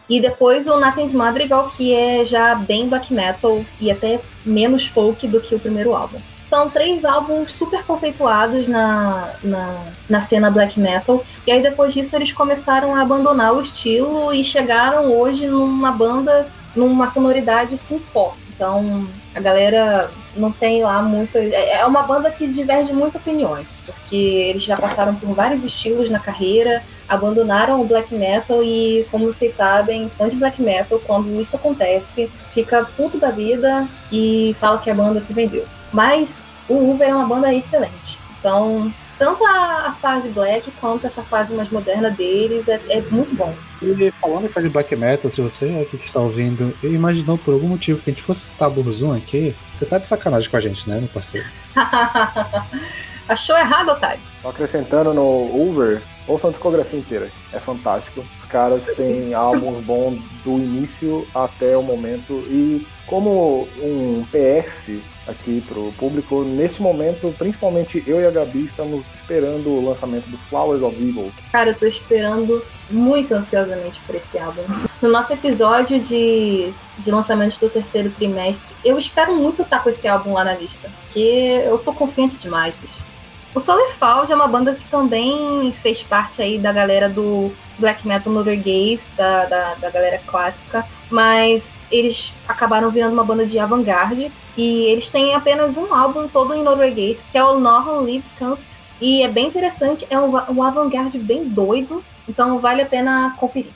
E 0.08 0.20
depois 0.20 0.68
o 0.68 0.78
Nathan's 0.78 1.14
Madrigal, 1.14 1.70
que 1.70 1.94
é 1.94 2.24
já 2.26 2.54
bem 2.54 2.88
black 2.88 3.14
metal 3.14 3.64
e 3.80 3.90
até 3.90 4.20
menos 4.46 4.86
folk 4.86 5.28
do 5.28 5.40
que 5.40 5.56
o 5.56 5.60
primeiro 5.60 5.96
álbum. 5.96 6.20
São 6.44 6.70
três 6.70 7.06
álbuns 7.06 7.56
super 7.56 7.82
conceituados 7.86 8.68
na, 8.68 9.36
na, 9.42 9.86
na 10.10 10.20
cena 10.20 10.52
black 10.52 10.78
metal. 10.78 11.24
E 11.48 11.52
aí 11.52 11.64
depois 11.64 11.94
disso 11.94 12.14
eles 12.14 12.34
começaram 12.34 12.94
a 12.94 13.02
abandonar 13.02 13.54
o 13.54 13.62
estilo 13.62 14.34
e 14.34 14.44
chegaram 14.44 15.18
hoje 15.18 15.48
numa 15.48 15.94
banda, 15.94 16.46
numa 16.76 17.08
sonoridade 17.08 17.78
synth-pop. 17.78 18.38
Então 18.54 19.08
a 19.34 19.40
galera 19.40 20.12
não 20.36 20.52
tem 20.52 20.84
lá 20.84 21.02
muito. 21.02 21.38
É, 21.38 21.80
é 21.80 21.86
uma 21.86 22.04
banda 22.04 22.30
que 22.32 22.48
diverge 22.48 22.94
muito 22.94 23.18
opiniões, 23.18 23.80
porque 23.86 24.16
eles 24.16 24.64
já 24.64 24.78
passaram 24.78 25.16
por 25.16 25.34
vários 25.34 25.64
estilos 25.64 26.10
na 26.10 26.20
carreira, 26.20 26.84
abandonaram 27.08 27.82
o 27.82 27.86
black 27.86 28.14
metal 28.14 28.64
e, 28.64 29.06
como 29.12 29.26
vocês 29.26 29.54
sabem, 29.54 30.10
fã 30.10 30.30
de 30.30 30.36
black 30.36 30.62
metal, 30.62 31.00
quando 31.06 31.42
isso 31.42 31.56
acontece, 31.56 32.32
fica 32.52 32.86
puto 32.98 33.18
da 33.18 33.32
vida 33.32 33.88
e 34.12 34.56
fala 34.60 34.78
que 34.78 34.90
a 34.90 34.96
banda 34.96 35.20
se 35.20 35.34
vendeu. 35.34 35.66
Mas 35.92 36.44
o 36.70 36.92
Uber 36.92 37.10
é 37.10 37.16
uma 37.16 37.26
banda 37.26 37.54
excelente. 37.54 38.20
Então, 38.40 38.94
tanto 39.22 39.46
a, 39.46 39.90
a, 39.90 39.92
fase 39.92 40.30
black 40.30 40.72
quanto 40.82 41.06
essa 41.06 41.22
fase 41.22 41.54
mais 41.54 41.70
moderna 41.70 42.10
deles 42.10 42.68
é, 42.68 42.82
é 42.90 43.02
muito 43.04 43.36
bom. 43.36 43.54
E 43.80 44.10
falando 44.20 44.46
em 44.46 44.50
fase 44.50 44.68
black 44.68 44.96
metal, 44.96 45.32
se 45.32 45.40
você 45.40 45.66
aqui 45.80 46.00
que 46.00 46.08
está 46.08 46.20
ouvindo, 46.20 46.76
eu 46.82 46.92
imaginou 46.92 47.38
por 47.38 47.54
algum 47.54 47.68
motivo 47.68 48.02
que 48.02 48.10
a 48.10 48.14
gente 48.14 48.24
fosse 48.24 48.48
citar 48.48 48.72
Burzum 48.72 49.16
aqui, 49.16 49.56
você 49.76 49.86
tá 49.86 50.00
de 50.00 50.08
sacanagem 50.08 50.50
com 50.50 50.58
a 50.58 50.62
gente, 50.62 50.90
né, 50.90 50.98
meu 50.98 51.08
parceiro? 51.08 51.46
Achou 53.30 53.56
errado, 53.56 53.90
Otário. 53.90 54.20
Só 54.42 54.50
acrescentando 54.50 55.14
no 55.14 55.70
Uber, 55.70 56.02
ouçam 56.28 56.50
a 56.50 56.52
discografia 56.52 57.00
inteira. 57.00 57.32
É 57.54 57.60
fantástico. 57.60 58.24
Os 58.38 58.46
caras 58.46 58.88
têm 58.96 59.34
álbuns 59.36 59.84
bons 59.84 60.20
do 60.44 60.58
início 60.58 61.28
até 61.34 61.76
o 61.78 61.84
momento. 61.84 62.34
E 62.48 62.86
como 63.08 63.68
um 63.82 64.26
PS 64.32 65.00
aqui 65.28 65.64
pro 65.68 65.92
público, 65.94 66.44
nesse 66.44 66.82
momento, 66.82 67.34
principalmente 67.38 68.04
eu 68.08 68.22
e 68.22 68.26
a 68.26 68.32
Gabi 68.32 68.66
estamos 68.66 69.06
esperando 69.14 69.70
o 69.70 69.90
lançamento 69.90 70.26
do 70.30 70.38
Flowers 70.50 70.82
of 70.82 70.96
Evil. 70.96 71.32
Cara, 71.52 71.72
eu 71.72 71.76
tô 71.76 71.86
esperando 71.86 72.64
muito 72.90 73.34
ansiosamente 73.34 74.00
por 74.06 74.16
esse 74.16 74.38
álbum. 74.38 74.64
No 75.02 75.10
nosso 75.10 75.34
episódio 75.34 76.00
de, 76.00 76.74
de 77.00 77.12
lançamento 77.12 77.60
do 77.60 77.70
terceiro 77.70 78.10
trimestre, 78.10 78.74
eu 78.84 78.98
espero 78.98 79.36
muito 79.36 79.62
estar 79.62 79.84
com 79.84 79.90
esse 79.90 80.08
álbum 80.08 80.34
lá 80.34 80.44
na 80.44 80.54
lista. 80.54 80.90
Porque 81.04 81.62
eu 81.66 81.78
tô 81.78 81.94
confiante 81.94 82.38
demais, 82.38 82.76
bicho. 82.76 83.11
O 83.54 83.60
Solerfald 83.60 84.32
é 84.32 84.36
uma 84.36 84.48
banda 84.48 84.74
que 84.74 84.90
também 84.90 85.74
fez 85.74 86.02
parte 86.02 86.42
aí 86.42 86.58
da 86.58 86.72
galera 86.72 87.10
do 87.10 87.52
black 87.78 88.08
metal 88.08 88.32
norueguês, 88.32 89.12
da, 89.18 89.46
da, 89.46 89.74
da 89.74 89.90
galera 89.90 90.22
clássica, 90.26 90.86
mas 91.10 91.82
eles 91.92 92.34
acabaram 92.48 92.90
virando 92.90 93.12
uma 93.12 93.26
banda 93.26 93.46
de 93.46 93.60
avant-garde 93.60 94.32
e 94.56 94.86
eles 94.86 95.10
têm 95.10 95.36
apenas 95.36 95.76
um 95.76 95.94
álbum 95.94 96.30
todo 96.30 96.54
em 96.54 96.64
norueguês, 96.64 97.26
que 97.30 97.38
é 97.38 97.44
o 97.44 97.60
Norham 97.60 98.06
Livskunst, 98.06 98.78
e 99.02 99.22
é 99.22 99.28
bem 99.28 99.48
interessante, 99.48 100.08
é 100.10 100.18
um, 100.18 100.32
um 100.32 100.64
avant-garde 100.64 101.18
bem 101.18 101.44
doido, 101.50 102.02
então 102.30 102.58
vale 102.60 102.84
a 102.84 102.86
pena 102.86 103.36
conferir. 103.38 103.72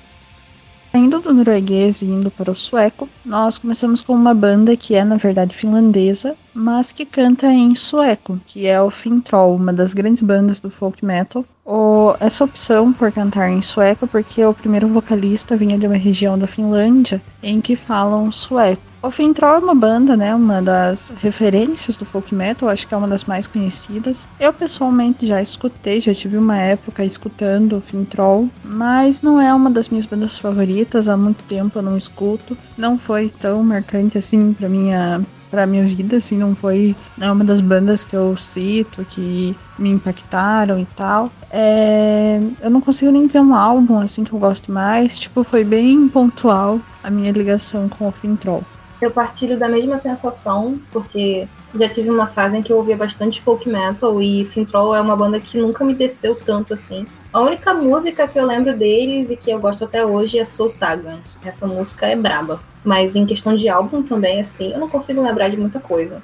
Saindo 0.90 1.20
do 1.20 1.34
norueguês 1.34 2.02
e 2.02 2.06
indo 2.06 2.32
para 2.32 2.50
o 2.50 2.56
sueco, 2.56 3.10
nós 3.26 3.58
começamos 3.58 4.00
com 4.00 4.14
uma 4.14 4.34
banda 4.34 4.78
que 4.78 4.96
é, 4.96 5.04
na 5.04 5.18
verdade, 5.18 5.54
finlandesa, 5.54 6.38
mas 6.56 6.94
que 6.94 7.06
canta 7.06 7.48
em 7.48 7.76
sueco, 7.76 8.40
que 8.46 8.66
é 8.66 8.82
o 8.82 8.90
Fintroll, 8.90 9.56
uma 9.56 9.74
das 9.74 9.94
grandes 9.94 10.22
bandas 10.22 10.62
do 10.62 10.70
folk 10.70 11.04
metal. 11.04 11.46
O, 11.66 12.16
essa 12.20 12.44
opção 12.44 12.94
por 12.94 13.12
cantar 13.12 13.50
em 13.50 13.62
sueco 13.62 14.08
porque 14.08 14.44
o 14.46 14.54
primeiro 14.54 14.88
vocalista 14.88 15.58
vinha 15.58 15.78
de 15.78 15.88
uma 15.88 15.98
região 15.98 16.38
da 16.38 16.46
Finlândia 16.46 17.22
em 17.42 17.60
que 17.60 17.76
falam 17.76 18.32
sueco. 18.32 18.82
O 19.02 19.12
Fintroll 19.12 19.56
é 19.56 19.60
uma 19.60 19.76
banda, 19.76 20.18
né, 20.18 20.34
uma 20.34 20.64
das 20.64 21.14
referências 21.18 21.96
do 21.96 22.06
folk 22.06 22.34
metal, 22.34 22.70
acho 22.70 22.88
que 22.88 22.94
é 22.94 22.98
uma 22.98 23.08
das 23.08 23.26
mais 23.26 23.46
conhecidas. 23.46 24.28
Eu 24.40 24.52
pessoalmente 24.52 25.28
já 25.28 25.40
escutei, 25.40 26.02
já 26.02 26.12
tive 26.12 26.38
uma 26.38 26.58
época 26.58 27.06
escutando 27.06 27.78
o 27.78 27.82
Fintroll, 27.82 28.50
mas 28.64 29.22
não 29.22 29.40
é 29.40 29.54
uma 29.54 29.70
das 29.70 29.90
minhas 29.90 30.08
bandas 30.08 30.40
favoritas, 30.40 31.08
há 31.08 31.16
muito 31.16 31.44
tempo 31.44 31.78
eu 31.78 31.84
não 31.84 31.96
escuto. 31.96 32.58
Não 32.76 32.98
foi 32.98 33.30
tão 33.30 33.62
marcante 33.64 34.18
assim 34.18 34.54
para 34.54 34.68
minha 34.68 35.22
para 35.50 35.66
minha 35.66 35.84
vida, 35.84 36.18
assim, 36.18 36.38
não 36.38 36.56
foi 36.56 36.96
é 37.20 37.32
uma 37.32 37.44
das 37.44 37.62
bandas 37.62 38.04
que 38.04 38.16
eu 38.16 38.36
cito 38.36 39.06
que 39.06 39.56
me 39.78 39.90
impactaram 39.90 40.80
e 40.80 40.86
tal. 40.96 41.32
É, 41.52 42.40
eu 42.62 42.70
não 42.70 42.82
consigo 42.82 43.12
nem 43.12 43.26
dizer 43.26 43.42
um 43.42 43.54
álbum 43.54 43.98
assim 44.00 44.24
que 44.24 44.34
eu 44.34 44.40
gosto 44.40 44.72
mais, 44.72 45.18
tipo, 45.18 45.44
foi 45.44 45.64
bem 45.64 46.08
pontual 46.08 46.80
a 47.04 47.10
minha 47.10 47.32
ligação 47.32 47.88
com 47.88 48.08
o 48.08 48.12
Fintroll. 48.12 48.64
Eu 49.02 49.12
partilho 49.12 49.60
da 49.60 49.68
mesma 49.68 49.98
sensação, 50.00 50.80
porque 50.92 51.48
já 51.76 51.90
tive 51.90 52.10
uma 52.10 52.28
fase 52.28 52.58
em 52.58 52.64
que 52.64 52.72
eu 52.72 52.78
ouvia 52.78 52.96
bastante 52.96 53.42
folk 53.42 53.68
metal 53.68 54.22
e 54.22 54.46
Fintroll 54.46 54.96
é 54.96 55.02
uma 55.02 55.16
banda 55.16 55.40
que 55.40 55.58
nunca 55.58 55.84
me 55.84 55.94
desceu 55.94 56.36
tanto 56.36 56.74
assim. 56.74 57.06
A 57.32 57.42
única 57.42 57.74
música 57.74 58.28
que 58.28 58.40
eu 58.40 58.46
lembro 58.46 58.76
deles 58.76 59.30
e 59.30 59.36
que 59.36 59.52
eu 59.52 59.60
gosto 59.60 59.84
até 59.84 60.06
hoje 60.06 60.40
é 60.40 60.46
Soul 60.46 60.70
Saga. 60.70 61.20
Essa 61.44 61.68
música 61.68 62.08
é 62.08 62.16
braba. 62.16 62.60
Mas 62.86 63.16
em 63.16 63.26
questão 63.26 63.56
de 63.56 63.68
álbum 63.68 64.04
também, 64.04 64.40
assim, 64.40 64.72
eu 64.72 64.80
não 64.80 64.88
consigo 64.88 65.22
lembrar 65.22 65.50
de 65.50 65.58
muita 65.58 65.80
coisa. 65.80 66.22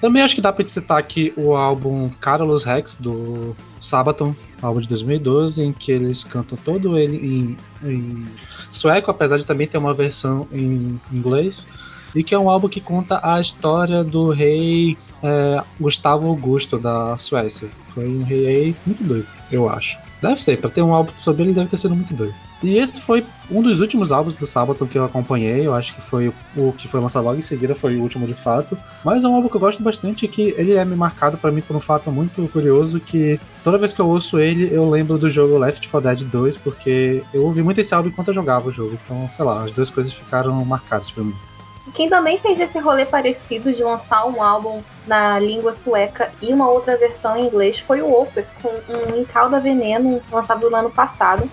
Também 0.00 0.20
acho 0.20 0.34
que 0.34 0.40
dá 0.40 0.52
pra 0.52 0.66
citar 0.66 0.98
aqui 0.98 1.32
o 1.36 1.54
álbum 1.54 2.10
Carlos 2.20 2.64
Rex, 2.64 2.96
do 2.96 3.54
Sabaton, 3.78 4.34
álbum 4.60 4.80
de 4.80 4.88
2012, 4.88 5.62
em 5.62 5.72
que 5.72 5.92
eles 5.92 6.24
cantam 6.24 6.58
todo 6.64 6.98
ele 6.98 7.16
em, 7.16 7.56
em 7.88 8.26
sueco, 8.68 9.12
apesar 9.12 9.36
de 9.36 9.46
também 9.46 9.68
ter 9.68 9.78
uma 9.78 9.94
versão 9.94 10.48
em 10.50 11.00
inglês 11.12 11.68
e 12.14 12.22
que 12.22 12.34
é 12.34 12.38
um 12.38 12.50
álbum 12.50 12.68
que 12.68 12.80
conta 12.80 13.20
a 13.22 13.40
história 13.40 14.04
do 14.04 14.30
rei 14.30 14.98
é, 15.22 15.62
Gustavo 15.80 16.28
Augusto 16.28 16.78
da 16.78 17.16
Suécia. 17.16 17.68
Foi 17.86 18.08
um 18.08 18.22
rei 18.22 18.76
muito 18.84 19.02
doido, 19.02 19.26
eu 19.50 19.68
acho. 19.68 19.98
Deve 20.22 20.40
ser, 20.40 20.60
para 20.60 20.70
ter 20.70 20.82
um 20.82 20.94
álbum 20.94 21.12
sobre 21.18 21.42
ele 21.42 21.52
deve 21.52 21.68
ter 21.68 21.76
sido 21.76 21.96
muito 21.96 22.14
doido. 22.14 22.34
E 22.62 22.78
esse 22.78 23.00
foi 23.00 23.26
um 23.50 23.60
dos 23.60 23.80
últimos 23.80 24.12
álbuns 24.12 24.36
do 24.36 24.46
Sabaton 24.46 24.86
que 24.86 24.96
eu 24.96 25.04
acompanhei. 25.04 25.66
Eu 25.66 25.74
acho 25.74 25.96
que 25.96 26.00
foi 26.00 26.32
o 26.56 26.72
que 26.72 26.86
foi 26.86 27.00
lançado 27.00 27.24
logo 27.24 27.40
em 27.40 27.42
seguida, 27.42 27.74
foi 27.74 27.96
o 27.96 28.02
último 28.02 28.24
de 28.24 28.34
fato. 28.34 28.78
Mas 29.04 29.24
é 29.24 29.28
um 29.28 29.34
álbum 29.34 29.48
que 29.48 29.56
eu 29.56 29.60
gosto 29.60 29.82
bastante 29.82 30.24
e 30.24 30.28
que 30.28 30.54
ele 30.56 30.74
é 30.74 30.84
me 30.84 30.94
marcado 30.94 31.36
para 31.36 31.50
mim 31.50 31.60
por 31.60 31.74
um 31.74 31.80
fato 31.80 32.12
muito 32.12 32.48
curioso 32.52 33.00
que 33.00 33.40
toda 33.64 33.78
vez 33.78 33.92
que 33.92 34.00
eu 34.00 34.08
ouço 34.08 34.38
ele, 34.38 34.72
eu 34.72 34.88
lembro 34.88 35.18
do 35.18 35.28
jogo 35.28 35.58
Left 35.58 35.88
4 35.88 36.08
Dead 36.08 36.30
2, 36.30 36.56
porque 36.58 37.24
eu 37.34 37.44
ouvi 37.44 37.60
muito 37.60 37.80
esse 37.80 37.92
álbum 37.92 38.10
enquanto 38.10 38.28
eu 38.28 38.34
jogava 38.34 38.68
o 38.68 38.72
jogo. 38.72 38.96
Então, 39.04 39.28
sei 39.28 39.44
lá, 39.44 39.64
as 39.64 39.72
duas 39.72 39.90
coisas 39.90 40.12
ficaram 40.12 40.64
marcadas 40.64 41.10
para 41.10 41.24
mim. 41.24 41.34
Quem 41.92 42.08
também 42.08 42.38
fez 42.38 42.60
esse 42.60 42.78
rolê 42.78 43.04
parecido 43.04 43.72
de 43.72 43.82
lançar 43.82 44.24
um 44.26 44.42
álbum 44.42 44.82
na 45.06 45.38
língua 45.38 45.72
sueca 45.72 46.30
e 46.40 46.52
uma 46.52 46.68
outra 46.68 46.96
versão 46.96 47.36
em 47.36 47.46
inglês 47.46 47.78
foi 47.78 48.00
o 48.00 48.12
Opeth, 48.12 48.46
com 48.62 48.68
um 48.68 49.18
Encalda 49.18 49.58
Veneno 49.58 50.22
lançado 50.30 50.70
no 50.70 50.76
ano 50.76 50.90
passado. 50.90 51.50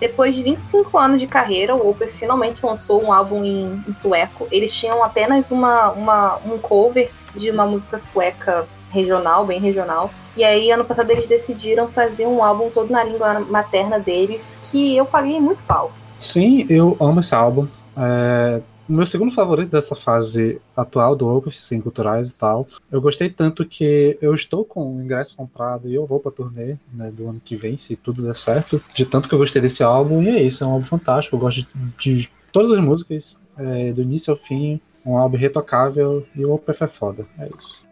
Depois 0.00 0.34
de 0.34 0.42
25 0.42 0.98
anos 0.98 1.20
de 1.20 1.26
carreira, 1.26 1.74
o 1.74 1.90
Opeth 1.90 2.08
finalmente 2.08 2.64
lançou 2.64 3.02
um 3.02 3.12
álbum 3.12 3.44
em, 3.44 3.82
em 3.86 3.92
sueco. 3.92 4.48
Eles 4.50 4.74
tinham 4.74 5.02
apenas 5.02 5.50
uma, 5.50 5.90
uma, 5.90 6.36
um 6.44 6.58
cover 6.58 7.10
de 7.34 7.50
uma 7.50 7.66
música 7.66 7.98
sueca 7.98 8.66
regional, 8.90 9.46
bem 9.46 9.60
regional. 9.60 10.10
E 10.36 10.44
aí, 10.44 10.70
ano 10.70 10.84
passado, 10.84 11.10
eles 11.10 11.26
decidiram 11.26 11.88
fazer 11.88 12.26
um 12.26 12.42
álbum 12.42 12.70
todo 12.70 12.90
na 12.90 13.02
língua 13.04 13.40
materna 13.40 13.98
deles, 13.98 14.58
que 14.62 14.96
eu 14.96 15.06
paguei 15.06 15.40
muito 15.40 15.62
pau. 15.64 15.92
Sim, 16.18 16.66
eu 16.68 16.96
amo 17.00 17.20
esse 17.20 17.34
álbum. 17.34 17.66
É, 17.96 18.60
o 18.88 18.92
meu 18.92 19.06
segundo 19.06 19.32
favorito 19.32 19.70
dessa 19.70 19.94
fase 19.94 20.60
atual 20.76 21.16
do 21.16 21.28
Opeth, 21.28 21.52
sim, 21.52 21.80
culturais 21.80 22.30
e 22.30 22.34
tal. 22.34 22.66
Eu 22.90 23.00
gostei 23.00 23.28
tanto 23.28 23.64
que 23.64 24.16
eu 24.20 24.34
estou 24.34 24.64
com 24.64 24.96
o 24.96 25.02
ingresso 25.02 25.36
comprado 25.36 25.88
e 25.88 25.94
eu 25.94 26.06
vou 26.06 26.20
pra 26.20 26.30
turnê 26.30 26.76
né, 26.92 27.10
do 27.10 27.28
ano 27.28 27.40
que 27.44 27.56
vem, 27.56 27.76
se 27.76 27.96
tudo 27.96 28.22
der 28.22 28.34
certo. 28.34 28.82
De 28.94 29.04
tanto 29.04 29.28
que 29.28 29.34
eu 29.34 29.38
gostei 29.38 29.60
desse 29.60 29.82
álbum, 29.82 30.22
e 30.22 30.28
é 30.28 30.42
isso, 30.42 30.62
é 30.62 30.66
um 30.66 30.72
álbum 30.72 30.86
fantástico. 30.86 31.36
Eu 31.36 31.40
gosto 31.40 31.66
de, 31.98 32.30
todas 32.52 32.70
as 32.70 32.78
músicas, 32.78 33.38
é, 33.58 33.92
do 33.92 34.02
início 34.02 34.30
ao 34.30 34.36
fim. 34.36 34.80
Um 35.04 35.16
álbum 35.16 35.36
retocável 35.36 36.26
e 36.34 36.44
o 36.44 36.52
Opeth 36.52 36.82
é 36.82 36.88
foda. 36.88 37.26
É 37.38 37.48
isso. 37.56 37.86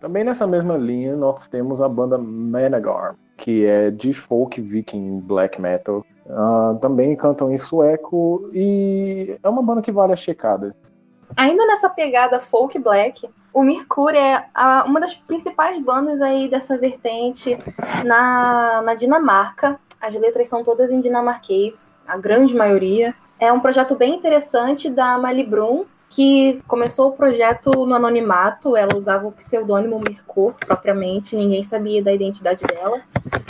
Também 0.00 0.24
nessa 0.24 0.46
mesma 0.46 0.76
linha, 0.76 1.16
nós 1.16 1.46
temos 1.46 1.80
a 1.80 1.88
banda 1.88 2.18
Managar, 2.18 3.14
que 3.36 3.64
é 3.64 3.90
de 3.90 4.12
folk 4.12 4.60
viking 4.60 5.20
black 5.20 5.60
metal. 5.60 6.04
Uh, 6.24 6.78
também 6.78 7.16
cantam 7.16 7.52
em 7.52 7.58
sueco 7.58 8.48
e 8.52 9.36
é 9.42 9.48
uma 9.48 9.62
banda 9.62 9.82
que 9.82 9.90
vale 9.90 10.12
a 10.12 10.16
checada. 10.16 10.74
Ainda 11.36 11.66
nessa 11.66 11.88
pegada 11.88 12.38
folk 12.38 12.78
black, 12.78 13.28
o 13.52 13.62
Mercúrio 13.62 14.18
é 14.18 14.46
a, 14.54 14.84
uma 14.84 15.00
das 15.00 15.14
principais 15.14 15.78
bandas 15.82 16.20
aí 16.20 16.48
dessa 16.48 16.78
vertente 16.78 17.58
na, 18.04 18.82
na 18.82 18.94
Dinamarca. 18.94 19.78
As 20.00 20.14
letras 20.16 20.48
são 20.48 20.64
todas 20.64 20.90
em 20.90 21.00
dinamarquês, 21.00 21.94
a 22.06 22.16
grande 22.16 22.54
maioria. 22.54 23.14
É 23.38 23.52
um 23.52 23.60
projeto 23.60 23.94
bem 23.94 24.14
interessante 24.14 24.88
da 24.88 25.18
Malibrum, 25.18 25.84
que 26.08 26.62
começou 26.66 27.08
o 27.08 27.12
projeto 27.12 27.86
no 27.86 27.94
anonimato, 27.94 28.76
ela 28.76 28.96
usava 28.96 29.26
o 29.26 29.32
pseudônimo 29.32 29.98
Mirko 30.06 30.54
propriamente, 30.66 31.34
ninguém 31.34 31.62
sabia 31.62 32.02
da 32.02 32.12
identidade 32.12 32.64
dela. 32.66 33.00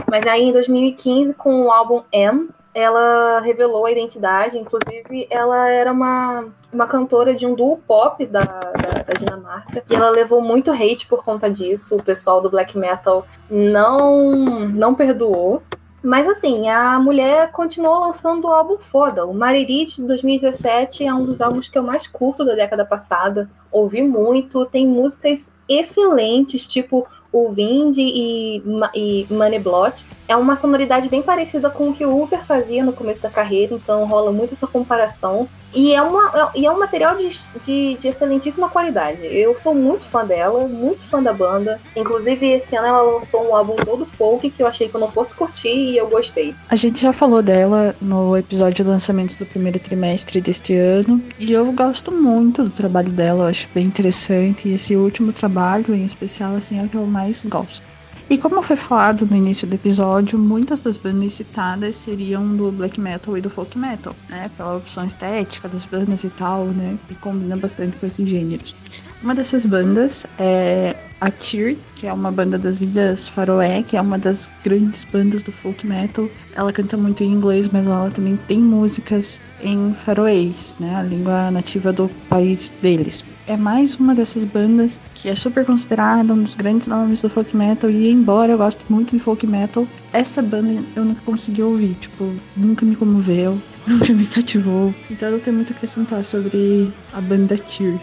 Mas 0.08 0.26
aí 0.26 0.44
em 0.44 0.52
2015, 0.52 1.34
com 1.34 1.62
o 1.62 1.72
álbum 1.72 2.02
M, 2.12 2.48
ela 2.74 3.40
revelou 3.40 3.86
a 3.86 3.92
identidade, 3.92 4.58
inclusive 4.58 5.26
ela 5.30 5.68
era 5.68 5.92
uma, 5.92 6.46
uma 6.72 6.86
cantora 6.86 7.34
de 7.34 7.46
um 7.46 7.54
duo 7.54 7.76
pop 7.76 8.24
da, 8.24 8.42
da, 8.42 9.02
da, 9.06 9.14
Dinamarca, 9.18 9.82
e 9.88 9.94
ela 9.94 10.10
levou 10.10 10.40
muito 10.40 10.70
hate 10.70 11.06
por 11.06 11.24
conta 11.24 11.50
disso, 11.50 11.96
o 11.96 12.02
pessoal 12.02 12.40
do 12.40 12.50
black 12.50 12.76
metal 12.76 13.26
não, 13.50 14.68
não 14.68 14.94
perdoou, 14.94 15.62
mas 16.02 16.28
assim, 16.28 16.68
a 16.68 16.98
mulher 16.98 17.52
continuou 17.52 18.00
lançando 18.00 18.46
o 18.46 18.52
álbum 18.52 18.76
foda. 18.76 19.24
O 19.24 19.32
Maririt 19.32 19.96
de 19.96 20.02
2017 20.02 21.04
é 21.04 21.14
um 21.14 21.24
dos 21.24 21.40
álbuns 21.40 21.68
que 21.68 21.78
eu 21.78 21.82
mais 21.84 22.08
curto 22.08 22.44
da 22.44 22.56
década 22.56 22.84
passada. 22.84 23.48
Ouvi 23.70 24.02
muito, 24.02 24.66
tem 24.66 24.84
músicas 24.84 25.52
excelentes, 25.68 26.66
tipo 26.66 27.06
o 27.32 27.50
Vind 27.50 27.96
e, 27.96 28.62
e 28.94 29.26
Money 29.30 29.58
Blot. 29.58 30.06
É 30.28 30.36
uma 30.36 30.54
sonoridade 30.54 31.08
bem 31.08 31.22
parecida 31.22 31.70
com 31.70 31.90
o 31.90 31.92
que 31.92 32.04
o 32.04 32.22
Uber 32.22 32.42
fazia 32.42 32.84
no 32.84 32.92
começo 32.92 33.22
da 33.22 33.30
carreira, 33.30 33.74
então 33.74 34.06
rola 34.06 34.30
muito 34.30 34.52
essa 34.52 34.66
comparação. 34.66 35.48
E 35.74 35.94
é, 35.94 36.02
uma, 36.02 36.52
e 36.54 36.66
é 36.66 36.70
um 36.70 36.78
material 36.78 37.16
de, 37.16 37.30
de, 37.64 37.96
de, 37.96 38.08
excelentíssima 38.08 38.68
qualidade. 38.68 39.20
Eu 39.24 39.58
sou 39.58 39.74
muito 39.74 40.04
fã 40.04 40.24
dela, 40.24 40.66
muito 40.68 41.00
fã 41.02 41.22
da 41.22 41.32
banda. 41.32 41.80
Inclusive, 41.96 42.46
esse 42.46 42.76
ano 42.76 42.88
ela 42.88 43.00
lançou 43.00 43.48
um 43.48 43.56
álbum 43.56 43.76
todo 43.76 44.04
folk 44.04 44.50
que 44.50 44.62
eu 44.62 44.66
achei 44.66 44.88
que 44.88 44.94
eu 44.94 45.00
não 45.00 45.10
fosse 45.10 45.34
curtir 45.34 45.68
e 45.68 45.96
eu 45.96 46.08
gostei. 46.08 46.54
A 46.68 46.76
gente 46.76 47.00
já 47.00 47.12
falou 47.12 47.42
dela 47.42 47.96
no 48.02 48.36
episódio 48.36 48.84
de 48.84 48.90
lançamentos 48.90 49.36
do 49.36 49.46
primeiro 49.46 49.78
trimestre 49.78 50.42
deste 50.42 50.74
ano. 50.74 51.22
E 51.38 51.52
eu 51.52 51.72
gosto 51.72 52.12
muito 52.12 52.64
do 52.64 52.70
trabalho 52.70 53.10
dela, 53.10 53.44
eu 53.44 53.48
acho 53.48 53.66
bem 53.74 53.84
interessante. 53.84 54.68
E 54.68 54.74
esse 54.74 54.94
último 54.94 55.32
trabalho, 55.32 55.94
em 55.94 56.04
especial, 56.04 56.54
assim, 56.54 56.78
é 56.80 56.84
o 56.84 56.88
que 56.88 56.96
eu 56.96 57.06
mais 57.06 57.21
gosto. 57.48 57.92
E 58.30 58.38
como 58.38 58.62
foi 58.62 58.76
falado 58.76 59.26
no 59.26 59.36
início 59.36 59.66
do 59.66 59.74
episódio, 59.74 60.38
muitas 60.38 60.80
das 60.80 60.96
bandas 60.96 61.34
citadas 61.34 61.96
seriam 61.96 62.56
do 62.56 62.72
black 62.72 62.98
metal 62.98 63.36
e 63.36 63.42
do 63.42 63.50
folk 63.50 63.76
metal, 63.76 64.14
né? 64.28 64.50
Pela 64.56 64.76
opção 64.76 65.04
estética 65.04 65.68
das 65.68 65.84
bandas 65.84 66.24
e 66.24 66.30
tal, 66.30 66.64
né? 66.64 66.96
Que 67.06 67.14
combina 67.14 67.56
bastante 67.56 67.96
com 67.98 68.06
esses 68.06 68.26
gêneros. 68.26 68.74
Uma 69.22 69.34
dessas 69.34 69.66
bandas 69.66 70.24
é 70.38 70.96
a 71.22 71.30
Tyr, 71.30 71.76
que 71.94 72.08
é 72.08 72.12
uma 72.12 72.32
banda 72.32 72.58
das 72.58 72.80
Ilhas 72.80 73.28
Faroé, 73.28 73.84
que 73.84 73.96
é 73.96 74.00
uma 74.00 74.18
das 74.18 74.50
grandes 74.64 75.04
bandas 75.04 75.40
do 75.40 75.52
folk 75.52 75.86
metal. 75.86 76.28
Ela 76.56 76.72
canta 76.72 76.96
muito 76.96 77.22
em 77.22 77.30
inglês, 77.30 77.68
mas 77.68 77.86
ela 77.86 78.10
também 78.10 78.36
tem 78.48 78.58
músicas 78.58 79.40
em 79.62 79.94
faroês, 79.94 80.74
né, 80.80 80.96
a 80.96 81.02
língua 81.02 81.48
nativa 81.52 81.92
do 81.92 82.10
país 82.28 82.72
deles. 82.82 83.24
É 83.46 83.56
mais 83.56 83.94
uma 83.94 84.16
dessas 84.16 84.44
bandas 84.44 85.00
que 85.14 85.28
é 85.28 85.36
super 85.36 85.64
considerada 85.64 86.34
um 86.34 86.42
dos 86.42 86.56
grandes 86.56 86.88
nomes 86.88 87.22
do 87.22 87.30
folk 87.30 87.56
metal 87.56 87.88
e 87.88 88.10
embora 88.10 88.52
eu 88.52 88.58
goste 88.58 88.84
muito 88.88 89.16
de 89.16 89.22
folk 89.22 89.46
metal, 89.46 89.86
essa 90.12 90.42
banda 90.42 90.84
eu 90.96 91.04
nunca 91.04 91.20
consegui 91.24 91.62
ouvir, 91.62 91.94
tipo, 92.00 92.34
nunca 92.56 92.84
me 92.84 92.96
comoveu, 92.96 93.62
nunca 93.86 94.12
me 94.12 94.26
cativou. 94.26 94.92
Então 95.08 95.28
eu 95.28 95.38
tenho 95.38 95.54
muito 95.54 95.72
a 95.72 95.76
acrescentar 95.76 96.24
sobre 96.24 96.92
a 97.12 97.20
banda 97.20 97.56
Tyr. 97.56 98.00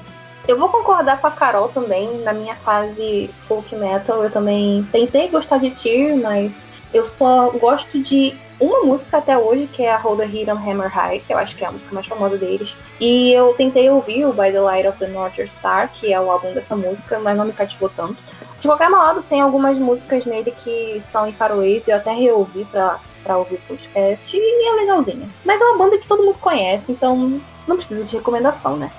Eu 0.48 0.58
vou 0.58 0.70
concordar 0.70 1.22
com 1.22 1.28
a 1.28 1.32
Carol 1.32 1.70
também. 1.70 2.22
Na 2.22 2.34
minha 2.34 2.56
fase 2.56 3.30
folk 3.48 3.76
metal, 3.76 4.24
eu 4.24 4.32
também 4.32 4.88
tentei 4.92 5.28
gostar 5.28 5.58
de 5.58 5.70
Tyr, 5.72 6.16
mas 6.18 6.68
eu 6.94 7.06
só 7.06 7.50
gosto 7.52 8.00
de 8.02 8.36
uma 8.60 8.82
música 8.82 9.18
até 9.18 9.38
hoje, 9.38 9.68
que 9.68 9.84
é 9.84 9.94
a 9.94 9.98
Hold 9.98 10.20
the 10.20 10.26
Hidden 10.26 10.58
Hammer 10.58 10.90
High, 10.90 11.20
que 11.20 11.34
eu 11.34 11.38
acho 11.38 11.56
que 11.56 11.64
é 11.64 11.68
a 11.68 11.72
música 11.72 11.94
mais 11.94 12.08
famosa 12.08 12.38
deles. 12.38 12.76
E 13.00 13.32
eu 13.32 13.54
tentei 13.54 13.90
ouvir 13.90 14.26
o 14.26 14.34
By 14.34 14.52
the 14.52 14.60
Light 14.60 14.88
of 14.88 14.98
the 14.98 15.08
Northern 15.08 15.50
Star, 15.50 15.90
que 15.94 16.12
é 16.12 16.20
o 16.20 16.30
álbum 16.30 16.52
dessa 16.54 16.76
música, 16.76 17.20
mas 17.20 17.38
não 17.38 17.46
me 17.46 17.54
cativou 17.54 17.90
tanto. 17.90 18.18
De 18.60 18.68
qualquer 18.68 18.90
modo, 18.90 19.22
tem 19.22 19.40
algumas 19.40 19.78
músicas 19.78 20.26
nele 20.26 20.52
que 20.52 21.00
são 21.04 21.26
em 21.28 21.32
faroês, 21.32 21.88
eu 21.88 21.96
até 21.96 22.12
reouvi 22.12 22.66
pra, 22.66 23.00
pra 23.24 23.38
ouvir 23.38 23.56
o 23.56 23.62
podcast, 23.62 24.36
e 24.36 24.68
é 24.68 24.74
legalzinha. 24.74 25.30
Mas 25.46 25.62
é 25.62 25.64
uma 25.64 25.78
banda 25.78 25.98
que 25.98 26.08
todo 26.08 26.24
mundo 26.24 26.38
conhece, 26.40 26.92
então 26.92 27.40
não 27.66 27.78
precisa 27.78 28.04
de 28.04 28.18
recomendação, 28.18 28.76
né? 28.76 28.92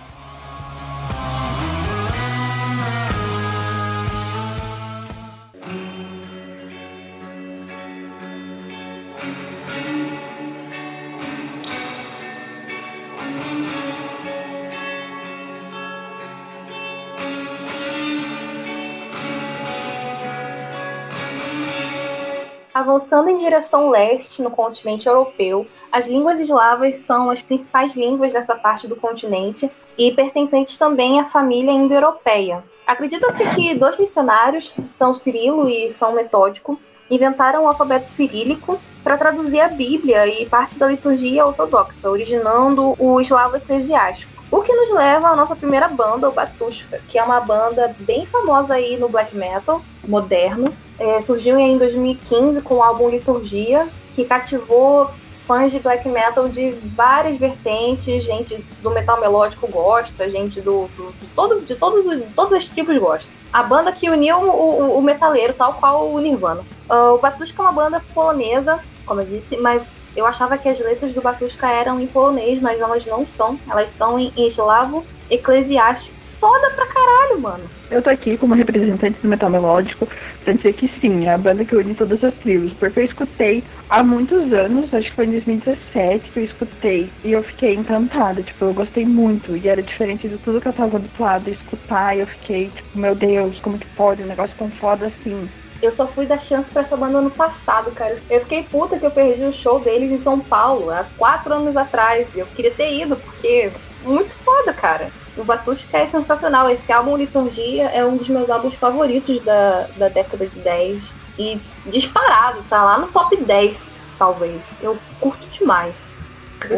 Avançando 23.00 23.30
em 23.30 23.38
direção 23.38 23.88
leste 23.88 24.42
no 24.42 24.50
continente 24.50 25.08
europeu, 25.08 25.66
as 25.90 26.06
línguas 26.06 26.38
eslavas 26.38 26.96
são 26.96 27.30
as 27.30 27.40
principais 27.40 27.96
línguas 27.96 28.34
dessa 28.34 28.54
parte 28.54 28.86
do 28.86 28.94
continente 28.94 29.70
e 29.96 30.12
pertencentes 30.12 30.76
também 30.76 31.18
à 31.18 31.24
família 31.24 31.72
indo-europeia. 31.72 32.62
Acredita-se 32.86 33.42
que 33.54 33.74
dois 33.74 33.98
missionários, 33.98 34.74
São 34.84 35.14
Cirilo 35.14 35.66
e 35.66 35.88
São 35.88 36.12
Metódico, 36.12 36.78
inventaram 37.10 37.64
o 37.64 37.68
alfabeto 37.68 38.06
cirílico 38.06 38.78
para 39.02 39.16
traduzir 39.16 39.60
a 39.60 39.68
Bíblia 39.68 40.26
e 40.26 40.46
parte 40.46 40.78
da 40.78 40.86
liturgia 40.86 41.46
ortodoxa, 41.46 42.10
originando 42.10 42.94
o 42.98 43.18
eslavo 43.18 43.56
eclesiástico. 43.56 44.30
O 44.50 44.60
que 44.60 44.74
nos 44.74 44.90
leva 44.90 45.28
à 45.28 45.36
nossa 45.36 45.56
primeira 45.56 45.88
banda, 45.88 46.28
o 46.28 46.32
Batushka, 46.32 47.00
que 47.08 47.18
é 47.18 47.22
uma 47.22 47.40
banda 47.40 47.96
bem 48.00 48.26
famosa 48.26 48.74
aí 48.74 48.98
no 48.98 49.08
black 49.08 49.34
metal 49.34 49.80
moderno. 50.06 50.70
É, 51.00 51.18
surgiu 51.18 51.58
em 51.58 51.78
2015 51.78 52.60
com 52.60 52.74
o 52.74 52.82
álbum 52.82 53.08
Liturgia, 53.08 53.88
que 54.14 54.22
cativou 54.22 55.10
fãs 55.38 55.72
de 55.72 55.80
black 55.80 56.06
metal 56.06 56.46
de 56.46 56.72
várias 56.94 57.38
vertentes, 57.38 58.22
gente 58.22 58.62
do 58.82 58.90
metal 58.90 59.18
melódico 59.18 59.66
gosta, 59.66 60.28
gente 60.28 60.60
do, 60.60 60.88
do 60.96 61.10
de, 61.18 61.26
todo, 61.28 61.60
de 61.62 61.74
todos, 61.74 62.04
todas 62.36 62.52
as 62.52 62.68
tribos 62.68 62.98
gosta. 62.98 63.32
A 63.50 63.62
banda 63.62 63.90
que 63.92 64.10
uniu 64.10 64.36
o, 64.36 64.50
o, 64.50 64.98
o 64.98 65.02
metaleiro, 65.02 65.54
tal 65.54 65.72
qual 65.72 66.08
o 66.08 66.18
Nirvana. 66.20 66.60
Uh, 66.88 67.14
o 67.14 67.18
Batushka 67.18 67.62
é 67.62 67.64
uma 67.64 67.72
banda 67.72 68.02
polonesa, 68.14 68.78
como 69.06 69.22
eu 69.22 69.26
disse, 69.26 69.56
mas 69.56 69.94
eu 70.14 70.26
achava 70.26 70.58
que 70.58 70.68
as 70.68 70.78
letras 70.78 71.14
do 71.14 71.22
Batushka 71.22 71.66
eram 71.66 71.98
em 71.98 72.06
polonês, 72.06 72.60
mas 72.60 72.78
elas 72.78 73.06
não 73.06 73.26
são. 73.26 73.58
Elas 73.68 73.90
são 73.90 74.18
em, 74.18 74.30
em 74.36 74.46
eslavo 74.46 75.02
eclesiástico, 75.30 76.14
foda 76.38 76.70
pra 76.72 76.86
caralho, 76.86 77.40
mano. 77.40 77.79
Eu 77.90 78.00
tô 78.00 78.08
aqui 78.08 78.38
como 78.38 78.54
representante 78.54 79.18
do 79.20 79.26
metal 79.26 79.50
melódico 79.50 80.06
pra 80.44 80.52
dizer 80.52 80.72
que 80.74 80.88
sim, 81.00 81.26
é 81.26 81.34
a 81.34 81.38
banda 81.38 81.64
que 81.64 81.74
une 81.74 81.92
todas 81.92 82.22
as 82.22 82.32
tribos, 82.36 82.72
porque 82.74 83.00
eu 83.00 83.04
escutei 83.04 83.64
há 83.88 84.02
muitos 84.04 84.52
anos, 84.52 84.94
acho 84.94 85.10
que 85.10 85.16
foi 85.16 85.26
em 85.26 85.32
2017 85.32 86.30
que 86.30 86.38
eu 86.38 86.44
escutei, 86.44 87.10
e 87.24 87.32
eu 87.32 87.42
fiquei 87.42 87.74
encantada, 87.74 88.42
tipo, 88.42 88.64
eu 88.64 88.72
gostei 88.72 89.04
muito, 89.04 89.56
e 89.56 89.68
era 89.68 89.82
diferente 89.82 90.28
de 90.28 90.38
tudo 90.38 90.60
que 90.60 90.68
eu 90.68 90.72
tava 90.72 90.98
habituada 90.98 91.50
a 91.50 91.52
escutar, 91.52 92.16
e 92.16 92.20
eu 92.20 92.26
fiquei, 92.28 92.68
tipo, 92.68 92.96
meu 92.96 93.14
Deus, 93.16 93.58
como 93.58 93.76
que 93.76 93.86
pode 93.88 94.22
um 94.22 94.26
negócio 94.26 94.54
tão 94.56 94.70
foda 94.70 95.06
assim? 95.06 95.48
Eu 95.82 95.92
só 95.92 96.06
fui 96.06 96.26
dar 96.26 96.38
chance 96.38 96.70
pra 96.70 96.82
essa 96.82 96.96
banda 96.96 97.18
ano 97.18 97.30
passado, 97.30 97.90
cara. 97.92 98.16
Eu 98.28 98.40
fiquei 98.40 98.62
puta 98.62 98.98
que 98.98 99.06
eu 99.06 99.10
perdi 99.10 99.44
o 99.44 99.52
show 99.52 99.80
deles 99.80 100.12
em 100.12 100.18
São 100.18 100.38
Paulo, 100.38 100.90
há 100.90 101.06
quatro 101.16 101.54
anos 101.54 101.74
atrás. 101.74 102.36
Eu 102.36 102.46
queria 102.46 102.70
ter 102.70 102.92
ido, 103.00 103.16
porque 103.16 103.70
muito 104.04 104.30
foda, 104.32 104.74
cara. 104.74 105.10
O 105.40 105.44
Batushka 105.44 105.96
é 105.96 106.06
sensacional. 106.06 106.68
Esse 106.68 106.92
álbum 106.92 107.16
Liturgia 107.16 107.84
é 107.86 108.04
um 108.04 108.16
dos 108.16 108.28
meus 108.28 108.50
álbuns 108.50 108.74
favoritos 108.74 109.42
da, 109.42 109.88
da 109.96 110.08
década 110.08 110.46
de 110.46 110.58
10. 110.58 111.14
E 111.38 111.58
disparado, 111.86 112.62
tá 112.68 112.84
lá 112.84 112.98
no 112.98 113.08
top 113.08 113.34
10, 113.36 114.10
talvez. 114.18 114.78
Eu 114.82 114.98
curto 115.18 115.46
demais. 115.48 116.10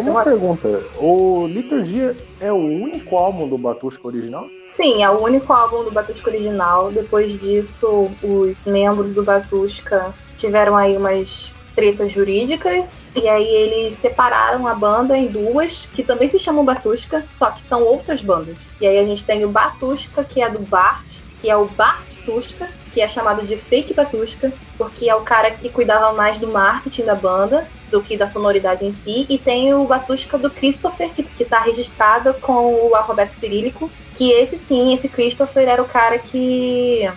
Uma 0.07 0.23
pergunta: 0.23 0.81
o 0.97 1.49
Liturgia 1.49 2.17
é 2.39 2.53
o 2.53 2.57
único 2.57 3.17
álbum 3.17 3.49
do 3.49 3.59
Batushka 3.59 4.07
original? 4.07 4.49
Sim, 4.71 5.03
é 5.03 5.11
o 5.11 5.21
único 5.21 5.53
álbum 5.53 5.83
do 5.83 5.91
Batushka 5.91 6.31
original. 6.31 6.93
Depois 6.93 7.37
disso, 7.39 8.09
os 8.23 8.65
membros 8.65 9.13
do 9.13 9.25
Batushka 9.25 10.15
tiveram 10.37 10.77
aí 10.77 10.97
umas 10.97 11.53
tretas 11.75 12.13
jurídicas. 12.13 13.13
E 13.21 13.29
aí 13.29 13.47
eles 13.47 13.95
separaram 13.95 14.67
a 14.67 14.75
banda 14.75 15.17
em 15.17 15.27
duas, 15.27 15.87
que 15.87 16.03
também 16.03 16.29
se 16.29 16.39
chamam 16.39 16.65
Batushka, 16.65 17.25
só 17.29 17.51
que 17.51 17.65
são 17.65 17.83
outras 17.83 18.21
bandas. 18.21 18.57
E 18.81 18.87
aí 18.87 18.99
a 18.99 19.05
gente 19.05 19.25
tem 19.25 19.45
o 19.45 19.49
Batushka, 19.49 20.25
que 20.25 20.43
é 20.43 20.49
do 20.49 20.61
Bart, 20.61 21.19
que 21.41 21.51
é 21.51 21.57
o 21.57 21.67
Bart 21.67 22.19
Tushka, 22.25 22.69
que 22.93 23.01
é 23.01 23.09
chamado 23.09 23.45
de 23.45 23.57
Fake 23.57 23.95
Batushka, 23.95 24.53
porque 24.79 25.09
é 25.09 25.15
o 25.15 25.23
cara 25.23 25.51
que 25.51 25.69
cuidava 25.69 26.13
mais 26.13 26.39
do 26.39 26.47
marketing 26.47 27.05
da 27.05 27.15
banda 27.15 27.67
do 27.91 28.01
que 28.01 28.17
da 28.17 28.27
sonoridade 28.27 28.85
em 28.85 28.93
si. 28.93 29.27
E 29.29 29.39
tem 29.39 29.75
o 29.75 29.85
Batushka 29.85 30.39
do 30.39 30.51
Christopher, 30.51 31.11
que, 31.11 31.23
que 31.23 31.45
tá 31.45 31.61
registrado 31.61 32.35
com 32.35 32.89
o 32.89 32.95
alfabeto 32.95 33.35
cirílico, 33.35 33.91
que 34.15 34.31
esse 34.31 34.57
sim, 34.57 34.95
esse 34.95 35.09
Christopher 35.09 35.69
era 35.69 35.83
o 35.83 35.87
cara 35.87 36.19
que 36.19 37.11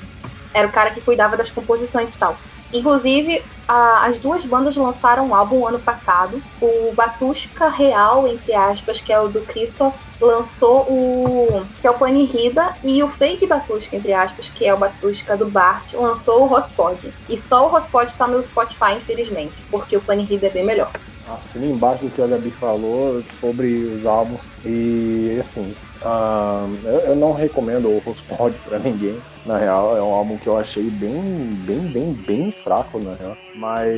era 0.54 0.68
o 0.68 0.72
cara 0.72 0.92
que 0.92 1.02
cuidava 1.02 1.36
das 1.36 1.52
composições 1.52 2.14
e 2.14 2.18
tal. 2.18 2.38
Inclusive, 2.78 3.42
a- 3.68 4.06
as 4.06 4.20
duas 4.20 4.46
bandas 4.46 4.76
lançaram 4.76 5.28
um 5.28 5.36
álbum 5.36 5.66
ano 5.66 5.80
passado. 5.80 6.42
O 6.62 6.92
Batushka 6.94 7.70
Real, 7.70 8.28
entre 8.28 8.54
aspas, 8.54 9.00
que 9.02 9.12
é 9.14 9.20
o 9.20 9.28
do 9.28 9.42
Christoph, 9.42 9.96
lançou 10.20 10.82
o 10.82 11.66
que 11.82 11.88
é 11.88 11.92
o 11.92 11.94
Panirrida 11.94 12.76
e 12.84 13.02
o 13.04 13.10
Fake 13.10 13.46
Batushka, 13.48 13.96
entre 13.96 14.14
aspas, 14.14 14.50
que 14.50 14.66
é 14.66 14.74
o 14.74 14.78
Batushka 14.78 15.36
do 15.38 15.46
Bart, 15.48 15.94
lançou 15.94 16.44
o 16.44 16.46
Rospod. 16.48 17.14
E 17.30 17.38
só 17.38 17.66
o 17.66 17.70
Rospod 17.70 18.10
está 18.10 18.28
no 18.28 18.42
Spotify, 18.44 18.94
infelizmente, 18.98 19.56
porque 19.72 19.96
o 19.98 20.02
Panirrida 20.02 20.48
é 20.48 20.50
bem 20.50 20.66
melhor. 20.66 20.92
Assina 21.28 21.66
embaixo 21.66 22.04
do 22.06 22.12
que 22.12 22.22
a 22.22 22.28
Gabi 22.28 22.52
falou 22.52 23.24
sobre 23.40 23.68
os 23.78 24.06
álbuns. 24.06 24.48
E 24.64 25.36
assim, 25.40 25.76
ah, 26.02 26.68
eu, 26.84 27.00
eu 27.00 27.16
não 27.16 27.34
recomendo 27.34 27.90
o 27.90 28.00
Rospod 28.00 28.56
pra 28.68 28.80
ninguém. 28.80 29.22
Na 29.46 29.58
real, 29.58 29.96
é 29.96 30.02
um 30.02 30.14
álbum 30.14 30.38
que 30.38 30.48
eu 30.48 30.58
achei 30.58 30.90
bem, 30.90 31.22
bem, 31.66 31.80
bem, 31.80 32.14
bem 32.14 32.52
fraco, 32.52 33.00
na 33.00 33.14
real. 33.14 33.38
Mas 33.54 33.94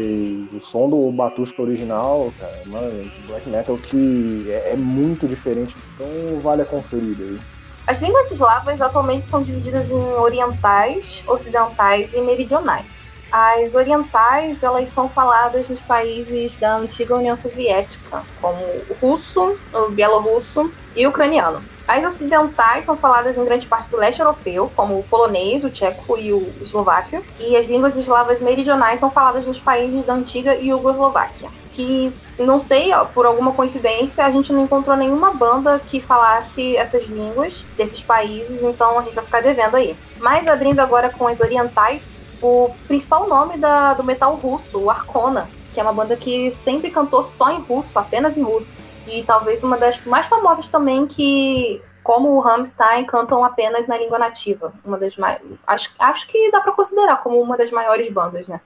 o 0.53 0.59
som 0.59 0.89
do 0.89 1.11
Batushka 1.11 1.61
original, 1.61 2.31
cara, 2.37 2.61
mano, 2.65 3.09
black 3.27 3.49
metal 3.49 3.77
que 3.77 4.45
é, 4.49 4.73
é 4.73 4.75
muito 4.75 5.27
diferente. 5.27 5.75
Então 5.95 6.39
vale 6.41 6.63
a 6.63 6.65
conferida 6.65 7.23
aí. 7.23 7.39
As 7.87 8.01
línguas 8.01 8.29
eslavas 8.29 8.81
atualmente 8.81 9.27
são 9.27 9.41
divididas 9.41 9.89
em 9.89 10.03
orientais, 10.13 11.23
ocidentais 11.25 12.13
e 12.13 12.19
meridionais. 12.19 13.13
As 13.31 13.75
orientais, 13.75 14.63
elas 14.63 14.89
são 14.89 15.07
faladas 15.07 15.67
nos 15.69 15.81
países 15.81 16.57
da 16.57 16.75
antiga 16.75 17.15
União 17.15 17.35
Soviética, 17.35 18.23
como 18.41 18.57
o 18.89 18.93
russo, 19.01 19.57
o 19.73 19.89
bielorrusso 19.89 20.71
e 20.95 21.05
o 21.05 21.09
ucraniano. 21.09 21.61
As 21.87 22.03
ocidentais 22.03 22.85
são 22.85 22.97
faladas 22.97 23.37
em 23.37 23.45
grande 23.45 23.65
parte 23.65 23.89
do 23.89 23.95
leste 23.95 24.19
europeu, 24.19 24.69
como 24.75 24.99
o 24.99 25.03
polonês, 25.03 25.63
o 25.63 25.69
tcheco 25.69 26.17
e 26.17 26.33
o 26.33 26.53
eslováquio. 26.61 27.23
E 27.39 27.55
as 27.55 27.67
línguas 27.67 27.95
eslavas 27.95 28.41
meridionais 28.41 28.99
são 28.99 29.09
faladas 29.09 29.45
nos 29.45 29.57
países 29.57 30.05
da 30.05 30.13
antiga 30.13 30.55
Iugoslováquia. 30.55 31.49
Que, 31.71 32.11
não 32.37 32.59
sei, 32.59 32.93
ó, 32.93 33.05
por 33.05 33.25
alguma 33.25 33.53
coincidência, 33.53 34.25
a 34.25 34.31
gente 34.31 34.51
não 34.51 34.63
encontrou 34.63 34.97
nenhuma 34.97 35.31
banda 35.31 35.79
que 35.79 36.01
falasse 36.01 36.75
essas 36.75 37.05
línguas 37.05 37.63
desses 37.77 38.01
países, 38.01 38.63
então 38.63 38.99
a 38.99 39.03
gente 39.03 39.15
vai 39.15 39.23
ficar 39.23 39.41
devendo 39.41 39.75
aí. 39.75 39.95
Mas 40.17 40.45
abrindo 40.45 40.81
agora 40.81 41.09
com 41.09 41.25
as 41.25 41.39
orientais, 41.39 42.17
o 42.41 42.69
principal 42.87 43.29
nome 43.29 43.57
da, 43.57 43.93
do 43.93 44.03
metal 44.03 44.35
russo, 44.35 44.77
o 44.77 44.89
Arcona, 44.89 45.49
que 45.71 45.79
é 45.79 45.83
uma 45.83 45.93
banda 45.93 46.17
que 46.17 46.51
sempre 46.51 46.91
cantou 46.91 47.23
só 47.23 47.49
em 47.49 47.61
russo, 47.61 47.97
apenas 47.97 48.37
em 48.37 48.43
russo. 48.43 48.75
E 49.07 49.23
talvez 49.23 49.63
uma 49.63 49.77
das 49.77 50.03
mais 50.05 50.25
famosas 50.25 50.67
também 50.67 51.07
que, 51.07 51.81
como 52.03 52.29
o 52.35 52.39
Rammstein, 52.39 53.05
cantam 53.05 53.43
apenas 53.43 53.87
na 53.87 53.97
língua 53.97 54.19
nativa. 54.19 54.73
Uma 54.83 54.97
das 54.97 55.15
mais. 55.17 55.41
Acho, 55.65 55.93
acho 55.97 56.27
que 56.27 56.51
dá 56.51 56.61
pra 56.61 56.73
considerar 56.73 57.17
como 57.23 57.41
uma 57.41 57.57
das 57.57 57.71
maiores 57.71 58.11
bandas, 58.11 58.47
né? 58.47 58.61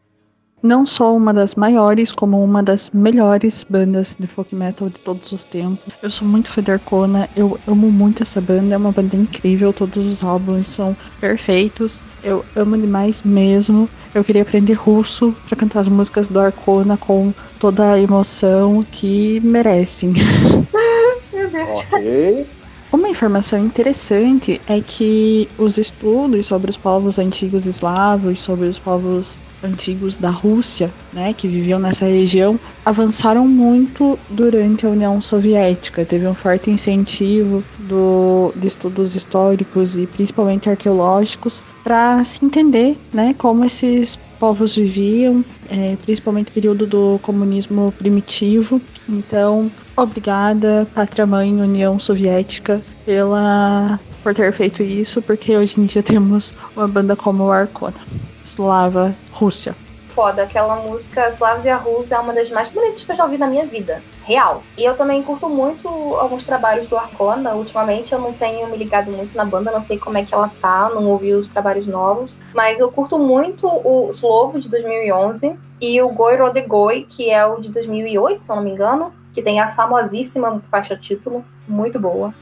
Não 0.64 0.86
só 0.86 1.16
uma 1.16 1.34
das 1.34 1.56
maiores, 1.56 2.12
como 2.12 2.44
uma 2.44 2.62
das 2.62 2.90
melhores 2.92 3.66
bandas 3.68 4.16
de 4.20 4.28
folk 4.28 4.56
metal 4.56 4.90
de 4.90 5.02
todos 5.02 5.32
os 5.32 5.44
tempos. 5.44 5.94
Eu 6.02 6.12
sou 6.12 6.28
muito 6.28 6.50
fã 6.50 6.62
da 6.62 6.74
Arcona, 6.74 7.30
eu 7.36 7.60
amo 7.68 7.92
muito 7.92 8.22
essa 8.22 8.40
banda, 8.40 8.76
é 8.76 8.78
uma 8.78 8.92
banda 8.92 9.16
incrível, 9.16 9.74
todos 9.74 10.06
os 10.06 10.24
álbuns 10.24 10.68
são 10.68 10.96
perfeitos. 11.20 12.04
Eu 12.24 12.46
amo 12.56 12.78
demais 12.78 13.24
mesmo. 13.24 13.90
Eu 14.14 14.24
queria 14.24 14.44
aprender 14.44 14.74
russo 14.74 15.36
para 15.48 15.56
cantar 15.56 15.80
as 15.80 15.88
músicas 15.88 16.28
do 16.28 16.40
Arcona 16.40 16.96
com 16.96 17.34
toda 17.60 17.94
a 17.94 18.00
emoção 18.00 18.84
que 18.92 19.40
merecem. 19.40 20.14
Meu 21.34 21.50
Deus. 21.50 21.80
Ok. 21.92 22.61
Uma 22.92 23.08
informação 23.08 23.64
interessante 23.64 24.60
é 24.68 24.82
que 24.82 25.48
os 25.58 25.78
estudos 25.78 26.46
sobre 26.46 26.70
os 26.70 26.76
povos 26.76 27.18
antigos 27.18 27.66
eslavos, 27.66 28.42
sobre 28.42 28.68
os 28.68 28.78
povos 28.78 29.42
antigos 29.64 30.18
da 30.18 30.30
Rússia, 30.30 30.94
né, 31.14 31.34
que 31.34 31.48
viviam 31.48 31.80
nessa 31.80 32.06
região, 32.06 32.60
avançaram 32.84 33.48
muito 33.48 34.20
durante 34.30 34.86
a 34.86 34.90
União 34.90 35.22
Soviética. 35.22 36.04
Teve 36.04 36.28
um 36.28 36.36
forte 36.36 36.70
incentivo 36.70 37.64
do, 37.80 38.52
de 38.58 38.68
estudos 38.68 39.16
históricos 39.16 39.98
e 39.98 40.06
principalmente 40.06 40.70
arqueológicos 40.70 41.64
para 41.86 42.22
se 42.26 42.44
entender, 42.44 42.98
né, 43.14 43.34
como 43.38 43.64
esses 43.64 44.20
povos 44.38 44.76
viviam, 44.76 45.46
é, 45.70 45.96
principalmente 46.04 46.52
período 46.52 46.86
do 46.86 47.20
comunismo 47.22 47.94
primitivo. 47.98 48.82
Então, 49.08 49.72
obrigada, 50.04 50.88
Pátria 50.94 51.26
Mãe 51.26 51.54
União 51.54 52.00
Soviética, 52.00 52.82
pela 53.06 54.00
por 54.24 54.34
ter 54.34 54.52
feito 54.54 54.84
isso, 54.84 55.22
porque 55.22 55.56
hoje 55.58 55.80
em 55.80 55.86
dia 55.86 56.04
temos 56.04 56.54
uma 56.76 56.88
banda 56.88 57.16
como 57.16 57.46
o 57.46 57.52
Arcona. 57.52 57.98
Slava, 58.46 59.16
Rússia. 59.32 59.76
Foda, 60.10 60.44
aquela 60.44 60.76
música 60.76 61.30
Slavia 61.30 61.78
Rus 61.78 62.12
é 62.12 62.20
uma 62.20 62.34
das 62.34 62.52
mais 62.52 62.68
bonitas 62.68 63.02
que 63.04 63.12
eu 63.12 63.16
já 63.16 63.24
ouvi 63.24 63.38
na 63.38 63.48
minha 63.48 63.66
vida. 63.66 64.04
Real. 64.26 64.62
E 64.78 64.84
eu 64.84 64.94
também 64.94 65.24
curto 65.24 65.48
muito 65.48 65.88
alguns 65.88 66.44
trabalhos 66.44 66.88
do 66.90 66.98
Arcona. 66.98 67.56
Ultimamente 67.56 68.12
eu 68.12 68.20
não 68.20 68.34
tenho 68.34 68.68
me 68.70 68.76
ligado 68.76 69.10
muito 69.10 69.36
na 69.36 69.46
banda, 69.46 69.72
não 69.72 69.82
sei 69.82 69.98
como 69.98 70.18
é 70.18 70.26
que 70.26 70.34
ela 70.34 70.52
tá, 70.62 70.92
não 70.94 71.08
ouvi 71.08 71.34
os 71.34 71.48
trabalhos 71.48 71.88
novos. 71.88 72.36
Mas 72.54 72.80
eu 72.80 72.92
curto 72.92 73.18
muito 73.18 73.66
o 73.66 74.10
Slovo 74.10 74.60
de 74.60 74.68
2011 74.68 75.58
e 75.80 76.02
o 76.02 76.10
Goi 76.10 76.36
Rode 76.36 76.62
Goi, 76.64 77.08
que 77.10 77.30
é 77.30 77.46
o 77.46 77.62
de 77.62 77.70
2008, 77.70 78.44
se 78.44 78.52
eu 78.52 78.56
não 78.58 78.64
me 78.64 78.72
engano, 78.72 79.14
que 79.34 79.42
tem 79.42 79.60
a 79.60 79.74
famosíssima 79.74 80.62
faixa 80.70 80.96
título, 80.96 81.44
muito 81.68 82.00
boa. 82.00 82.34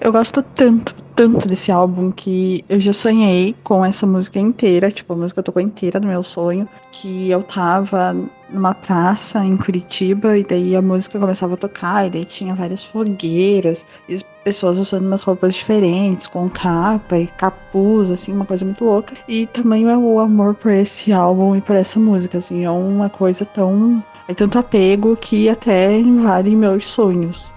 Eu 0.00 0.12
gosto 0.12 0.42
tanto, 0.42 0.94
tanto 1.16 1.48
desse 1.48 1.72
álbum 1.72 2.12
que 2.12 2.64
eu 2.68 2.78
já 2.78 2.92
sonhei 2.92 3.56
com 3.64 3.84
essa 3.84 4.06
música 4.06 4.38
inteira, 4.38 4.90
tipo, 4.90 5.12
a 5.12 5.16
música 5.16 5.42
tocou 5.42 5.60
inteira 5.60 5.98
no 5.98 6.06
meu 6.06 6.22
sonho, 6.22 6.68
que 6.92 7.30
eu 7.30 7.42
tava 7.42 8.14
numa 8.48 8.74
praça 8.74 9.44
em 9.44 9.56
Curitiba 9.56 10.36
e 10.36 10.44
daí 10.44 10.76
a 10.76 10.82
música 10.82 11.18
começava 11.18 11.54
a 11.54 11.56
tocar 11.56 12.06
e 12.06 12.10
daí 12.10 12.24
tinha 12.24 12.54
várias 12.54 12.84
fogueiras 12.84 13.86
e 14.08 14.14
as 14.14 14.22
pessoas 14.44 14.78
usando 14.78 15.06
umas 15.06 15.22
roupas 15.22 15.54
diferentes, 15.54 16.26
com 16.26 16.48
capa 16.48 17.18
e 17.18 17.26
capuz, 17.26 18.10
assim, 18.10 18.32
uma 18.32 18.44
coisa 18.44 18.64
muito 18.64 18.84
louca. 18.84 19.14
E 19.26 19.46
também 19.46 19.88
é 19.88 19.96
o 19.96 20.18
amor 20.18 20.54
por 20.54 20.70
esse 20.72 21.12
álbum 21.12 21.56
e 21.56 21.60
por 21.60 21.76
essa 21.76 21.98
música, 21.98 22.38
assim, 22.38 22.64
é 22.64 22.70
uma 22.70 23.08
coisa 23.08 23.44
tão... 23.44 24.02
é 24.30 24.34
tanto 24.34 24.60
apego 24.60 25.16
que 25.16 25.48
até 25.48 25.98
invade 25.98 26.54
meus 26.54 26.86
sonhos. 26.86 27.52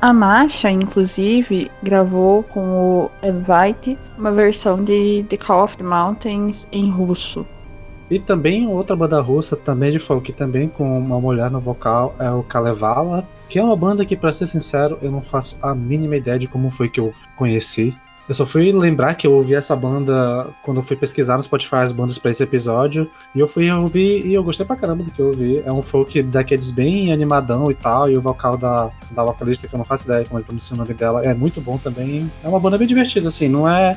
A 0.00 0.10
Masha, 0.10 0.70
inclusive, 0.70 1.70
gravou 1.82 2.42
com 2.44 2.60
o 2.60 3.10
Elvite 3.22 3.98
uma 4.16 4.32
versão 4.32 4.82
de 4.82 5.24
The 5.28 5.36
Call 5.36 5.64
of 5.64 5.76
the 5.76 5.84
Mountains 5.84 6.66
em 6.72 6.90
russo. 6.90 7.44
E 8.10 8.18
também 8.18 8.66
outra 8.66 8.96
banda 8.96 9.20
russa, 9.20 9.54
também 9.54 9.92
de 9.92 9.98
folk, 9.98 10.32
também 10.32 10.66
com 10.66 10.98
uma 10.98 11.20
mulher 11.20 11.50
no 11.50 11.60
vocal, 11.60 12.14
é 12.18 12.30
o 12.30 12.42
Kalevala, 12.42 13.26
que 13.48 13.58
é 13.58 13.62
uma 13.62 13.76
banda 13.76 14.04
que, 14.04 14.16
pra 14.16 14.32
ser 14.32 14.46
sincero, 14.46 14.98
eu 15.02 15.10
não 15.10 15.20
faço 15.20 15.58
a 15.60 15.74
mínima 15.74 16.16
ideia 16.16 16.38
de 16.38 16.48
como 16.48 16.70
foi 16.70 16.88
que 16.88 17.00
eu 17.00 17.12
conheci. 17.36 17.94
Eu 18.26 18.34
só 18.34 18.46
fui 18.46 18.72
lembrar 18.72 19.14
que 19.14 19.26
eu 19.26 19.32
ouvi 19.32 19.54
essa 19.54 19.76
banda 19.76 20.48
quando 20.62 20.78
eu 20.78 20.82
fui 20.82 20.96
pesquisar 20.96 21.36
no 21.36 21.42
Spotify 21.42 21.76
as 21.76 21.92
bandas 21.92 22.18
pra 22.18 22.30
esse 22.30 22.42
episódio. 22.42 23.10
E 23.34 23.40
eu 23.40 23.46
fui 23.46 23.70
ouvir 23.70 24.24
e 24.26 24.34
eu 24.34 24.42
gostei 24.42 24.64
pra 24.64 24.76
caramba 24.76 25.04
do 25.04 25.10
que 25.10 25.20
eu 25.20 25.26
ouvi. 25.26 25.62
É 25.64 25.72
um 25.72 25.82
folk 25.82 26.22
daqueles 26.22 26.70
bem 26.70 27.12
animadão 27.12 27.70
e 27.70 27.74
tal. 27.74 28.10
E 28.10 28.16
o 28.16 28.22
vocal 28.22 28.56
da, 28.56 28.90
da 29.10 29.22
vocalista, 29.22 29.68
que 29.68 29.74
eu 29.74 29.78
não 29.78 29.84
faço 29.84 30.06
ideia 30.06 30.24
como 30.24 30.40
é 30.40 30.42
pronuncia 30.42 30.74
o 30.74 30.78
nome 30.78 30.94
dela, 30.94 31.22
é 31.22 31.34
muito 31.34 31.60
bom 31.60 31.76
também. 31.76 32.30
É 32.42 32.48
uma 32.48 32.58
banda 32.58 32.78
bem 32.78 32.88
divertida, 32.88 33.28
assim. 33.28 33.48
Não 33.48 33.68
é 33.68 33.96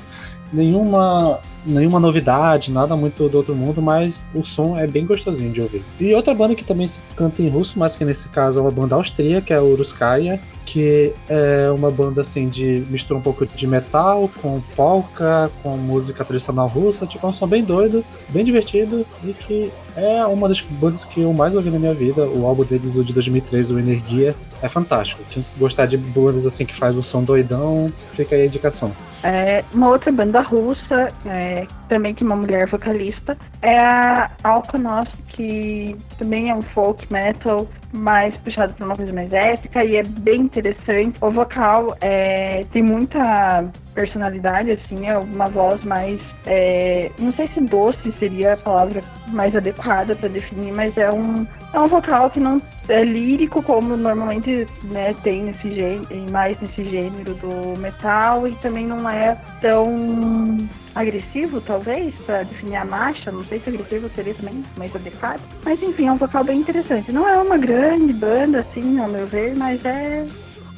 nenhuma 0.51 1.39
nenhuma 1.65 1.99
novidade, 1.99 2.71
nada 2.71 2.95
muito 2.95 3.27
do 3.27 3.37
outro 3.37 3.53
mundo, 3.53 3.81
mas 3.81 4.25
o 4.33 4.43
som 4.43 4.77
é 4.77 4.87
bem 4.87 5.05
gostosinho 5.05 5.51
de 5.51 5.61
ouvir. 5.61 5.83
E 5.99 6.13
outra 6.13 6.33
banda 6.33 6.55
que 6.55 6.63
também 6.63 6.89
canta 7.15 7.41
em 7.41 7.49
russo, 7.49 7.77
mas 7.77 7.95
que 7.95 8.05
nesse 8.05 8.29
caso 8.29 8.59
é 8.59 8.61
uma 8.61 8.71
banda 8.71 8.95
austríaca, 8.95 9.53
é 9.53 9.57
a 9.57 9.63
Uruskaya, 9.63 10.39
que 10.67 11.13
é 11.29 11.71
uma 11.71 11.89
banda 11.89 12.21
assim 12.21 12.49
de 12.49 12.85
mistura 12.89 13.17
um 13.17 13.21
pouco 13.21 13.45
de 13.45 13.65
metal 13.65 14.29
com 14.41 14.59
polka, 14.75 15.49
com 15.63 15.77
música 15.77 16.25
tradicional 16.25 16.67
russa, 16.67 17.07
tipo 17.07 17.25
é 17.25 17.29
um 17.29 17.33
som 17.33 17.47
bem 17.47 17.63
doido, 17.63 18.03
bem 18.27 18.43
divertido 18.43 19.05
e 19.23 19.31
que 19.31 19.71
é 19.95 20.25
uma 20.25 20.49
das 20.49 20.59
bandas 20.59 21.05
que 21.05 21.21
eu 21.21 21.31
mais 21.31 21.55
ouvi 21.55 21.71
na 21.71 21.79
minha 21.79 21.93
vida. 21.93 22.27
O 22.27 22.45
álbum 22.45 22.65
deles, 22.65 22.97
o 22.97 23.03
de 23.03 23.13
2013, 23.13 23.73
o 23.73 23.79
Energia, 23.79 24.35
é 24.61 24.67
fantástico. 24.67 25.23
Quem 25.29 25.43
gostar 25.57 25.85
de 25.85 25.97
bandas 25.97 26.45
assim 26.45 26.65
que 26.65 26.75
faz 26.75 26.97
o 26.97 27.01
som 27.01 27.23
doidão, 27.23 27.91
fica 28.11 28.35
aí 28.35 28.41
a 28.41 28.45
indicação. 28.45 28.91
É, 29.23 29.63
uma 29.73 29.89
outra 29.89 30.11
banda 30.11 30.41
russa, 30.41 31.07
é, 31.25 31.65
também 31.87 32.13
que 32.13 32.23
é 32.23 32.27
uma 32.27 32.35
mulher 32.35 32.67
vocalista, 32.67 33.37
é 33.61 33.79
a 33.79 34.29
Alkonos, 34.43 35.09
que 35.29 35.95
também 36.19 36.49
é 36.49 36.55
um 36.55 36.61
folk 36.61 37.11
metal, 37.11 37.67
mais 37.93 38.35
puxado 38.37 38.73
para 38.73 38.85
uma 38.85 38.95
coisa 38.95 39.13
mais 39.13 39.31
épica 39.31 39.83
e 39.83 39.95
é 39.95 40.03
bem 40.03 40.41
interessante. 40.41 41.17
O 41.21 41.31
vocal 41.31 41.95
é, 42.01 42.63
tem 42.71 42.83
muita 42.83 43.65
personalidade, 43.97 44.69
assim, 44.69 45.07
é 45.07 45.17
uma 45.17 45.47
voz 45.47 45.83
mais. 45.83 46.21
É, 46.45 47.11
não 47.17 47.31
sei 47.31 47.49
se 47.51 47.59
doce 47.61 48.13
seria 48.19 48.53
a 48.53 48.57
palavra 48.57 49.01
mais 49.29 49.55
adequada 49.55 50.15
para 50.15 50.29
definir, 50.29 50.71
mas 50.75 50.95
é 50.95 51.11
um, 51.11 51.47
é 51.73 51.79
um 51.79 51.87
vocal 51.87 52.29
que 52.29 52.39
não 52.39 52.61
é 52.87 53.03
lírico 53.03 53.61
como 53.63 53.97
normalmente 53.97 54.67
né, 54.83 55.15
tem 55.23 55.43
nesse 55.43 55.73
gênero, 55.73 56.31
mais 56.31 56.59
nesse 56.61 56.87
gênero 56.87 57.33
do 57.33 57.79
metal 57.79 58.47
e 58.47 58.53
também 58.57 58.85
não 58.85 59.09
é 59.09 59.35
tão 59.59 60.57
agressivo, 60.93 61.59
talvez, 61.59 62.13
para 62.25 62.43
definir 62.43 62.75
a 62.75 62.85
marcha. 62.85 63.31
Não 63.31 63.43
sei 63.43 63.59
se 63.59 63.69
agressivo 63.69 64.09
seria 64.09 64.35
também 64.35 64.63
mais 64.77 64.95
adequado. 64.95 65.41
Mas 65.65 65.81
enfim, 65.81 66.05
é 66.05 66.11
um 66.11 66.17
vocal 66.17 66.43
bem 66.43 66.59
interessante. 66.59 67.11
Não 67.11 67.27
é 67.27 67.35
uma 67.37 67.57
grande 67.57 68.13
banda, 68.13 68.59
assim, 68.59 68.99
ao 68.99 69.07
meu 69.07 69.25
ver, 69.25 69.55
mas 69.55 69.83
é 69.83 70.25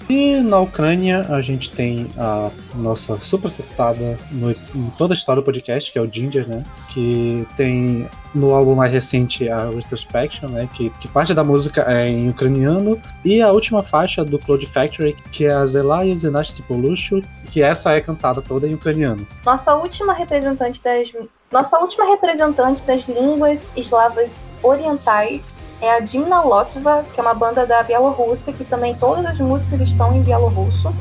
e 0.10 0.42
na 0.42 0.60
Ucrânia 0.60 1.26
a 1.30 1.40
gente 1.40 1.70
tem 1.70 2.08
a 2.18 2.50
nossa 2.74 3.18
super 3.20 3.48
acertada 3.48 4.18
no, 4.32 4.50
em 4.52 4.90
toda 4.98 5.14
a 5.14 5.16
história 5.16 5.42
do 5.42 5.46
podcast, 5.46 5.92
que 5.92 6.00
é 6.00 6.02
o 6.02 6.12
Ginger, 6.12 6.50
né? 6.50 6.64
Que 6.90 7.48
tem 7.56 8.10
no 8.34 8.54
álbum 8.54 8.74
mais 8.74 8.92
recente 8.92 9.48
a 9.48 9.70
Retrospection, 9.70 10.50
né? 10.50 10.68
Que, 10.74 10.90
que 11.00 11.08
parte 11.08 11.34
da 11.34 11.44
música 11.44 11.84
é 11.88 12.08
em 12.08 12.28
ucraniano. 12.28 13.00
E 13.24 13.40
a 13.40 13.52
última 13.52 13.84
faixa 13.84 14.26
do 14.26 14.40
Cloud 14.40 14.66
Factory, 14.66 15.16
que 15.32 15.46
é 15.46 15.54
a 15.54 15.66
Zelaya 15.66 16.16
Zenast 16.16 16.60
Polushu, 16.64 17.22
que 17.52 17.62
essa 17.62 17.94
é 17.94 18.02
cantada 18.02 18.42
toda 18.42 18.68
em 18.68 18.74
ucraniano. 18.74 19.28
Nossa 19.46 19.76
última 19.76 20.14
representante 20.14 20.82
das 20.82 21.12
nossa 21.52 21.80
última 21.80 22.06
representante 22.06 22.84
das 22.84 23.08
línguas 23.08 23.74
eslavas 23.76 24.54
orientais 24.62 25.59
é 25.82 25.92
a 25.92 26.00
Dimna 26.00 26.42
Lotva, 26.42 27.06
que 27.14 27.20
é 27.20 27.24
uma 27.24 27.34
banda 27.34 27.66
da 27.66 27.82
Bielorrússia, 27.84 28.54
que 28.54 28.66
também 28.66 28.96
todas 28.96 29.26
as 29.26 29.38
músicas 29.38 29.82
estão 29.82 30.14
em 30.14 30.22
bielorrusso. 30.22 30.94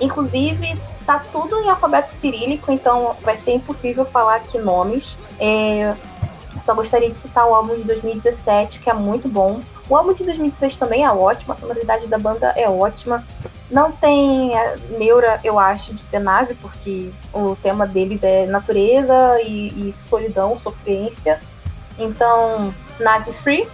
Inclusive, 0.00 0.78
tá 1.04 1.22
tudo 1.32 1.56
em 1.60 1.68
alfabeto 1.68 2.12
cirílico, 2.12 2.70
então 2.70 3.14
vai 3.22 3.36
ser 3.36 3.52
impossível 3.52 4.04
falar 4.04 4.36
aqui 4.36 4.58
nomes. 4.58 5.16
É, 5.38 5.94
só 6.62 6.74
gostaria 6.74 7.10
de 7.10 7.18
citar 7.18 7.46
o 7.46 7.54
álbum 7.54 7.76
de 7.76 7.84
2017, 7.84 8.80
que 8.80 8.90
é 8.90 8.94
muito 8.94 9.28
bom. 9.28 9.60
O 9.88 9.96
álbum 9.96 10.12
de 10.12 10.24
2016 10.24 10.76
também 10.76 11.04
é 11.04 11.10
ótimo, 11.10 11.52
a 11.52 11.56
sonoridade 11.56 12.06
da 12.06 12.18
banda 12.18 12.52
é 12.56 12.68
ótima. 12.68 13.24
Não 13.70 13.92
tem 13.92 14.52
neura, 14.98 15.40
eu 15.44 15.58
acho, 15.58 15.92
de 15.92 16.00
ser 16.00 16.20
nazi, 16.20 16.54
porque 16.54 17.10
o 17.32 17.56
tema 17.62 17.86
deles 17.86 18.22
é 18.22 18.46
natureza 18.46 19.40
e, 19.42 19.88
e 19.88 19.92
solidão, 19.92 20.58
sofrência. 20.58 21.40
Então, 21.98 22.72
Nazi 23.00 23.32
Free 23.32 23.68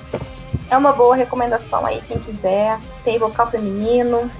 é 0.70 0.76
uma 0.76 0.92
boa 0.92 1.14
recomendação 1.14 1.84
aí, 1.84 2.02
quem 2.06 2.18
quiser. 2.18 2.78
Tem 3.04 3.18
vocal 3.18 3.50
feminino, 3.50 4.30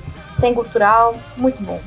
tem 0.41 0.55
cultural, 0.55 1.16
muito 1.37 1.62
bom. 1.62 1.80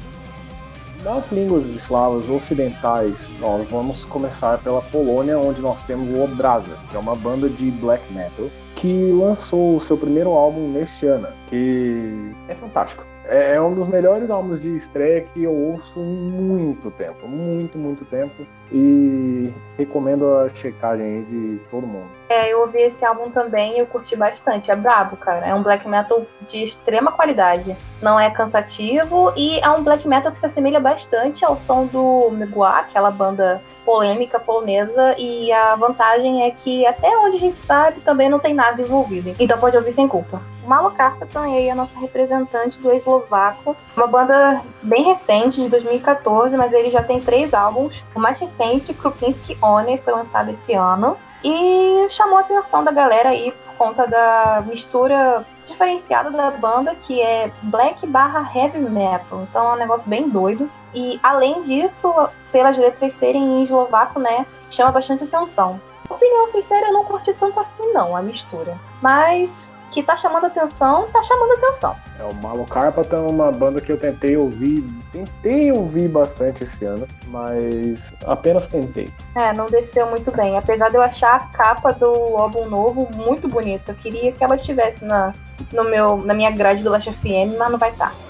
Das 1.04 1.32
línguas 1.32 1.66
eslavas 1.68 2.28
ocidentais, 2.28 3.30
nós 3.40 3.70
vamos 3.70 4.04
começar 4.04 4.58
pela 4.58 4.82
Polônia, 4.82 5.38
onde 5.38 5.62
nós 5.62 5.84
temos 5.84 6.10
o 6.10 6.24
Obraza, 6.24 6.78
que 6.90 6.96
é 6.96 7.00
uma 7.00 7.16
banda 7.16 7.48
de 7.48 7.70
black 7.72 8.02
metal 8.12 8.50
que 8.76 9.12
lançou 9.12 9.76
o 9.76 9.82
seu 9.82 9.98
primeiro 9.98 10.32
álbum 10.32 10.72
neste 10.72 11.08
ano, 11.08 11.28
que 11.50 12.32
é 12.48 12.56
fantástico. 12.56 13.04
É, 13.28 13.56
é 13.56 13.62
um 13.62 13.74
dos 13.74 13.88
melhores 13.88 14.30
álbuns 14.30 14.62
de 14.62 14.76
estreia 14.76 15.22
que 15.34 15.44
eu 15.44 15.54
ouço 15.54 16.00
muito 16.00 16.90
tempo, 16.92 17.28
muito, 17.28 17.78
muito 17.78 18.06
tempo. 18.06 18.48
E 18.72 19.54
recomendo 19.78 20.36
a 20.38 20.50
checagem 20.50 21.06
aí 21.06 21.24
de 21.24 21.60
todo 21.70 21.88
mundo. 21.88 22.08
É, 22.30 22.52
eu 22.52 22.62
ouvi 22.62 22.80
esse 22.80 23.06
álbum 23.06 23.30
também 23.30 23.76
e 23.76 23.80
eu 23.80 23.86
curti 23.86 24.16
bastante. 24.16 24.70
É 24.70 24.76
brabo, 24.76 25.16
cara. 25.16 25.46
É 25.46 25.56
um 25.56 25.64
black 25.64 25.88
metal 25.88 26.26
de 26.46 26.64
extrema 26.64 27.12
qualidade. 27.12 27.76
Não 28.02 28.20
é 28.20 28.30
cansativo 28.30 29.32
e 29.38 29.60
é 29.60 29.70
um 29.70 29.84
black 29.84 30.06
metal 30.08 30.32
que 30.32 30.40
se 30.40 30.46
assemelha 30.46 30.80
bastante 30.80 31.46
ao 31.46 31.58
som 31.58 31.86
do 31.86 32.30
Miguá, 32.32 32.80
aquela 32.80 33.10
banda 33.10 33.62
polêmica 33.86 34.38
polonesa 34.38 35.16
e 35.18 35.50
a 35.50 35.76
vantagem 35.78 36.44
é 36.44 36.52
que 36.52 36.86
até 36.86 37.08
onde 37.18 37.38
a 37.38 37.40
gente 37.40 37.58
sabe 37.58 38.02
também 38.02 38.28
não 38.28 38.38
tem 38.38 38.54
nazi 38.54 38.82
envolvido. 38.82 39.34
Então 39.40 39.58
pode 39.58 39.78
ouvir 39.78 39.94
sem 39.94 40.10
culpa. 40.10 40.42
Malo 40.68 40.92
Carpatan 40.92 41.48
é 41.48 41.72
a 41.72 41.76
nossa 41.76 41.98
representante 41.98 42.78
do 42.80 42.92
eslovaco, 42.92 43.74
uma 43.96 44.06
banda 44.06 44.62
bem 44.84 45.02
recente, 45.02 45.62
de 45.62 45.70
2014, 45.70 46.58
mas 46.58 46.74
ele 46.74 46.92
já 46.92 47.02
tem 47.02 47.22
três 47.22 47.54
álbuns. 47.54 48.04
O 48.14 48.20
mais 48.20 48.38
recente, 48.38 48.94
Krupinski 48.94 49.58
One, 49.62 49.98
foi 50.00 50.12
lançado 50.12 50.52
esse 50.52 50.74
ano 50.74 51.18
e 51.42 52.06
chamou 52.10 52.38
a 52.38 52.42
atenção 52.42 52.84
da 52.84 52.92
galera 52.92 53.30
aí 53.30 53.54
por 53.54 53.76
conta 53.76 54.06
da 54.06 54.62
mistura 54.68 55.46
diferenciada 55.66 56.30
da 56.32 56.52
banda, 56.52 56.96
que 56.96 57.22
é 57.22 57.50
black 57.64 58.06
barra 58.06 58.46
heavy 58.54 58.80
metal. 58.80 59.44
Então 59.44 59.72
é 59.72 59.74
um 59.74 59.78
negócio 59.78 60.10
bem 60.10 60.28
doido. 60.28 60.70
E 60.94 61.18
além 61.24 61.62
disso, 61.62 62.14
pelas 62.52 62.78
letras 62.78 63.14
serem 63.14 63.42
em 63.42 63.64
eslovaco, 63.64 64.20
né, 64.20 64.46
chama 64.70 64.92
bastante 64.92 65.24
atenção. 65.24 65.80
Opinião 66.10 66.52
sincera, 66.52 66.88
eu 66.88 66.94
não 66.94 67.06
curti 67.06 67.34
tanto 67.34 67.58
assim 67.58 67.94
não, 67.94 68.18
a 68.18 68.22
mistura. 68.22 68.78
Mas 69.02 69.72
que 69.92 70.04
tá 70.04 70.16
chamando 70.16 70.46
atenção, 70.46 71.08
tá 71.08 71.22
chamando 71.24 71.54
atenção. 71.54 71.96
É, 72.20 72.24
o 72.24 72.36
Malocarpata 72.36 73.16
é 73.16 73.20
uma 73.20 73.52
banda 73.52 73.80
que 73.80 73.92
eu 73.92 73.98
tentei 73.98 74.36
ouvir, 74.36 74.84
tentei 75.12 75.72
ouvir 75.72 76.08
bastante 76.08 76.64
esse 76.64 76.86
ano, 76.86 77.08
mas 77.28 78.14
apenas 78.26 78.68
tentei. 78.68 79.10
É, 79.36 79.54
não 79.54 79.66
desceu 79.66 80.08
muito 80.08 80.32
bem. 80.36 80.58
Apesar 80.58 80.90
de 80.90 80.96
eu 80.96 81.02
achar 81.02 81.36
a 81.36 81.40
capa 81.40 81.94
do 81.94 82.08
álbum 82.38 82.66
novo 82.66 83.10
muito 83.16 83.48
bonita. 83.48 83.92
Eu 83.92 83.96
queria 83.96 84.32
que 84.32 84.44
ela 84.44 84.56
estivesse 84.56 85.04
na, 85.06 85.34
no 85.72 85.84
meu, 85.84 86.18
na 86.18 86.34
minha 86.34 86.52
grade 86.52 86.84
do 86.84 86.90
Last 86.90 87.12
FM, 87.12 87.58
mas 87.58 87.72
não 87.72 87.78
vai 87.78 87.92
estar. 87.92 88.10
Tá. 88.10 88.27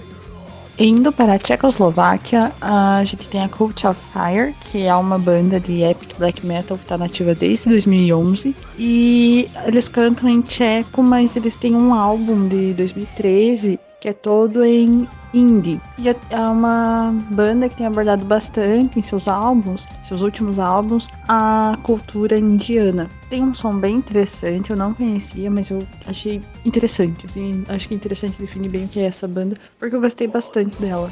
Indo 0.80 1.12
para 1.12 1.34
a 1.34 1.40
Tchecoslováquia, 1.40 2.54
a 2.62 3.04
gente 3.04 3.28
tem 3.28 3.44
a 3.44 3.50
Cult 3.50 3.88
of 3.88 4.00
Fire, 4.14 4.54
que 4.70 4.84
é 4.84 4.96
uma 4.96 5.18
banda 5.18 5.60
de 5.60 5.82
epic 5.82 6.16
black 6.20 6.46
metal 6.46 6.78
que 6.78 6.84
está 6.84 6.96
nativa 6.96 7.34
desde 7.34 7.70
2011. 7.70 8.56
E 8.78 9.50
eles 9.66 9.90
cantam 9.90 10.30
em 10.30 10.40
tcheco, 10.40 11.02
mas 11.02 11.36
eles 11.36 11.58
têm 11.58 11.76
um 11.76 11.96
álbum 11.96 12.48
de 12.48 12.74
2013 12.74 13.80
que 14.00 14.10
é 14.10 14.14
todo 14.14 14.64
em 14.64 15.08
indie. 15.34 15.80
E 15.98 16.08
é 16.10 16.40
uma 16.40 17.12
banda 17.32 17.68
que 17.68 17.76
tem 17.76 17.86
abordado 17.86 18.26
bastante 18.26 19.00
em 19.00 19.02
seus 19.02 19.28
álbuns, 19.28 19.88
seus 20.04 20.22
últimos 20.22 20.60
álbuns, 20.60 21.10
a 21.28 21.78
cultura 21.84 22.38
indiana. 22.38 23.10
Tem 23.30 23.44
um 23.44 23.54
som 23.54 23.78
bem 23.78 23.96
interessante, 23.96 24.72
eu 24.72 24.78
não 24.78 24.94
conhecia, 24.94 25.50
mas 25.50 25.70
eu 25.70 25.80
achei 26.06 26.42
interessante. 26.66 27.26
Assim, 27.26 27.64
acho 27.68 27.88
que 27.88 27.94
é 27.94 27.98
interessante 27.98 28.40
definir 28.40 28.70
bem 28.70 28.86
o 28.86 28.88
que 28.88 29.00
é 29.00 29.06
essa 29.06 29.28
banda, 29.28 29.56
porque 29.80 29.96
eu 29.96 30.02
gostei 30.02 30.28
bastante 30.28 30.80
dela. 30.82 31.12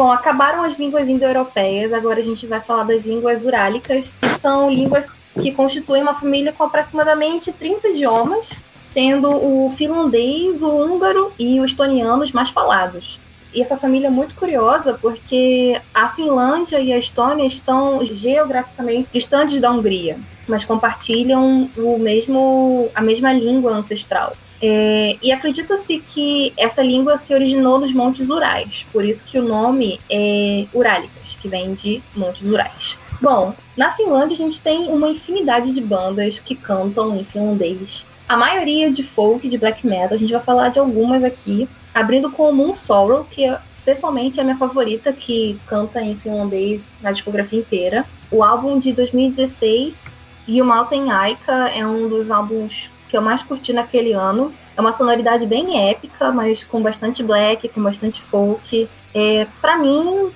Bom, 0.00 0.10
acabaram 0.10 0.62
as 0.62 0.78
línguas 0.78 1.10
indo-europeias, 1.10 1.92
agora 1.92 2.20
a 2.20 2.22
gente 2.22 2.46
vai 2.46 2.58
falar 2.58 2.84
das 2.84 3.04
línguas 3.04 3.44
urálicas, 3.44 4.14
que 4.18 4.28
são 4.40 4.70
línguas 4.70 5.12
que 5.38 5.52
constituem 5.52 6.00
uma 6.00 6.14
família 6.14 6.54
com 6.54 6.64
aproximadamente 6.64 7.52
30 7.52 7.88
idiomas, 7.88 8.50
sendo 8.78 9.28
o 9.28 9.68
finlandês, 9.76 10.62
o 10.62 10.70
húngaro 10.70 11.30
e 11.38 11.60
o 11.60 11.66
estoniano 11.66 12.24
os 12.24 12.32
mais 12.32 12.48
falados. 12.48 13.20
E 13.52 13.60
essa 13.60 13.76
família 13.76 14.06
é 14.06 14.10
muito 14.10 14.34
curiosa 14.34 14.94
porque 14.94 15.78
a 15.92 16.08
Finlândia 16.08 16.80
e 16.80 16.94
a 16.94 16.98
Estônia 16.98 17.44
estão 17.44 18.02
geograficamente 18.02 19.10
distantes 19.12 19.60
da 19.60 19.70
Hungria, 19.70 20.18
mas 20.48 20.64
compartilham 20.64 21.68
o 21.76 21.98
mesmo, 21.98 22.88
a 22.94 23.02
mesma 23.02 23.34
língua 23.34 23.72
ancestral. 23.72 24.34
É, 24.62 25.16
e 25.22 25.32
acredita-se 25.32 25.98
que 25.98 26.52
essa 26.56 26.82
língua 26.82 27.16
se 27.16 27.32
originou 27.32 27.80
nos 27.80 27.92
Montes 27.94 28.28
Urais, 28.28 28.84
por 28.92 29.04
isso 29.04 29.24
que 29.24 29.38
o 29.38 29.42
nome 29.42 29.98
é 30.10 30.66
Urálicas, 30.74 31.36
que 31.40 31.48
vem 31.48 31.72
de 31.72 32.02
Montes 32.14 32.42
Urais. 32.42 32.98
Bom, 33.22 33.54
na 33.76 33.90
Finlândia 33.92 34.34
a 34.34 34.36
gente 34.36 34.60
tem 34.60 34.88
uma 34.88 35.08
infinidade 35.08 35.72
de 35.72 35.80
bandas 35.80 36.38
que 36.38 36.54
cantam 36.54 37.16
em 37.16 37.24
finlandês. 37.24 38.06
A 38.28 38.36
maioria 38.36 38.90
de 38.90 39.02
folk, 39.02 39.48
de 39.48 39.58
black 39.58 39.86
metal, 39.86 40.14
a 40.14 40.18
gente 40.18 40.32
vai 40.32 40.42
falar 40.42 40.68
de 40.68 40.78
algumas 40.78 41.24
aqui, 41.24 41.68
abrindo 41.94 42.30
com 42.30 42.52
Moon 42.52 42.74
Sorrow, 42.74 43.24
que 43.30 43.50
pessoalmente 43.84 44.38
é 44.38 44.42
a 44.42 44.44
minha 44.44 44.56
favorita, 44.56 45.12
que 45.12 45.58
canta 45.66 46.00
em 46.00 46.16
finlandês 46.16 46.94
na 47.02 47.12
discografia 47.12 47.58
inteira. 47.58 48.04
O 48.30 48.42
álbum 48.42 48.78
de 48.78 48.92
2016, 48.92 50.16
e 50.46 50.60
o 50.60 50.64
Mountain 50.64 51.10
Aika, 51.10 51.68
é 51.68 51.84
um 51.86 52.08
dos 52.08 52.30
álbuns 52.30 52.90
que 53.10 53.16
eu 53.16 53.22
mais 53.22 53.42
curti 53.42 53.72
naquele 53.72 54.12
ano. 54.12 54.54
É 54.76 54.80
uma 54.80 54.92
sonoridade 54.92 55.46
bem 55.46 55.90
épica, 55.90 56.30
mas 56.30 56.62
com 56.62 56.80
bastante 56.80 57.22
black, 57.22 57.68
com 57.68 57.82
bastante 57.82 58.22
folk. 58.22 58.88
É, 59.12 59.46
para 59.60 59.76
mim, 59.76 60.30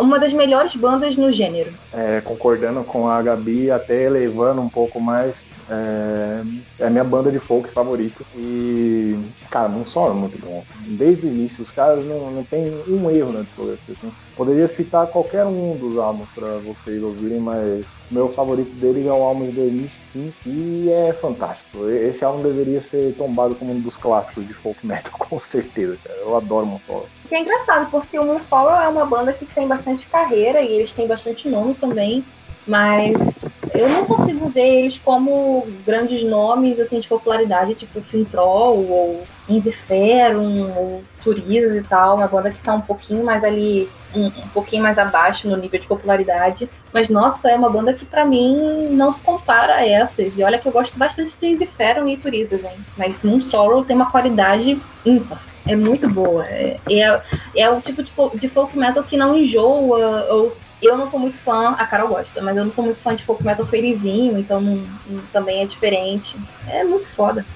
uma 0.00 0.18
das 0.18 0.32
melhores 0.32 0.74
bandas 0.74 1.16
no 1.16 1.30
gênero. 1.30 1.72
É, 1.92 2.20
concordando 2.20 2.82
com 2.84 3.08
a 3.08 3.20
Gabi, 3.22 3.70
até 3.70 4.04
elevando 4.04 4.60
um 4.60 4.68
pouco 4.68 5.00
mais, 5.00 5.46
é, 5.70 6.42
é 6.80 6.86
a 6.86 6.90
minha 6.90 7.04
banda 7.04 7.30
de 7.30 7.38
folk 7.38 7.68
favorita. 7.70 8.24
E, 8.36 9.16
cara, 9.50 9.68
não 9.68 9.84
só 9.84 10.10
é 10.10 10.12
muito 10.12 10.38
bom. 10.38 10.64
Desde 10.86 11.26
o 11.26 11.28
início, 11.28 11.62
os 11.62 11.70
caras 11.70 12.04
não, 12.04 12.30
não 12.30 12.44
tem 12.44 12.72
um 12.88 13.10
erro 13.10 13.32
na 13.32 13.42
discografia. 13.42 13.94
Assim. 13.98 14.12
Poderia 14.36 14.66
citar 14.66 15.06
qualquer 15.06 15.44
um 15.44 15.76
dos 15.76 15.98
álbuns 15.98 16.28
para 16.34 16.58
vocês 16.58 17.02
ouvirem, 17.02 17.38
mas 17.38 17.84
meu 18.10 18.28
favorito 18.28 18.74
deles 18.76 19.06
é 19.06 19.10
o 19.10 19.22
álbum 19.22 19.46
de 19.46 19.52
2005 19.52 20.34
e 20.46 20.90
é 20.90 21.12
fantástico. 21.12 21.88
Esse 21.88 22.24
álbum 22.24 22.42
deveria 22.42 22.80
ser 22.80 23.14
tombado 23.16 23.54
como 23.54 23.72
um 23.72 23.80
dos 23.80 23.96
clássicos 23.96 24.46
de 24.46 24.54
folk 24.54 24.84
metal, 24.86 25.12
com 25.18 25.38
certeza. 25.38 25.96
Cara. 26.02 26.18
Eu 26.20 26.36
adoro 26.36 26.66
Monsola. 26.66 27.06
Que 27.32 27.36
é 27.36 27.40
engraçado, 27.40 27.90
porque 27.90 28.18
o 28.18 28.26
Monsola 28.26 28.84
é 28.84 28.88
uma 28.88 29.06
banda 29.06 29.32
que 29.32 29.46
tem 29.46 29.66
bastante 29.66 30.04
carreira 30.04 30.60
e 30.60 30.70
eles 30.70 30.92
têm 30.92 31.06
bastante 31.06 31.48
nome 31.48 31.72
também, 31.72 32.22
mas 32.66 33.42
eu 33.72 33.88
não 33.88 34.04
consigo 34.04 34.50
ver 34.50 34.80
eles 34.80 34.98
como 34.98 35.66
grandes 35.86 36.22
nomes 36.22 36.78
assim 36.78 37.00
de 37.00 37.08
popularidade, 37.08 37.74
tipo 37.74 38.02
Fintroll 38.02 38.86
ou 38.86 39.22
Enziferum 39.48 40.76
ou 40.76 41.02
Turizas 41.22 41.78
e 41.78 41.82
tal, 41.82 42.16
uma 42.16 42.28
banda 42.28 42.50
que 42.50 42.58
está 42.58 42.74
um 42.74 42.82
pouquinho 42.82 43.24
mais 43.24 43.44
ali, 43.44 43.88
um, 44.14 44.26
um, 44.26 44.48
pouquinho 44.52 44.82
mais 44.82 44.98
abaixo 44.98 45.48
no 45.48 45.56
nível 45.56 45.80
de 45.80 45.86
popularidade. 45.86 46.68
Mas 46.92 47.08
nossa, 47.08 47.50
é 47.50 47.56
uma 47.56 47.70
banda 47.70 47.94
que 47.94 48.04
para 48.04 48.26
mim 48.26 48.90
não 48.90 49.10
se 49.10 49.22
compara 49.22 49.76
a 49.76 49.88
essas. 49.88 50.38
E 50.38 50.44
olha 50.44 50.58
que 50.58 50.68
eu 50.68 50.72
gosto 50.72 50.98
bastante 50.98 51.34
de 51.40 51.46
Enziferum 51.46 52.06
e 52.06 52.18
Turizas, 52.18 52.62
hein? 52.62 52.76
Mas 52.94 53.22
Moon 53.22 53.40
Sorrow 53.40 53.82
tem 53.82 53.96
uma 53.96 54.10
qualidade 54.10 54.78
ímpar. 55.06 55.51
É 55.66 55.76
muito 55.76 56.08
boa. 56.08 56.46
É, 56.46 56.76
é, 56.90 57.22
é 57.56 57.70
o 57.70 57.80
tipo 57.80 58.02
de, 58.02 58.12
de 58.34 58.48
folk 58.48 58.76
metal 58.76 59.02
que 59.02 59.16
não 59.16 59.36
enjoa 59.36 60.52
eu 60.82 60.98
não 60.98 61.08
sou 61.08 61.20
muito 61.20 61.38
fã, 61.38 61.70
a 61.70 61.86
Carol 61.86 62.08
gosta, 62.08 62.42
mas 62.42 62.56
eu 62.56 62.64
não 62.64 62.70
sou 62.70 62.84
muito 62.84 62.98
fã 62.98 63.14
de 63.14 63.24
folk 63.24 63.44
metal 63.44 63.64
feirizinho, 63.64 64.36
então 64.36 64.60
não, 64.60 64.84
também 65.32 65.62
é 65.62 65.64
diferente. 65.64 66.36
É 66.66 66.82
muito 66.82 67.06
foda. 67.06 67.46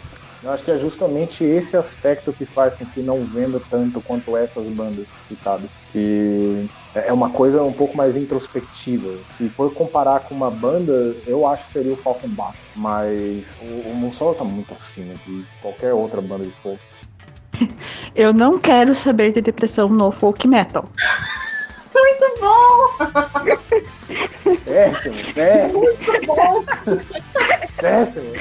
Eu 0.43 0.53
acho 0.53 0.63
que 0.63 0.71
é 0.71 0.79
justamente 0.79 1.43
esse 1.43 1.77
aspecto 1.77 2.33
que 2.33 2.47
faz 2.47 2.73
com 2.75 2.87
que 2.87 3.01
não 3.01 3.25
venda 3.25 3.61
tanto 3.69 4.01
quanto 4.01 4.37
essas 4.37 4.65
bandas 4.69 5.07
citadas. 5.27 5.69
Que 5.93 6.69
é 6.95 7.13
uma 7.13 7.31
coisa 7.31 7.61
um 7.65 7.73
pouco 7.73 7.97
mais 7.97 8.17
introspectiva. 8.17 9.19
Se 9.31 9.49
for 9.49 9.75
comparar 9.75 10.21
com 10.21 10.35
uma 10.35 10.51
banda, 10.51 11.17
eu 11.27 11.45
acho 11.49 11.67
que 11.67 11.73
seria 11.73 11.93
o 11.93 11.97
Falcon 11.97 12.29
Bat. 12.29 12.57
Mas 12.77 13.57
o, 13.61 14.07
o 14.07 14.35
tá 14.35 14.45
muito 14.45 14.73
acima 14.73 15.15
de 15.27 15.45
qualquer 15.61 15.93
outra 15.93 16.21
banda 16.21 16.45
de 16.45 16.53
folk. 16.63 16.79
Eu 18.15 18.33
não 18.33 18.59
quero 18.59 18.95
saber 18.95 19.33
de 19.33 19.41
depressão 19.41 19.89
no 19.89 20.11
folk 20.11 20.47
metal. 20.47 20.89
Muito 21.95 22.41
bom! 22.41 23.57
Péssimo, 24.65 25.17
péssimo. 25.35 25.81
Muito 25.81 26.27
bom! 26.27 26.65
Péssimo. 27.81 28.33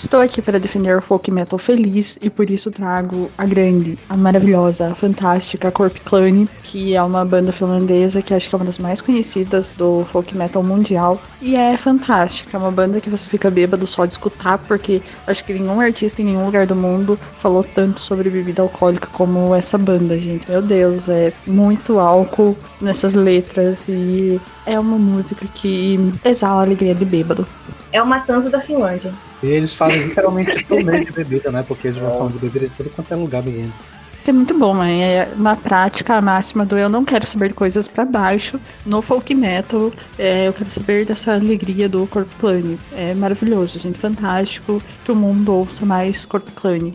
Estou 0.00 0.22
aqui 0.22 0.40
para 0.40 0.58
defender 0.58 0.96
o 0.96 1.02
folk 1.02 1.30
metal 1.30 1.58
feliz 1.58 2.18
e 2.22 2.30
por 2.30 2.48
isso 2.48 2.70
trago 2.70 3.30
a 3.36 3.44
grande, 3.44 3.98
a 4.08 4.16
maravilhosa, 4.16 4.90
a 4.90 4.94
fantástica 4.94 5.70
Corp 5.70 5.94
Clan, 6.06 6.46
que 6.62 6.96
é 6.96 7.02
uma 7.02 7.22
banda 7.22 7.52
finlandesa 7.52 8.22
que 8.22 8.32
acho 8.32 8.48
que 8.48 8.54
é 8.54 8.56
uma 8.56 8.64
das 8.64 8.78
mais 8.78 9.02
conhecidas 9.02 9.72
do 9.72 10.06
folk 10.06 10.34
metal 10.34 10.62
mundial 10.62 11.20
e 11.42 11.54
é 11.54 11.76
fantástica, 11.76 12.56
é 12.56 12.58
uma 12.58 12.70
banda 12.70 12.98
que 12.98 13.10
você 13.10 13.28
fica 13.28 13.50
bêbado 13.50 13.86
só 13.86 14.06
de 14.06 14.14
escutar 14.14 14.56
porque 14.56 15.02
acho 15.26 15.44
que 15.44 15.52
nenhum 15.52 15.78
artista 15.78 16.22
em 16.22 16.24
nenhum 16.24 16.46
lugar 16.46 16.66
do 16.66 16.74
mundo 16.74 17.20
falou 17.38 17.62
tanto 17.62 18.00
sobre 18.00 18.30
bebida 18.30 18.62
alcoólica 18.62 19.06
como 19.12 19.54
essa 19.54 19.76
banda, 19.76 20.18
gente. 20.18 20.50
Meu 20.50 20.62
Deus, 20.62 21.10
é 21.10 21.30
muito 21.46 21.98
álcool 21.98 22.56
nessas 22.80 23.12
letras 23.12 23.86
e 23.90 24.40
é 24.64 24.80
uma 24.80 24.96
música 24.96 25.46
que 25.54 25.98
exala 26.24 26.62
a 26.62 26.64
alegria 26.64 26.94
de 26.94 27.04
bêbado. 27.04 27.46
É 27.92 28.00
uma 28.00 28.20
tanza 28.20 28.48
da 28.48 28.62
Finlândia. 28.62 29.12
E 29.42 29.46
eles 29.46 29.74
fazem 29.74 30.06
literalmente 30.06 30.62
turnê 30.64 31.04
de 31.04 31.12
bebida, 31.12 31.50
né? 31.50 31.64
Porque 31.66 31.88
eles 31.88 31.98
vão 31.98 32.10
falando 32.10 32.32
de 32.34 32.38
bebida 32.38 32.66
de 32.66 32.74
tudo 32.74 32.90
quanto 32.90 33.12
é 33.12 33.16
lugar 33.16 33.42
mundo. 33.42 33.72
Isso 34.20 34.28
é 34.28 34.32
muito 34.34 34.52
bom, 34.58 34.74
mãe. 34.74 35.02
É, 35.02 35.32
na 35.36 35.56
prática, 35.56 36.14
a 36.16 36.20
máxima 36.20 36.66
do 36.66 36.76
eu 36.76 36.90
não 36.90 37.06
quero 37.06 37.26
saber 37.26 37.48
de 37.48 37.54
coisas 37.54 37.88
para 37.88 38.04
baixo. 38.04 38.60
No 38.84 39.00
folk 39.00 39.34
metal, 39.34 39.90
é, 40.18 40.46
eu 40.46 40.52
quero 40.52 40.70
saber 40.70 41.06
dessa 41.06 41.32
alegria 41.32 41.88
do 41.88 42.06
Corpo 42.06 42.30
Clan. 42.38 42.76
É 42.94 43.14
maravilhoso, 43.14 43.78
gente. 43.78 43.98
Fantástico. 43.98 44.82
Que 45.04 45.10
o 45.10 45.16
mundo 45.16 45.54
ouça 45.54 45.86
mais 45.86 46.26
Corpo 46.26 46.50
Clan. 46.52 46.92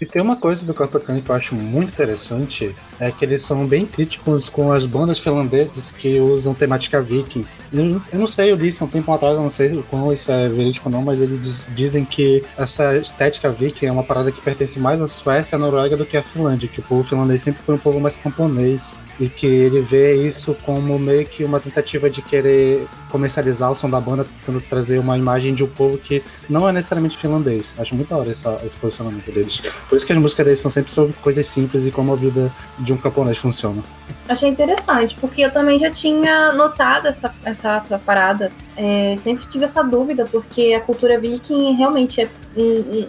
E 0.00 0.04
tem 0.04 0.20
uma 0.20 0.36
coisa 0.36 0.66
do 0.66 0.74
Corpo 0.74 0.98
Clan 0.98 1.20
que 1.20 1.30
eu 1.30 1.34
acho 1.36 1.54
muito 1.54 1.90
interessante, 1.90 2.74
é 2.98 3.10
que 3.10 3.24
eles 3.24 3.42
são 3.42 3.66
bem 3.66 3.86
críticos 3.86 4.48
com 4.48 4.72
as 4.72 4.86
bandas 4.86 5.18
finlandesas 5.18 5.90
que 5.90 6.20
usam 6.20 6.54
temática 6.54 7.00
viking. 7.00 7.44
Eu, 7.72 7.84
não 8.18 8.26
sei, 8.26 8.52
eu 8.52 8.56
li 8.56 8.68
isso 8.68 8.82
há 8.82 8.86
um 8.86 8.90
tempo 8.90 9.12
atrás, 9.12 9.34
eu 9.34 9.42
não 9.42 9.50
sei 9.50 9.82
como 9.90 10.12
isso 10.12 10.30
é 10.30 10.48
verídico 10.48 10.88
ou 10.88 10.92
não, 10.92 11.02
mas 11.02 11.20
eles 11.20 11.40
diz, 11.40 11.68
dizem 11.74 12.04
que 12.04 12.44
essa 12.56 12.96
estética 12.96 13.50
viking 13.50 13.86
é 13.86 13.92
uma 13.92 14.04
parada 14.04 14.30
que 14.30 14.40
pertence 14.40 14.78
mais 14.78 15.02
à 15.02 15.08
Suécia 15.08 15.54
e 15.54 15.56
à 15.56 15.58
Noruega 15.58 15.96
do 15.96 16.06
que 16.06 16.16
à 16.16 16.22
Finlândia, 16.22 16.68
que 16.68 16.80
o 16.80 16.82
povo 16.82 17.02
finlandês 17.02 17.42
sempre 17.42 17.62
foi 17.62 17.74
um 17.74 17.78
povo 17.78 17.98
mais 17.98 18.16
camponês 18.16 18.94
e 19.18 19.28
que 19.28 19.46
ele 19.46 19.80
vê 19.80 20.14
isso 20.14 20.54
como 20.62 20.98
meio 20.98 21.26
que 21.26 21.42
uma 21.42 21.58
tentativa 21.58 22.08
de 22.08 22.20
querer 22.22 22.86
comercializar 23.10 23.70
o 23.70 23.74
som 23.74 23.88
da 23.88 24.00
banda, 24.00 24.24
tentando 24.24 24.60
trazer 24.60 24.98
uma 24.98 25.16
imagem 25.16 25.54
de 25.54 25.64
um 25.64 25.68
povo 25.68 25.96
que 25.96 26.22
não 26.48 26.68
é 26.68 26.72
necessariamente 26.72 27.16
finlandês. 27.16 27.74
Acho 27.78 27.94
muito 27.94 28.08
da 28.08 28.16
hora 28.16 28.30
essa, 28.30 28.60
esse 28.64 28.76
posicionamento 28.76 29.30
deles. 29.32 29.62
Por 29.88 29.96
isso 29.96 30.06
que 30.06 30.12
as 30.12 30.18
músicas 30.18 30.44
deles 30.44 30.60
são 30.60 30.70
sempre 30.70 30.92
sobre 30.92 31.14
coisas 31.14 31.46
simples 31.46 31.86
e 31.86 31.90
como 31.90 32.12
a 32.12 32.16
vida 32.16 32.52
de 32.86 32.92
um 32.92 32.96
camponês 32.96 33.36
funciona. 33.36 33.82
Achei 34.28 34.48
interessante, 34.48 35.16
porque 35.20 35.42
eu 35.42 35.52
também 35.52 35.78
já 35.78 35.90
tinha 35.90 36.52
notado 36.52 37.08
essa, 37.08 37.32
essa 37.44 38.00
parada. 38.04 38.50
É, 38.76 39.16
sempre 39.18 39.46
tive 39.46 39.64
essa 39.64 39.82
dúvida, 39.82 40.24
porque 40.24 40.74
a 40.74 40.80
cultura 40.80 41.18
viking 41.18 41.72
realmente 41.74 42.22
é. 42.22 42.28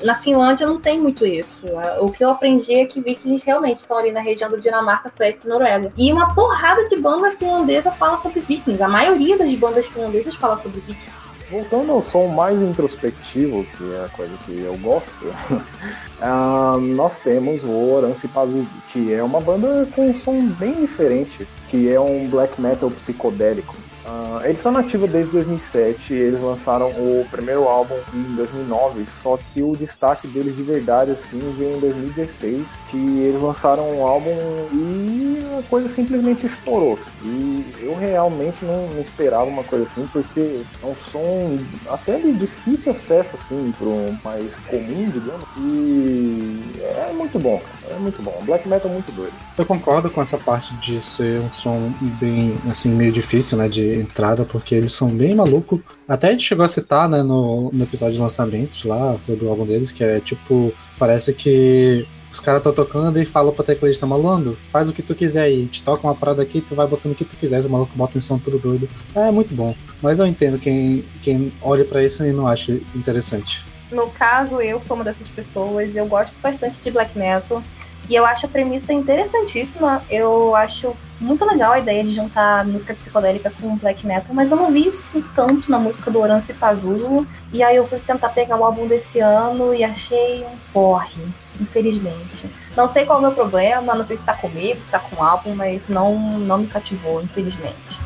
Na 0.04 0.16
Finlândia 0.16 0.68
não 0.68 0.80
tem 0.80 1.00
muito 1.00 1.26
isso. 1.26 1.66
O 2.02 2.12
que 2.12 2.24
eu 2.24 2.32
aprendi 2.32 2.74
é 2.74 2.86
que 2.86 3.00
vikings 3.00 3.46
realmente 3.46 3.80
estão 3.80 3.98
ali 3.98 4.12
na 4.12 4.20
região 4.20 4.52
da 4.52 4.58
Dinamarca, 4.58 5.10
Suécia 5.14 5.48
e 5.48 5.50
Noruega. 5.50 5.94
E 5.98 6.12
uma 6.12 6.34
porrada 6.36 6.88
de 6.90 6.98
banda 6.98 7.32
finlandesa 7.32 7.90
fala 7.92 8.18
sobre 8.18 8.42
vikings. 8.42 8.82
A 8.84 8.90
maioria 8.90 9.38
das 9.38 9.54
bandas 9.56 9.86
finlandesas 9.86 10.36
fala 10.36 10.58
sobre 10.58 10.82
vikings. 10.82 11.17
Voltando 11.50 11.94
ao 11.94 12.02
som 12.02 12.28
mais 12.28 12.62
introspectivo, 12.62 13.66
que 13.78 13.94
é 13.94 14.06
a 14.06 14.10
coisa 14.10 14.34
que 14.46 14.60
eu 14.60 14.78
gosto, 14.80 15.26
uh, 15.26 16.78
nós 16.94 17.20
temos 17.20 17.64
o 17.64 17.72
Orance 17.72 18.28
Pazuzu, 18.28 18.68
que 18.92 19.14
é 19.14 19.24
uma 19.24 19.40
banda 19.40 19.88
com 19.96 20.08
um 20.08 20.16
som 20.16 20.46
bem 20.46 20.74
diferente, 20.74 21.48
que 21.70 21.90
é 21.90 22.00
um 22.00 22.28
black 22.28 22.60
metal 22.60 22.92
psicodélico. 22.92 23.74
Uh, 24.08 24.42
eles 24.46 24.58
estão 24.58 24.72
nativos 24.72 25.12
desde 25.12 25.32
2007, 25.34 26.14
eles 26.14 26.42
lançaram 26.42 26.88
o 26.92 27.28
primeiro 27.30 27.68
álbum 27.68 27.96
em 28.14 28.36
2009, 28.36 29.06
só 29.06 29.38
que 29.38 29.62
o 29.62 29.76
destaque 29.76 30.30
deles 30.30 30.56
de 30.56 30.64
verdade 30.64 31.12
assim 31.12 31.40
veio 31.58 31.76
em 31.76 31.80
2016, 31.82 32.66
que 32.90 32.98
eles 32.98 33.42
lançaram 33.42 33.90
um 33.90 34.08
álbum 34.08 34.32
e 34.72 35.40
a 35.60 35.64
coisa 35.64 35.90
simplesmente 35.90 36.46
estourou. 36.46 36.98
E 37.22 37.66
eu 37.82 37.96
realmente 37.96 38.64
não, 38.64 38.88
esperava 39.02 39.46
uma 39.46 39.64
coisa 39.66 39.84
assim, 39.84 40.08
porque 40.14 40.62
é 40.82 40.86
um 40.86 40.96
som 40.96 41.60
até 41.90 42.18
de 42.18 42.32
difícil 42.32 42.94
acesso 42.94 43.36
assim 43.36 43.74
para 43.78 44.30
mais 44.32 44.56
comum, 44.56 45.10
digamos, 45.10 45.48
e 45.58 46.82
é 46.82 47.12
muito 47.14 47.38
bom. 47.38 47.62
É 47.90 47.98
É 47.98 48.00
muito 48.00 48.22
bom. 48.22 48.38
Black 48.44 48.68
metal 48.68 48.90
é 48.92 48.94
muito 48.94 49.12
doido. 49.12 49.34
Eu 49.58 49.66
concordo 49.66 50.10
com 50.10 50.22
essa 50.22 50.38
parte 50.38 50.74
de 50.78 51.04
ser 51.04 51.42
um 51.42 51.52
som 51.52 51.92
bem, 52.20 52.56
assim, 52.70 52.90
meio 52.90 53.12
difícil, 53.12 53.58
né, 53.58 53.68
de 53.68 54.00
entrada, 54.00 54.46
porque 54.46 54.76
eles 54.76 54.94
são 54.94 55.10
bem 55.10 55.36
malucos. 55.36 55.82
Até 56.08 56.28
a 56.28 56.32
gente 56.32 56.44
chegou 56.44 56.64
a 56.64 56.68
citar, 56.68 57.10
né, 57.10 57.24
no, 57.24 57.72
no 57.72 57.84
episódio 57.84 58.14
de 58.14 58.22
lançamentos 58.22 58.84
lá, 58.86 59.20
sobre 59.20 59.46
o 59.46 59.50
álbum 59.50 59.66
deles, 59.66 59.92
que 59.92 60.04
é 60.04 60.20
tipo, 60.20 60.72
parece 60.98 61.34
que 61.34 62.08
os 62.32 62.40
caras 62.40 62.60
estão 62.60 62.74
tocando 62.74 63.20
e 63.20 63.26
falam 63.26 63.54
pro 63.54 63.64
tecladista, 63.64 64.06
malandro, 64.06 64.58
faz 64.72 64.90
o 64.90 64.94
que 64.94 65.02
tu 65.02 65.16
quiser 65.16 65.42
aí, 65.42 65.66
te 65.66 65.82
toca 65.82 66.06
uma 66.06 66.14
parada 66.14 66.42
aqui, 66.42 66.62
tu 66.62 66.76
vai 66.76 66.86
botando 66.86 67.14
o 67.14 67.16
que 67.16 67.26
tu 67.26 67.36
quiser, 67.36 67.66
o 67.66 67.70
maluco 67.70 67.94
bota 67.96 68.18
em 68.18 68.22
som 68.22 68.38
tudo 68.38 68.60
doido. 68.60 68.88
É 69.16 69.32
muito 69.32 69.56
bom. 69.56 69.74
Mas 70.02 70.20
eu 70.20 70.28
entendo 70.28 70.60
quem, 70.60 71.04
quem 71.24 71.52
olha 71.62 71.84
para 71.84 72.04
isso 72.04 72.24
e 72.24 72.32
não 72.32 72.48
acha 72.48 72.74
interessante. 72.94 73.66
No 73.92 74.10
caso, 74.10 74.60
eu 74.60 74.82
sou 74.82 74.96
uma 74.96 75.04
dessas 75.04 75.30
pessoas, 75.30 75.96
eu 75.96 76.06
gosto 76.06 76.36
bastante 76.42 76.80
de 76.80 76.92
black 76.92 77.18
metal. 77.18 77.64
E 78.10 78.16
eu 78.16 78.26
acho 78.26 78.46
a 78.46 78.50
premissa 78.50 78.94
interessantíssima. 78.94 80.02
Eu 80.10 80.56
acho 80.56 80.96
muito 81.20 81.44
legal 81.46 81.74
a 81.74 81.80
ideia 81.80 82.04
de 82.04 82.14
juntar 82.14 82.66
música 82.66 82.94
psicodélica 82.94 83.52
com 83.60 83.76
black 83.76 84.06
metal, 84.06 84.34
mas 84.34 84.52
eu 84.52 84.58
não 84.58 84.72
vi 84.72 84.88
isso 84.88 85.24
tanto 85.36 85.70
na 85.70 85.78
música 85.78 86.10
do 86.10 86.20
Orange 86.20 86.54
Pazulo. 86.54 87.28
E 87.52 87.62
aí 87.62 87.76
eu 87.76 87.88
fui 87.88 88.00
tentar 88.00 88.30
pegar 88.30 88.58
o 88.58 88.64
álbum 88.64 88.88
desse 88.88 89.20
ano 89.20 89.74
e 89.74 89.84
achei 89.84 90.44
um 90.46 90.58
porre 90.72 91.24
infelizmente. 91.60 92.50
Não 92.76 92.88
sei 92.88 93.06
qual 93.06 93.18
é 93.18 93.20
o 93.20 93.24
meu 93.24 93.32
problema, 93.32 93.96
não 93.96 94.06
sei 94.06 94.18
se 94.18 94.24
tá 94.24 94.36
comigo, 94.36 94.82
se 94.82 94.90
tá 94.90 95.00
com 95.00 95.16
o 95.16 95.24
álbum, 95.24 95.56
mas 95.56 95.88
não, 95.88 96.38
não 96.38 96.60
me 96.60 96.68
cativou, 96.68 97.22
infelizmente. 97.22 98.00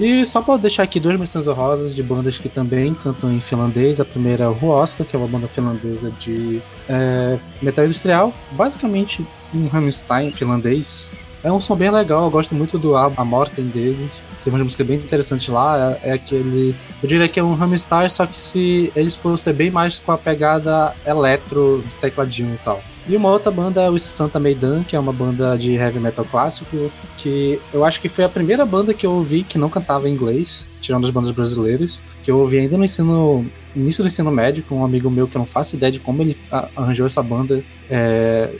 E 0.00 0.24
só 0.24 0.40
para 0.40 0.56
deixar 0.58 0.84
aqui 0.84 1.00
duas 1.00 1.18
menções 1.18 1.48
honrosas 1.48 1.92
de 1.92 2.02
bandas 2.02 2.38
que 2.38 2.48
também 2.48 2.94
cantam 2.94 3.32
em 3.32 3.40
finlandês. 3.40 3.98
A 3.98 4.04
primeira 4.04 4.44
é 4.44 4.48
o 4.48 4.52
Ruoska, 4.52 5.04
que 5.04 5.16
é 5.16 5.18
uma 5.18 5.26
banda 5.26 5.48
finlandesa 5.48 6.10
de 6.12 6.62
é, 6.88 7.36
metal 7.60 7.84
industrial, 7.84 8.32
basicamente 8.52 9.26
um 9.52 9.66
Rammstein 9.66 10.32
finlandês. 10.32 11.10
É 11.42 11.52
um 11.52 11.60
som 11.60 11.76
bem 11.76 11.90
legal, 11.90 12.24
eu 12.24 12.30
gosto 12.30 12.54
muito 12.54 12.78
do 12.78 12.96
A 12.96 13.24
Mortem 13.24 13.66
deles. 13.66 14.22
Tem 14.42 14.52
uma 14.52 14.62
música 14.62 14.82
bem 14.82 14.96
interessante 14.96 15.50
lá. 15.50 15.98
É, 16.02 16.10
é 16.10 16.12
aquele. 16.12 16.74
Eu 17.02 17.08
diria 17.08 17.28
que 17.28 17.38
é 17.38 17.42
um 17.42 17.54
Hamstar, 17.60 18.10
só 18.10 18.26
que 18.26 18.38
se 18.38 18.92
eles 18.94 19.14
fossem 19.14 19.52
bem 19.52 19.70
mais 19.70 19.98
com 19.98 20.10
a 20.10 20.18
pegada 20.18 20.94
eletro 21.06 21.78
do 21.78 22.00
tecladinho 22.00 22.54
e 22.54 22.58
tal. 22.58 22.82
E 23.08 23.16
uma 23.16 23.30
outra 23.30 23.50
banda 23.50 23.80
é 23.80 23.88
o 23.88 23.98
Santa 23.98 24.38
Maidan, 24.38 24.84
que 24.84 24.94
é 24.94 25.00
uma 25.00 25.14
banda 25.14 25.56
de 25.56 25.72
heavy 25.72 25.98
metal 25.98 26.26
clássico, 26.26 26.92
que 27.16 27.58
eu 27.72 27.82
acho 27.82 28.02
que 28.02 28.08
foi 28.08 28.22
a 28.22 28.28
primeira 28.28 28.66
banda 28.66 28.92
que 28.92 29.06
eu 29.06 29.12
ouvi 29.12 29.42
que 29.42 29.56
não 29.56 29.70
cantava 29.70 30.06
em 30.06 30.12
inglês, 30.12 30.68
tirando 30.82 31.04
as 31.04 31.10
bandas 31.10 31.30
brasileiras, 31.30 32.02
que 32.22 32.30
eu 32.30 32.38
ouvi 32.38 32.58
ainda 32.58 32.76
no 32.76 32.84
ensino 32.84 33.50
início 33.74 34.04
do 34.04 34.08
ensino 34.08 34.30
médio, 34.30 34.62
com 34.62 34.80
um 34.80 34.84
amigo 34.84 35.10
meu 35.10 35.26
que 35.26 35.36
eu 35.36 35.38
não 35.38 35.46
faço 35.46 35.74
ideia 35.74 35.90
de 35.90 36.00
como 36.00 36.20
ele 36.20 36.36
arranjou 36.76 37.06
essa 37.06 37.22
banda, 37.22 37.64
é, 37.88 38.54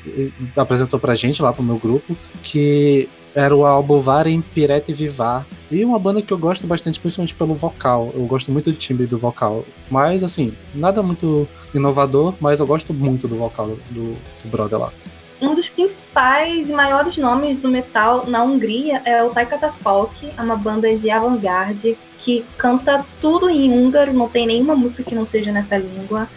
apresentou 0.57 0.99
pra 0.99 1.15
gente 1.15 1.43
lá 1.43 1.53
pro 1.53 1.63
meu 1.63 1.77
grupo, 1.77 2.17
que 2.43 3.07
era 3.39 3.55
o 3.55 3.64
álbum 3.64 4.01
Varem 4.01 4.43
Pirete 4.43 4.93
Vivar. 4.93 5.47
E 5.70 5.84
uma 5.84 5.97
banda 5.97 6.20
que 6.20 6.32
eu 6.32 6.39
gosto 6.39 6.66
bastante, 6.66 6.99
principalmente 6.99 7.36
pelo 7.36 7.55
vocal. 7.55 8.11
Eu 8.12 8.26
gosto 8.26 8.51
muito 8.51 8.72
do 8.72 8.76
timbre 8.76 9.07
do 9.07 9.16
vocal. 9.16 9.64
Mas, 9.89 10.24
assim, 10.24 10.53
nada 10.74 11.05
muito 11.05 11.47
inovador, 11.72 12.34
mas 12.41 12.59
eu 12.59 12.66
gosto 12.66 12.93
muito 12.93 13.28
do 13.28 13.36
vocal 13.36 13.68
do, 13.91 14.14
do 14.14 14.49
brother 14.51 14.80
lá. 14.80 14.93
Um 15.41 15.55
dos 15.55 15.68
principais 15.68 16.68
e 16.68 16.72
maiores 16.72 17.16
nomes 17.16 17.59
do 17.59 17.68
metal 17.68 18.24
na 18.26 18.43
Hungria 18.43 19.01
é 19.05 19.22
o 19.22 19.30
Taika 19.30 19.57
Tafalk, 19.57 20.30
é 20.36 20.43
uma 20.43 20.57
banda 20.57 20.93
de 20.97 21.09
avant-garde 21.09 21.97
que 22.18 22.45
canta 22.57 23.07
tudo 23.20 23.49
em 23.49 23.70
húngaro, 23.70 24.12
não 24.12 24.28
tem 24.28 24.49
nenhuma 24.49 24.74
música 24.74 25.05
que 25.05 25.14
não 25.14 25.24
seja 25.24 25.53
nessa 25.53 25.76
língua. 25.76 26.28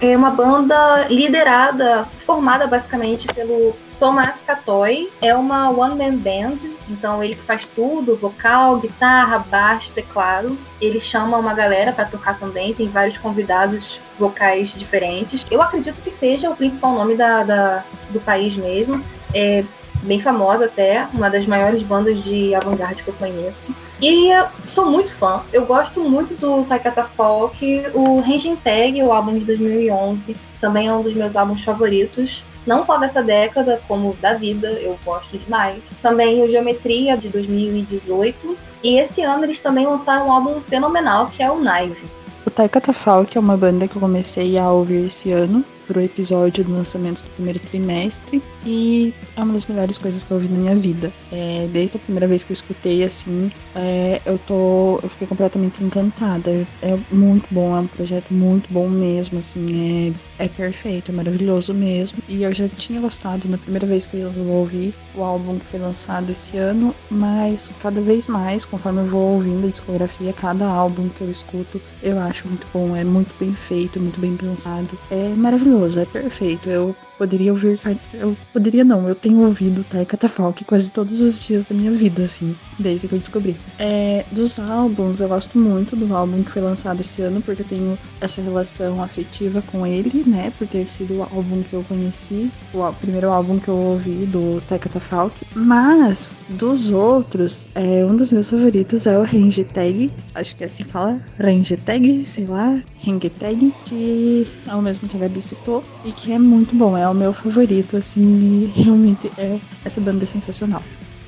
É 0.00 0.16
uma 0.16 0.30
banda 0.30 1.06
liderada, 1.10 2.08
formada 2.16 2.66
basicamente 2.66 3.26
pelo 3.28 3.74
Tomás 3.98 4.40
Catoy. 4.46 5.10
É 5.20 5.34
uma 5.34 5.70
one-man 5.70 6.16
band, 6.16 6.58
então 6.88 7.22
ele 7.22 7.34
faz 7.34 7.66
tudo: 7.74 8.16
vocal, 8.16 8.78
guitarra, 8.78 9.38
baixo, 9.38 9.92
teclado. 9.92 10.58
Ele 10.80 11.00
chama 11.00 11.36
uma 11.36 11.54
galera 11.54 11.92
para 11.92 12.04
tocar 12.04 12.38
também, 12.38 12.74
tem 12.74 12.88
vários 12.88 13.18
convidados 13.18 14.00
vocais 14.18 14.72
diferentes. 14.74 15.44
Eu 15.50 15.62
acredito 15.62 16.00
que 16.00 16.10
seja 16.10 16.50
o 16.50 16.56
principal 16.56 16.94
nome 16.94 17.16
da, 17.16 17.42
da 17.42 17.84
do 18.10 18.20
país 18.20 18.54
mesmo. 18.56 19.02
É 19.34 19.64
bem 20.02 20.20
famosa 20.20 20.66
até, 20.66 21.06
uma 21.12 21.28
das 21.28 21.46
maiores 21.46 21.82
bandas 21.82 22.22
de 22.22 22.54
avant-garde 22.54 23.02
que 23.02 23.08
eu 23.08 23.14
conheço. 23.14 23.74
E 24.00 24.28
sou 24.66 24.86
muito 24.86 25.12
fã. 25.12 25.42
Eu 25.52 25.66
gosto 25.66 26.00
muito 26.00 26.34
do 26.34 26.64
Taikata 26.64 27.04
Folk. 27.04 27.86
O 27.94 28.20
Ranging 28.20 28.56
Tag, 28.56 29.02
o 29.02 29.12
álbum 29.12 29.34
de 29.34 29.44
2011, 29.44 30.36
também 30.60 30.86
é 30.88 30.92
um 30.92 31.02
dos 31.02 31.14
meus 31.14 31.34
álbuns 31.34 31.62
favoritos. 31.62 32.44
Não 32.66 32.84
só 32.84 32.98
dessa 32.98 33.22
década, 33.22 33.80
como 33.86 34.14
da 34.20 34.34
vida, 34.34 34.68
eu 34.68 34.98
gosto 35.04 35.38
demais. 35.38 35.84
Também 36.02 36.42
o 36.42 36.50
Geometria, 36.50 37.16
de 37.16 37.28
2018. 37.28 38.58
E 38.82 38.98
esse 38.98 39.22
ano 39.22 39.44
eles 39.44 39.60
também 39.60 39.86
lançaram 39.86 40.26
um 40.26 40.32
álbum 40.32 40.60
fenomenal, 40.62 41.28
que 41.28 41.42
é 41.42 41.50
o 41.50 41.56
Knife. 41.56 42.04
O 42.44 42.50
Taikata 42.50 42.92
Folk 42.92 43.36
é 43.36 43.40
uma 43.40 43.56
banda 43.56 43.86
que 43.86 43.96
eu 43.96 44.00
comecei 44.00 44.58
a 44.58 44.70
ouvir 44.70 45.06
esse 45.06 45.30
ano 45.30 45.64
pro 45.86 46.00
episódio 46.00 46.64
do 46.64 46.72
lançamento 46.72 47.22
do 47.22 47.30
primeiro 47.30 47.58
trimestre 47.60 48.42
e 48.64 49.14
é 49.36 49.42
uma 49.42 49.52
das 49.52 49.66
melhores 49.66 49.98
coisas 49.98 50.24
que 50.24 50.30
eu 50.30 50.36
ouvi 50.36 50.48
na 50.48 50.58
minha 50.58 50.74
vida. 50.74 51.12
É, 51.32 51.68
desde 51.72 51.96
a 51.96 52.00
primeira 52.00 52.26
vez 52.26 52.42
que 52.44 52.52
eu 52.52 52.54
escutei, 52.54 53.04
assim, 53.04 53.50
é, 53.74 54.20
eu 54.26 54.38
tô. 54.38 54.98
Eu 55.02 55.08
fiquei 55.08 55.26
completamente 55.26 55.82
encantada. 55.82 56.50
É 56.82 56.96
muito 57.10 57.46
bom, 57.50 57.76
é 57.76 57.80
um 57.80 57.86
projeto 57.86 58.32
muito 58.32 58.72
bom 58.72 58.88
mesmo, 58.88 59.38
assim, 59.38 60.12
é, 60.38 60.44
é 60.44 60.48
perfeito, 60.48 61.12
é 61.12 61.14
maravilhoso 61.14 61.72
mesmo. 61.72 62.18
E 62.28 62.42
eu 62.42 62.52
já 62.52 62.68
tinha 62.68 63.00
gostado 63.00 63.48
na 63.48 63.58
primeira 63.58 63.86
vez 63.86 64.06
que 64.06 64.18
eu 64.18 64.32
ouvi 64.48 64.94
o 65.14 65.22
álbum 65.22 65.58
que 65.58 65.66
foi 65.66 65.80
lançado 65.80 66.30
esse 66.30 66.56
ano, 66.56 66.94
mas 67.10 67.72
cada 67.80 68.00
vez 68.00 68.26
mais, 68.26 68.64
conforme 68.64 69.00
eu 69.02 69.06
vou 69.06 69.34
ouvindo 69.34 69.66
a 69.66 69.70
discografia, 69.70 70.32
cada 70.32 70.66
álbum 70.66 71.08
que 71.08 71.22
eu 71.22 71.30
escuto, 71.30 71.80
eu 72.02 72.18
acho 72.20 72.48
muito 72.48 72.66
bom, 72.72 72.96
é 72.96 73.04
muito 73.04 73.32
bem 73.38 73.54
feito, 73.54 74.00
muito 74.00 74.20
bem 74.20 74.36
pensado. 74.36 74.88
É 75.10 75.28
maravilhoso, 75.36 75.75
é 75.96 76.04
perfeito. 76.04 76.68
Eu 76.70 76.96
poderia 77.18 77.52
ouvir. 77.52 77.78
Eu 78.14 78.36
poderia 78.52 78.84
não, 78.84 79.08
eu 79.08 79.14
tenho 79.14 79.40
ouvido 79.40 79.84
Taika 79.84 80.16
Tafalk 80.16 80.64
quase 80.64 80.92
todos 80.92 81.20
os 81.20 81.38
dias 81.38 81.64
da 81.64 81.74
minha 81.74 81.90
vida, 81.92 82.24
assim, 82.24 82.56
desde 82.78 83.08
que 83.08 83.14
eu 83.14 83.18
descobri. 83.18 83.56
É, 83.78 84.24
dos 84.32 84.58
álbuns, 84.58 85.20
eu 85.20 85.28
gosto 85.28 85.58
muito 85.58 85.96
do 85.96 86.14
álbum 86.14 86.42
que 86.42 86.50
foi 86.50 86.62
lançado 86.62 87.00
esse 87.00 87.22
ano, 87.22 87.40
porque 87.40 87.62
eu 87.62 87.66
tenho 87.66 87.98
essa 88.20 88.40
relação 88.40 89.02
afetiva 89.02 89.62
com 89.62 89.86
ele, 89.86 90.24
né? 90.26 90.52
Por 90.58 90.66
ter 90.66 90.86
sido 90.88 91.18
o 91.18 91.22
álbum 91.22 91.62
que 91.62 91.74
eu 91.74 91.84
conheci, 91.84 92.50
o 92.72 92.92
primeiro 92.94 93.30
álbum 93.30 93.58
que 93.58 93.68
eu 93.68 93.76
ouvi 93.76 94.26
do 94.26 94.60
Taika 94.68 94.88
Tafalk. 94.88 95.34
Mas, 95.54 96.42
dos 96.48 96.90
outros, 96.90 97.68
é, 97.74 98.04
um 98.04 98.16
dos 98.16 98.32
meus 98.32 98.50
favoritos 98.50 99.06
é 99.06 99.18
o 99.18 99.22
Range 99.22 99.64
Tag. 99.64 100.10
Acho 100.34 100.56
que 100.56 100.62
é 100.62 100.66
assim 100.66 100.84
que 100.84 100.90
fala. 100.90 101.20
Range 101.38 101.76
Tag, 101.78 102.24
sei 102.24 102.46
lá. 102.46 102.80
Range 103.04 103.30
Tag, 103.30 103.74
que 103.84 104.46
é 104.66 104.74
o 104.74 104.82
mesmo 104.82 105.08
que 105.08 105.16
a 105.16 105.20
Gabi 105.20 105.40
citou, 105.40 105.84
e 106.04 106.12
que 106.12 106.32
é 106.32 106.38
muito 106.38 106.74
bom. 106.74 106.96
É 106.96 107.05
é 107.06 107.10
o 107.10 107.14
meu 107.14 107.32
favorito, 107.32 107.96
assim, 107.96 108.72
realmente 108.74 109.30
é 109.38 109.58
essa 109.84 110.00
banda 110.00 110.24
é 110.24 110.26
sensacional. 110.26 110.82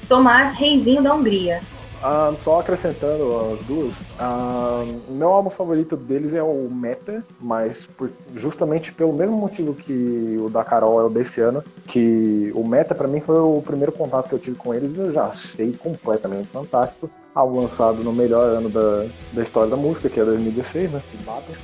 Tomás 0.09 0.55
Reizinho 0.55 1.03
da 1.03 1.15
Hungria. 1.15 1.61
Ah, 2.03 2.33
só 2.41 2.61
acrescentando 2.61 3.55
as 3.55 3.67
duas, 3.67 3.95
ah, 4.21 4.85
meu 5.09 5.29
álbum 5.31 5.51
favorito 5.51 5.97
deles 5.97 6.33
é 6.33 6.43
o 6.43 6.69
Meta, 6.71 7.25
mas 7.41 7.87
por, 7.87 8.09
justamente 8.37 8.93
pelo 8.93 9.13
mesmo 9.13 9.37
motivo 9.37 9.75
que 9.75 10.39
o 10.41 10.49
da 10.49 10.63
Carol 10.63 11.01
é 11.01 11.05
o 11.05 11.11
desse 11.11 11.41
ano, 11.41 11.63
que 11.89 12.53
o 12.55 12.63
Meta 12.65 12.95
para 12.95 13.09
mim 13.09 13.19
foi 13.19 13.41
o 13.41 13.61
primeiro 13.63 13.91
contato 13.91 14.29
que 14.29 14.35
eu 14.35 14.39
tive 14.39 14.57
com 14.57 14.73
eles 14.73 14.95
e 14.95 14.99
eu 14.99 15.13
já 15.13 15.25
achei 15.25 15.73
completamente 15.73 16.47
fantástico 16.49 17.11
álbum 17.39 17.61
lançado 17.61 18.03
no 18.03 18.13
melhor 18.13 18.45
ano 18.45 18.69
da, 18.69 19.07
da 19.33 19.43
história 19.43 19.71
da 19.71 19.77
música, 19.77 20.09
que 20.09 20.19
é 20.19 20.25
2016, 20.25 20.91
né? 20.91 21.03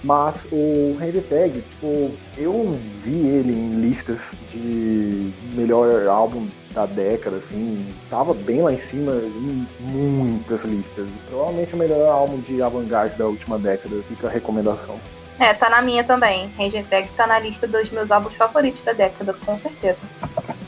Mas 0.02 0.48
o 0.52 0.96
Henry 1.00 1.20
Tag, 1.20 1.60
tipo, 1.62 2.10
eu 2.38 2.78
vi 3.02 3.26
ele 3.26 3.52
em 3.52 3.80
listas 3.80 4.34
de 4.50 5.32
melhor 5.54 6.06
álbum 6.06 6.46
da 6.72 6.86
década, 6.86 7.36
assim, 7.36 7.86
tava 8.10 8.34
bem 8.34 8.62
lá 8.62 8.72
em 8.72 8.78
cima 8.78 9.12
em 9.12 9.66
muitas 9.80 10.64
listas. 10.64 11.08
Provavelmente 11.28 11.74
o 11.74 11.78
melhor 11.78 12.08
álbum 12.08 12.38
de 12.38 12.60
avant-garde 12.62 13.16
da 13.16 13.26
última 13.26 13.58
década, 13.58 13.96
fica 14.08 14.26
a 14.26 14.30
recomendação. 14.30 14.98
É, 15.38 15.52
tá 15.52 15.68
na 15.68 15.82
minha 15.82 16.04
também. 16.04 16.48
Ranger 16.56 16.84
Tag 16.86 17.08
tá 17.16 17.26
na 17.26 17.38
lista 17.38 17.66
dos 17.66 17.90
meus 17.90 18.10
álbuns 18.10 18.34
favoritos 18.34 18.82
da 18.84 18.92
década, 18.92 19.34
com 19.34 19.58
certeza. 19.58 19.98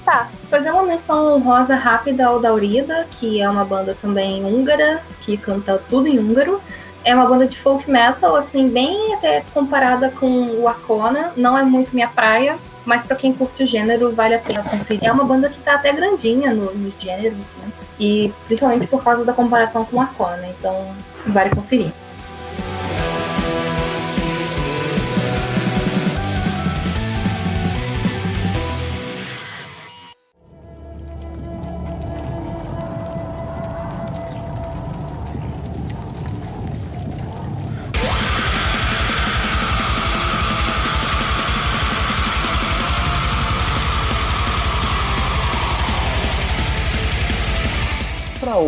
Tá, 0.07 0.31
fazer 0.49 0.71
uma 0.71 0.85
menção 0.85 1.41
rosa 1.41 1.75
rápida 1.75 2.29
ao 2.29 2.39
Daurida, 2.39 3.09
que 3.11 3.43
é 3.43 3.51
uma 3.51 3.65
banda 3.65 3.93
também 4.01 4.45
húngara, 4.45 5.03
que 5.21 5.37
canta 5.37 5.83
tudo 5.91 6.07
em 6.07 6.17
húngaro. 6.17 6.63
É 7.03 7.13
uma 7.13 7.27
banda 7.27 7.45
de 7.45 7.59
folk 7.59 7.91
metal, 7.91 8.37
assim, 8.37 8.69
bem 8.69 9.15
até 9.15 9.43
comparada 9.53 10.09
com 10.09 10.61
o 10.61 10.69
Arcona. 10.69 11.33
Não 11.37 11.59
é 11.59 11.65
muito 11.65 11.93
minha 11.93 12.07
praia, 12.07 12.57
mas 12.85 13.05
para 13.05 13.17
quem 13.17 13.33
curte 13.33 13.65
o 13.65 13.67
gênero, 13.67 14.13
vale 14.13 14.37
a 14.37 14.39
pena 14.39 14.63
conferir. 14.63 15.05
É 15.05 15.11
uma 15.11 15.25
banda 15.25 15.49
que 15.49 15.59
tá 15.59 15.75
até 15.75 15.93
grandinha 15.93 16.55
no, 16.55 16.73
nos 16.73 16.95
gêneros, 17.01 17.57
né? 17.57 17.69
E 17.99 18.33
principalmente 18.47 18.87
por 18.87 19.03
causa 19.03 19.25
da 19.25 19.33
comparação 19.33 19.85
com 19.85 19.97
o 19.97 20.01
Arcona, 20.01 20.47
então 20.47 20.87
vale 21.27 21.51
conferir. 21.51 21.93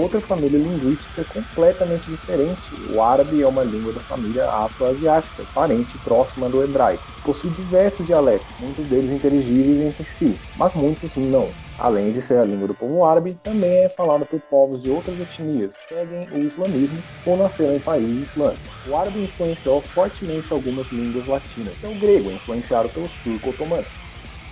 Outra 0.08 0.20
família 0.22 0.58
linguística 0.58 1.22
completamente 1.24 2.10
diferente. 2.10 2.72
O 2.90 3.02
árabe 3.02 3.42
é 3.42 3.46
uma 3.46 3.62
língua 3.62 3.92
da 3.92 4.00
família 4.00 4.48
afro-asiática, 4.48 5.44
parente 5.54 5.98
próxima 5.98 6.48
do 6.48 6.64
hebraico. 6.64 7.02
Possui 7.22 7.50
diversos 7.50 8.06
dialetos, 8.06 8.46
muitos 8.58 8.86
deles 8.86 9.10
inteligíveis 9.10 9.86
entre 9.86 10.04
si, 10.04 10.38
mas 10.56 10.72
muitos 10.74 11.14
não. 11.16 11.48
Além 11.78 12.10
de 12.10 12.20
ser 12.22 12.38
a 12.38 12.44
língua 12.44 12.66
do 12.66 12.74
povo 12.74 13.04
árabe, 13.04 13.38
também 13.42 13.84
é 13.84 13.88
falada 13.88 14.24
por 14.24 14.40
povos 14.40 14.82
de 14.82 14.90
outras 14.90 15.20
etnias 15.20 15.70
que 15.76 15.94
seguem 15.94 16.26
o 16.32 16.38
islamismo 16.38 17.00
ou 17.24 17.36
nasceram 17.36 17.76
em 17.76 17.80
países 17.80 18.30
islâmicos. 18.30 18.66
O 18.88 18.96
árabe 18.96 19.22
influenciou 19.22 19.80
fortemente 19.82 20.52
algumas 20.52 20.88
línguas 20.88 21.28
latinas, 21.28 21.74
e 21.82 21.86
o 21.86 21.94
grego, 22.00 22.32
influenciado 22.32 22.88
pelos 22.88 23.12
turco-otomanos. 23.22 23.86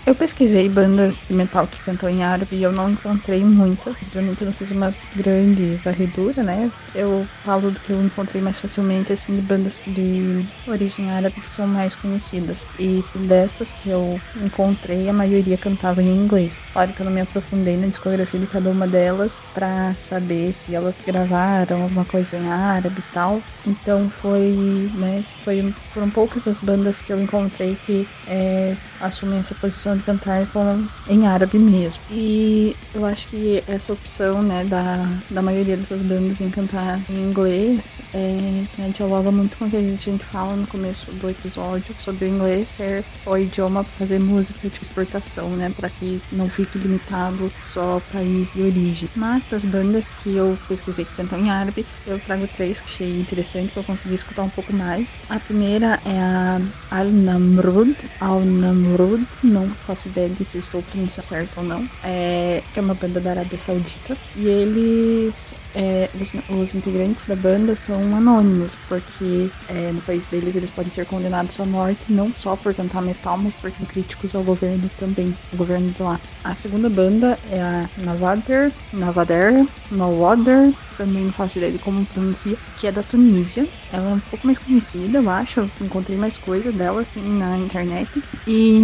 Eu 0.09 0.15
pesquisei 0.15 0.69
bandas 0.69 1.20
de 1.28 1.35
metal 1.35 1.66
que 1.66 1.83
cantam 1.83 2.09
em 2.09 2.23
árabe 2.23 2.57
e 2.59 2.62
eu 2.62 2.70
não 2.70 2.89
encontrei 2.91 3.45
muitas. 3.45 4.05
Obviamente 4.05 4.41
eu 4.41 4.47
não 4.47 4.53
fiz 4.53 4.70
uma 4.70 4.97
grande 5.12 5.78
varredura, 5.78 6.45
né? 6.45 6.70
Eu 6.95 7.28
falo 7.45 7.73
do 7.73 7.81
que 7.81 7.93
eu 7.93 8.01
encontrei 8.01 8.41
mais 8.41 8.61
facilmente, 8.61 9.12
assim, 9.12 9.35
de 9.35 9.43
bandas 9.43 9.83
de 9.85 10.47
origem 10.65 11.11
árabe 11.11 11.41
que 11.41 11.51
são 11.51 11.66
mais 11.66 11.97
conhecidas. 11.97 12.69
E 12.78 13.05
dessas 13.12 13.73
que 13.73 13.89
eu 13.89 14.23
encontrei, 14.33 15.09
a 15.09 15.12
maioria 15.12 15.59
cantava 15.59 16.01
em 16.05 16.09
inglês. 16.15 16.62
Claro 16.73 16.95
que 16.95 17.03
eu 17.03 17.05
não 17.07 17.12
me 17.12 17.20
aprofundei 17.20 17.77
na 17.77 17.89
discografia 17.89 18.39
de 18.39 18.47
cada 18.47 18.70
uma 18.70 18.87
delas 18.87 19.43
para 19.53 19.93
saber 19.97 20.53
se 20.53 20.73
elas 20.73 21.01
gravaram 21.05 21.83
alguma 21.83 22.07
coisa 22.07 22.37
em 22.37 22.49
árabe 22.49 23.01
e 23.01 23.05
tal. 23.11 23.45
Então 23.65 24.09
foi, 24.09 24.89
né? 24.95 25.24
Foi, 25.35 25.74
foram 25.93 26.11
poucas 26.12 26.47
as 26.47 26.61
bandas 26.61 27.03
que 27.03 27.12
eu 27.12 27.20
encontrei 27.20 27.77
que 27.77 28.09
é, 28.24 28.78
assumem 29.01 29.41
essa 29.41 29.55
posição 29.55 29.95
cantar 30.02 30.48
com, 30.51 30.89
em 31.06 31.27
árabe 31.27 31.59
mesmo. 31.59 32.02
E 32.09 32.78
eu 32.93 33.05
acho 33.05 33.28
que 33.28 33.62
essa 33.66 33.93
opção, 33.93 34.43
né, 34.43 34.64
da, 34.64 35.23
da 35.31 35.43
maioria 35.43 35.77
dessas 35.77 36.02
bandas 36.02 36.40
em 36.40 36.51
cantar 36.51 37.05
em 37.09 37.20
inglês 37.23 38.01
é, 38.12 38.62
né, 38.77 38.89
dialoga 38.90 39.31
muito 39.31 39.59
com 39.59 39.66
o 39.66 39.70
que 39.70 39.77
a 39.77 39.97
gente 39.97 40.24
fala 40.24 40.56
no 40.56 40.66
começo 40.66 41.12
do 41.12 41.28
episódio 41.28 41.94
sobre 41.98 42.24
o 42.27 42.28
inglês 42.28 42.70
ser 42.70 43.06
o 43.24 43.36
idioma 43.36 43.85
para 43.85 43.93
fazer 43.94 44.18
música 44.18 44.68
de 44.70 44.78
exportação, 44.82 45.56
né, 45.56 45.70
para 45.70 45.90
que 45.90 46.23
não 46.31 46.48
fique 46.48 46.78
limitado 46.78 47.52
só 47.60 47.94
ao 47.94 48.01
país 48.02 48.52
de 48.52 48.62
origem. 48.62 49.09
Mas 49.14 49.47
das 49.47 49.64
bandas 49.64 50.10
que 50.10 50.35
eu 50.35 50.59
pesquisei 50.66 51.05
que 51.05 51.12
cantam 51.14 51.39
em 51.39 51.51
árabe, 51.51 51.86
eu 52.05 52.20
trago 52.20 52.47
três 52.48 52.81
que 52.81 52.89
achei 52.90 53.18
interessante 53.18 53.73
que 53.73 53.78
eu 53.78 53.85
consegui 53.85 54.14
escutar 54.14 54.44
um 54.44 54.51
pouco 54.51 54.73
mais. 54.74 55.18
A 55.28 55.40
primeira 55.40 56.01
é 56.05 56.20
a 56.20 56.60
Al-Namrud, 56.90 57.97
Al-Namrud, 58.20 59.27
não 59.43 59.74
faço 59.87 60.09
ideia 60.09 60.29
de 60.29 60.45
se 60.45 60.59
estou 60.59 60.83
pronunciando 60.83 61.27
certo 61.27 61.59
ou 61.59 61.65
não. 61.65 61.89
É, 62.03 62.63
é 62.75 62.81
uma 62.81 62.95
banda 62.95 63.21
da 63.21 63.31
Arábia 63.31 63.57
Saudita. 63.57 64.17
E 64.37 64.49
eles, 64.49 65.55
é, 65.75 66.11
os, 66.21 66.33
os, 66.49 66.75
integrantes 66.75 67.25
da 67.25 67.37
banda 67.37 67.75
são 67.75 68.17
anônimos, 68.17 68.77
porque 68.89 69.49
é, 69.69 69.93
no 69.93 70.01
país 70.03 70.27
deles 70.27 70.57
eles 70.57 70.71
podem 70.71 70.91
ser 70.91 71.07
condenados 71.07 71.59
à 71.61 71.65
morte, 71.65 72.01
não 72.09 72.33
só 72.35 72.57
por 72.57 72.75
cantar 72.75 73.03
metal, 73.03 73.39
mas 73.39 73.55
por 73.55 73.71
ser 73.71 73.87
críticos 73.87 74.35
ao 74.35 74.43
governo 74.43 74.91
também, 74.99 75.35
o 75.53 75.57
governo 75.57 75.91
de 75.91 76.03
lá. 76.03 76.21
A 76.45 76.55
segunda 76.55 76.89
banda 76.89 77.39
é 77.51 77.61
a 77.61 77.89
Navader, 77.99 78.73
Navader, 78.93 79.67
Nawader, 79.91 80.73
também 80.97 81.25
não 81.25 81.33
faço 81.33 81.59
ideia 81.59 81.73
de 81.73 81.79
como 81.79 82.05
pronuncia, 82.07 82.57
que 82.79 82.87
é 82.87 82.93
da 82.93 83.03
Tunísia. 83.03 83.67
Ela 83.93 84.11
é 84.11 84.15
um 84.15 84.21
pouco 84.21 84.47
mais 84.47 84.59
conhecida, 84.59 85.19
eu 85.19 85.31
acho. 85.31 85.61
Eu 85.61 85.71
encontrei 85.81 86.17
mais 86.17 86.39
coisa 86.39 86.73
dela 86.73 87.03
assim 87.03 87.21
na 87.21 87.57
internet. 87.59 88.23
E 88.47 88.81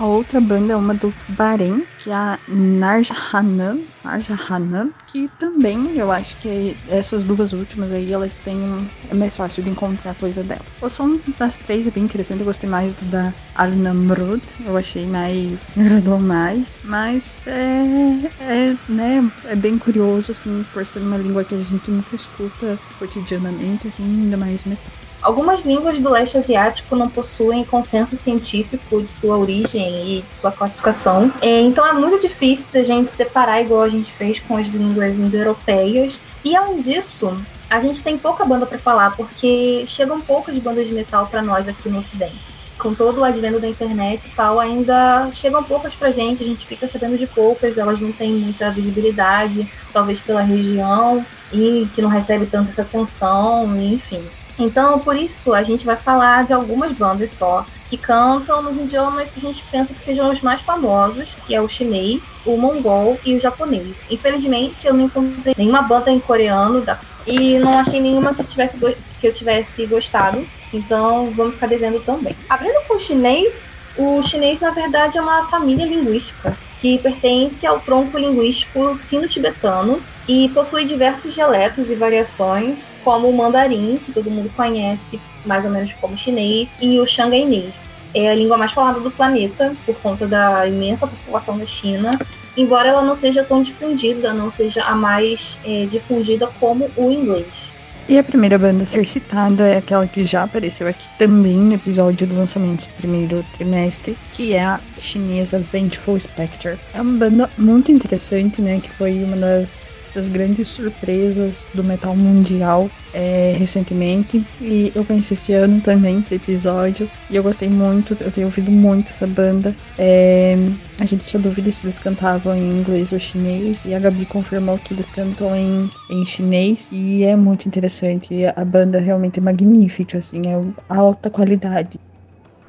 a 0.00 0.06
outra 0.06 0.40
banda 0.40 0.72
é 0.72 0.76
uma 0.76 0.94
do 0.94 1.14
Bahrein, 1.28 1.86
que 1.98 2.10
é 2.10 2.14
a 2.14 2.40
Narjahanam, 2.48 3.86
Narjahanam, 4.02 4.94
que 5.06 5.28
também 5.36 5.98
eu 5.98 6.10
acho 6.10 6.38
que 6.38 6.80
essas 6.86 7.22
duas 7.22 7.52
últimas 7.52 7.92
aí, 7.92 8.10
elas 8.10 8.38
têm 8.38 8.90
é 9.06 9.14
mais 9.14 9.36
fácil 9.36 9.62
de 9.62 9.68
encontrar 9.70 10.14
coisa 10.14 10.42
dela. 10.42 10.64
O 10.80 10.88
som 10.88 11.20
das 11.38 11.58
três 11.58 11.86
é 11.86 11.90
bem 11.90 12.04
interessante, 12.04 12.40
eu 12.40 12.46
gostei 12.46 12.68
mais 12.68 12.94
do 12.94 13.04
da 13.04 13.34
Al 13.54 13.72
Namrud, 13.76 14.42
eu 14.58 14.74
achei 14.76 15.06
mais, 15.06 15.66
me 15.76 15.84
agradou 15.86 16.18
mais, 16.18 16.78
mas 16.82 17.42
é, 17.46 18.32
é, 18.38 18.78
né, 18.88 19.20
é 19.44 19.54
bem 19.56 19.78
curioso, 19.78 20.32
assim, 20.32 20.64
por 20.64 20.86
ser 20.86 21.02
uma 21.02 21.18
língua 21.18 21.44
que 21.44 21.54
a 21.54 21.62
gente 21.62 21.90
nunca 21.90 22.14
escuta 22.14 22.80
cotidianamente, 22.96 23.86
assim, 23.86 24.04
ainda 24.04 24.36
mais 24.38 24.64
metal. 24.64 24.94
Algumas 25.22 25.66
línguas 25.66 26.00
do 26.00 26.08
leste 26.08 26.38
asiático 26.38 26.96
não 26.96 27.08
possuem 27.08 27.62
consenso 27.64 28.16
científico 28.16 29.02
de 29.02 29.10
sua 29.10 29.36
origem 29.36 30.18
e 30.18 30.22
de 30.22 30.34
sua 30.34 30.50
classificação, 30.50 31.30
é, 31.42 31.60
então 31.60 31.86
é 31.86 31.92
muito 31.92 32.20
difícil 32.20 32.68
da 32.72 32.82
gente 32.82 33.10
separar 33.10 33.60
igual 33.60 33.82
a 33.82 33.88
gente 33.88 34.10
fez 34.12 34.40
com 34.40 34.56
as 34.56 34.68
línguas 34.68 35.18
indo-europeias. 35.18 36.20
E 36.42 36.56
além 36.56 36.80
disso, 36.80 37.36
a 37.68 37.78
gente 37.80 38.02
tem 38.02 38.16
pouca 38.16 38.44
banda 38.46 38.64
para 38.64 38.78
falar 38.78 39.14
porque 39.14 39.84
chegam 39.86 40.20
poucas 40.20 40.56
bandas 40.58 40.86
de 40.86 40.92
metal 40.94 41.26
para 41.26 41.42
nós 41.42 41.68
aqui 41.68 41.88
no 41.88 41.98
Ocidente. 41.98 42.58
Com 42.78 42.94
todo 42.94 43.20
o 43.20 43.24
advento 43.24 43.60
da 43.60 43.68
internet 43.68 44.24
e 44.24 44.30
tal, 44.30 44.58
ainda 44.58 45.30
chegam 45.32 45.62
poucas 45.62 45.94
pra 45.94 46.10
gente, 46.10 46.42
a 46.42 46.46
gente 46.46 46.66
fica 46.66 46.88
sabendo 46.88 47.18
de 47.18 47.26
poucas, 47.26 47.76
elas 47.76 48.00
não 48.00 48.10
têm 48.10 48.32
muita 48.32 48.70
visibilidade, 48.70 49.70
talvez 49.92 50.18
pela 50.18 50.40
região, 50.40 51.24
e 51.52 51.86
que 51.94 52.00
não 52.00 52.08
recebe 52.08 52.46
tanta 52.46 52.70
essa 52.70 52.80
atenção, 52.80 53.76
enfim. 53.76 54.22
Então, 54.60 54.98
por 54.98 55.16
isso, 55.16 55.54
a 55.54 55.62
gente 55.62 55.86
vai 55.86 55.96
falar 55.96 56.44
de 56.44 56.52
algumas 56.52 56.92
bandas 56.92 57.32
só 57.32 57.64
que 57.88 57.96
cantam 57.96 58.62
nos 58.62 58.76
idiomas 58.76 59.30
que 59.30 59.40
a 59.40 59.42
gente 59.42 59.64
pensa 59.68 59.92
que 59.92 60.04
sejam 60.04 60.30
os 60.30 60.40
mais 60.40 60.62
famosos, 60.62 61.34
que 61.44 61.54
é 61.54 61.60
o 61.60 61.68
chinês, 61.68 62.38
o 62.46 62.56
mongol 62.56 63.18
e 63.24 63.34
o 63.34 63.40
japonês. 63.40 64.06
Infelizmente, 64.08 64.86
eu 64.86 64.94
não 64.94 65.06
encontrei 65.06 65.54
nenhuma 65.58 65.82
banda 65.82 66.10
em 66.10 66.20
coreano 66.20 66.84
e 67.26 67.58
não 67.58 67.78
achei 67.80 68.00
nenhuma 68.00 68.32
que, 68.32 68.44
tivesse, 68.44 68.78
que 68.78 69.26
eu 69.26 69.32
tivesse 69.32 69.86
gostado. 69.86 70.46
Então, 70.72 71.32
vamos 71.34 71.54
ficar 71.54 71.66
devendo 71.66 71.98
também. 72.04 72.36
Abrindo 72.48 72.80
com 72.86 72.94
o 72.94 73.00
chinês, 73.00 73.74
o 73.96 74.22
chinês, 74.22 74.60
na 74.60 74.70
verdade, 74.70 75.18
é 75.18 75.20
uma 75.20 75.48
família 75.48 75.84
linguística 75.84 76.56
que 76.80 76.98
pertence 76.98 77.66
ao 77.66 77.80
tronco 77.80 78.16
linguístico 78.16 78.96
sino-tibetano 78.98 80.00
e 80.26 80.48
possui 80.50 80.84
diversos 80.84 81.34
dialetos 81.34 81.90
e 81.90 81.94
variações, 81.94 82.96
como 83.04 83.28
o 83.28 83.36
mandarim, 83.36 84.00
que 84.04 84.12
todo 84.12 84.30
mundo 84.30 84.50
conhece 84.56 85.20
mais 85.44 85.64
ou 85.64 85.70
menos 85.70 85.92
como 85.94 86.16
chinês, 86.16 86.76
e 86.80 86.98
o 86.98 87.06
xangainês. 87.06 87.90
É 88.14 88.30
a 88.30 88.34
língua 88.34 88.56
mais 88.56 88.72
falada 88.72 89.00
do 89.00 89.10
planeta 89.10 89.74
por 89.84 89.94
conta 89.96 90.26
da 90.26 90.66
imensa 90.66 91.06
população 91.06 91.58
da 91.58 91.66
China, 91.66 92.18
embora 92.56 92.88
ela 92.88 93.02
não 93.02 93.14
seja 93.14 93.44
tão 93.44 93.62
difundida, 93.62 94.32
não 94.32 94.50
seja 94.50 94.82
a 94.84 94.94
mais 94.94 95.58
é, 95.64 95.86
difundida 95.86 96.48
como 96.58 96.90
o 96.96 97.10
inglês. 97.10 97.69
E 98.10 98.18
a 98.18 98.24
primeira 98.24 98.58
banda 98.58 98.82
a 98.82 98.84
ser 98.84 99.06
citada 99.06 99.68
é 99.68 99.76
aquela 99.76 100.04
que 100.04 100.24
já 100.24 100.42
apareceu 100.42 100.88
aqui 100.88 101.06
também 101.16 101.56
no 101.56 101.74
episódio 101.74 102.26
do 102.26 102.34
lançamento 102.34 102.88
do 102.88 102.94
primeiro 102.96 103.44
trimestre, 103.52 104.18
que 104.32 104.52
é 104.52 104.64
a 104.64 104.80
chinesa 104.98 105.64
Vengeful 105.72 106.18
Spectre. 106.18 106.76
É 106.92 107.00
uma 107.00 107.16
banda 107.16 107.48
muito 107.56 107.92
interessante, 107.92 108.60
né? 108.60 108.80
Que 108.80 108.90
foi 108.90 109.22
uma 109.22 109.36
das, 109.36 110.02
das 110.14 110.28
grandes 110.28 110.68
surpresas 110.68 111.66
do 111.74 111.82
metal 111.82 112.14
mundial 112.16 112.90
é, 113.12 113.54
recentemente. 113.58 114.44
E 114.60 114.92
eu 114.94 115.04
conheci 115.04 115.34
esse 115.34 115.52
ano 115.52 115.80
também 115.80 116.20
do 116.20 116.34
episódio. 116.34 117.10
E 117.28 117.36
eu 117.36 117.42
gostei 117.42 117.68
muito, 117.68 118.16
eu 118.20 118.30
tenho 118.30 118.46
ouvido 118.46 118.70
muito 118.70 119.08
essa 119.08 119.26
banda. 119.26 119.74
É, 119.98 120.56
a 120.98 121.04
gente 121.04 121.24
tinha 121.24 121.42
dúvida 121.42 121.70
se 121.72 121.84
eles 121.84 121.98
cantavam 121.98 122.54
em 122.54 122.70
inglês 122.80 123.12
ou 123.12 123.18
chinês. 123.18 123.84
E 123.84 123.94
a 123.94 123.98
Gabi 123.98 124.26
confirmou 124.26 124.78
que 124.78 124.94
eles 124.94 125.10
cantam 125.10 125.54
em, 125.56 125.90
em 126.10 126.24
chinês. 126.24 126.90
E 126.92 127.24
é 127.24 127.36
muito 127.36 127.66
interessante. 127.66 128.46
A 128.56 128.64
banda 128.64 128.98
realmente 128.98 129.38
é 129.38 129.42
magnífica, 129.42 130.18
assim, 130.18 130.42
é 130.46 130.94
alta 130.94 131.30
qualidade. 131.30 131.98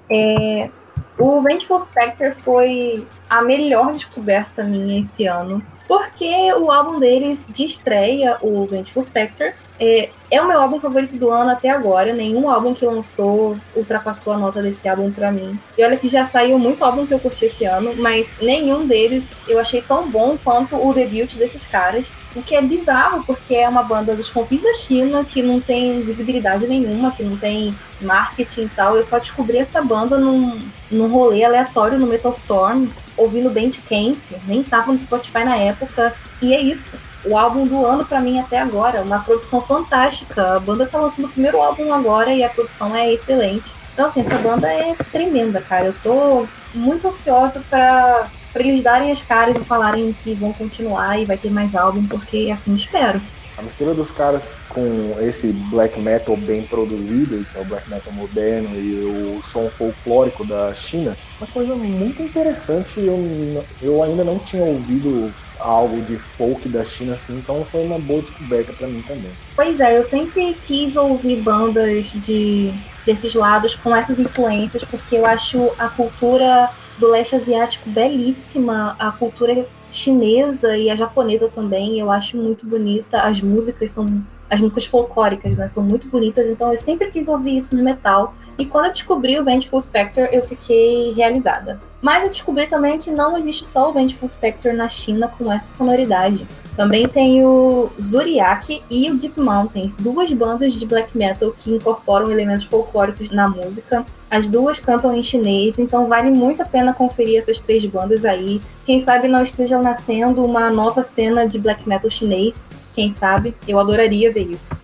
É, 0.10 0.70
o 1.18 1.42
Vengeful 1.42 1.80
Spectre 1.80 2.32
foi 2.32 3.08
a 3.30 3.42
melhor 3.42 3.94
descoberta 3.94 4.64
minha 4.64 5.00
esse 5.00 5.26
ano. 5.26 5.64
Porque 5.92 6.54
o 6.54 6.72
álbum 6.72 7.02
deles 7.02 7.52
de 7.54 7.66
estreia, 7.66 8.38
o 8.42 8.66
Vengeful 8.66 9.04
Spectre, 9.04 9.54
é, 9.78 10.10
é 10.32 10.42
o 10.42 10.48
meu 10.48 10.62
álbum 10.62 10.80
favorito 10.80 11.18
do 11.18 11.30
ano 11.30 11.52
até 11.52 11.70
agora. 11.70 12.14
Nenhum 12.14 12.50
álbum 12.50 12.74
que 12.74 12.86
lançou 12.86 13.58
ultrapassou 13.76 14.32
a 14.32 14.38
nota 14.38 14.62
desse 14.62 14.88
álbum 14.88 15.12
para 15.12 15.34
mim. 15.34 15.60
E 15.78 15.84
olha 15.84 15.98
que 15.98 16.08
já 16.08 16.26
saiu 16.26 16.58
muito 16.58 16.82
álbum 16.82 17.06
que 17.06 17.14
eu 17.14 17.20
curti 17.20 17.44
esse 17.44 17.66
ano, 17.66 17.94
mas 17.98 18.30
nenhum 18.42 18.88
deles 18.88 19.42
eu 19.50 19.60
achei 19.60 19.82
tão 19.82 20.10
bom 20.10 20.38
quanto 20.42 20.78
o 20.78 20.94
debut 20.94 21.36
desses 21.36 21.66
caras. 21.66 22.10
O 22.34 22.42
que 22.42 22.56
é 22.56 22.62
bizarro, 22.62 23.26
porque 23.26 23.54
é 23.54 23.68
uma 23.68 23.84
banda 23.84 24.16
dos 24.16 24.30
confins 24.30 24.62
da 24.62 24.74
China, 24.74 25.26
que 25.26 25.44
não 25.44 25.60
tem 25.60 26.00
visibilidade 26.00 26.66
nenhuma, 26.68 27.12
que 27.12 27.22
não 27.22 27.36
tem 27.36 27.76
marketing 28.00 28.62
e 28.62 28.70
tal. 28.70 28.96
Eu 28.96 29.04
só 29.04 29.20
descobri 29.20 29.58
essa 29.58 29.82
banda 29.82 30.18
num, 30.18 30.58
num 30.90 31.12
rolê 31.12 31.44
aleatório 31.44 32.00
no 32.00 32.08
Metal 32.08 32.32
Storm, 32.32 32.88
ouvindo 33.18 33.50
Bandcamp, 33.50 34.18
nem 34.48 34.64
tava 34.64 34.92
no 34.92 35.00
Spotify 35.00 35.44
na 35.44 35.56
época. 35.56 36.14
E 36.42 36.54
é 36.54 36.62
isso 36.62 36.98
o 37.26 37.38
álbum 37.38 37.66
do 37.66 37.86
ano 37.86 38.06
para 38.06 38.20
mim 38.20 38.40
até 38.40 38.60
agora, 38.60 39.02
uma 39.02 39.20
produção 39.20 39.62
fantástica. 39.62 40.56
A 40.56 40.60
banda 40.60 40.86
tá 40.86 41.00
lançando 41.00 41.26
o 41.26 41.30
primeiro 41.30 41.62
álbum 41.62 41.94
agora 41.94 42.34
e 42.34 42.44
a 42.44 42.50
produção 42.50 42.96
é 42.96 43.14
excelente. 43.14 43.74
Então, 43.94 44.08
assim, 44.08 44.22
essa 44.22 44.38
banda 44.38 44.68
é 44.68 44.96
tremenda, 45.12 45.62
cara. 45.62 45.86
Eu 45.86 45.96
tô 46.02 46.48
muito 46.74 47.08
ansiosa 47.08 47.62
para 47.70 48.28
para 48.52 48.64
eles 48.64 48.84
darem 48.84 49.10
as 49.14 49.22
caras 49.22 49.62
e 49.62 49.64
falarem 49.64 50.12
que 50.12 50.34
vão 50.34 50.52
continuar 50.52 51.18
e 51.18 51.24
vai 51.24 51.38
ter 51.38 51.50
mais 51.50 51.74
álbum, 51.74 52.06
porque 52.06 52.50
assim 52.52 52.76
espero. 52.76 53.22
A 53.62 53.64
mistura 53.64 53.94
dos 53.94 54.10
caras 54.10 54.52
com 54.70 55.16
esse 55.22 55.54
black 55.70 56.00
metal 56.00 56.36
bem 56.36 56.64
produzido, 56.64 57.46
que 57.46 57.56
é 57.56 57.62
o 57.62 57.66
black 57.66 57.88
metal 57.88 58.12
moderno, 58.12 58.76
e 58.76 59.38
o 59.38 59.44
som 59.44 59.70
folclórico 59.70 60.44
da 60.44 60.74
China, 60.74 61.16
uma 61.40 61.46
coisa 61.46 61.76
muito 61.76 62.24
interessante. 62.24 63.00
Eu, 63.00 63.64
eu 63.80 64.02
ainda 64.02 64.24
não 64.24 64.40
tinha 64.40 64.64
ouvido 64.64 65.32
algo 65.60 66.02
de 66.02 66.18
folk 66.18 66.68
da 66.70 66.84
China 66.84 67.14
assim, 67.14 67.38
então 67.38 67.64
foi 67.66 67.86
uma 67.86 68.00
boa 68.00 68.24
descoberta 68.24 68.74
para 68.74 68.88
mim 68.88 69.04
também. 69.04 69.32
Pois 69.56 69.80
é, 69.80 69.96
eu 69.96 70.08
sempre 70.08 70.58
quis 70.66 70.96
ouvir 70.96 71.40
bandas 71.42 72.12
de 72.14 72.74
desses 73.06 73.36
lados 73.36 73.76
com 73.76 73.96
essas 73.96 74.20
influências, 74.20 74.84
porque 74.84 75.18
eu 75.18 75.26
acho 75.26 75.72
a 75.78 75.88
cultura 75.88 76.72
do 76.98 77.12
leste 77.12 77.36
asiático 77.36 77.88
belíssima, 77.92 78.96
a 78.98 79.12
cultura 79.12 79.68
chinesa 79.96 80.78
e 80.78 80.90
a 80.90 80.96
japonesa 80.96 81.50
também, 81.50 82.00
eu 82.00 82.10
acho 82.10 82.38
muito 82.38 82.66
bonita. 82.66 83.22
As 83.22 83.42
músicas 83.42 83.92
são 83.92 84.24
as 84.50 84.60
músicas 84.60 84.86
folclóricas, 84.86 85.56
né, 85.56 85.66
são 85.70 85.82
muito 85.82 86.10
bonitas, 86.10 86.46
então 86.50 86.74
eu 86.74 86.78
sempre 86.78 87.10
quis 87.10 87.30
ouvir 87.30 87.58
isso 87.58 87.74
no 87.74 87.82
metal. 87.82 88.36
E 88.62 88.66
quando 88.68 88.86
eu 88.86 88.92
descobri 88.92 89.40
o 89.40 89.44
Vengeful 89.44 89.82
Spectre, 89.82 90.30
eu 90.32 90.46
fiquei 90.46 91.14
realizada. 91.14 91.80
Mas 92.00 92.24
eu 92.24 92.30
descobri 92.30 92.68
também 92.68 93.00
que 93.00 93.10
não 93.10 93.36
existe 93.36 93.68
só 93.68 93.90
o 93.90 93.92
Vengeful 93.92 94.30
Spectre 94.30 94.72
na 94.72 94.88
China 94.88 95.28
com 95.36 95.52
essa 95.52 95.76
sonoridade. 95.76 96.46
Também 96.76 97.08
tem 97.08 97.44
o 97.44 97.90
Zuriak 98.00 98.84
e 98.88 99.10
o 99.10 99.16
Deep 99.16 99.40
Mountains, 99.40 99.96
duas 99.96 100.32
bandas 100.32 100.76
de 100.76 100.86
black 100.86 101.18
metal 101.18 101.52
que 101.58 101.72
incorporam 101.72 102.30
elementos 102.30 102.66
folclóricos 102.66 103.32
na 103.32 103.50
música. 103.50 104.06
As 104.30 104.48
duas 104.48 104.80
cantam 104.80 105.12
em 105.16 105.24
chinês, 105.24 105.80
então 105.80 106.06
vale 106.06 106.30
muito 106.30 106.62
a 106.62 106.66
pena 106.66 106.94
conferir 106.94 107.40
essas 107.40 107.60
três 107.60 107.84
bandas 107.86 108.26
aí. 108.26 108.62
Quem 108.86 109.00
sabe 109.00 109.28
não 109.28 109.42
esteja 109.42 109.82
nascendo 109.82 110.46
uma 110.46 110.70
nova 110.70 111.02
cena 111.02 111.48
de 111.48 111.58
black 111.58 111.90
metal 111.90 112.12
chinês. 112.12 112.72
Quem 112.94 113.10
sabe? 113.10 113.56
Eu 113.68 113.80
adoraria 113.80 114.32
ver 114.32 114.52
isso. 114.52 114.80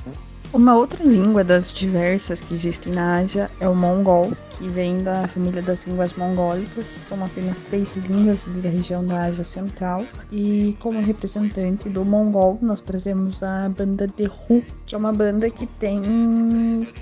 Uma 0.57 0.75
outra 0.75 1.03
língua 1.03 1.43
das 1.43 1.71
diversas 1.71 2.41
que 2.41 2.51
existem 2.51 2.91
na 2.91 3.17
Ásia 3.19 3.47
é 3.59 3.69
o 3.69 3.75
mongol, 3.75 4.31
que 4.57 4.67
vem 4.67 5.03
da 5.03 5.27
família 5.27 5.61
das 5.61 5.85
línguas 5.85 6.13
mongólicas. 6.15 6.85
São 6.85 7.23
apenas 7.23 7.59
três 7.59 7.95
línguas 7.95 8.45
da 8.45 8.69
região 8.69 9.05
da 9.05 9.23
Ásia 9.25 9.43
Central. 9.43 10.03
E 10.31 10.75
como 10.79 10.99
representante 10.99 11.87
do 11.89 12.03
mongol, 12.03 12.57
nós 12.61 12.81
trazemos 12.81 13.43
a 13.43 13.69
banda 13.69 14.07
The 14.07 14.25
Hu, 14.25 14.63
que 14.85 14.95
é 14.95 14.97
uma 14.97 15.13
banda 15.13 15.49
que 15.49 15.67
tem, 15.67 16.01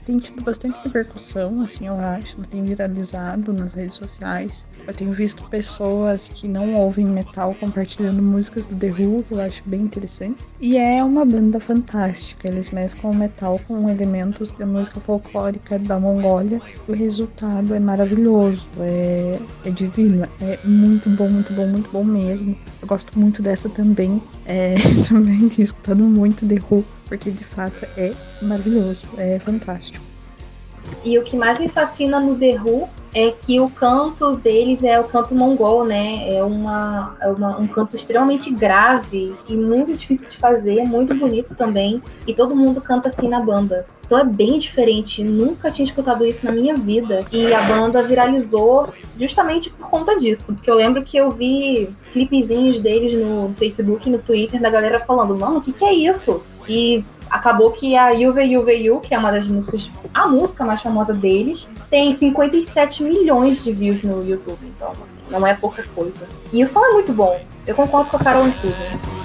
tem 0.05 0.19
tido 0.19 0.43
bastante 0.43 0.77
repercussão, 0.83 1.61
assim 1.61 1.87
eu 1.87 1.95
acho. 1.95 2.37
Tem 2.49 2.63
viralizado 2.63 3.53
nas 3.53 3.73
redes 3.73 3.95
sociais. 3.95 4.67
Eu 4.87 4.93
tenho 4.93 5.11
visto 5.11 5.43
pessoas 5.49 6.29
que 6.29 6.47
não 6.47 6.75
ouvem 6.75 7.05
metal 7.05 7.55
compartilhando 7.55 8.21
músicas 8.21 8.65
do 8.65 8.75
The 8.75 8.87
Who, 8.87 9.23
que 9.23 9.33
eu 9.33 9.41
acho 9.41 9.63
bem 9.65 9.81
interessante. 9.81 10.43
E 10.59 10.77
é 10.77 11.03
uma 11.03 11.25
banda 11.25 11.59
fantástica. 11.59 12.47
Eles 12.47 12.69
mesclam 12.69 13.13
metal 13.13 13.59
com 13.67 13.89
elementos 13.89 14.51
da 14.51 14.65
música 14.65 14.99
folclórica 14.99 15.79
da 15.79 15.99
Mongólia. 15.99 16.61
O 16.87 16.93
resultado 16.93 17.44
é 17.73 17.79
maravilhoso, 17.79 18.67
é, 18.79 19.39
é 19.65 19.69
divino, 19.69 20.27
é 20.41 20.59
muito 20.63 21.09
bom, 21.09 21.29
muito 21.29 21.53
bom, 21.53 21.67
muito 21.67 21.89
bom 21.91 22.03
mesmo. 22.03 22.57
Eu 22.81 22.87
gosto 22.87 23.17
muito 23.17 23.41
dessa 23.41 23.69
também, 23.69 24.21
é, 24.45 24.75
também 25.07 25.49
tenho 25.49 25.63
escutado 25.63 26.03
muito 26.03 26.47
The 26.47 26.61
Who, 26.69 26.83
porque 27.07 27.31
de 27.31 27.43
fato 27.43 27.85
é 27.97 28.13
maravilhoso, 28.41 29.05
é 29.17 29.39
fantástico. 29.39 30.03
E 31.03 31.17
o 31.17 31.23
que 31.23 31.35
mais 31.35 31.59
me 31.59 31.67
fascina 31.67 32.19
no 32.19 32.35
The 32.35 32.59
Who 32.61 32.87
é 33.13 33.31
que 33.31 33.59
o 33.61 33.69
canto 33.69 34.35
deles 34.35 34.83
é 34.83 34.99
o 34.99 35.05
canto 35.05 35.33
mongol, 35.33 35.85
né? 35.85 36.35
É, 36.35 36.43
uma, 36.43 37.15
é 37.21 37.29
uma, 37.29 37.57
um 37.57 37.65
canto 37.65 37.95
extremamente 37.95 38.51
grave 38.51 39.33
e 39.47 39.55
muito 39.55 39.95
difícil 39.95 40.29
de 40.29 40.37
fazer, 40.37 40.83
muito 40.83 41.15
bonito 41.15 41.55
também. 41.55 42.01
E 42.27 42.33
todo 42.33 42.55
mundo 42.55 42.81
canta 42.81 43.07
assim 43.07 43.29
na 43.29 43.39
banda. 43.39 43.85
Então 44.05 44.17
é 44.19 44.23
bem 44.23 44.59
diferente. 44.59 45.23
Nunca 45.23 45.71
tinha 45.71 45.85
escutado 45.85 46.25
isso 46.25 46.45
na 46.45 46.51
minha 46.51 46.75
vida. 46.75 47.25
E 47.31 47.53
a 47.53 47.61
banda 47.61 48.03
viralizou 48.03 48.93
justamente 49.19 49.69
por 49.69 49.89
conta 49.89 50.17
disso. 50.17 50.53
Porque 50.53 50.69
eu 50.69 50.75
lembro 50.75 51.03
que 51.03 51.17
eu 51.17 51.31
vi 51.31 51.89
clipezinhos 52.13 52.79
deles 52.79 53.13
no 53.13 53.53
Facebook 53.55 54.07
e 54.07 54.11
no 54.11 54.19
Twitter 54.19 54.61
da 54.61 54.69
galera 54.69 54.99
falando: 54.99 55.37
Mano, 55.37 55.57
o 55.57 55.61
que, 55.61 55.73
que 55.73 55.83
é 55.83 55.93
isso? 55.93 56.43
E 56.67 57.03
acabou 57.29 57.71
que 57.71 57.95
a 57.95 58.09
Yuve 58.11 58.41
Yuve 58.41 58.73
Yu, 58.73 58.99
que 58.99 59.13
é 59.13 59.17
uma 59.17 59.31
das 59.31 59.47
músicas, 59.47 59.89
a 60.13 60.27
música 60.27 60.63
mais 60.63 60.81
famosa 60.81 61.13
deles, 61.13 61.67
tem 61.89 62.11
57 62.11 63.03
milhões 63.03 63.63
de 63.63 63.71
views 63.71 64.01
no 64.03 64.25
YouTube. 64.25 64.59
Então, 64.63 64.93
assim, 65.01 65.19
não 65.29 65.45
é 65.45 65.53
pouca 65.53 65.83
coisa. 65.95 66.27
E 66.53 66.63
o 66.63 66.67
som 66.67 66.83
é 66.85 66.91
muito 66.91 67.11
bom. 67.11 67.39
Eu 67.65 67.75
concordo 67.75 68.09
com 68.09 68.17
a 68.17 68.19
Carol 68.19 68.47
em 68.47 68.51
tudo. 68.51 69.24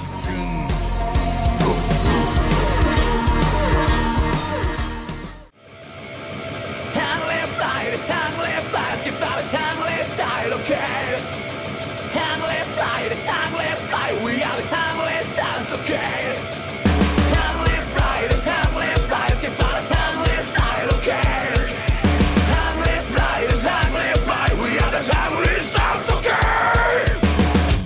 side, 12.81 13.13
timeless. 13.27 14.25
We 14.25 14.43
are 14.43 14.57
the 14.57 14.63
timeless 14.69 15.37
dance, 15.37 15.73
okay? 15.73 16.50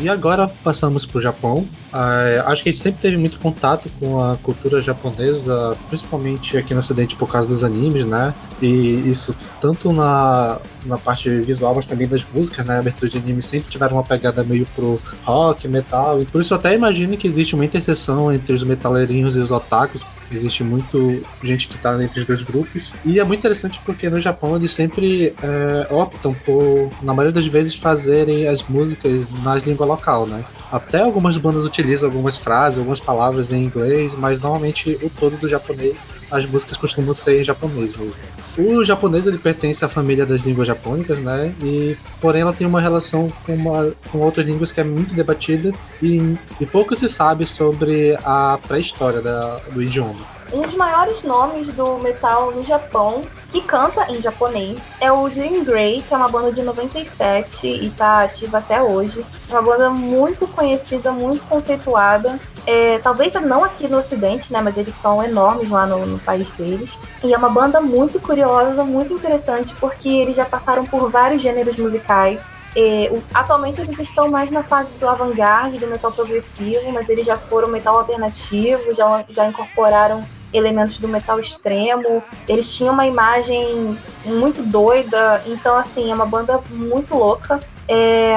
E 0.05 0.09
agora 0.11 0.47
passamos 0.63 1.07
para 1.07 1.19
o 1.19 1.23
Japão. 1.23 1.67
Uh, 1.91 2.47
acho 2.49 2.63
que 2.63 2.69
a 2.69 2.73
gente 2.73 2.83
sempre 2.83 3.01
teve 3.01 3.17
muito 3.17 3.39
contato 3.39 3.91
com 3.99 4.23
a 4.23 4.37
cultura 4.37 4.83
japonesa, 4.83 5.75
principalmente 5.89 6.59
aqui 6.59 6.75
no 6.75 6.81
Ocidente 6.81 7.17
por 7.17 7.27
causa 7.27 7.49
dos 7.49 7.65
animes, 7.65 8.05
né? 8.05 8.35
E 8.61 8.69
isso 9.11 9.35
tanto 9.63 9.95
na, 9.95 10.59
na 10.85 10.99
parte 10.99 11.31
visual, 11.41 11.75
mas 11.75 11.87
também 11.87 12.07
das 12.07 12.23
músicas, 12.35 12.67
né? 12.67 12.77
A 12.77 12.81
abertura 12.81 13.11
de 13.11 13.17
anime 13.17 13.41
sempre 13.41 13.71
tiveram 13.71 13.97
uma 13.97 14.03
pegada 14.03 14.45
meio 14.45 14.67
pro 14.77 15.01
rock, 15.25 15.67
metal. 15.69 16.21
E 16.21 16.27
por 16.27 16.43
isso 16.43 16.53
eu 16.53 16.59
até 16.59 16.75
imagino 16.75 17.17
que 17.17 17.27
existe 17.27 17.55
uma 17.55 17.65
interseção 17.65 18.31
entre 18.31 18.53
os 18.53 18.63
metaleirinhos 18.63 19.37
e 19.37 19.39
os 19.39 19.51
otakus. 19.51 20.05
Existe 20.31 20.65
muito 20.65 21.23
gente 21.43 21.69
que 21.69 21.79
tá 21.79 22.03
entre 22.03 22.21
os 22.21 22.27
dois 22.27 22.43
grupos. 22.43 22.93
E 23.05 23.21
é 23.21 23.25
muito 23.25 23.41
interessante 23.41 23.81
porque 23.85 24.09
no 24.09 24.21
Japão 24.21 24.57
eles 24.57 24.73
sempre 24.73 25.35
é, 25.43 25.93
optam 25.93 26.35
por, 26.35 26.91
na 27.03 27.15
maioria 27.15 27.33
das 27.33 27.47
vezes, 27.47 27.75
fazerem 27.75 28.49
as 28.49 28.63
músicas 28.63 29.33
na 29.43 29.57
língua 29.57 29.87
local, 29.87 30.27
né? 30.27 30.45
Até 30.75 31.03
algumas 31.03 31.39
bandas 31.39 31.65
utilizam 31.65 32.09
algumas 32.09 32.37
frases, 32.37 32.81
algumas 32.81 32.99
palavras 32.99 33.53
em 33.53 33.63
inglês, 33.63 34.13
mas 34.17 34.41
normalmente 34.41 34.99
o 35.01 35.09
todo 35.09 35.37
do 35.37 35.49
japonês, 35.49 36.05
as 36.29 36.45
músicas 36.45 36.77
costumam 36.77 37.15
ser 37.15 37.41
em 37.41 37.45
japonês 37.45 37.95
mesmo. 37.95 38.17
O 38.59 38.85
japonês 38.85 39.25
ele 39.29 39.39
pertence 39.39 39.85
à 39.85 39.89
família 39.89 40.27
das 40.27 40.41
línguas 40.41 40.67
japônicas, 40.67 41.21
né? 41.21 41.55
E 41.63 41.97
porém 42.21 42.43
ela 42.43 42.53
tem 42.53 42.67
uma 42.67 42.81
relação 42.81 43.29
com, 43.47 43.55
uma, 43.55 43.95
com 44.11 44.19
outras 44.19 44.45
línguas 44.45 44.73
que 44.73 44.81
é 44.81 44.85
muito 44.85 45.15
debatida 45.15 45.73
e, 46.03 46.37
e 46.61 46.67
pouco 46.67 46.97
se 46.97 47.09
sabe 47.09 47.47
sobre 47.47 48.19
a 48.25 48.59
pré-história 48.67 49.23
do 49.71 49.81
idioma. 49.81 50.34
Um 50.53 50.63
dos 50.63 50.75
maiores 50.75 51.23
nomes 51.23 51.69
do 51.69 51.99
metal 51.99 52.51
no 52.53 52.65
Japão, 52.65 53.23
que 53.51 53.61
canta 53.61 54.13
em 54.13 54.21
japonês, 54.21 54.79
é 55.01 55.11
o 55.11 55.29
Jean 55.31 55.65
Grey, 55.65 56.03
que 56.07 56.13
é 56.13 56.17
uma 56.17 56.29
banda 56.29 56.53
de 56.53 56.63
97 56.63 57.67
e 57.67 57.91
tá 57.91 58.23
ativa 58.23 58.59
até 58.59 58.83
hoje. 58.83 59.25
Uma 59.49 59.63
banda 59.63 59.91
muito 59.91 60.47
conhecida, 60.47 61.13
muito 61.13 61.45
conceituada. 61.45 62.39
É, 62.67 62.99
talvez 62.99 63.35
não 63.35 63.63
aqui 63.63 63.87
no 63.89 63.99
Ocidente, 63.99 64.53
né? 64.53 64.61
Mas 64.61 64.77
eles 64.77 64.95
são 64.95 65.23
enormes 65.23 65.71
lá 65.71 65.87
no, 65.87 66.05
no 66.07 66.19
país 66.19 66.51
deles. 66.53 66.99
E 67.23 67.33
é 67.33 67.37
uma 67.37 67.51
banda 67.51 67.81
muito 67.81 68.21
curiosa, 68.21 68.85
muito 68.85 69.13
interessante, 69.13 69.75
porque 69.75 70.09
eles 70.09 70.37
já 70.37 70.45
passaram 70.45 70.85
por 70.85 71.11
vários 71.11 71.43
gêneros 71.43 71.77
musicais. 71.77 72.51
É, 72.77 73.11
atualmente 73.33 73.81
eles 73.81 73.99
estão 73.99 74.29
mais 74.29 74.51
na 74.51 74.63
fase 74.63 74.91
do 74.99 75.09
avant-garde, 75.09 75.79
do 75.79 75.87
metal 75.87 76.11
progressivo, 76.11 76.91
mas 76.93 77.09
eles 77.09 77.25
já 77.25 77.37
foram 77.37 77.69
metal 77.69 77.99
alternativo, 77.99 78.93
já, 78.93 79.25
já 79.29 79.47
incorporaram 79.47 80.25
elementos 80.53 80.99
do 80.99 81.09
metal 81.09 81.39
extremo. 81.39 82.23
Eles 82.49 82.73
tinham 82.75 82.95
uma 82.95 83.07
imagem 83.07 83.99
muito 84.25 84.63
doida, 84.63 85.43
então 85.47 85.77
assim, 85.77 86.11
é 86.11 86.15
uma 86.15 86.27
banda 86.27 86.61
muito 86.71 87.15
louca. 87.15 87.61
É, 87.87 88.37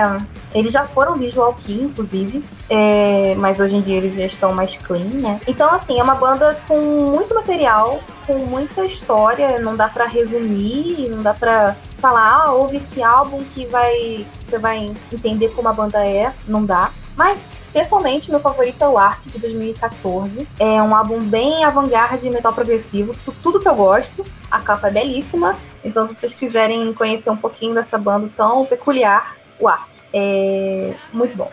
eles 0.53 0.71
já 0.71 0.83
foram 0.83 1.15
visual 1.15 1.53
key, 1.53 1.83
inclusive, 1.83 2.43
é, 2.69 3.33
mas 3.37 3.59
hoje 3.59 3.75
em 3.75 3.81
dia 3.81 3.97
eles 3.97 4.15
já 4.15 4.25
estão 4.25 4.53
mais 4.53 4.75
clean, 4.75 5.05
né? 5.13 5.39
Então, 5.47 5.71
assim, 5.71 5.99
é 5.99 6.03
uma 6.03 6.15
banda 6.15 6.57
com 6.67 6.79
muito 6.79 7.33
material, 7.33 7.99
com 8.25 8.33
muita 8.33 8.83
história, 8.85 9.59
não 9.59 9.75
dá 9.75 9.87
para 9.87 10.05
resumir, 10.05 11.09
não 11.09 11.21
dá 11.21 11.33
para 11.33 11.77
falar, 11.97 12.43
ah, 12.43 12.51
ouve 12.51 12.77
esse 12.77 13.01
álbum 13.01 13.43
que 13.53 13.65
vai 13.65 14.25
você 14.45 14.57
vai 14.57 14.93
entender 15.11 15.49
como 15.49 15.67
a 15.67 15.73
banda 15.73 16.05
é, 16.05 16.33
não 16.47 16.63
dá. 16.63 16.91
Mas 17.15 17.49
Pessoalmente, 17.77 18.31
meu 18.31 18.39
favorito 18.39 18.81
é 18.81 18.87
o 18.87 18.97
Ark 18.97 19.29
de 19.29 19.37
2014. 19.37 20.47
É 20.59 20.81
um 20.81 20.95
álbum 20.95 21.19
bem 21.19 21.63
avant-garde 21.63 22.27
metal 22.29 22.51
progressivo, 22.51 23.13
tudo 23.43 23.59
que 23.59 23.67
eu 23.67 23.75
gosto. 23.75 24.25
A 24.49 24.59
capa 24.59 24.87
é 24.87 24.91
belíssima. 24.91 25.55
Então, 25.83 26.07
se 26.07 26.15
vocês 26.15 26.33
quiserem 26.33 26.91
conhecer 26.93 27.29
um 27.29 27.37
pouquinho 27.37 27.75
dessa 27.75 27.97
banda 27.97 28.31
tão 28.35 28.65
peculiar, 28.65 29.35
o 29.59 29.67
Ark. 29.67 29.96
É 30.13 30.93
muito 31.13 31.35
bom. 31.35 31.51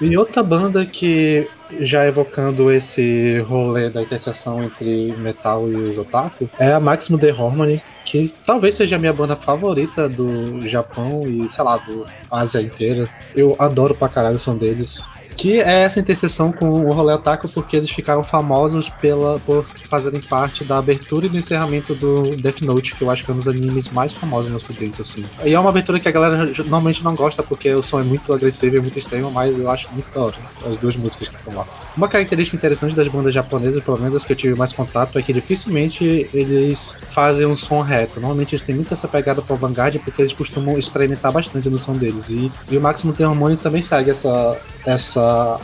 E 0.00 0.16
outra 0.16 0.42
banda 0.42 0.84
que, 0.84 1.48
já 1.80 2.06
evocando 2.06 2.70
esse 2.70 3.40
rolê 3.48 3.88
da 3.88 4.02
interseção 4.02 4.62
entre 4.62 5.12
metal 5.16 5.70
e 5.70 5.74
os 5.74 5.96
otaku, 5.96 6.50
é 6.58 6.72
a 6.72 6.78
Maximum 6.78 7.18
The 7.18 7.30
Harmony, 7.30 7.82
que 8.04 8.32
talvez 8.46 8.74
seja 8.74 8.96
a 8.96 8.98
minha 8.98 9.12
banda 9.12 9.34
favorita 9.34 10.08
do 10.08 10.68
Japão 10.68 11.26
e, 11.26 11.50
sei 11.50 11.64
lá, 11.64 11.78
do 11.78 12.06
Ásia 12.30 12.60
inteira. 12.60 13.08
Eu 13.34 13.56
adoro 13.58 13.94
pra 13.94 14.08
caralho 14.08 14.36
o 14.36 14.38
som 14.40 14.56
deles. 14.56 15.02
Que 15.36 15.60
é 15.60 15.82
essa 15.82 16.00
interseção 16.00 16.52
com 16.52 16.68
o 16.68 16.92
rolê 16.92 17.12
otaku, 17.12 17.48
porque 17.48 17.76
eles 17.76 17.90
ficaram 17.90 18.22
famosos 18.22 18.88
pela, 18.88 19.38
por 19.40 19.64
fazerem 19.88 20.20
parte 20.20 20.64
da 20.64 20.78
abertura 20.78 21.26
e 21.26 21.28
do 21.28 21.36
encerramento 21.36 21.94
do 21.94 22.36
Death 22.36 22.62
Note, 22.62 22.94
que 22.94 23.02
eu 23.02 23.10
acho 23.10 23.24
que 23.24 23.30
é 23.30 23.34
um 23.34 23.36
dos 23.36 23.48
animes 23.48 23.88
mais 23.88 24.12
famosos 24.12 24.50
no 24.50 24.56
ocidente, 24.56 25.00
assim. 25.00 25.24
E 25.44 25.52
é 25.52 25.60
uma 25.60 25.70
abertura 25.70 26.00
que 26.00 26.08
a 26.08 26.12
galera 26.12 26.46
normalmente 26.58 27.02
não 27.02 27.14
gosta, 27.14 27.42
porque 27.42 27.72
o 27.74 27.82
som 27.82 28.00
é 28.00 28.04
muito 28.04 28.32
agressivo 28.32 28.76
e 28.76 28.80
muito 28.80 28.98
extremo, 28.98 29.30
mas 29.30 29.58
eu 29.58 29.70
acho 29.70 29.88
muito 29.92 30.12
da 30.12 30.20
hora, 30.20 30.36
as 30.70 30.78
duas 30.78 30.96
músicas 30.96 31.28
que 31.28 31.36
estão 31.36 31.54
lá. 31.54 31.66
Uma 31.96 32.08
característica 32.08 32.56
interessante 32.56 32.94
das 32.94 33.08
bandas 33.08 33.34
japonesas, 33.34 33.82
pelo 33.82 33.98
menos 33.98 34.24
que 34.24 34.32
eu 34.32 34.36
tive 34.36 34.54
mais 34.54 34.72
contato, 34.72 35.18
é 35.18 35.22
que 35.22 35.32
dificilmente 35.32 36.28
eles 36.32 36.96
fazem 37.08 37.46
um 37.46 37.56
som 37.56 37.82
reto. 37.82 38.20
Normalmente 38.20 38.54
eles 38.54 38.64
têm 38.64 38.74
muito 38.74 38.92
essa 38.92 39.08
pegada 39.08 39.42
pro 39.42 39.56
vanguard, 39.56 39.98
porque 40.00 40.22
eles 40.22 40.32
costumam 40.32 40.78
experimentar 40.78 41.32
bastante 41.32 41.68
no 41.68 41.78
som 41.78 41.94
deles. 41.94 42.30
E, 42.30 42.50
e 42.70 42.76
o 42.76 42.80
Máximo 42.80 43.12
Tem 43.12 43.26
Harmony 43.26 43.56
também 43.56 43.82
segue 43.82 44.10
essa, 44.10 44.58
essa 44.84 45.15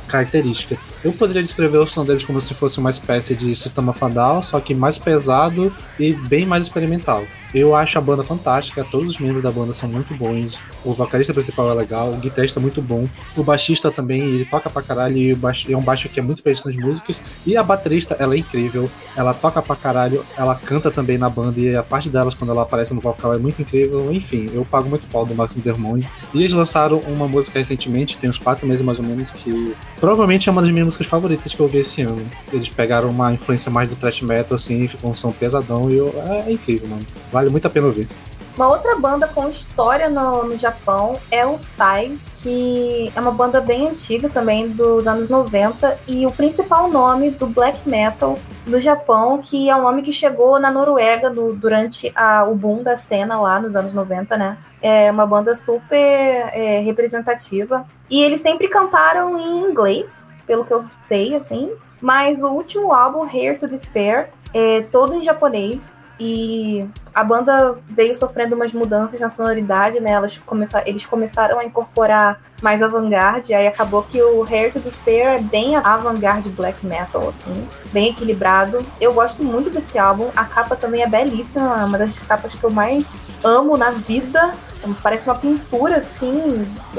característica. 0.08 0.78
Eu 1.04 1.12
poderia 1.12 1.42
descrever 1.42 1.78
o 1.78 1.86
som 1.86 2.04
deles 2.04 2.24
como 2.24 2.40
se 2.40 2.54
fosse 2.54 2.78
uma 2.78 2.90
espécie 2.90 3.34
de 3.34 3.54
sistema 3.56 3.92
fadal, 3.92 4.42
só 4.42 4.60
que 4.60 4.74
mais 4.74 4.98
pesado 4.98 5.72
e 5.98 6.12
bem 6.12 6.46
mais 6.46 6.64
experimental. 6.64 7.24
Eu 7.54 7.76
acho 7.76 7.98
a 7.98 8.00
banda 8.00 8.24
fantástica, 8.24 8.82
todos 8.82 9.10
os 9.10 9.18
membros 9.18 9.42
da 9.42 9.52
banda 9.52 9.74
são 9.74 9.86
muito 9.86 10.14
bons. 10.14 10.58
O 10.82 10.94
vocalista 10.94 11.34
principal 11.34 11.70
é 11.70 11.74
legal, 11.74 12.10
o 12.10 12.16
guitarrista 12.16 12.58
é 12.58 12.62
muito 12.62 12.80
bom. 12.80 13.06
O 13.36 13.42
baixista 13.42 13.90
também, 13.90 14.22
ele 14.22 14.46
toca 14.46 14.70
pra 14.70 14.80
caralho 14.80 15.18
e 15.18 15.34
baixo, 15.34 15.70
é 15.70 15.76
um 15.76 15.82
baixo 15.82 16.08
que 16.08 16.18
é 16.18 16.22
muito 16.22 16.42
presente 16.42 16.66
nas 16.66 16.76
músicas. 16.78 17.20
E 17.44 17.54
a 17.54 17.62
baterista, 17.62 18.16
ela 18.18 18.34
é 18.34 18.38
incrível, 18.38 18.90
ela 19.14 19.34
toca 19.34 19.60
pra 19.60 19.76
caralho, 19.76 20.24
ela 20.34 20.54
canta 20.54 20.90
também 20.90 21.18
na 21.18 21.28
banda 21.28 21.60
e 21.60 21.76
a 21.76 21.82
parte 21.82 22.08
delas 22.08 22.32
quando 22.32 22.52
ela 22.52 22.62
aparece 22.62 22.94
no 22.94 23.02
vocal 23.02 23.34
é 23.34 23.38
muito 23.38 23.60
incrível. 23.60 24.10
Enfim, 24.10 24.48
eu 24.54 24.64
pago 24.64 24.88
muito 24.88 25.06
pau 25.08 25.26
do 25.26 25.34
Maximo 25.34 25.62
Dermone. 25.62 26.08
E 26.32 26.38
eles 26.38 26.52
lançaram 26.52 27.00
uma 27.00 27.28
música 27.28 27.58
recentemente, 27.58 28.16
tem 28.16 28.30
uns 28.30 28.38
4 28.38 28.66
meses 28.66 28.82
mais 28.82 28.98
ou 28.98 29.04
menos, 29.04 29.30
que 29.30 29.74
provavelmente 30.00 30.48
é 30.48 30.52
uma 30.52 30.62
das 30.62 30.70
minhas 30.70 30.86
músicas 30.92 31.06
favoritas 31.06 31.54
que 31.54 31.60
eu 31.60 31.66
vi 31.66 31.78
esse 31.78 32.02
ano. 32.02 32.30
Eles 32.52 32.68
pegaram 32.68 33.08
uma 33.08 33.32
influência 33.32 33.70
mais 33.70 33.88
do 33.88 33.96
thrash 33.96 34.20
metal, 34.20 34.56
assim, 34.56 34.86
ficou 34.86 35.10
um 35.10 35.14
som 35.14 35.32
pesadão 35.32 35.90
e 35.90 35.96
eu, 35.96 36.14
é, 36.28 36.48
é 36.48 36.52
incrível, 36.52 36.88
mano. 36.88 37.06
Vale 37.32 37.50
muito 37.50 37.66
a 37.66 37.70
pena 37.70 37.86
ouvir. 37.86 38.08
Uma 38.54 38.68
outra 38.68 38.94
banda 38.96 39.26
com 39.26 39.48
história 39.48 40.10
no, 40.10 40.44
no 40.44 40.58
Japão 40.58 41.18
é 41.30 41.46
o 41.46 41.58
Sai, 41.58 42.18
que 42.42 43.10
é 43.16 43.20
uma 43.20 43.30
banda 43.30 43.62
bem 43.62 43.88
antiga 43.88 44.28
também, 44.28 44.68
dos 44.68 45.06
anos 45.06 45.30
90, 45.30 45.98
e 46.06 46.26
o 46.26 46.30
principal 46.30 46.90
nome 46.90 47.30
do 47.30 47.46
black 47.46 47.88
metal 47.88 48.38
no 48.66 48.78
Japão, 48.78 49.40
que 49.42 49.70
é 49.70 49.74
um 49.74 49.80
nome 49.80 50.02
que 50.02 50.12
chegou 50.12 50.60
na 50.60 50.70
Noruega 50.70 51.30
do, 51.30 51.54
durante 51.54 52.12
a, 52.14 52.44
o 52.44 52.54
boom 52.54 52.82
da 52.82 52.94
cena 52.94 53.40
lá 53.40 53.58
nos 53.58 53.74
anos 53.74 53.94
90, 53.94 54.36
né? 54.36 54.58
É 54.82 55.10
uma 55.10 55.26
banda 55.26 55.56
super 55.56 55.96
é, 55.96 56.80
representativa. 56.80 57.86
E 58.10 58.20
eles 58.20 58.42
sempre 58.42 58.68
cantaram 58.68 59.38
em 59.38 59.60
inglês, 59.60 60.26
pelo 60.46 60.64
que 60.64 60.72
eu 60.72 60.84
sei, 61.00 61.34
assim. 61.34 61.72
Mas 62.00 62.42
o 62.42 62.48
último 62.48 62.92
álbum, 62.92 63.24
Here 63.24 63.56
to 63.56 63.68
Despair, 63.68 64.30
é 64.52 64.82
todo 64.82 65.14
em 65.14 65.22
japonês. 65.22 66.00
E 66.20 66.86
a 67.12 67.24
banda 67.24 67.78
veio 67.88 68.14
sofrendo 68.14 68.54
umas 68.54 68.72
mudanças 68.72 69.18
na 69.18 69.28
sonoridade, 69.28 69.98
né? 69.98 70.12
Elas 70.12 70.38
começaram, 70.38 70.86
eles 70.86 71.04
começaram 71.04 71.58
a 71.58 71.64
incorporar 71.64 72.40
mais 72.62 72.80
avant-garde, 72.80 73.52
aí 73.52 73.66
acabou 73.66 74.04
que 74.04 74.22
o 74.22 74.44
Hair 74.44 74.72
to 74.72 74.78
Despair 74.78 75.26
é 75.26 75.38
bem 75.40 75.74
avant-garde 75.74 76.48
black 76.50 76.86
metal, 76.86 77.28
assim, 77.28 77.68
bem 77.92 78.10
equilibrado. 78.10 78.86
Eu 79.00 79.12
gosto 79.12 79.42
muito 79.42 79.68
desse 79.68 79.98
álbum, 79.98 80.30
a 80.36 80.44
capa 80.44 80.76
também 80.76 81.02
é 81.02 81.08
belíssima, 81.08 81.80
é 81.80 81.84
uma 81.84 81.98
das 81.98 82.16
capas 82.20 82.54
que 82.54 82.62
eu 82.62 82.70
mais 82.70 83.18
amo 83.42 83.76
na 83.76 83.90
vida. 83.90 84.54
Parece 85.02 85.26
uma 85.26 85.34
pintura, 85.34 85.96
assim, 85.96 86.54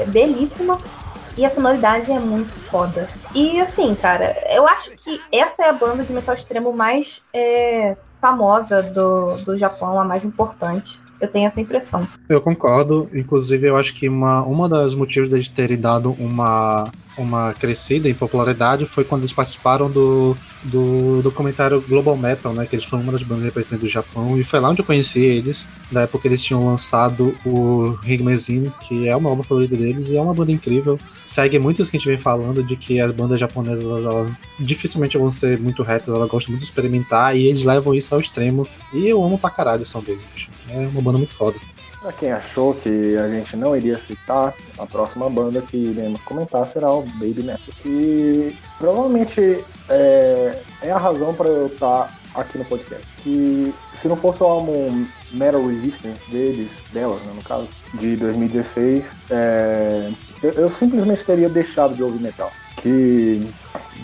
belíssima. 0.08 0.76
E 1.36 1.44
a 1.44 1.50
sonoridade 1.50 2.12
é 2.12 2.18
muito 2.18 2.52
foda. 2.52 3.08
E 3.34 3.60
assim, 3.60 3.94
cara, 3.94 4.36
eu 4.54 4.66
acho 4.68 4.90
que 4.92 5.20
essa 5.32 5.64
é 5.64 5.68
a 5.68 5.72
banda 5.72 6.04
de 6.04 6.12
metal 6.12 6.34
extremo 6.34 6.72
mais 6.72 7.22
é, 7.32 7.96
famosa 8.20 8.82
do, 8.82 9.36
do 9.38 9.58
Japão, 9.58 9.98
a 9.98 10.04
mais 10.04 10.24
importante. 10.24 11.00
Eu 11.20 11.28
tenho 11.28 11.46
essa 11.46 11.60
impressão. 11.60 12.06
Eu 12.28 12.40
concordo. 12.40 13.08
Inclusive, 13.12 13.68
eu 13.68 13.76
acho 13.76 13.94
que 13.94 14.08
uma, 14.08 14.42
uma 14.42 14.68
das 14.68 14.94
motivos 14.94 15.28
deles 15.28 15.48
terem 15.48 15.78
dado 15.78 16.12
uma, 16.18 16.90
uma 17.16 17.52
crescida 17.54 18.08
em 18.08 18.14
popularidade 18.14 18.86
foi 18.86 19.04
quando 19.04 19.22
eles 19.22 19.32
participaram 19.32 19.90
do, 19.90 20.36
do 20.62 21.22
documentário 21.22 21.80
Global 21.80 22.16
Metal, 22.16 22.52
né? 22.52 22.66
Que 22.66 22.76
eles 22.76 22.84
foram 22.84 23.02
uma 23.02 23.12
das 23.12 23.22
bandas 23.22 23.44
representantes 23.44 23.84
do 23.84 23.88
Japão. 23.88 24.38
E 24.38 24.44
foi 24.44 24.60
lá 24.60 24.70
onde 24.70 24.80
eu 24.80 24.84
conheci 24.84 25.20
eles. 25.20 25.66
Na 25.90 26.02
época 26.02 26.26
eles 26.26 26.42
tinham 26.42 26.66
lançado 26.66 27.36
o 27.44 27.98
Higmezin, 28.04 28.72
que 28.80 29.08
é 29.08 29.16
uma 29.16 29.30
obra 29.30 29.44
favorita 29.44 29.76
deles 29.76 30.08
e 30.08 30.16
é 30.16 30.20
uma 30.20 30.34
banda 30.34 30.52
incrível. 30.52 30.98
Segue 31.24 31.58
muitos 31.58 31.88
que 31.88 31.96
a 31.96 31.98
gente 31.98 32.08
vem 32.08 32.18
falando 32.18 32.62
de 32.62 32.76
que 32.76 33.00
as 33.00 33.12
bandas 33.12 33.38
japonesas 33.38 33.84
elas, 33.84 34.04
elas 34.04 34.30
dificilmente 34.58 35.16
vão 35.16 35.30
ser 35.30 35.58
muito 35.58 35.82
retas, 35.82 36.14
elas 36.14 36.28
gostam 36.28 36.52
muito 36.52 36.62
de 36.62 36.68
experimentar 36.68 37.36
e 37.36 37.46
eles 37.46 37.64
levam 37.64 37.94
isso 37.94 38.14
ao 38.14 38.20
extremo. 38.20 38.66
E 38.92 39.06
eu 39.06 39.22
amo 39.22 39.38
pra 39.38 39.50
caralho 39.50 39.82
o 39.82 39.86
som 39.86 40.00
deles, 40.00 40.26
bicho. 40.34 40.50
É 40.68 40.86
uma 40.88 41.02
banda 41.02 41.18
muito 41.18 41.32
foda. 41.32 41.56
Pra 42.04 42.12
quem 42.12 42.30
achou 42.30 42.74
que 42.74 43.16
a 43.16 43.30
gente 43.30 43.56
não 43.56 43.74
iria 43.74 43.96
citar, 43.96 44.52
a 44.76 44.84
próxima 44.84 45.30
banda 45.30 45.62
que 45.62 45.74
iremos 45.78 46.20
comentar 46.20 46.68
será 46.68 46.92
o 46.92 47.00
Baby 47.00 47.44
Metal. 47.44 47.74
Que 47.82 48.54
provavelmente 48.76 49.64
é, 49.88 50.62
é 50.82 50.90
a 50.90 50.98
razão 50.98 51.32
para 51.32 51.48
eu 51.48 51.66
estar 51.66 52.14
aqui 52.34 52.58
no 52.58 52.64
podcast. 52.66 53.06
Que 53.22 53.72
se 53.94 54.06
não 54.06 54.16
fosse 54.16 54.42
o 54.42 54.46
álbum 54.46 55.06
Metal 55.32 55.66
Resistance 55.66 56.30
deles, 56.30 56.72
delas, 56.92 57.22
né, 57.22 57.32
no 57.34 57.42
caso, 57.42 57.68
de 57.94 58.16
2016, 58.16 59.10
é, 59.30 60.12
eu, 60.42 60.52
eu 60.52 60.68
simplesmente 60.70 61.24
teria 61.24 61.48
deixado 61.48 61.94
de 61.94 62.02
ouvir 62.02 62.20
metal. 62.20 62.52
Que 62.84 63.40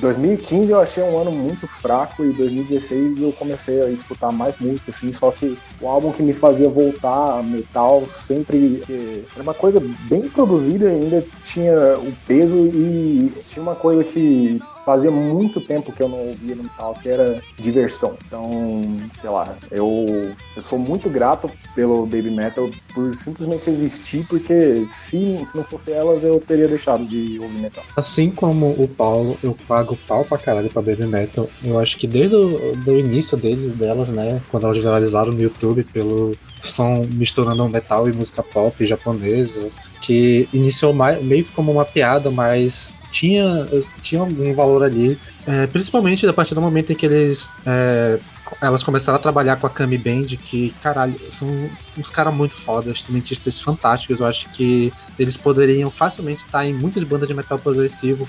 2015 0.00 0.72
eu 0.72 0.80
achei 0.80 1.02
um 1.02 1.18
ano 1.18 1.30
muito 1.30 1.66
fraco 1.66 2.24
e 2.24 2.32
2016 2.32 3.20
eu 3.20 3.30
comecei 3.30 3.82
a 3.82 3.90
escutar 3.90 4.32
mais 4.32 4.58
música, 4.58 4.90
assim, 4.90 5.12
só 5.12 5.30
que 5.30 5.58
o 5.82 5.86
álbum 5.86 6.12
que 6.12 6.22
me 6.22 6.32
fazia 6.32 6.66
voltar 6.66 7.42
metal 7.44 8.06
sempre 8.08 8.82
era 9.34 9.42
uma 9.42 9.52
coisa 9.52 9.82
bem 10.08 10.22
produzida 10.22 10.88
ainda 10.88 11.22
tinha 11.44 11.74
o 11.98 12.10
peso 12.26 12.56
e 12.56 13.30
tinha 13.48 13.62
uma 13.62 13.74
coisa 13.74 14.02
que 14.02 14.58
fazia 14.84 15.10
muito 15.10 15.60
tempo 15.60 15.92
que 15.92 16.02
eu 16.02 16.08
não 16.08 16.28
ouvia 16.28 16.56
metal, 16.56 16.94
que 17.00 17.08
era 17.08 17.42
diversão. 17.56 18.16
Então, 18.26 18.96
sei 19.20 19.30
lá, 19.30 19.56
eu, 19.70 20.32
eu 20.56 20.62
sou 20.62 20.78
muito 20.78 21.08
grato 21.08 21.50
pelo 21.74 22.06
Baby 22.06 22.30
Metal 22.30 22.68
por 22.94 23.14
simplesmente 23.14 23.70
existir, 23.70 24.26
porque 24.28 24.84
se, 24.86 25.44
se 25.46 25.56
não 25.56 25.64
fosse 25.64 25.92
elas, 25.92 26.22
eu 26.22 26.40
teria 26.40 26.68
deixado 26.68 27.04
de 27.04 27.38
ouvir 27.40 27.60
metal. 27.60 27.84
Assim 27.96 28.30
como 28.30 28.70
o 28.70 28.88
Paulo, 28.88 29.36
eu 29.42 29.56
pago 29.68 29.96
pau 30.08 30.24
pra 30.24 30.38
caralho 30.38 30.70
pra 30.70 30.82
Baby 30.82 31.06
Metal. 31.06 31.48
Eu 31.62 31.78
acho 31.78 31.96
que 31.96 32.06
desde 32.06 32.36
o 32.36 32.76
do 32.76 32.98
início 32.98 33.36
deles, 33.36 33.72
delas, 33.72 34.08
né, 34.08 34.40
quando 34.50 34.64
elas 34.64 34.78
viralizaram 34.78 35.32
no 35.32 35.40
YouTube 35.40 35.84
pelo 35.84 36.36
som 36.62 37.04
misturando 37.12 37.68
metal 37.68 38.08
e 38.08 38.12
música 38.12 38.42
pop 38.42 38.84
japonesa, 38.84 39.70
que 40.00 40.48
iniciou 40.52 40.92
mais, 40.92 41.22
meio 41.22 41.44
como 41.54 41.70
uma 41.72 41.84
piada, 41.84 42.30
mas 42.30 42.94
tinha, 43.10 43.68
tinha 44.02 44.20
algum 44.20 44.54
valor 44.54 44.82
ali, 44.82 45.18
é, 45.46 45.66
principalmente 45.66 46.26
a 46.26 46.32
partir 46.32 46.54
do 46.54 46.60
momento 46.60 46.92
em 46.92 46.96
que 46.96 47.06
eles 47.06 47.52
é, 47.66 48.18
elas 48.60 48.82
começaram 48.82 49.16
a 49.16 49.22
trabalhar 49.22 49.56
com 49.56 49.66
a 49.66 49.70
Kami 49.70 49.98
Band, 49.98 50.26
que, 50.42 50.70
caralho, 50.82 51.14
são 51.30 51.48
uns 51.96 52.10
caras 52.10 52.34
muito 52.34 52.54
fodas, 52.54 52.96
instrumentistas 52.96 53.60
fantásticos. 53.60 54.20
Eu 54.20 54.26
acho 54.26 54.48
que 54.50 54.92
eles 55.18 55.36
poderiam 55.36 55.90
facilmente 55.90 56.44
estar 56.44 56.66
em 56.66 56.72
muitas 56.72 57.02
bandas 57.04 57.28
de 57.28 57.34
metal 57.34 57.58
progressivo, 57.58 58.28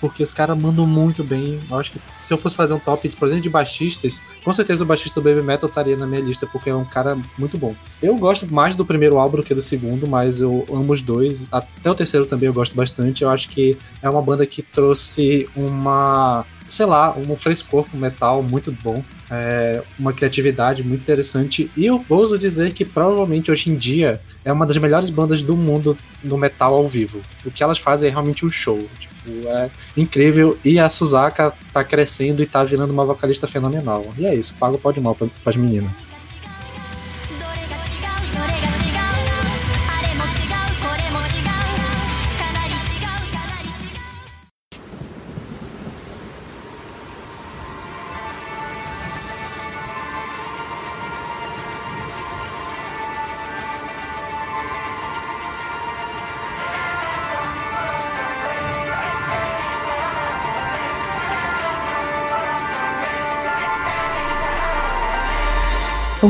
porque 0.00 0.22
os 0.22 0.32
caras 0.32 0.58
mandam 0.58 0.86
muito 0.86 1.22
bem. 1.22 1.60
Eu 1.70 1.78
acho 1.78 1.92
que 1.92 2.00
se 2.20 2.32
eu 2.32 2.38
fosse 2.38 2.56
fazer 2.56 2.74
um 2.74 2.78
top, 2.78 3.08
por 3.10 3.28
exemplo, 3.28 3.42
de 3.42 3.50
baixistas, 3.50 4.22
com 4.44 4.52
certeza 4.52 4.84
o 4.84 4.86
baixista 4.86 5.20
do 5.20 5.24
Baby 5.24 5.42
Metal 5.42 5.68
estaria 5.68 5.96
na 5.96 6.06
minha 6.06 6.20
lista, 6.20 6.46
porque 6.46 6.70
é 6.70 6.74
um 6.74 6.84
cara 6.84 7.16
muito 7.38 7.56
bom. 7.58 7.74
Eu 8.02 8.16
gosto 8.16 8.52
mais 8.52 8.74
do 8.74 8.84
primeiro 8.84 9.18
álbum 9.18 9.38
do 9.38 9.42
que 9.42 9.54
do 9.54 9.62
segundo, 9.62 10.06
mas 10.06 10.40
eu 10.40 10.66
amo 10.70 10.92
os 10.92 11.02
dois. 11.02 11.48
Até 11.50 11.90
o 11.90 11.94
terceiro 11.94 12.26
também 12.26 12.46
eu 12.46 12.52
gosto 12.52 12.74
bastante. 12.74 13.22
Eu 13.22 13.30
acho 13.30 13.48
que 13.48 13.76
é 14.00 14.08
uma 14.08 14.22
banda 14.22 14.46
que 14.46 14.62
trouxe 14.62 15.48
uma 15.54 16.44
sei 16.72 16.86
lá, 16.86 17.14
um 17.14 17.36
frescor 17.36 17.84
com 17.90 17.98
metal 17.98 18.42
muito 18.42 18.72
bom, 18.72 19.04
é, 19.30 19.82
uma 19.98 20.12
criatividade 20.12 20.82
muito 20.82 21.02
interessante. 21.02 21.70
E 21.76 21.84
eu 21.84 22.02
ouso 22.08 22.38
dizer 22.38 22.72
que 22.72 22.82
provavelmente 22.82 23.50
hoje 23.50 23.68
em 23.68 23.76
dia 23.76 24.22
é 24.42 24.50
uma 24.50 24.66
das 24.66 24.78
melhores 24.78 25.10
bandas 25.10 25.42
do 25.42 25.54
mundo 25.54 25.96
no 26.24 26.38
metal 26.38 26.72
ao 26.72 26.88
vivo. 26.88 27.20
O 27.44 27.50
que 27.50 27.62
elas 27.62 27.78
fazem 27.78 28.08
é 28.08 28.10
realmente 28.10 28.46
um 28.46 28.50
show. 28.50 28.88
Tipo, 28.98 29.48
é 29.48 29.70
incrível. 29.94 30.58
E 30.64 30.78
a 30.78 30.88
Suzaka 30.88 31.52
tá 31.74 31.84
crescendo 31.84 32.42
e 32.42 32.46
tá 32.46 32.64
virando 32.64 32.90
uma 32.92 33.04
vocalista 33.04 33.46
fenomenal. 33.46 34.06
E 34.16 34.24
é 34.24 34.34
isso, 34.34 34.54
pago 34.58 34.76
o 34.76 34.78
pau 34.78 34.92
de 34.92 35.00
mal 35.00 35.14
pra, 35.14 35.28
pras 35.44 35.56
meninas. 35.56 36.11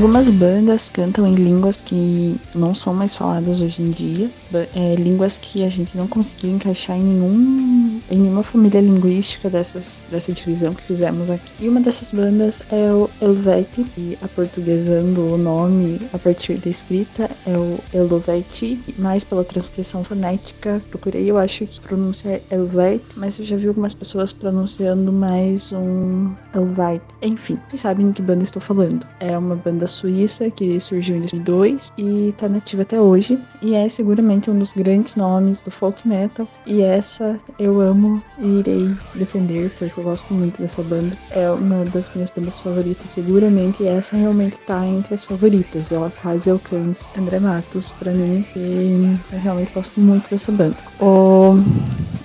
Algumas 0.02 0.28
bandas 0.28 0.90
cantam 0.90 1.24
em 1.28 1.36
línguas 1.36 1.80
que 1.80 2.34
não 2.56 2.74
são 2.74 2.92
mais 2.92 3.14
faladas 3.14 3.60
hoje 3.60 3.82
em 3.82 3.88
dia, 3.88 4.28
é, 4.74 4.96
línguas 4.96 5.38
que 5.38 5.62
a 5.62 5.68
gente 5.68 5.96
não 5.96 6.08
conseguiu 6.08 6.50
encaixar 6.50 6.96
em, 6.96 7.04
nenhum, 7.04 7.81
em 8.12 8.18
nenhuma 8.18 8.42
família 8.42 8.80
linguística 8.80 9.48
dessas, 9.50 10.02
dessa 10.10 10.32
divisão 10.32 10.74
que 10.74 10.82
fizemos 10.82 11.30
aqui. 11.30 11.52
E 11.58 11.68
uma 11.68 11.80
dessas 11.80 12.12
bandas 12.12 12.62
é 12.70 12.92
o 12.92 13.08
Helvete, 13.20 13.86
e 13.96 14.18
aportuguesando 14.22 15.34
o 15.34 15.38
nome 15.38 16.00
a 16.12 16.18
partir 16.18 16.54
da 16.58 16.70
escrita 16.70 17.30
é 17.46 17.56
o 17.56 17.78
Helvete, 17.92 18.80
mais 18.98 19.24
pela 19.24 19.44
transcrição 19.44 20.04
fonética. 20.04 20.82
Procurei, 20.90 21.30
eu 21.30 21.38
acho 21.38 21.66
que 21.66 21.80
pronuncia 21.80 22.42
Helvete, 22.50 23.04
mas 23.16 23.38
eu 23.38 23.44
já 23.44 23.56
vi 23.56 23.68
algumas 23.68 23.94
pessoas 23.94 24.32
pronunciando 24.32 25.10
mais 25.10 25.72
um 25.72 26.32
Helvete. 26.54 27.04
Enfim, 27.22 27.58
vocês 27.68 27.80
sabem 27.80 28.08
de 28.08 28.12
que 28.14 28.22
banda 28.22 28.44
estou 28.44 28.60
falando. 28.60 29.06
É 29.20 29.36
uma 29.36 29.56
banda 29.56 29.86
suíça 29.86 30.50
que 30.50 30.78
surgiu 30.78 31.16
em 31.16 31.20
2002 31.20 31.92
e 31.96 32.28
está 32.28 32.48
nativa 32.48 32.82
até 32.82 33.00
hoje 33.00 33.38
e 33.62 33.74
é 33.74 33.88
seguramente 33.88 34.50
um 34.50 34.58
dos 34.58 34.72
grandes 34.72 35.16
nomes 35.16 35.60
do 35.60 35.70
folk 35.70 36.06
metal 36.06 36.46
e 36.66 36.82
essa 36.82 37.38
eu 37.58 37.80
amo 37.80 38.01
e 38.38 38.58
irei 38.60 38.94
defender 39.14 39.70
porque 39.78 39.98
eu 39.98 40.04
gosto 40.04 40.32
muito 40.32 40.60
dessa 40.60 40.82
banda. 40.82 41.16
É 41.30 41.50
uma 41.50 41.84
das 41.84 42.12
minhas 42.14 42.30
bandas 42.30 42.58
favoritas 42.58 43.10
seguramente 43.10 43.82
e 43.82 43.86
essa 43.86 44.16
realmente 44.16 44.54
está 44.54 44.86
entre 44.86 45.14
as 45.14 45.24
favoritas. 45.24 45.92
Ela 45.92 46.12
quase 46.22 46.50
alcança 46.50 47.08
André 47.16 47.38
Matos 47.38 47.92
para 47.92 48.12
mim 48.12 48.44
e 48.56 49.18
eu 49.32 49.38
realmente 49.38 49.72
gosto 49.72 50.00
muito 50.00 50.30
dessa 50.30 50.52
banda. 50.52 50.76
O 51.00 51.54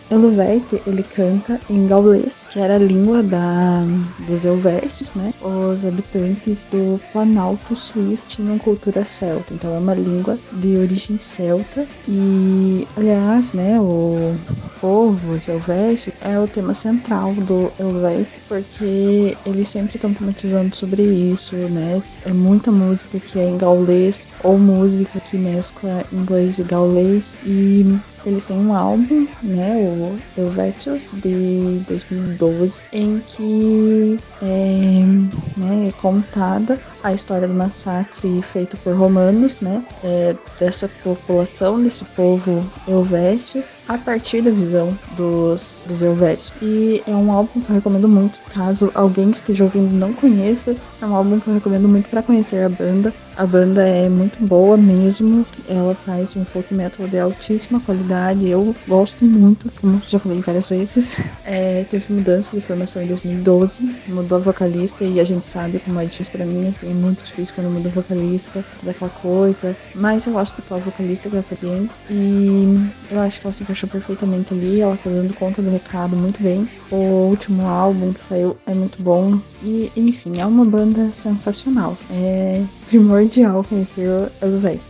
Eluverte, 0.10 0.82
ele 0.88 1.04
canta 1.04 1.60
em 1.70 1.86
gaulês, 1.86 2.46
que 2.50 2.60
era 2.60 2.76
a 2.76 2.80
língua 2.80 3.22
da, 3.22 3.82
dos 4.28 4.46
Elvestes, 4.46 5.14
né? 5.14 5.34
Os 5.42 5.86
habitantes 5.86 6.64
do 6.66 7.00
Planalto 7.12 7.76
Suíço 7.76 8.30
tinham 8.30 8.58
cultura 8.58 9.04
celta, 9.04 9.54
então 9.54 9.76
é 9.76 9.78
uma 9.78 9.94
língua 9.94 10.40
de 10.54 10.78
origem 10.78 11.20
celta. 11.20 11.86
E, 12.08 12.88
aliás, 12.96 13.52
né, 13.54 13.80
o 13.80 14.36
povo, 14.80 15.34
os 15.34 15.48
Elvestes, 15.50 16.14
é 16.22 16.40
o 16.40 16.48
tema 16.48 16.74
central 16.74 17.34
do 17.34 17.72
Elverte, 17.78 18.40
porque 18.48 19.36
eles 19.46 19.68
sempre 19.68 19.98
estão 19.98 20.14
tematizando 20.14 20.74
sobre 20.74 21.04
isso, 21.04 21.56
né? 21.56 22.02
É 22.26 22.32
muita 22.32 22.72
música 22.72 23.20
que 23.20 23.40
é 23.40 23.50
em 23.50 23.58
gaulês, 23.58 24.28
ou 24.44 24.58
música 24.58 25.20
que 25.20 25.38
mescla 25.38 26.04
inglês 26.14 26.60
e 26.60 26.64
gaulês, 26.64 27.38
e 27.46 27.98
eles 28.28 28.44
têm 28.44 28.58
um 28.58 28.74
álbum, 28.74 29.26
né, 29.42 29.76
o 29.78 30.20
Helvetius, 30.40 31.12
de 31.14 31.82
2012, 31.88 32.86
em 32.92 33.20
que 33.26 34.20
é, 34.42 35.58
né, 35.58 35.86
é 35.88 35.92
contada 35.94 36.78
a 37.02 37.14
história 37.14 37.48
do 37.48 37.54
massacre 37.54 38.42
feito 38.42 38.76
por 38.78 38.96
romanos, 38.96 39.62
né, 39.62 39.84
é, 40.04 40.36
dessa 40.60 40.90
população, 41.04 41.82
desse 41.82 42.04
povo 42.04 42.70
helvécio, 42.86 43.64
a 43.88 43.98
partir 43.98 44.42
da 44.42 44.52
visão 44.52 44.98
dos, 45.16 45.86
dos. 45.88 46.54
E 46.62 47.02
é 47.08 47.12
um 47.12 47.32
álbum 47.32 47.62
que 47.62 47.70
eu 47.70 47.76
recomendo 47.76 48.08
muito, 48.08 48.40
caso 48.52 48.92
alguém 48.94 49.32
que 49.32 49.38
esteja 49.38 49.64
ouvindo 49.64 49.94
não 49.94 50.14
conheça, 50.14 50.76
é 51.02 51.06
um 51.06 51.16
álbum 51.16 51.40
que 51.40 51.48
eu 51.48 51.54
recomendo 51.54 51.88
muito 51.88 52.10
para 52.10 52.22
conhecer 52.22 52.64
a 52.64 52.70
banda. 52.70 53.14
A 53.36 53.46
banda 53.46 53.88
é 53.88 54.10
muito 54.10 54.44
boa 54.44 54.76
mesmo, 54.76 55.46
ela 55.70 55.94
faz 55.94 56.36
um 56.36 56.44
folk 56.44 56.74
metal 56.74 57.08
de 57.08 57.20
altíssima 57.20 57.80
qualidade, 57.80 58.50
eu 58.50 58.76
gosto 58.88 59.24
muito, 59.24 59.72
como 59.80 60.02
já 60.08 60.18
falei 60.18 60.42
várias 60.42 60.68
vezes. 60.68 61.20
É, 61.50 61.86
teve 61.90 62.12
mudança 62.12 62.58
de 62.58 62.62
formação 62.62 63.02
em 63.02 63.08
2012, 63.08 63.90
mudou 64.10 64.38
a 64.38 64.42
vocalista 64.42 65.06
e 65.06 65.18
a 65.18 65.24
gente 65.24 65.48
sabe 65.48 65.80
como 65.80 65.98
é 66.02 66.06
difícil 66.06 66.34
para 66.34 66.46
mim, 66.46 66.68
assim, 66.68 66.92
é 66.92 66.94
muito 66.94 67.24
difícil 67.24 67.56
quando 67.56 67.70
muda 67.70 67.88
vocalista, 67.90 68.66
toda 68.80 68.92
aquela 68.92 69.10
coisa. 69.10 69.76
Mas 69.96 70.26
eu 70.26 70.34
gosto 70.34 70.58
da 70.58 70.64
atual 70.64 70.82
vocalista, 70.82 71.30
que 71.30 71.38
é 71.38 71.40
a 71.40 71.42
Fabienne, 71.42 71.90
e 72.10 72.90
eu 73.10 73.22
acho 73.22 73.40
que 73.40 73.48
ela 73.48 73.54
se 73.54 73.64
encaixou 73.64 73.77
perfeitamente 73.86 74.54
ali, 74.54 74.82
ela 74.82 74.98
tá 74.98 75.10
dando 75.10 75.34
conta 75.36 75.62
do 75.62 75.70
recado 75.70 76.16
muito 76.16 76.42
bem. 76.42 76.68
O 76.90 77.28
último 77.30 77.68
álbum 77.68 78.14
que 78.14 78.22
saiu 78.22 78.58
é 78.66 78.74
muito 78.74 79.02
bom, 79.04 79.40
e 79.62 79.92
enfim, 79.96 80.40
é 80.40 80.46
uma 80.46 80.66
banda 80.66 81.12
sensacional. 81.12 81.98
É 82.10 82.64
primordial 82.88 83.64
conhecer 83.64 84.32
Elevate. 84.42 84.82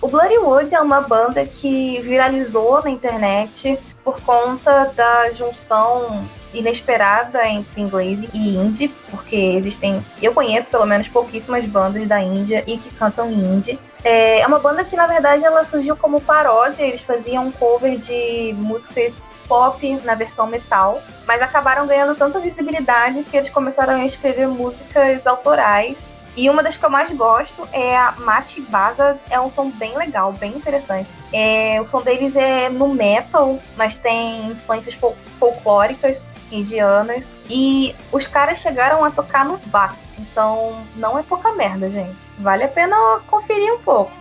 O 0.00 0.08
Bloodywood 0.08 0.74
é 0.74 0.80
uma 0.80 1.00
banda 1.00 1.44
que 1.44 2.00
viralizou 2.00 2.82
na 2.82 2.90
internet 2.90 3.78
por 4.04 4.20
conta 4.20 4.92
da 4.94 5.32
junção 5.32 6.24
inesperada 6.58 7.46
entre 7.48 7.80
inglês 7.80 8.20
e 8.32 8.56
indie, 8.56 8.88
porque 9.10 9.36
existem, 9.36 10.04
eu 10.20 10.32
conheço 10.32 10.70
pelo 10.70 10.86
menos 10.86 11.08
pouquíssimas 11.08 11.64
bandas 11.64 12.06
da 12.06 12.22
Índia 12.22 12.64
e 12.66 12.78
que 12.78 12.94
cantam 12.94 13.30
indie. 13.30 13.78
É, 14.04 14.40
é 14.40 14.46
uma 14.46 14.58
banda 14.58 14.84
que 14.84 14.94
na 14.94 15.06
verdade 15.06 15.44
ela 15.44 15.64
surgiu 15.64 15.96
como 15.96 16.20
paródia, 16.20 16.84
eles 16.84 17.00
faziam 17.00 17.46
um 17.46 17.50
cover 17.50 17.96
de 17.96 18.54
músicas 18.56 19.24
pop 19.48 20.00
na 20.04 20.14
versão 20.14 20.46
metal, 20.46 21.02
mas 21.26 21.42
acabaram 21.42 21.86
ganhando 21.86 22.14
tanta 22.14 22.38
visibilidade 22.38 23.24
que 23.24 23.36
eles 23.36 23.50
começaram 23.50 23.94
a 23.94 24.04
escrever 24.04 24.46
músicas 24.46 25.26
autorais 25.26 26.16
e 26.36 26.50
uma 26.50 26.62
das 26.62 26.76
que 26.76 26.84
eu 26.84 26.90
mais 26.90 27.10
gosto 27.12 27.66
é 27.72 27.96
a 27.96 28.12
Mate 28.18 28.60
Baza. 28.60 29.18
É 29.30 29.40
um 29.40 29.50
som 29.50 29.70
bem 29.70 29.96
legal, 29.96 30.32
bem 30.32 30.52
interessante. 30.52 31.08
É, 31.32 31.80
o 31.80 31.86
som 31.86 32.02
deles 32.02 32.36
é 32.36 32.68
no 32.68 32.88
metal, 32.88 33.58
mas 33.74 33.96
tem 33.96 34.48
influências 34.48 34.94
fol 34.94 35.16
folclóricas 35.38 36.28
indianas. 36.50 37.38
E 37.48 37.94
os 38.12 38.26
caras 38.26 38.60
chegaram 38.60 39.04
a 39.04 39.10
tocar 39.10 39.44
no 39.44 39.56
VAC. 39.56 39.96
Então 40.18 40.82
não 40.96 41.18
é 41.18 41.22
pouca 41.22 41.52
merda, 41.52 41.90
gente. 41.90 42.28
Vale 42.38 42.64
a 42.64 42.68
pena 42.68 42.96
conferir 43.26 43.72
um 43.74 43.78
pouco. 43.78 44.12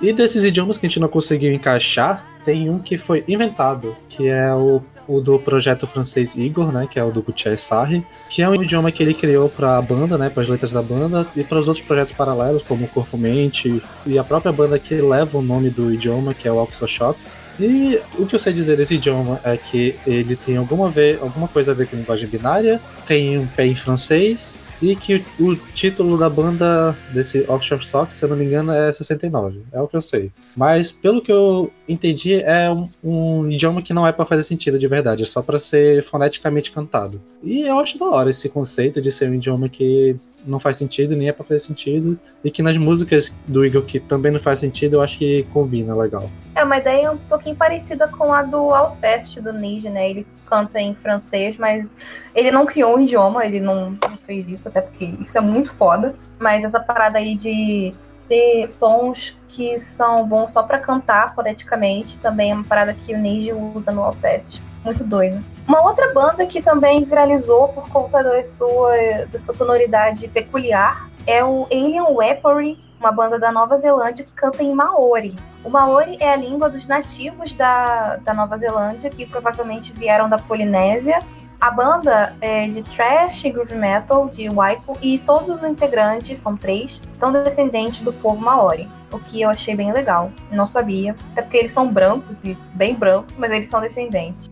E 0.00 0.12
desses 0.12 0.44
idiomas 0.44 0.76
que 0.76 0.86
a 0.86 0.88
gente 0.88 1.00
não 1.00 1.08
conseguiu 1.08 1.52
encaixar, 1.52 2.24
tem 2.44 2.68
um 2.68 2.78
que 2.78 2.98
foi 2.98 3.24
inventado, 3.26 3.96
que 4.08 4.28
é 4.28 4.54
o 4.54 4.82
o 5.08 5.20
do 5.20 5.38
projeto 5.38 5.86
francês 5.86 6.34
Igor, 6.34 6.72
né, 6.72 6.86
que 6.90 6.98
é 6.98 7.04
o 7.04 7.10
do 7.10 7.22
Gutiérrez 7.22 7.62
Sarri, 7.62 8.04
que 8.28 8.42
é 8.42 8.48
um 8.48 8.54
idioma 8.54 8.90
que 8.90 9.02
ele 9.02 9.14
criou 9.14 9.48
para 9.48 9.78
a 9.78 9.82
banda, 9.82 10.18
né, 10.18 10.28
para 10.28 10.42
as 10.42 10.48
letras 10.48 10.72
da 10.72 10.82
banda 10.82 11.26
e 11.36 11.42
para 11.42 11.58
os 11.58 11.68
outros 11.68 11.84
projetos 11.84 12.12
paralelos, 12.12 12.62
como 12.62 12.84
o 12.84 12.88
Corpo 12.88 13.16
Mente 13.16 13.82
e 14.04 14.18
a 14.18 14.24
própria 14.24 14.52
banda 14.52 14.78
que 14.78 14.94
leva 14.94 15.38
o 15.38 15.42
nome 15.42 15.70
do 15.70 15.92
idioma, 15.92 16.34
que 16.34 16.48
é 16.48 16.52
o 16.52 16.56
Oxford 16.56 16.92
Shocks. 16.92 17.36
E 17.58 17.98
o 18.18 18.26
que 18.26 18.34
eu 18.34 18.38
sei 18.38 18.52
dizer 18.52 18.76
desse 18.76 18.96
idioma 18.96 19.40
é 19.42 19.56
que 19.56 19.96
ele 20.06 20.36
tem 20.36 20.56
alguma, 20.56 20.90
ver, 20.90 21.18
alguma 21.22 21.48
coisa 21.48 21.72
a 21.72 21.74
ver 21.74 21.86
com 21.86 21.96
linguagem 21.96 22.28
binária, 22.28 22.80
tem 23.06 23.38
um 23.38 23.46
pé 23.46 23.66
em 23.66 23.74
francês 23.74 24.58
e 24.80 24.94
que 24.94 25.24
o 25.40 25.56
título 25.74 26.18
da 26.18 26.28
banda 26.28 26.96
desse 27.12 27.44
Oxford 27.48 27.86
Sox, 27.86 28.14
se 28.14 28.24
eu 28.24 28.28
não 28.28 28.36
me 28.36 28.44
engano, 28.44 28.72
é 28.72 28.92
69. 28.92 29.62
É 29.72 29.80
o 29.80 29.88
que 29.88 29.96
eu 29.96 30.02
sei. 30.02 30.30
Mas 30.56 30.92
pelo 30.92 31.20
que 31.22 31.32
eu 31.32 31.72
entendi, 31.88 32.34
é 32.34 32.70
um, 32.70 32.88
um 33.02 33.50
idioma 33.50 33.82
que 33.82 33.94
não 33.94 34.06
é 34.06 34.12
para 34.12 34.26
fazer 34.26 34.42
sentido 34.42 34.78
de 34.78 34.88
verdade, 34.88 35.22
é 35.22 35.26
só 35.26 35.42
para 35.42 35.58
ser 35.58 36.02
foneticamente 36.04 36.70
cantado. 36.70 37.20
E 37.42 37.62
eu 37.62 37.78
acho 37.78 37.98
da 37.98 38.06
hora 38.06 38.30
esse 38.30 38.48
conceito 38.48 39.00
de 39.00 39.10
ser 39.10 39.30
um 39.30 39.34
idioma 39.34 39.68
que 39.68 40.16
não 40.46 40.60
faz 40.60 40.76
sentido, 40.76 41.16
nem 41.16 41.28
é 41.28 41.32
pra 41.32 41.44
fazer 41.44 41.60
sentido. 41.60 42.18
E 42.44 42.50
que 42.50 42.62
nas 42.62 42.76
músicas 42.76 43.34
do 43.46 43.64
Igor 43.64 43.82
que 43.82 43.98
também 43.98 44.32
não 44.32 44.40
faz 44.40 44.60
sentido, 44.60 44.94
eu 44.94 45.02
acho 45.02 45.18
que 45.18 45.42
combina 45.52 45.94
legal. 45.94 46.30
É 46.54 46.64
uma 46.64 46.78
ideia 46.78 47.10
um 47.12 47.18
pouquinho 47.18 47.56
parecida 47.56 48.08
com 48.08 48.32
a 48.32 48.42
do 48.42 48.74
Alceste, 48.74 49.40
do 49.40 49.52
Nige, 49.52 49.90
né? 49.90 50.08
Ele 50.10 50.26
canta 50.48 50.80
em 50.80 50.94
francês, 50.94 51.56
mas 51.56 51.94
ele 52.34 52.50
não 52.50 52.64
criou 52.64 52.96
um 52.96 53.00
idioma, 53.00 53.44
ele 53.44 53.60
não, 53.60 53.90
não 53.90 54.16
fez 54.16 54.46
isso, 54.46 54.68
até 54.68 54.80
porque 54.80 55.04
isso 55.20 55.36
é 55.36 55.40
muito 55.40 55.72
foda. 55.72 56.14
Mas 56.38 56.64
essa 56.64 56.80
parada 56.80 57.18
aí 57.18 57.34
de 57.34 57.92
ser 58.14 58.68
sons 58.68 59.36
que 59.48 59.78
são 59.78 60.26
bons 60.26 60.52
só 60.52 60.62
para 60.62 60.78
cantar 60.78 61.34
foneticamente 61.34 62.18
também 62.18 62.50
é 62.50 62.54
uma 62.54 62.64
parada 62.64 62.92
que 62.92 63.14
o 63.14 63.18
Nige 63.18 63.52
usa 63.52 63.92
no 63.92 64.02
Alceste 64.02 64.60
muito 64.86 65.04
doido. 65.04 65.42
Uma 65.66 65.82
outra 65.84 66.12
banda 66.14 66.46
que 66.46 66.62
também 66.62 67.04
viralizou 67.04 67.68
por 67.68 67.90
conta 67.90 68.22
da 68.22 68.42
sua, 68.44 68.94
da 69.30 69.38
sua 69.40 69.52
sonoridade 69.52 70.28
peculiar 70.28 71.10
é 71.26 71.44
o 71.44 71.66
Alien 71.72 72.06
Weaponry, 72.12 72.78
uma 72.98 73.10
banda 73.10 73.38
da 73.38 73.50
Nova 73.50 73.76
Zelândia 73.76 74.24
que 74.24 74.32
canta 74.32 74.62
em 74.62 74.72
Maori. 74.72 75.34
O 75.64 75.68
Maori 75.68 76.16
é 76.20 76.32
a 76.32 76.36
língua 76.36 76.70
dos 76.70 76.86
nativos 76.86 77.52
da, 77.52 78.16
da 78.16 78.32
Nova 78.32 78.56
Zelândia, 78.56 79.10
que 79.10 79.26
provavelmente 79.26 79.92
vieram 79.92 80.28
da 80.28 80.38
Polinésia. 80.38 81.18
A 81.60 81.70
banda 81.70 82.34
é 82.40 82.68
de 82.68 82.82
thrash 82.82 83.44
e 83.44 83.50
groove 83.50 83.74
metal 83.74 84.28
de 84.28 84.48
Waipo 84.48 84.96
e 85.02 85.18
todos 85.18 85.48
os 85.48 85.64
integrantes, 85.64 86.38
são 86.38 86.56
três, 86.56 87.02
são 87.08 87.32
descendentes 87.32 88.00
do 88.00 88.12
povo 88.12 88.40
Maori. 88.40 88.88
O 89.10 89.18
que 89.18 89.40
eu 89.40 89.50
achei 89.50 89.74
bem 89.74 89.92
legal. 89.92 90.30
Não 90.50 90.66
sabia. 90.66 91.16
Até 91.32 91.42
porque 91.42 91.56
eles 91.56 91.72
são 91.72 91.88
brancos 91.92 92.44
e 92.44 92.56
bem 92.74 92.94
brancos, 92.94 93.34
mas 93.36 93.50
eles 93.50 93.68
são 93.68 93.80
descendentes. 93.80 94.50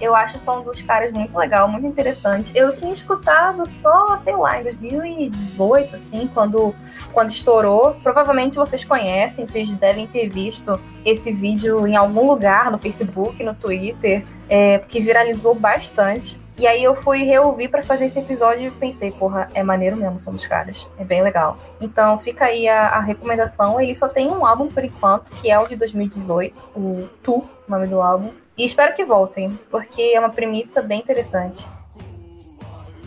Eu 0.00 0.14
acho 0.14 0.36
o 0.36 0.40
som 0.40 0.62
dos 0.62 0.80
caras 0.82 1.12
muito 1.12 1.36
legal, 1.36 1.68
muito 1.68 1.86
interessante. 1.86 2.52
Eu 2.54 2.74
tinha 2.74 2.92
escutado 2.92 3.66
só, 3.66 4.18
sei 4.18 4.34
lá, 4.34 4.60
em 4.60 4.64
2018, 4.64 5.94
assim, 5.94 6.30
quando, 6.32 6.74
quando 7.12 7.30
estourou. 7.30 7.94
Provavelmente 8.02 8.56
vocês 8.56 8.84
conhecem, 8.84 9.46
vocês 9.46 9.70
devem 9.70 10.06
ter 10.06 10.28
visto 10.28 10.78
esse 11.04 11.32
vídeo 11.32 11.86
em 11.86 11.96
algum 11.96 12.26
lugar, 12.26 12.70
no 12.70 12.78
Facebook, 12.78 13.42
no 13.42 13.54
Twitter, 13.54 14.24
é, 14.48 14.78
que 14.78 15.00
viralizou 15.00 15.54
bastante. 15.54 16.40
E 16.58 16.66
aí 16.66 16.84
eu 16.84 16.94
fui 16.94 17.24
reouvir 17.24 17.68
para 17.68 17.82
fazer 17.82 18.06
esse 18.06 18.18
episódio 18.18 18.68
e 18.68 18.70
pensei, 18.70 19.10
porra, 19.10 19.48
é 19.54 19.62
maneiro 19.62 19.96
mesmo, 19.96 20.20
são 20.20 20.32
dos 20.32 20.46
caras. 20.46 20.86
É 20.98 21.04
bem 21.04 21.22
legal. 21.22 21.56
Então 21.80 22.18
fica 22.18 22.44
aí 22.44 22.68
a, 22.68 22.88
a, 22.88 23.00
recomendação. 23.00 23.80
Ele 23.80 23.94
só 23.94 24.06
tem 24.06 24.28
um 24.28 24.44
álbum 24.44 24.68
por 24.68 24.84
enquanto, 24.84 25.24
que 25.40 25.50
é 25.50 25.58
o 25.58 25.66
de 25.66 25.76
2018, 25.76 26.54
o 26.76 27.08
Tu, 27.22 27.42
nome 27.66 27.86
do 27.86 28.00
álbum. 28.00 28.30
E 28.56 28.64
espero 28.64 28.94
que 28.94 29.04
voltem, 29.04 29.50
porque 29.70 30.02
é 30.02 30.20
uma 30.20 30.28
premissa 30.28 30.82
bem 30.82 31.00
interessante. 31.00 31.66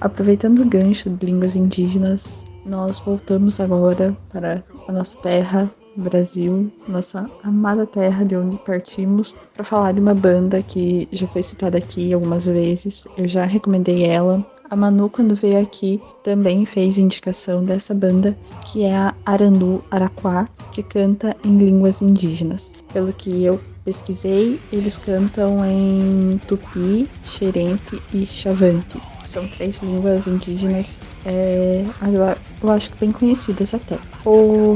Aproveitando 0.02 0.60
o 0.60 0.66
gancho 0.66 1.10
de 1.10 1.26
línguas 1.26 1.56
indígenas, 1.56 2.46
nós 2.66 3.00
voltamos 3.00 3.60
agora 3.60 4.16
para 4.32 4.64
a 4.88 4.92
nossa 4.92 5.18
terra, 5.20 5.70
Brasil, 5.96 6.72
nossa 6.88 7.30
amada 7.44 7.86
terra 7.86 8.26
de 8.26 8.36
onde 8.36 8.58
partimos, 8.58 9.34
para 9.54 9.64
falar 9.64 9.94
de 9.94 10.00
uma 10.00 10.14
banda 10.14 10.62
que 10.62 11.08
já 11.12 11.26
foi 11.28 11.42
citada 11.42 11.78
aqui 11.78 12.12
algumas 12.12 12.46
vezes. 12.46 13.08
Eu 13.18 13.28
já 13.28 13.46
recomendei 13.46 14.04
ela. 14.04 14.46
A 14.70 14.76
Manu, 14.76 15.10
quando 15.10 15.36
veio 15.36 15.62
aqui, 15.62 16.02
também 16.24 16.66
fez 16.66 16.98
indicação 16.98 17.64
dessa 17.64 17.94
banda, 17.94 18.36
que 18.66 18.84
é 18.84 18.96
a 18.96 19.14
Arandu 19.26 19.82
Araquá, 19.92 20.50
que 20.72 20.82
canta 20.82 21.36
em 21.46 21.58
línguas 21.58 22.02
indígenas. 22.02 22.72
Pelo 22.92 23.14
que 23.14 23.44
eu 23.44 23.60
pesquisei, 23.86 24.60
eles 24.74 24.98
cantam 24.98 25.64
em 25.64 26.42
tupi, 26.48 27.08
xerente 27.24 28.02
e 28.12 28.26
xavante. 28.26 29.00
São 29.24 29.48
três 29.48 29.80
línguas 29.82 30.28
indígenas, 30.28 31.02
é, 31.26 31.86
eu 32.62 32.72
acho 32.72 32.92
que 32.92 32.98
bem 33.00 33.12
conhecidas 33.12 33.74
até. 33.76 33.98
O, 34.26 34.76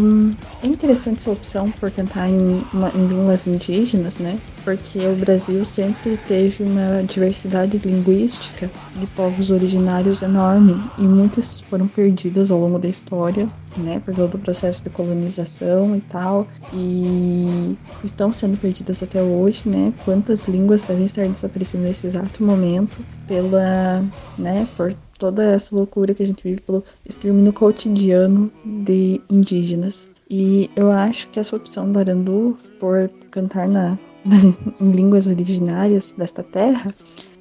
é 0.62 0.68
interessante 0.68 1.18
essa 1.18 1.32
opção 1.32 1.72
por 1.72 1.90
cantar 1.90 2.30
em, 2.30 2.64
uma, 2.72 2.90
em 2.90 3.08
línguas 3.08 3.48
indígenas, 3.48 4.20
né? 4.20 4.40
Porque 4.64 5.00
o 5.00 5.16
Brasil 5.16 5.66
sempre 5.66 6.18
teve 6.28 6.64
uma 6.64 7.04
diversidade 7.04 7.80
linguística 7.80 8.70
de 8.96 9.08
povos 9.08 9.50
originários 9.50 10.22
enorme 10.22 10.80
e 11.00 11.02
muitas 11.02 11.62
foram 11.62 11.88
perdidas 11.88 12.52
ao 12.52 12.60
longo 12.60 12.78
da 12.78 12.88
história, 12.88 13.50
né? 13.76 14.00
Por 14.06 14.14
todo 14.14 14.36
o 14.36 14.40
processo 14.40 14.84
de 14.84 14.92
colonização 14.92 15.96
e 15.96 16.02
tal. 16.02 16.48
E 16.72 17.76
estão 18.04 18.32
sendo 18.32 18.56
perdidas 18.56 19.02
até 19.02 19.20
hoje, 19.20 19.68
né? 19.68 19.92
Quantas 20.06 20.48
línguas 20.48 20.84
devem 20.84 21.06
estar 21.06 21.28
desaparecendo 21.28 21.86
nesse 21.86 22.06
exato 22.06 22.44
momento 22.44 22.98
pela 23.28 24.04
né, 24.38 24.68
por 24.78 24.96
toda 25.20 25.44
essa 25.44 25.76
loucura 25.76 26.14
que 26.14 26.24
a 26.24 26.26
gente 26.26 26.42
vive 26.42 26.62
pelo 26.62 26.84
extermínio 27.06 27.54
cotidiano 27.54 28.52
de 28.66 29.22
indígenas. 29.30 30.10
E 30.30 30.70
eu 30.76 30.92
acho 30.92 31.28
que 31.30 31.40
essa 31.40 31.56
opção 31.56 31.92
do 31.92 32.00
Arandu 32.00 32.58
por 32.80 33.10
cantar 33.30 33.68
na, 33.68 33.98
em 34.80 34.92
línguas 34.92 35.28
originárias 35.28 36.14
desta 36.14 36.42
terra 36.42 36.94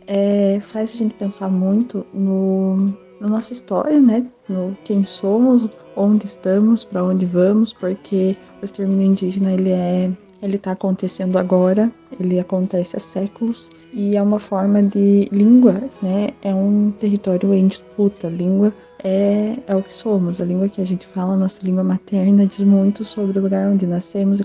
é, 0.06 0.60
faz 0.60 0.94
a 0.94 0.98
gente 0.98 1.14
pensar 1.14 1.48
muito 1.48 2.04
no, 2.12 2.76
na 3.20 3.28
nossa 3.28 3.52
história, 3.52 4.00
né? 4.00 4.26
No 4.48 4.76
quem 4.84 5.04
somos, 5.04 5.68
onde 5.94 6.26
estamos, 6.26 6.84
para 6.84 7.04
onde 7.04 7.26
vamos, 7.26 7.72
porque 7.72 8.36
o 8.60 8.64
extermínio 8.64 9.08
indígena 9.08 9.52
ele 9.52 9.70
é 9.70 10.10
ele 10.42 10.56
está 10.56 10.72
acontecendo 10.72 11.38
agora, 11.38 11.90
ele 12.18 12.38
acontece 12.38 12.96
há 12.96 13.00
séculos 13.00 13.70
e 13.92 14.16
é 14.16 14.22
uma 14.22 14.38
forma 14.38 14.82
de 14.82 15.28
língua, 15.32 15.82
né? 16.02 16.30
É 16.42 16.54
um 16.54 16.92
território 16.98 17.52
em 17.54 17.66
disputa. 17.66 18.28
Língua 18.28 18.72
é, 19.02 19.56
é 19.66 19.74
o 19.74 19.82
que 19.82 19.92
somos. 19.92 20.40
A 20.40 20.44
língua 20.44 20.68
que 20.68 20.80
a 20.80 20.86
gente 20.86 21.06
fala, 21.06 21.34
a 21.34 21.36
nossa 21.36 21.64
língua 21.64 21.82
materna, 21.82 22.46
diz 22.46 22.60
muito 22.60 23.04
sobre 23.04 23.38
o 23.38 23.42
lugar 23.42 23.68
onde 23.68 23.86
nascemos 23.86 24.40
e, 24.40 24.44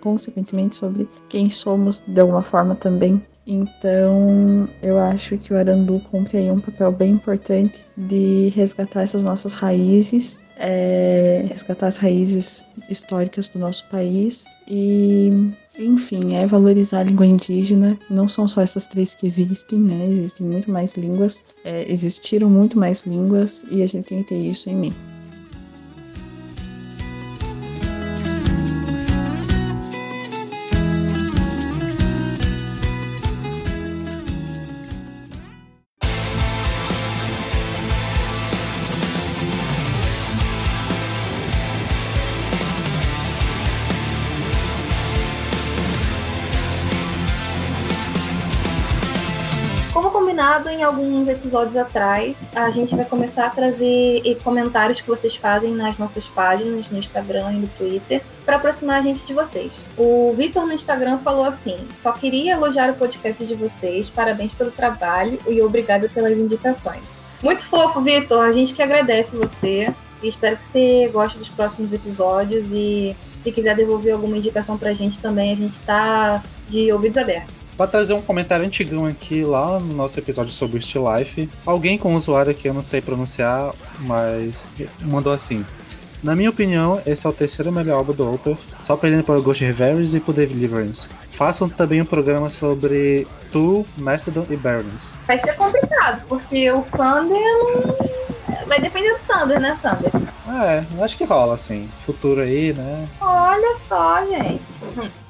consequentemente, 0.00 0.76
sobre 0.76 1.08
quem 1.28 1.50
somos 1.50 2.02
de 2.06 2.20
alguma 2.20 2.42
forma 2.42 2.74
também. 2.74 3.20
Então, 3.46 4.68
eu 4.80 4.98
acho 4.98 5.36
que 5.36 5.52
o 5.52 5.56
Arandu 5.56 6.00
cumpre 6.10 6.38
aí 6.38 6.50
um 6.50 6.60
papel 6.60 6.92
bem 6.92 7.12
importante 7.12 7.84
de 7.96 8.52
resgatar 8.54 9.02
essas 9.02 9.22
nossas 9.22 9.54
raízes 9.54 10.38
é, 10.60 11.44
resgatar 11.48 11.88
as 11.88 11.96
raízes 11.96 12.70
históricas 12.88 13.48
do 13.48 13.58
nosso 13.58 13.84
país 13.88 14.44
e, 14.68 15.30
enfim, 15.78 16.36
é 16.36 16.46
valorizar 16.46 17.00
a 17.00 17.04
língua 17.04 17.26
indígena. 17.26 17.98
Não 18.08 18.28
são 18.28 18.46
só 18.46 18.60
essas 18.60 18.86
três 18.86 19.14
que 19.14 19.26
existem, 19.26 19.78
né? 19.78 20.06
Existem 20.06 20.46
muito 20.46 20.70
mais 20.70 20.94
línguas, 20.96 21.42
é, 21.64 21.90
existiram 21.90 22.48
muito 22.48 22.78
mais 22.78 23.02
línguas 23.02 23.64
e 23.70 23.82
a 23.82 23.86
gente 23.86 24.06
tem 24.06 24.22
que 24.22 24.28
ter 24.28 24.38
isso 24.38 24.68
em 24.68 24.76
mente. 24.76 25.09
Episódios 51.50 51.76
atrás, 51.76 52.48
a 52.54 52.70
gente 52.70 52.94
vai 52.94 53.04
começar 53.04 53.46
a 53.46 53.50
trazer 53.50 54.22
comentários 54.44 55.00
que 55.00 55.08
vocês 55.08 55.34
fazem 55.34 55.74
nas 55.74 55.98
nossas 55.98 56.24
páginas, 56.28 56.88
no 56.88 56.96
Instagram 56.96 57.52
e 57.52 57.56
no 57.56 57.66
Twitter, 57.66 58.22
para 58.46 58.54
aproximar 58.56 59.00
a 59.00 59.02
gente 59.02 59.26
de 59.26 59.34
vocês. 59.34 59.72
O 59.98 60.32
Vitor 60.36 60.64
no 60.64 60.72
Instagram 60.72 61.18
falou 61.18 61.44
assim: 61.44 61.76
só 61.92 62.12
queria 62.12 62.52
elogiar 62.52 62.90
o 62.90 62.94
podcast 62.94 63.44
de 63.44 63.54
vocês, 63.54 64.08
parabéns 64.08 64.54
pelo 64.54 64.70
trabalho 64.70 65.40
e 65.48 65.60
obrigado 65.60 66.08
pelas 66.10 66.38
indicações. 66.38 67.02
Muito 67.42 67.66
fofo, 67.66 68.00
Vitor. 68.00 68.44
A 68.44 68.52
gente 68.52 68.72
que 68.72 68.82
agradece 68.82 69.34
você 69.34 69.92
e 70.22 70.28
espero 70.28 70.56
que 70.56 70.64
você 70.64 71.10
goste 71.12 71.36
dos 71.36 71.48
próximos 71.48 71.92
episódios 71.92 72.66
e 72.70 73.16
se 73.42 73.50
quiser 73.50 73.74
devolver 73.74 74.12
alguma 74.12 74.36
indicação 74.36 74.78
pra 74.78 74.94
gente 74.94 75.18
também, 75.18 75.52
a 75.52 75.56
gente 75.56 75.80
tá 75.80 76.40
de 76.68 76.92
ouvidos 76.92 77.18
abertos. 77.18 77.59
Pra 77.80 77.86
trazer 77.86 78.12
um 78.12 78.20
comentário 78.20 78.66
antigão 78.66 79.06
aqui 79.06 79.42
lá 79.42 79.80
no 79.80 79.94
nosso 79.94 80.18
episódio 80.18 80.52
sobre 80.52 80.78
o 80.78 80.82
Still 80.82 81.06
Life, 81.16 81.48
alguém 81.64 81.96
com 81.96 82.12
um 82.12 82.14
usuário 82.14 82.54
que 82.54 82.68
eu 82.68 82.74
não 82.74 82.82
sei 82.82 83.00
pronunciar, 83.00 83.72
mas 84.00 84.68
mandou 85.00 85.32
assim. 85.32 85.64
Na 86.22 86.36
minha 86.36 86.50
opinião, 86.50 87.00
esse 87.06 87.26
é 87.26 87.30
o 87.30 87.32
terceiro 87.32 87.72
melhor 87.72 87.96
álbum 87.96 88.12
do 88.12 88.34
Opeth, 88.34 88.58
só 88.82 88.98
perdendo 88.98 89.24
para 89.24 89.38
o 89.38 89.42
Ghost 89.42 89.64
Reveries 89.64 90.12
e 90.12 90.20
por 90.20 90.34
Deliverance. 90.34 91.08
Façam 91.30 91.70
também 91.70 92.02
um 92.02 92.04
programa 92.04 92.50
sobre 92.50 93.26
Tu, 93.50 93.86
Mastodon 93.96 94.44
e 94.50 94.56
Barons. 94.56 95.14
Vai 95.26 95.38
ser 95.38 95.54
complicado, 95.54 96.22
porque 96.28 96.70
o 96.70 96.84
não... 97.22 98.29
Vai 98.70 98.80
depender 98.80 99.12
do 99.14 99.18
Sander, 99.26 99.58
né, 99.58 99.74
Sander? 99.74 100.12
É, 100.46 101.02
acho 101.02 101.16
que 101.16 101.24
rola, 101.24 101.54
assim. 101.54 101.90
Futuro 102.06 102.40
aí, 102.40 102.72
né? 102.72 103.08
Olha 103.20 103.76
só, 103.76 104.24
gente. 104.24 104.62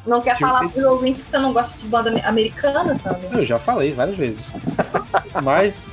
Não 0.06 0.20
quer 0.20 0.34
tipo, 0.34 0.46
falar 0.46 0.68
para 0.68 0.78
os 0.78 0.84
ouvintes 0.84 1.22
que 1.22 1.30
você 1.30 1.38
não 1.38 1.50
gosta 1.50 1.78
de 1.78 1.86
banda 1.86 2.10
americana, 2.28 2.98
sabe? 2.98 3.28
Eu 3.32 3.42
já 3.46 3.58
falei 3.58 3.94
várias 3.94 4.18
vezes. 4.18 4.50
Mas 5.42 5.86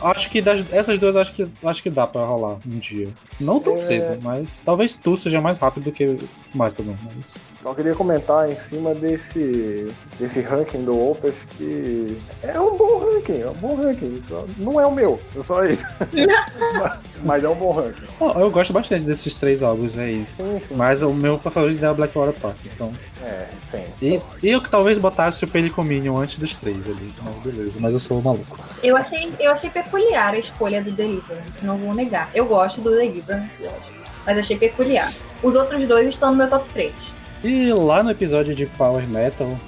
acho 0.00 0.30
que 0.30 0.40
das, 0.40 0.64
essas 0.72 0.98
duas 0.98 1.16
acho 1.16 1.34
que, 1.34 1.46
acho 1.62 1.82
que 1.82 1.90
dá 1.90 2.06
pra 2.06 2.24
rolar 2.24 2.56
um 2.66 2.78
dia. 2.78 3.08
Não 3.38 3.60
tão 3.60 3.74
é... 3.74 3.76
cedo, 3.76 4.18
mas 4.22 4.62
talvez 4.64 4.96
tu 4.96 5.18
seja 5.18 5.38
mais 5.38 5.58
rápido 5.58 5.84
do 5.84 5.92
que 5.92 6.18
mais 6.54 6.72
também. 6.72 6.96
Mas... 7.14 7.38
Só 7.62 7.74
queria 7.74 7.94
comentar 7.94 8.50
em 8.50 8.56
cima 8.56 8.94
desse, 8.94 9.92
desse 10.18 10.40
ranking 10.40 10.82
do 10.82 10.98
Opeth 10.98 11.34
que 11.58 12.16
é 12.42 12.58
um 12.58 12.74
bom 12.74 12.98
ranking, 12.98 13.42
é 13.42 13.50
um 13.50 13.54
bom 13.54 13.74
ranking. 13.74 14.22
Só, 14.26 14.46
não 14.56 14.80
é 14.80 14.86
o 14.86 14.90
meu, 14.90 15.20
é 15.36 15.42
só 15.42 15.62
isso. 15.64 15.84
mas, 15.98 16.98
mas, 17.22 17.44
é 17.44 17.48
um 17.48 17.54
bom 17.54 17.72
ranking. 17.72 18.06
eu 18.40 18.50
gosto 18.50 18.72
bastante 18.72 19.04
desses 19.04 19.34
três 19.34 19.62
álbuns 19.62 19.98
aí. 19.98 20.26
Sim, 20.34 20.58
sim. 20.58 20.74
Mas 20.74 21.02
o 21.02 21.12
meu 21.12 21.38
favorito 21.38 21.84
é 21.84 21.90
o 21.90 21.94
Blackwater 21.94 22.32
Park, 22.40 22.56
então. 22.64 22.92
É, 23.22 23.46
sim. 23.66 23.84
E, 24.00 24.18
e 24.42 24.50
eu 24.50 24.62
que 24.62 24.70
talvez 24.70 24.96
botasse 24.96 25.44
o 25.44 25.48
Pelicominion 25.48 26.16
antes 26.16 26.38
dos 26.38 26.56
três 26.56 26.88
ali. 26.88 27.12
Mas 27.22 27.34
beleza, 27.36 27.78
mas 27.78 27.92
eu 27.92 28.00
sou 28.00 28.20
um 28.20 28.22
maluco. 28.22 28.58
Eu 28.82 28.96
achei, 28.96 29.30
eu 29.38 29.50
achei 29.50 29.68
peculiar 29.68 30.32
a 30.32 30.38
escolha 30.38 30.82
do 30.82 30.90
Deliverance, 30.92 31.62
não 31.62 31.76
vou 31.76 31.92
negar. 31.94 32.30
Eu 32.32 32.46
gosto 32.46 32.80
do 32.80 32.90
Deliverance, 32.90 33.62
lógico. 33.62 34.00
Mas 34.24 34.38
achei 34.38 34.56
peculiar. 34.56 35.12
Os 35.42 35.54
outros 35.54 35.86
dois 35.86 36.08
estão 36.08 36.30
no 36.30 36.38
meu 36.38 36.48
top 36.48 36.66
3. 36.72 37.19
E 37.42 37.72
lá 37.72 38.02
no 38.02 38.10
episódio 38.10 38.54
de 38.54 38.66
Power 38.66 39.08
Metal, 39.08 39.58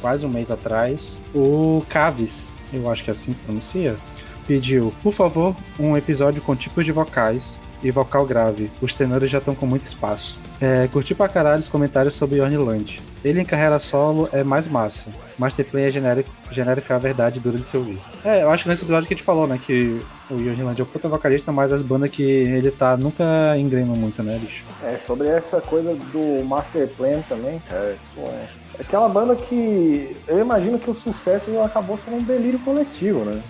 quase 0.00 0.24
um 0.24 0.30
mês 0.30 0.50
atrás, 0.50 1.18
o 1.34 1.84
Caves, 1.88 2.56
eu 2.72 2.90
acho 2.90 3.04
que 3.04 3.10
é 3.10 3.12
assim 3.12 3.32
que 3.32 3.40
pronuncia, 3.40 3.96
pediu, 4.46 4.94
por 5.02 5.12
favor, 5.12 5.54
um 5.78 5.94
episódio 5.94 6.40
com 6.40 6.56
tipos 6.56 6.86
de 6.86 6.92
vocais 6.92 7.60
e 7.82 7.90
vocal 7.90 8.24
grave. 8.24 8.70
Os 8.80 8.94
tenores 8.94 9.28
já 9.30 9.38
estão 9.38 9.54
com 9.54 9.66
muito 9.66 9.82
espaço. 9.82 10.38
É, 10.58 10.88
curti 10.88 11.14
pra 11.14 11.28
caralho 11.28 11.60
os 11.60 11.68
comentários 11.68 12.14
sobre 12.14 12.38
Yornland. 12.38 13.00
Ele 13.22 13.40
em 13.40 13.44
carreira 13.44 13.78
solo 13.78 14.28
é 14.32 14.42
mais 14.42 14.66
massa. 14.66 15.12
Masterplay 15.38 15.84
é 15.84 15.90
genérico, 15.90 16.30
genérico 16.50 16.92
é 16.92 16.96
a 16.96 16.98
verdade 16.98 17.40
dura 17.40 17.58
de 17.58 17.64
se 17.64 17.76
ouvir. 17.76 17.98
É, 18.24 18.42
eu 18.42 18.50
acho 18.50 18.64
que 18.64 18.70
nesse 18.70 18.84
episódio 18.84 19.06
que 19.06 19.14
a 19.14 19.16
gente 19.16 19.24
falou, 19.24 19.46
né, 19.46 19.60
que 19.62 20.00
o 20.30 20.40
Yornland 20.40 20.80
é 20.80 20.82
o 20.82 20.86
puta 20.86 21.08
vocalista, 21.08 21.50
mas 21.50 21.72
as 21.72 21.82
bandas 21.82 22.10
que 22.10 22.22
ele 22.22 22.70
tá 22.70 22.96
nunca 22.96 23.56
engrenam 23.56 23.94
muito, 23.94 24.22
né, 24.22 24.38
bicho? 24.38 24.64
É, 24.82 24.98
sobre 24.98 25.28
essa 25.28 25.60
coisa 25.60 25.94
do 25.94 26.44
Master 26.44 26.88
Plan 26.88 27.20
também, 27.28 27.60
cara, 27.68 27.96
pô, 28.14 28.22
é 28.22 28.48
aquela 28.80 29.08
banda 29.08 29.34
que 29.34 30.16
eu 30.26 30.38
imagino 30.38 30.78
que 30.78 30.90
o 30.90 30.94
sucesso 30.94 31.60
acabou 31.60 31.98
sendo 31.98 32.16
um 32.16 32.22
delírio 32.22 32.58
coletivo, 32.60 33.24
né? 33.24 33.40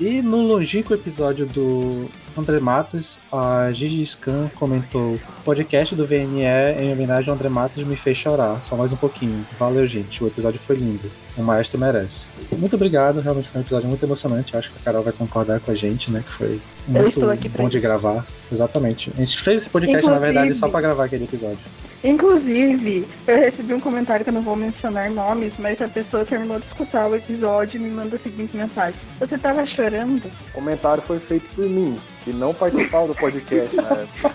E 0.00 0.22
no 0.22 0.40
longínquo 0.40 0.94
episódio 0.94 1.44
do 1.44 2.08
André 2.34 2.58
Matos, 2.58 3.18
a 3.30 3.70
Gigi 3.70 4.06
Scan 4.06 4.50
comentou: 4.54 5.16
o 5.16 5.42
podcast 5.44 5.94
do 5.94 6.06
VNE 6.06 6.42
em 6.80 6.90
homenagem 6.90 7.28
ao 7.28 7.36
André 7.36 7.50
Matos 7.50 7.84
me 7.84 7.94
fez 7.96 8.16
chorar, 8.16 8.62
só 8.62 8.74
mais 8.76 8.94
um 8.94 8.96
pouquinho. 8.96 9.46
Valeu, 9.58 9.86
gente, 9.86 10.24
o 10.24 10.26
episódio 10.26 10.58
foi 10.58 10.76
lindo. 10.76 11.10
O 11.36 11.42
maestro 11.42 11.78
merece. 11.78 12.24
Muito 12.56 12.76
obrigado, 12.76 13.20
realmente 13.20 13.50
foi 13.50 13.60
um 13.60 13.62
episódio 13.62 13.88
muito 13.88 14.02
emocionante. 14.02 14.56
Acho 14.56 14.70
que 14.70 14.78
a 14.78 14.84
Carol 14.84 15.02
vai 15.02 15.12
concordar 15.12 15.60
com 15.60 15.70
a 15.70 15.74
gente, 15.74 16.10
né? 16.10 16.24
Que 16.26 16.32
foi 16.32 16.60
muito 16.88 17.20
bom 17.58 17.68
de 17.68 17.78
gravar. 17.78 18.26
Exatamente. 18.50 19.12
A 19.14 19.20
gente 19.20 19.38
fez 19.38 19.62
esse 19.62 19.70
podcast, 19.70 19.98
Inclusive... 19.98 20.18
na 20.18 20.32
verdade, 20.32 20.54
só 20.54 20.70
para 20.70 20.80
gravar 20.80 21.04
aquele 21.04 21.24
episódio. 21.24 21.58
Inclusive, 22.02 23.06
eu 23.26 23.36
recebi 23.36 23.74
um 23.74 23.80
comentário 23.80 24.24
que 24.24 24.30
eu 24.30 24.34
não 24.34 24.40
vou 24.40 24.56
mencionar 24.56 25.10
nomes, 25.10 25.52
mas 25.58 25.80
a 25.82 25.88
pessoa 25.88 26.24
terminou 26.24 26.58
de 26.58 26.66
escutar 26.66 27.06
o 27.08 27.14
episódio 27.14 27.76
e 27.78 27.82
me 27.82 27.90
manda 27.90 28.16
a 28.16 28.18
seguinte 28.18 28.56
mensagem: 28.56 28.98
Você 29.18 29.36
tava 29.36 29.66
chorando? 29.66 30.24
O 30.48 30.52
comentário 30.52 31.02
foi 31.02 31.18
feito 31.18 31.46
por 31.54 31.66
mim, 31.66 32.00
que 32.24 32.32
não 32.32 32.54
participava 32.54 33.08
do 33.08 33.14
podcast 33.14 33.76
na 33.76 33.88
época. 33.88 34.34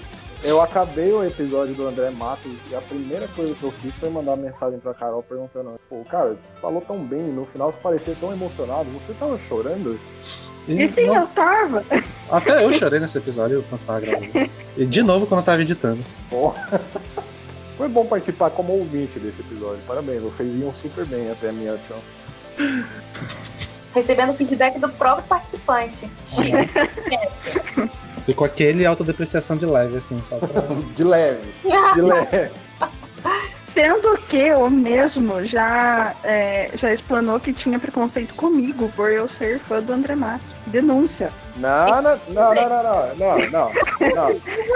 Eu 0.42 0.60
acabei 0.62 1.12
o 1.12 1.22
episódio 1.22 1.74
do 1.74 1.86
André 1.86 2.08
Matos 2.10 2.58
e 2.70 2.74
a 2.74 2.80
primeira 2.80 3.28
coisa 3.28 3.54
que 3.54 3.62
eu 3.62 3.70
fiz 3.70 3.94
foi 3.96 4.08
mandar 4.08 4.32
uma 4.32 4.44
mensagem 4.44 4.78
pra 4.78 4.94
Carol 4.94 5.22
perguntando: 5.22 5.78
Pô, 5.88 6.02
cara, 6.08 6.30
você 6.30 6.50
falou 6.62 6.80
tão 6.80 6.98
bem, 6.98 7.24
no 7.24 7.44
final 7.44 7.70
você 7.70 7.78
parecia 7.78 8.16
tão 8.18 8.32
emocionado, 8.32 8.88
você 8.90 9.12
tava 9.12 9.38
chorando? 9.38 10.00
E, 10.70 10.92
sim, 10.92 11.06
não... 11.06 11.16
eu 11.16 11.26
tava. 11.28 11.84
Até 12.30 12.64
eu 12.64 12.72
chorei 12.72 13.00
nesse 13.00 13.18
episódio 13.18 13.64
quando 13.68 13.80
tava 13.84 14.00
gravando. 14.00 14.50
E 14.76 14.86
de 14.86 15.02
novo 15.02 15.26
quando 15.26 15.40
eu 15.40 15.44
tava 15.44 15.62
editando. 15.62 16.04
Porra. 16.28 16.80
Foi 17.76 17.88
bom 17.88 18.04
participar 18.04 18.50
como 18.50 18.72
ouvinte 18.74 19.18
desse 19.18 19.40
episódio. 19.40 19.80
Parabéns, 19.86 20.22
vocês 20.22 20.54
iam 20.60 20.72
super 20.72 21.04
bem 21.06 21.30
até 21.30 21.48
a 21.48 21.52
minha 21.52 21.74
edição. 21.74 21.96
Recebendo 23.94 24.34
feedback 24.34 24.78
do 24.78 24.88
próprio 24.88 25.26
participante. 25.26 26.08
Chico, 26.26 27.90
E 28.28 28.34
com 28.34 28.44
aquele 28.44 28.86
autodepreciação 28.86 29.56
de 29.56 29.66
leve, 29.66 29.96
assim, 29.96 30.20
só 30.22 30.38
pra... 30.38 30.62
de 30.94 31.02
leve. 31.02 31.52
De 31.94 32.00
leve. 32.02 32.50
Sendo 33.74 34.16
que 34.28 34.52
o 34.52 34.68
mesmo 34.68 35.44
já, 35.44 36.12
é, 36.24 36.70
já 36.74 36.92
explanou 36.92 37.38
que 37.38 37.52
tinha 37.52 37.78
preconceito 37.78 38.34
comigo 38.34 38.90
por 38.96 39.12
eu 39.12 39.28
ser 39.30 39.60
fã 39.60 39.80
do 39.80 39.92
André 39.92 40.16
Matos. 40.16 40.48
Denúncia. 40.66 41.30
Não, 41.56 42.02
não, 42.02 42.18
não, 42.28 42.54
não, 42.54 42.54
não, 42.54 43.16
não, 43.16 43.38
não, 43.50 43.50
não. 43.50 43.70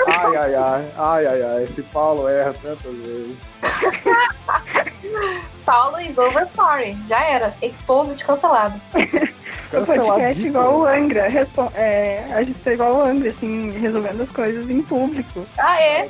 Ai, 0.09 0.37
ai, 0.37 0.55
ai, 0.55 0.85
ai, 0.97 1.27
ai, 1.27 1.43
ai, 1.43 1.65
esse 1.65 1.83
Paulo 1.83 2.29
erra 2.29 2.55
tantas 2.63 2.95
vezes. 2.95 3.51
Paulo 5.65 5.99
is 6.01 6.19
over 6.19 6.47
party. 6.49 6.97
Já 7.09 7.25
era. 7.25 7.55
Exposed 7.63 8.23
cancelado. 8.25 8.81
O 9.73 9.85
podcast 9.85 10.47
igual 10.47 10.81
o 10.81 10.87
Angra. 10.87 11.27
É, 11.75 12.23
a 12.31 12.43
gente 12.43 12.59
tá 12.61 12.75
igual 12.75 12.95
o 12.95 13.03
Angra, 13.03 13.31
assim, 13.31 13.73
resolvendo 13.73 14.23
as 14.23 14.31
coisas 14.31 14.71
em 14.71 14.81
público. 14.83 15.45
Ah, 15.59 15.81
é? 15.81 16.09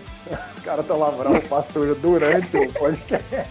Os 0.54 0.60
caras 0.60 0.84
estão 0.84 0.98
lavando 0.98 1.42
o 1.50 1.62
suja 1.62 1.94
durante 1.94 2.56
o 2.56 2.72
podcast. 2.72 3.50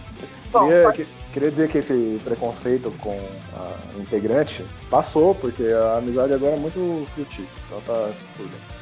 Bom, 0.50 0.66
queria, 0.68 0.82
pode... 0.82 1.06
queria 1.32 1.50
dizer 1.50 1.68
que 1.68 1.78
esse 1.78 2.20
preconceito 2.24 2.90
com 2.98 3.18
a 3.54 3.98
integrante 4.00 4.64
passou, 4.90 5.34
porque 5.34 5.64
a 5.64 5.98
amizade 5.98 6.32
agora 6.32 6.54
é 6.54 6.58
muito 6.58 7.06
frutífera. 7.14 7.48
Então 7.66 7.80
tá 7.82 8.10
tudo 8.36 8.48
bem. 8.48 8.73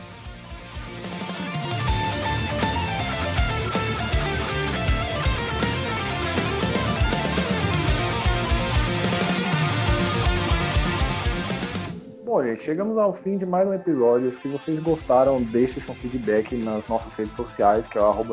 Bom, 12.33 12.43
gente, 12.43 12.63
chegamos 12.63 12.97
ao 12.97 13.13
fim 13.13 13.37
de 13.37 13.45
mais 13.45 13.69
um 13.69 13.75
episódio. 13.75 14.33
Se 14.33 14.49
vocês 14.49 14.81
gostaram, 14.81 15.43
deixe 15.43 15.79
seu 15.79 15.93
feedback 15.93 16.57
nas 16.57 16.89
nossas 16.89 17.15
redes 17.15 17.37
sociais, 17.37 17.87
que 17.87 17.99
é 17.99 18.01
o 18.01 18.25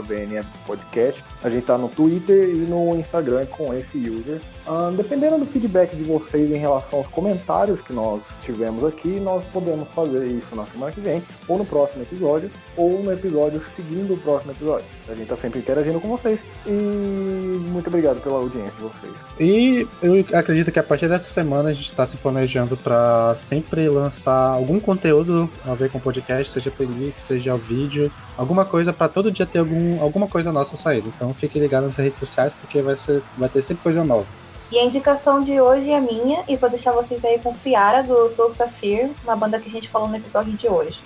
Podcast. 0.65 1.21
A 1.43 1.49
gente 1.49 1.65
tá 1.65 1.77
no 1.77 1.89
Twitter 1.89 2.47
e 2.47 2.59
no 2.59 2.95
Instagram 2.95 3.45
com 3.47 3.73
esse 3.73 3.97
user. 3.97 4.39
Uh, 4.65 4.95
dependendo 4.95 5.39
do 5.39 5.45
feedback 5.45 5.97
de 5.97 6.03
vocês 6.03 6.49
em 6.49 6.55
relação 6.55 6.99
aos 6.99 7.09
comentários 7.09 7.81
que 7.81 7.91
nós 7.91 8.38
tivemos 8.39 8.85
aqui, 8.85 9.19
nós 9.19 9.43
podemos 9.43 9.85
fazer 9.89 10.27
isso 10.27 10.55
na 10.55 10.65
semana 10.65 10.93
que 10.93 11.01
vem, 11.01 11.21
ou 11.45 11.57
no 11.57 11.65
próximo 11.65 12.01
episódio, 12.01 12.49
ou 12.77 13.03
no 13.03 13.11
episódio 13.11 13.61
seguindo 13.61 14.13
o 14.13 14.17
próximo 14.17 14.53
episódio. 14.53 14.85
A 15.09 15.13
gente 15.13 15.27
tá 15.27 15.35
sempre 15.35 15.59
interagindo 15.59 15.99
com 15.99 16.07
vocês 16.07 16.39
e 16.65 16.71
muito 16.71 17.88
obrigado 17.88 18.21
pela 18.21 18.38
audiência 18.38 18.71
de 18.71 18.81
vocês. 18.81 19.13
E 19.38 19.85
eu 20.01 20.23
acredito 20.38 20.71
que 20.71 20.80
a 20.80 20.84
partir 20.84 21.09
dessa 21.09 21.27
semana 21.27 21.69
a 21.69 21.73
gente 21.73 21.89
está 21.89 22.05
se 22.05 22.15
planejando 22.15 22.77
para 22.77 23.35
sempre 23.35 23.89
lançar 23.90 24.53
algum 24.53 24.80
conteúdo 24.80 25.49
a 25.66 25.74
ver 25.74 25.90
com 25.91 25.99
podcast, 25.99 26.53
seja 26.53 26.72
playlist, 26.72 27.20
seja 27.20 27.56
vídeo, 27.56 28.11
alguma 28.38 28.66
coisa 28.66 28.94
para 28.94 29.10
todo 29.10 29.32
dia 29.32 29.45
ter 29.45 29.60
algum, 29.60 30.02
alguma 30.02 30.28
coisa 30.28 30.52
nossa 30.52 30.78
saída. 30.78 31.10
Então 31.16 31.34
fique 31.34 31.60
ligado 31.60 31.84
nas 31.84 31.98
redes 31.98 32.18
sociais 32.18 32.53
porque 32.53 32.82
vai, 32.82 32.95
ser, 32.95 33.22
vai 33.38 33.49
ter 33.49 33.61
sempre 33.61 33.84
coisa 33.84 34.03
nova. 34.03 34.26
E 34.72 34.78
a 34.78 34.86
indicação 34.86 35.41
de 35.41 35.60
hoje 35.60 35.90
é 35.90 35.99
minha, 35.99 36.44
e 36.48 36.56
vou 36.56 36.70
deixar 36.70 36.91
vocês 36.91 37.26
aí 37.26 37.40
com 37.40 37.56
Fiara 37.56 38.03
do 38.03 38.30
Soul 38.30 38.52
Fear, 38.52 39.10
uma 39.24 39.36
banda 39.36 39.60
que 39.60 39.68
a 39.68 39.72
gente 39.72 39.90
falou 39.90 40.07
no 40.07 40.16
episódio 40.16 40.53
de 40.53 40.68
hoje. 40.68 41.02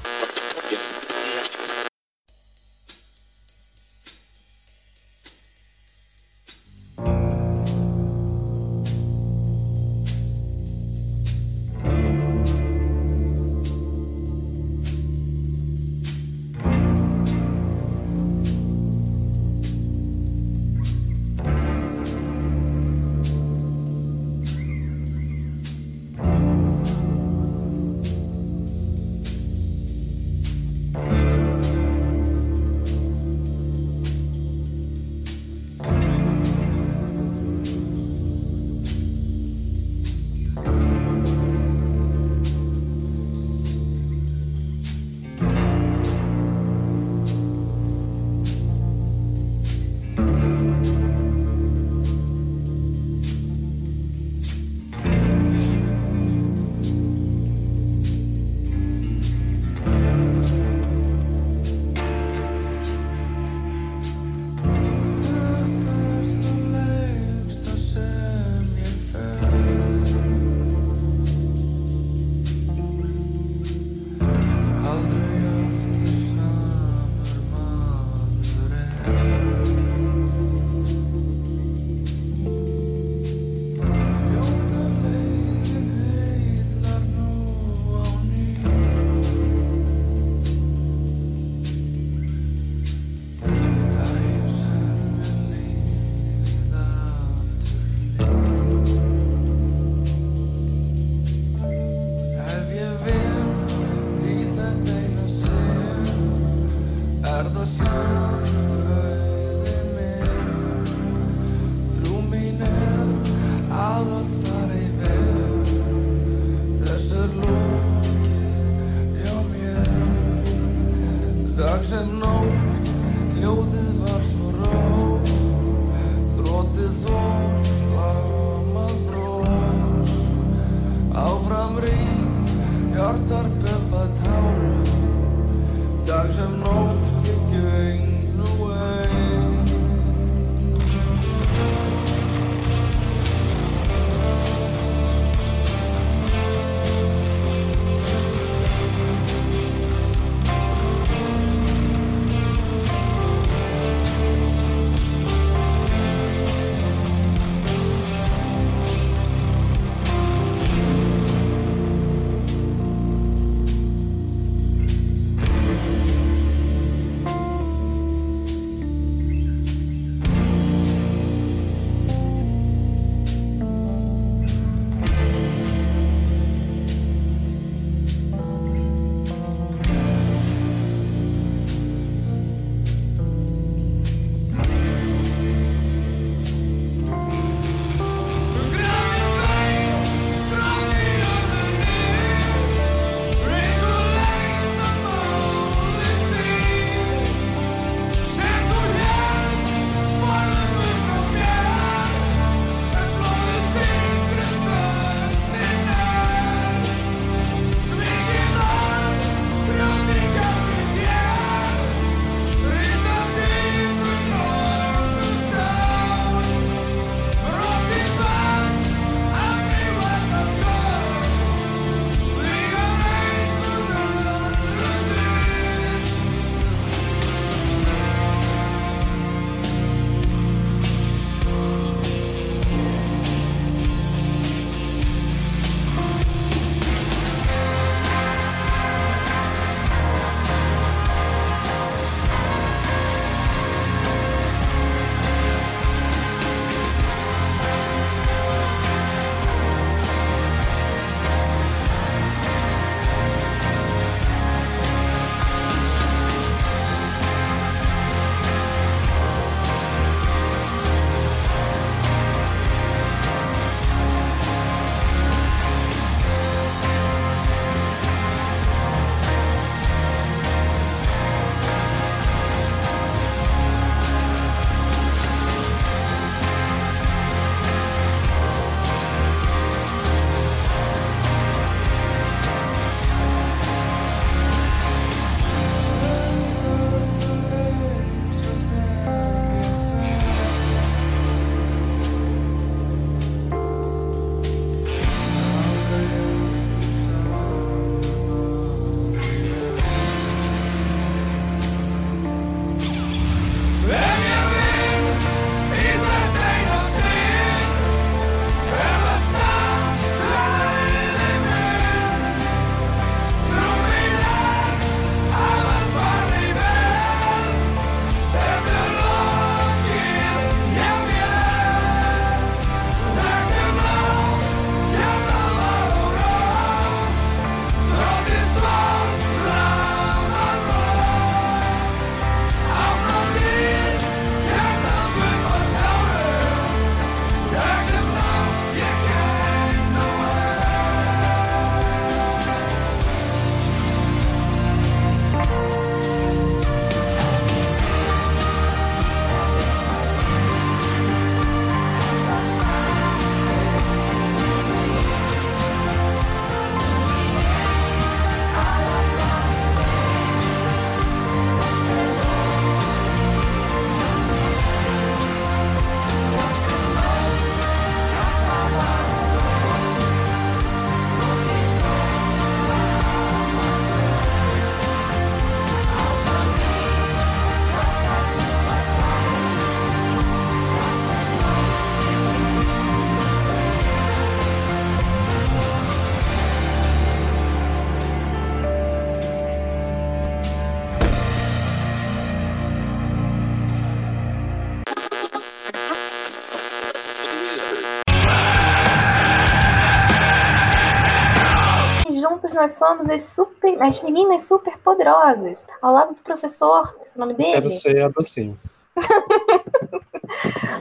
Nós 402.63 402.75
somos 402.75 403.09
as 403.09 403.25
super, 403.25 403.81
as 403.81 404.01
meninas 404.01 404.47
super 404.47 404.77
poderosas. 404.77 405.65
Ao 405.81 405.91
lado 405.91 406.13
do 406.13 406.23
professor, 406.23 406.97
esse 407.03 407.19
é 407.19 407.21
o 407.21 407.25
nome 407.25 407.33
dele? 407.33 407.53
Quero 407.53 407.73
ser 407.73 408.01
a 408.03 408.07
docinho. 408.07 408.57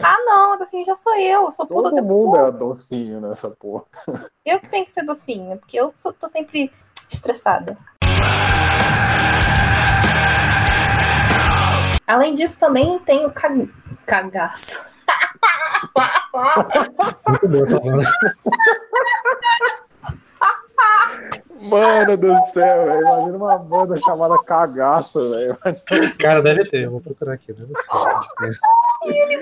Ah, 0.04 0.16
não, 0.24 0.54
a 0.54 0.56
docinho 0.56 0.84
já 0.84 0.94
sou 0.94 1.14
eu. 1.14 1.50
Sou 1.52 1.66
puta 1.66 1.90
Todo 1.90 1.96
do 1.96 2.02
mundo 2.02 2.36
é 2.36 2.50
docinho 2.50 3.20
nessa 3.20 3.50
porra. 3.50 3.84
Eu 4.44 4.58
que 4.58 4.68
tenho 4.68 4.84
que 4.84 4.90
ser 4.90 5.04
docinha, 5.04 5.56
porque 5.58 5.78
eu 5.78 5.92
sou, 5.94 6.12
tô 6.12 6.26
sempre 6.26 6.72
estressada. 7.10 7.76
Além 12.06 12.34
disso, 12.34 12.58
também 12.58 12.98
tenho 13.00 13.30
cag... 13.30 13.70
cagaço. 14.06 14.82
Muito 17.28 17.48
banda. 17.48 18.04
Mano 21.62 22.16
do 22.16 22.36
céu, 22.46 22.86
velho. 22.86 23.00
Imagina 23.00 23.36
uma 23.36 23.58
banda 23.58 23.96
chamada 23.98 24.36
Cagaço, 24.42 25.30
velho. 25.30 25.56
Cara, 26.18 26.42
deve 26.42 26.68
ter, 26.68 26.84
eu 26.84 26.90
vou 26.90 27.00
procurar 27.00 27.34
aqui, 27.34 27.52
deve 27.52 27.72
ser. 27.76 27.92
Muito 29.04 29.40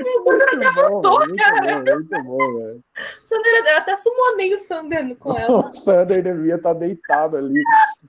bom, 0.74 1.18
muito 1.18 1.44
bom, 1.60 1.94
muito 1.94 2.22
bom, 2.24 2.59
velho. 2.59 2.84
Sander, 3.24 3.66
eu 3.66 3.78
até 3.78 3.97
sumonei 3.97 4.52
o 4.52 4.59
Sander 4.59 5.16
com 5.16 5.36
ela. 5.36 5.66
O 5.66 5.72
Sander 5.72 6.22
devia 6.22 6.56
estar 6.56 6.74
deitado 6.74 7.38
ali. 7.38 7.62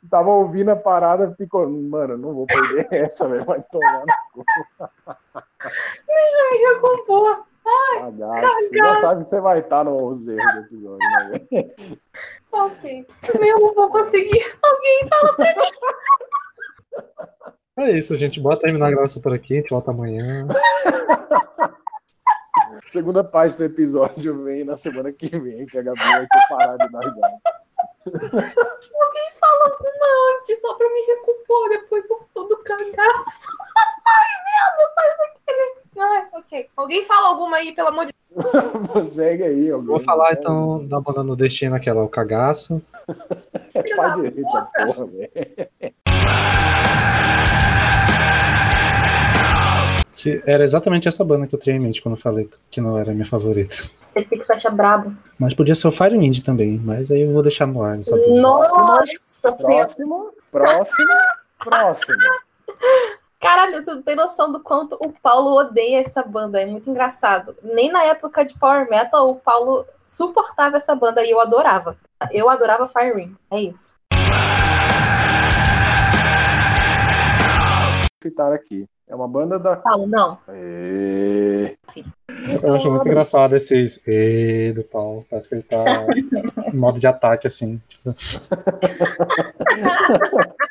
Tava 0.09 0.29
ouvindo 0.29 0.71
a 0.71 0.75
parada, 0.75 1.33
ficou, 1.37 1.69
mano, 1.69 2.17
não 2.17 2.33
vou 2.33 2.45
perder 2.45 2.87
essa, 2.91 3.29
velho. 3.29 3.45
Vai 3.45 3.63
tomar 3.71 4.03
no 4.03 4.05
cu. 4.33 4.45
Me 6.07 6.57
recompor. 6.67 7.50
Cagaço. 7.63 8.69
Você 8.69 8.77
já 8.77 8.95
sabe 8.95 9.23
que 9.23 9.29
você 9.29 9.39
vai 9.39 9.59
estar 9.59 9.83
no 9.83 9.97
erro 9.97 10.13
do 10.15 10.59
episódio, 10.59 10.97
né? 10.97 11.39
Ok. 12.51 13.07
Eu 13.33 13.59
não 13.61 13.73
vou 13.73 13.89
conseguir. 13.89 14.43
Alguém 14.61 15.07
fala 15.07 15.33
pra 15.33 15.55
mim. 15.55 15.71
É 17.77 17.91
isso, 17.91 18.15
gente. 18.17 18.39
Bora 18.39 18.59
terminar 18.59 18.87
a 18.87 18.91
gravação 18.91 19.21
por 19.21 19.33
aqui, 19.33 19.53
a 19.53 19.57
gente 19.57 19.69
volta 19.69 19.91
amanhã. 19.91 20.47
Segunda 22.87 23.23
parte 23.23 23.57
do 23.57 23.63
episódio 23.63 24.43
vem 24.43 24.65
na 24.65 24.75
semana 24.75 25.13
que 25.13 25.29
vem, 25.39 25.65
que 25.65 25.77
a 25.79 25.81
Gabi 25.81 25.99
vai 25.99 26.27
ter 26.27 26.47
parado 26.49 26.77
de 26.77 26.91
dar. 26.91 27.01
Alguém 28.05 29.31
fala 29.39 29.63
alguma 29.63 30.37
antes, 30.37 30.59
só 30.59 30.73
pra 30.73 30.89
me 30.89 30.99
recompor. 31.01 31.69
Depois 31.69 32.09
eu 32.09 32.19
falo 32.33 32.47
do 32.47 32.57
cagaço. 32.57 33.47
Ai, 34.05 34.29
merda, 34.45 34.93
faz 34.95 35.15
aquele. 35.21 35.80
Ai, 35.97 36.25
ok. 36.33 36.67
Alguém 36.75 37.03
fala 37.03 37.29
alguma 37.29 37.57
aí, 37.57 37.73
pelo 37.73 37.89
amor 37.89 38.05
de 38.05 38.13
Segue 39.09 39.43
aí, 39.43 39.71
alguém. 39.71 39.87
Vou 39.87 39.99
falar 39.99 40.33
então 40.33 40.85
da 40.87 40.99
banda 40.99 41.23
no 41.23 41.35
destino, 41.35 41.75
aquela, 41.75 42.03
o 42.03 42.09
cagaço. 42.09 42.81
É 43.73 43.95
pá 43.95 44.09
direito 44.09 44.45
essa 44.45 44.61
porra, 44.63 45.05
velho. 45.05 45.31
Que 50.13 50.43
era 50.45 50.63
exatamente 50.63 51.07
essa 51.07 51.23
banda 51.23 51.47
que 51.47 51.55
eu 51.55 51.59
tinha 51.59 51.77
em 51.77 51.79
mente 51.79 52.01
quando 52.01 52.15
eu 52.15 52.21
falei 52.21 52.49
que 52.69 52.81
não 52.81 52.97
era 52.97 53.11
a 53.11 53.13
minha 53.13 53.25
favorita. 53.25 53.75
Você 54.11 54.21
tem 54.23 54.37
que 54.37 54.43
flecha 54.43 54.69
brabo. 54.69 55.15
Mas 55.39 55.53
podia 55.53 55.73
ser 55.73 55.87
o 55.87 55.91
Firewind 55.91 56.41
também, 56.41 56.77
mas 56.83 57.11
aí 57.11 57.21
eu 57.21 57.31
vou 57.31 57.41
deixar 57.41 57.65
no 57.65 57.81
ar. 57.81 57.97
Nossa. 57.97 58.75
Próximo, 59.57 60.33
próximo, 60.51 61.13
próximo. 61.57 62.19
Caralho, 63.41 63.83
você 63.83 63.95
não 63.95 64.03
tem 64.03 64.15
noção 64.15 64.51
do 64.51 64.59
quanto 64.59 64.95
o 65.03 65.11
Paulo 65.11 65.57
odeia 65.57 65.99
essa 65.99 66.21
banda. 66.21 66.61
É 66.61 66.65
muito 66.67 66.87
engraçado. 66.87 67.55
Nem 67.63 67.91
na 67.91 68.03
época 68.03 68.45
de 68.45 68.53
Power 68.53 68.87
Metal, 68.87 69.31
o 69.31 69.35
Paulo 69.35 69.83
suportava 70.05 70.77
essa 70.77 70.93
banda 70.93 71.25
e 71.25 71.31
eu 71.31 71.39
adorava. 71.39 71.97
Eu 72.29 72.47
adorava 72.47 72.87
Fire 72.87 73.15
Ring. 73.15 73.35
É 73.49 73.59
isso. 73.59 73.95
Citar 78.21 78.53
aqui. 78.53 78.85
É 79.07 79.15
uma 79.15 79.27
banda 79.27 79.57
da. 79.57 79.75
Paulo, 79.75 80.05
não. 80.05 80.37
É... 80.47 81.75
Eu 82.63 82.75
acho 82.75 82.91
muito 82.91 83.07
engraçado 83.07 83.55
esses 83.55 83.99
E 84.07 84.71
do 84.73 84.83
Paulo. 84.83 85.25
Parece 85.27 85.49
que 85.49 85.55
ele 85.55 85.63
tá 85.63 85.83
em 86.71 86.77
modo 86.77 86.99
de 86.99 87.07
ataque, 87.07 87.47
assim. 87.47 87.81
tipo. 87.89 88.13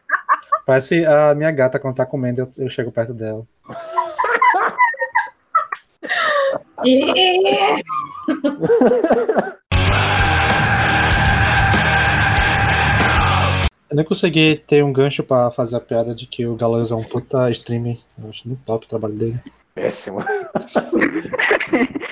Parece 0.66 1.04
a 1.04 1.34
minha 1.34 1.50
gata 1.50 1.78
quando 1.78 1.96
tá 1.96 2.06
comendo, 2.06 2.42
eu, 2.42 2.64
eu 2.64 2.70
chego 2.70 2.92
perto 2.92 3.14
dela. 3.14 3.46
Eu 13.90 13.96
nem 13.96 14.04
consegui 14.04 14.62
ter 14.68 14.84
um 14.84 14.92
gancho 14.92 15.24
pra 15.24 15.50
fazer 15.50 15.76
a 15.76 15.80
piada 15.80 16.14
de 16.14 16.26
que 16.26 16.46
o 16.46 16.54
Galãs 16.54 16.92
é 16.92 16.94
um 16.94 17.02
puta 17.02 17.50
streamer. 17.50 17.98
Eu 18.22 18.30
acho 18.30 18.46
muito 18.46 18.62
top 18.64 18.86
o 18.86 18.88
trabalho 18.88 19.14
dele. 19.14 19.40
Péssimo. 19.74 20.24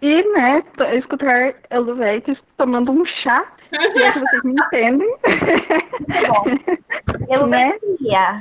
E, 0.00 0.22
né, 0.32 0.62
escutar 0.96 1.54
Helvetes 1.70 2.38
tomando 2.56 2.92
um 2.92 3.04
chá, 3.04 3.44
se 3.68 3.76
é 4.02 4.12
que 4.12 4.18
vocês 4.20 4.42
me 4.44 4.52
entendem. 4.52 5.16
Eu 7.28 7.46
Né? 7.48 7.76
veria. 7.82 8.40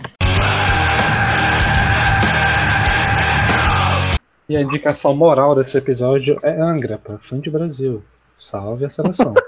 E 4.49 4.55
a 4.55 4.61
indicação 4.61 5.13
moral 5.15 5.55
desse 5.55 5.77
episódio 5.77 6.37
é 6.43 6.51
Angra, 6.51 6.97
pra 6.97 7.17
fã 7.17 7.39
de 7.39 7.49
Brasil. 7.49 8.03
Salve 8.35 8.85
a 8.85 8.89
seleção. 8.89 9.33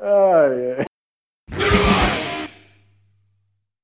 Ai, 0.00 0.76
ai. 0.78 0.86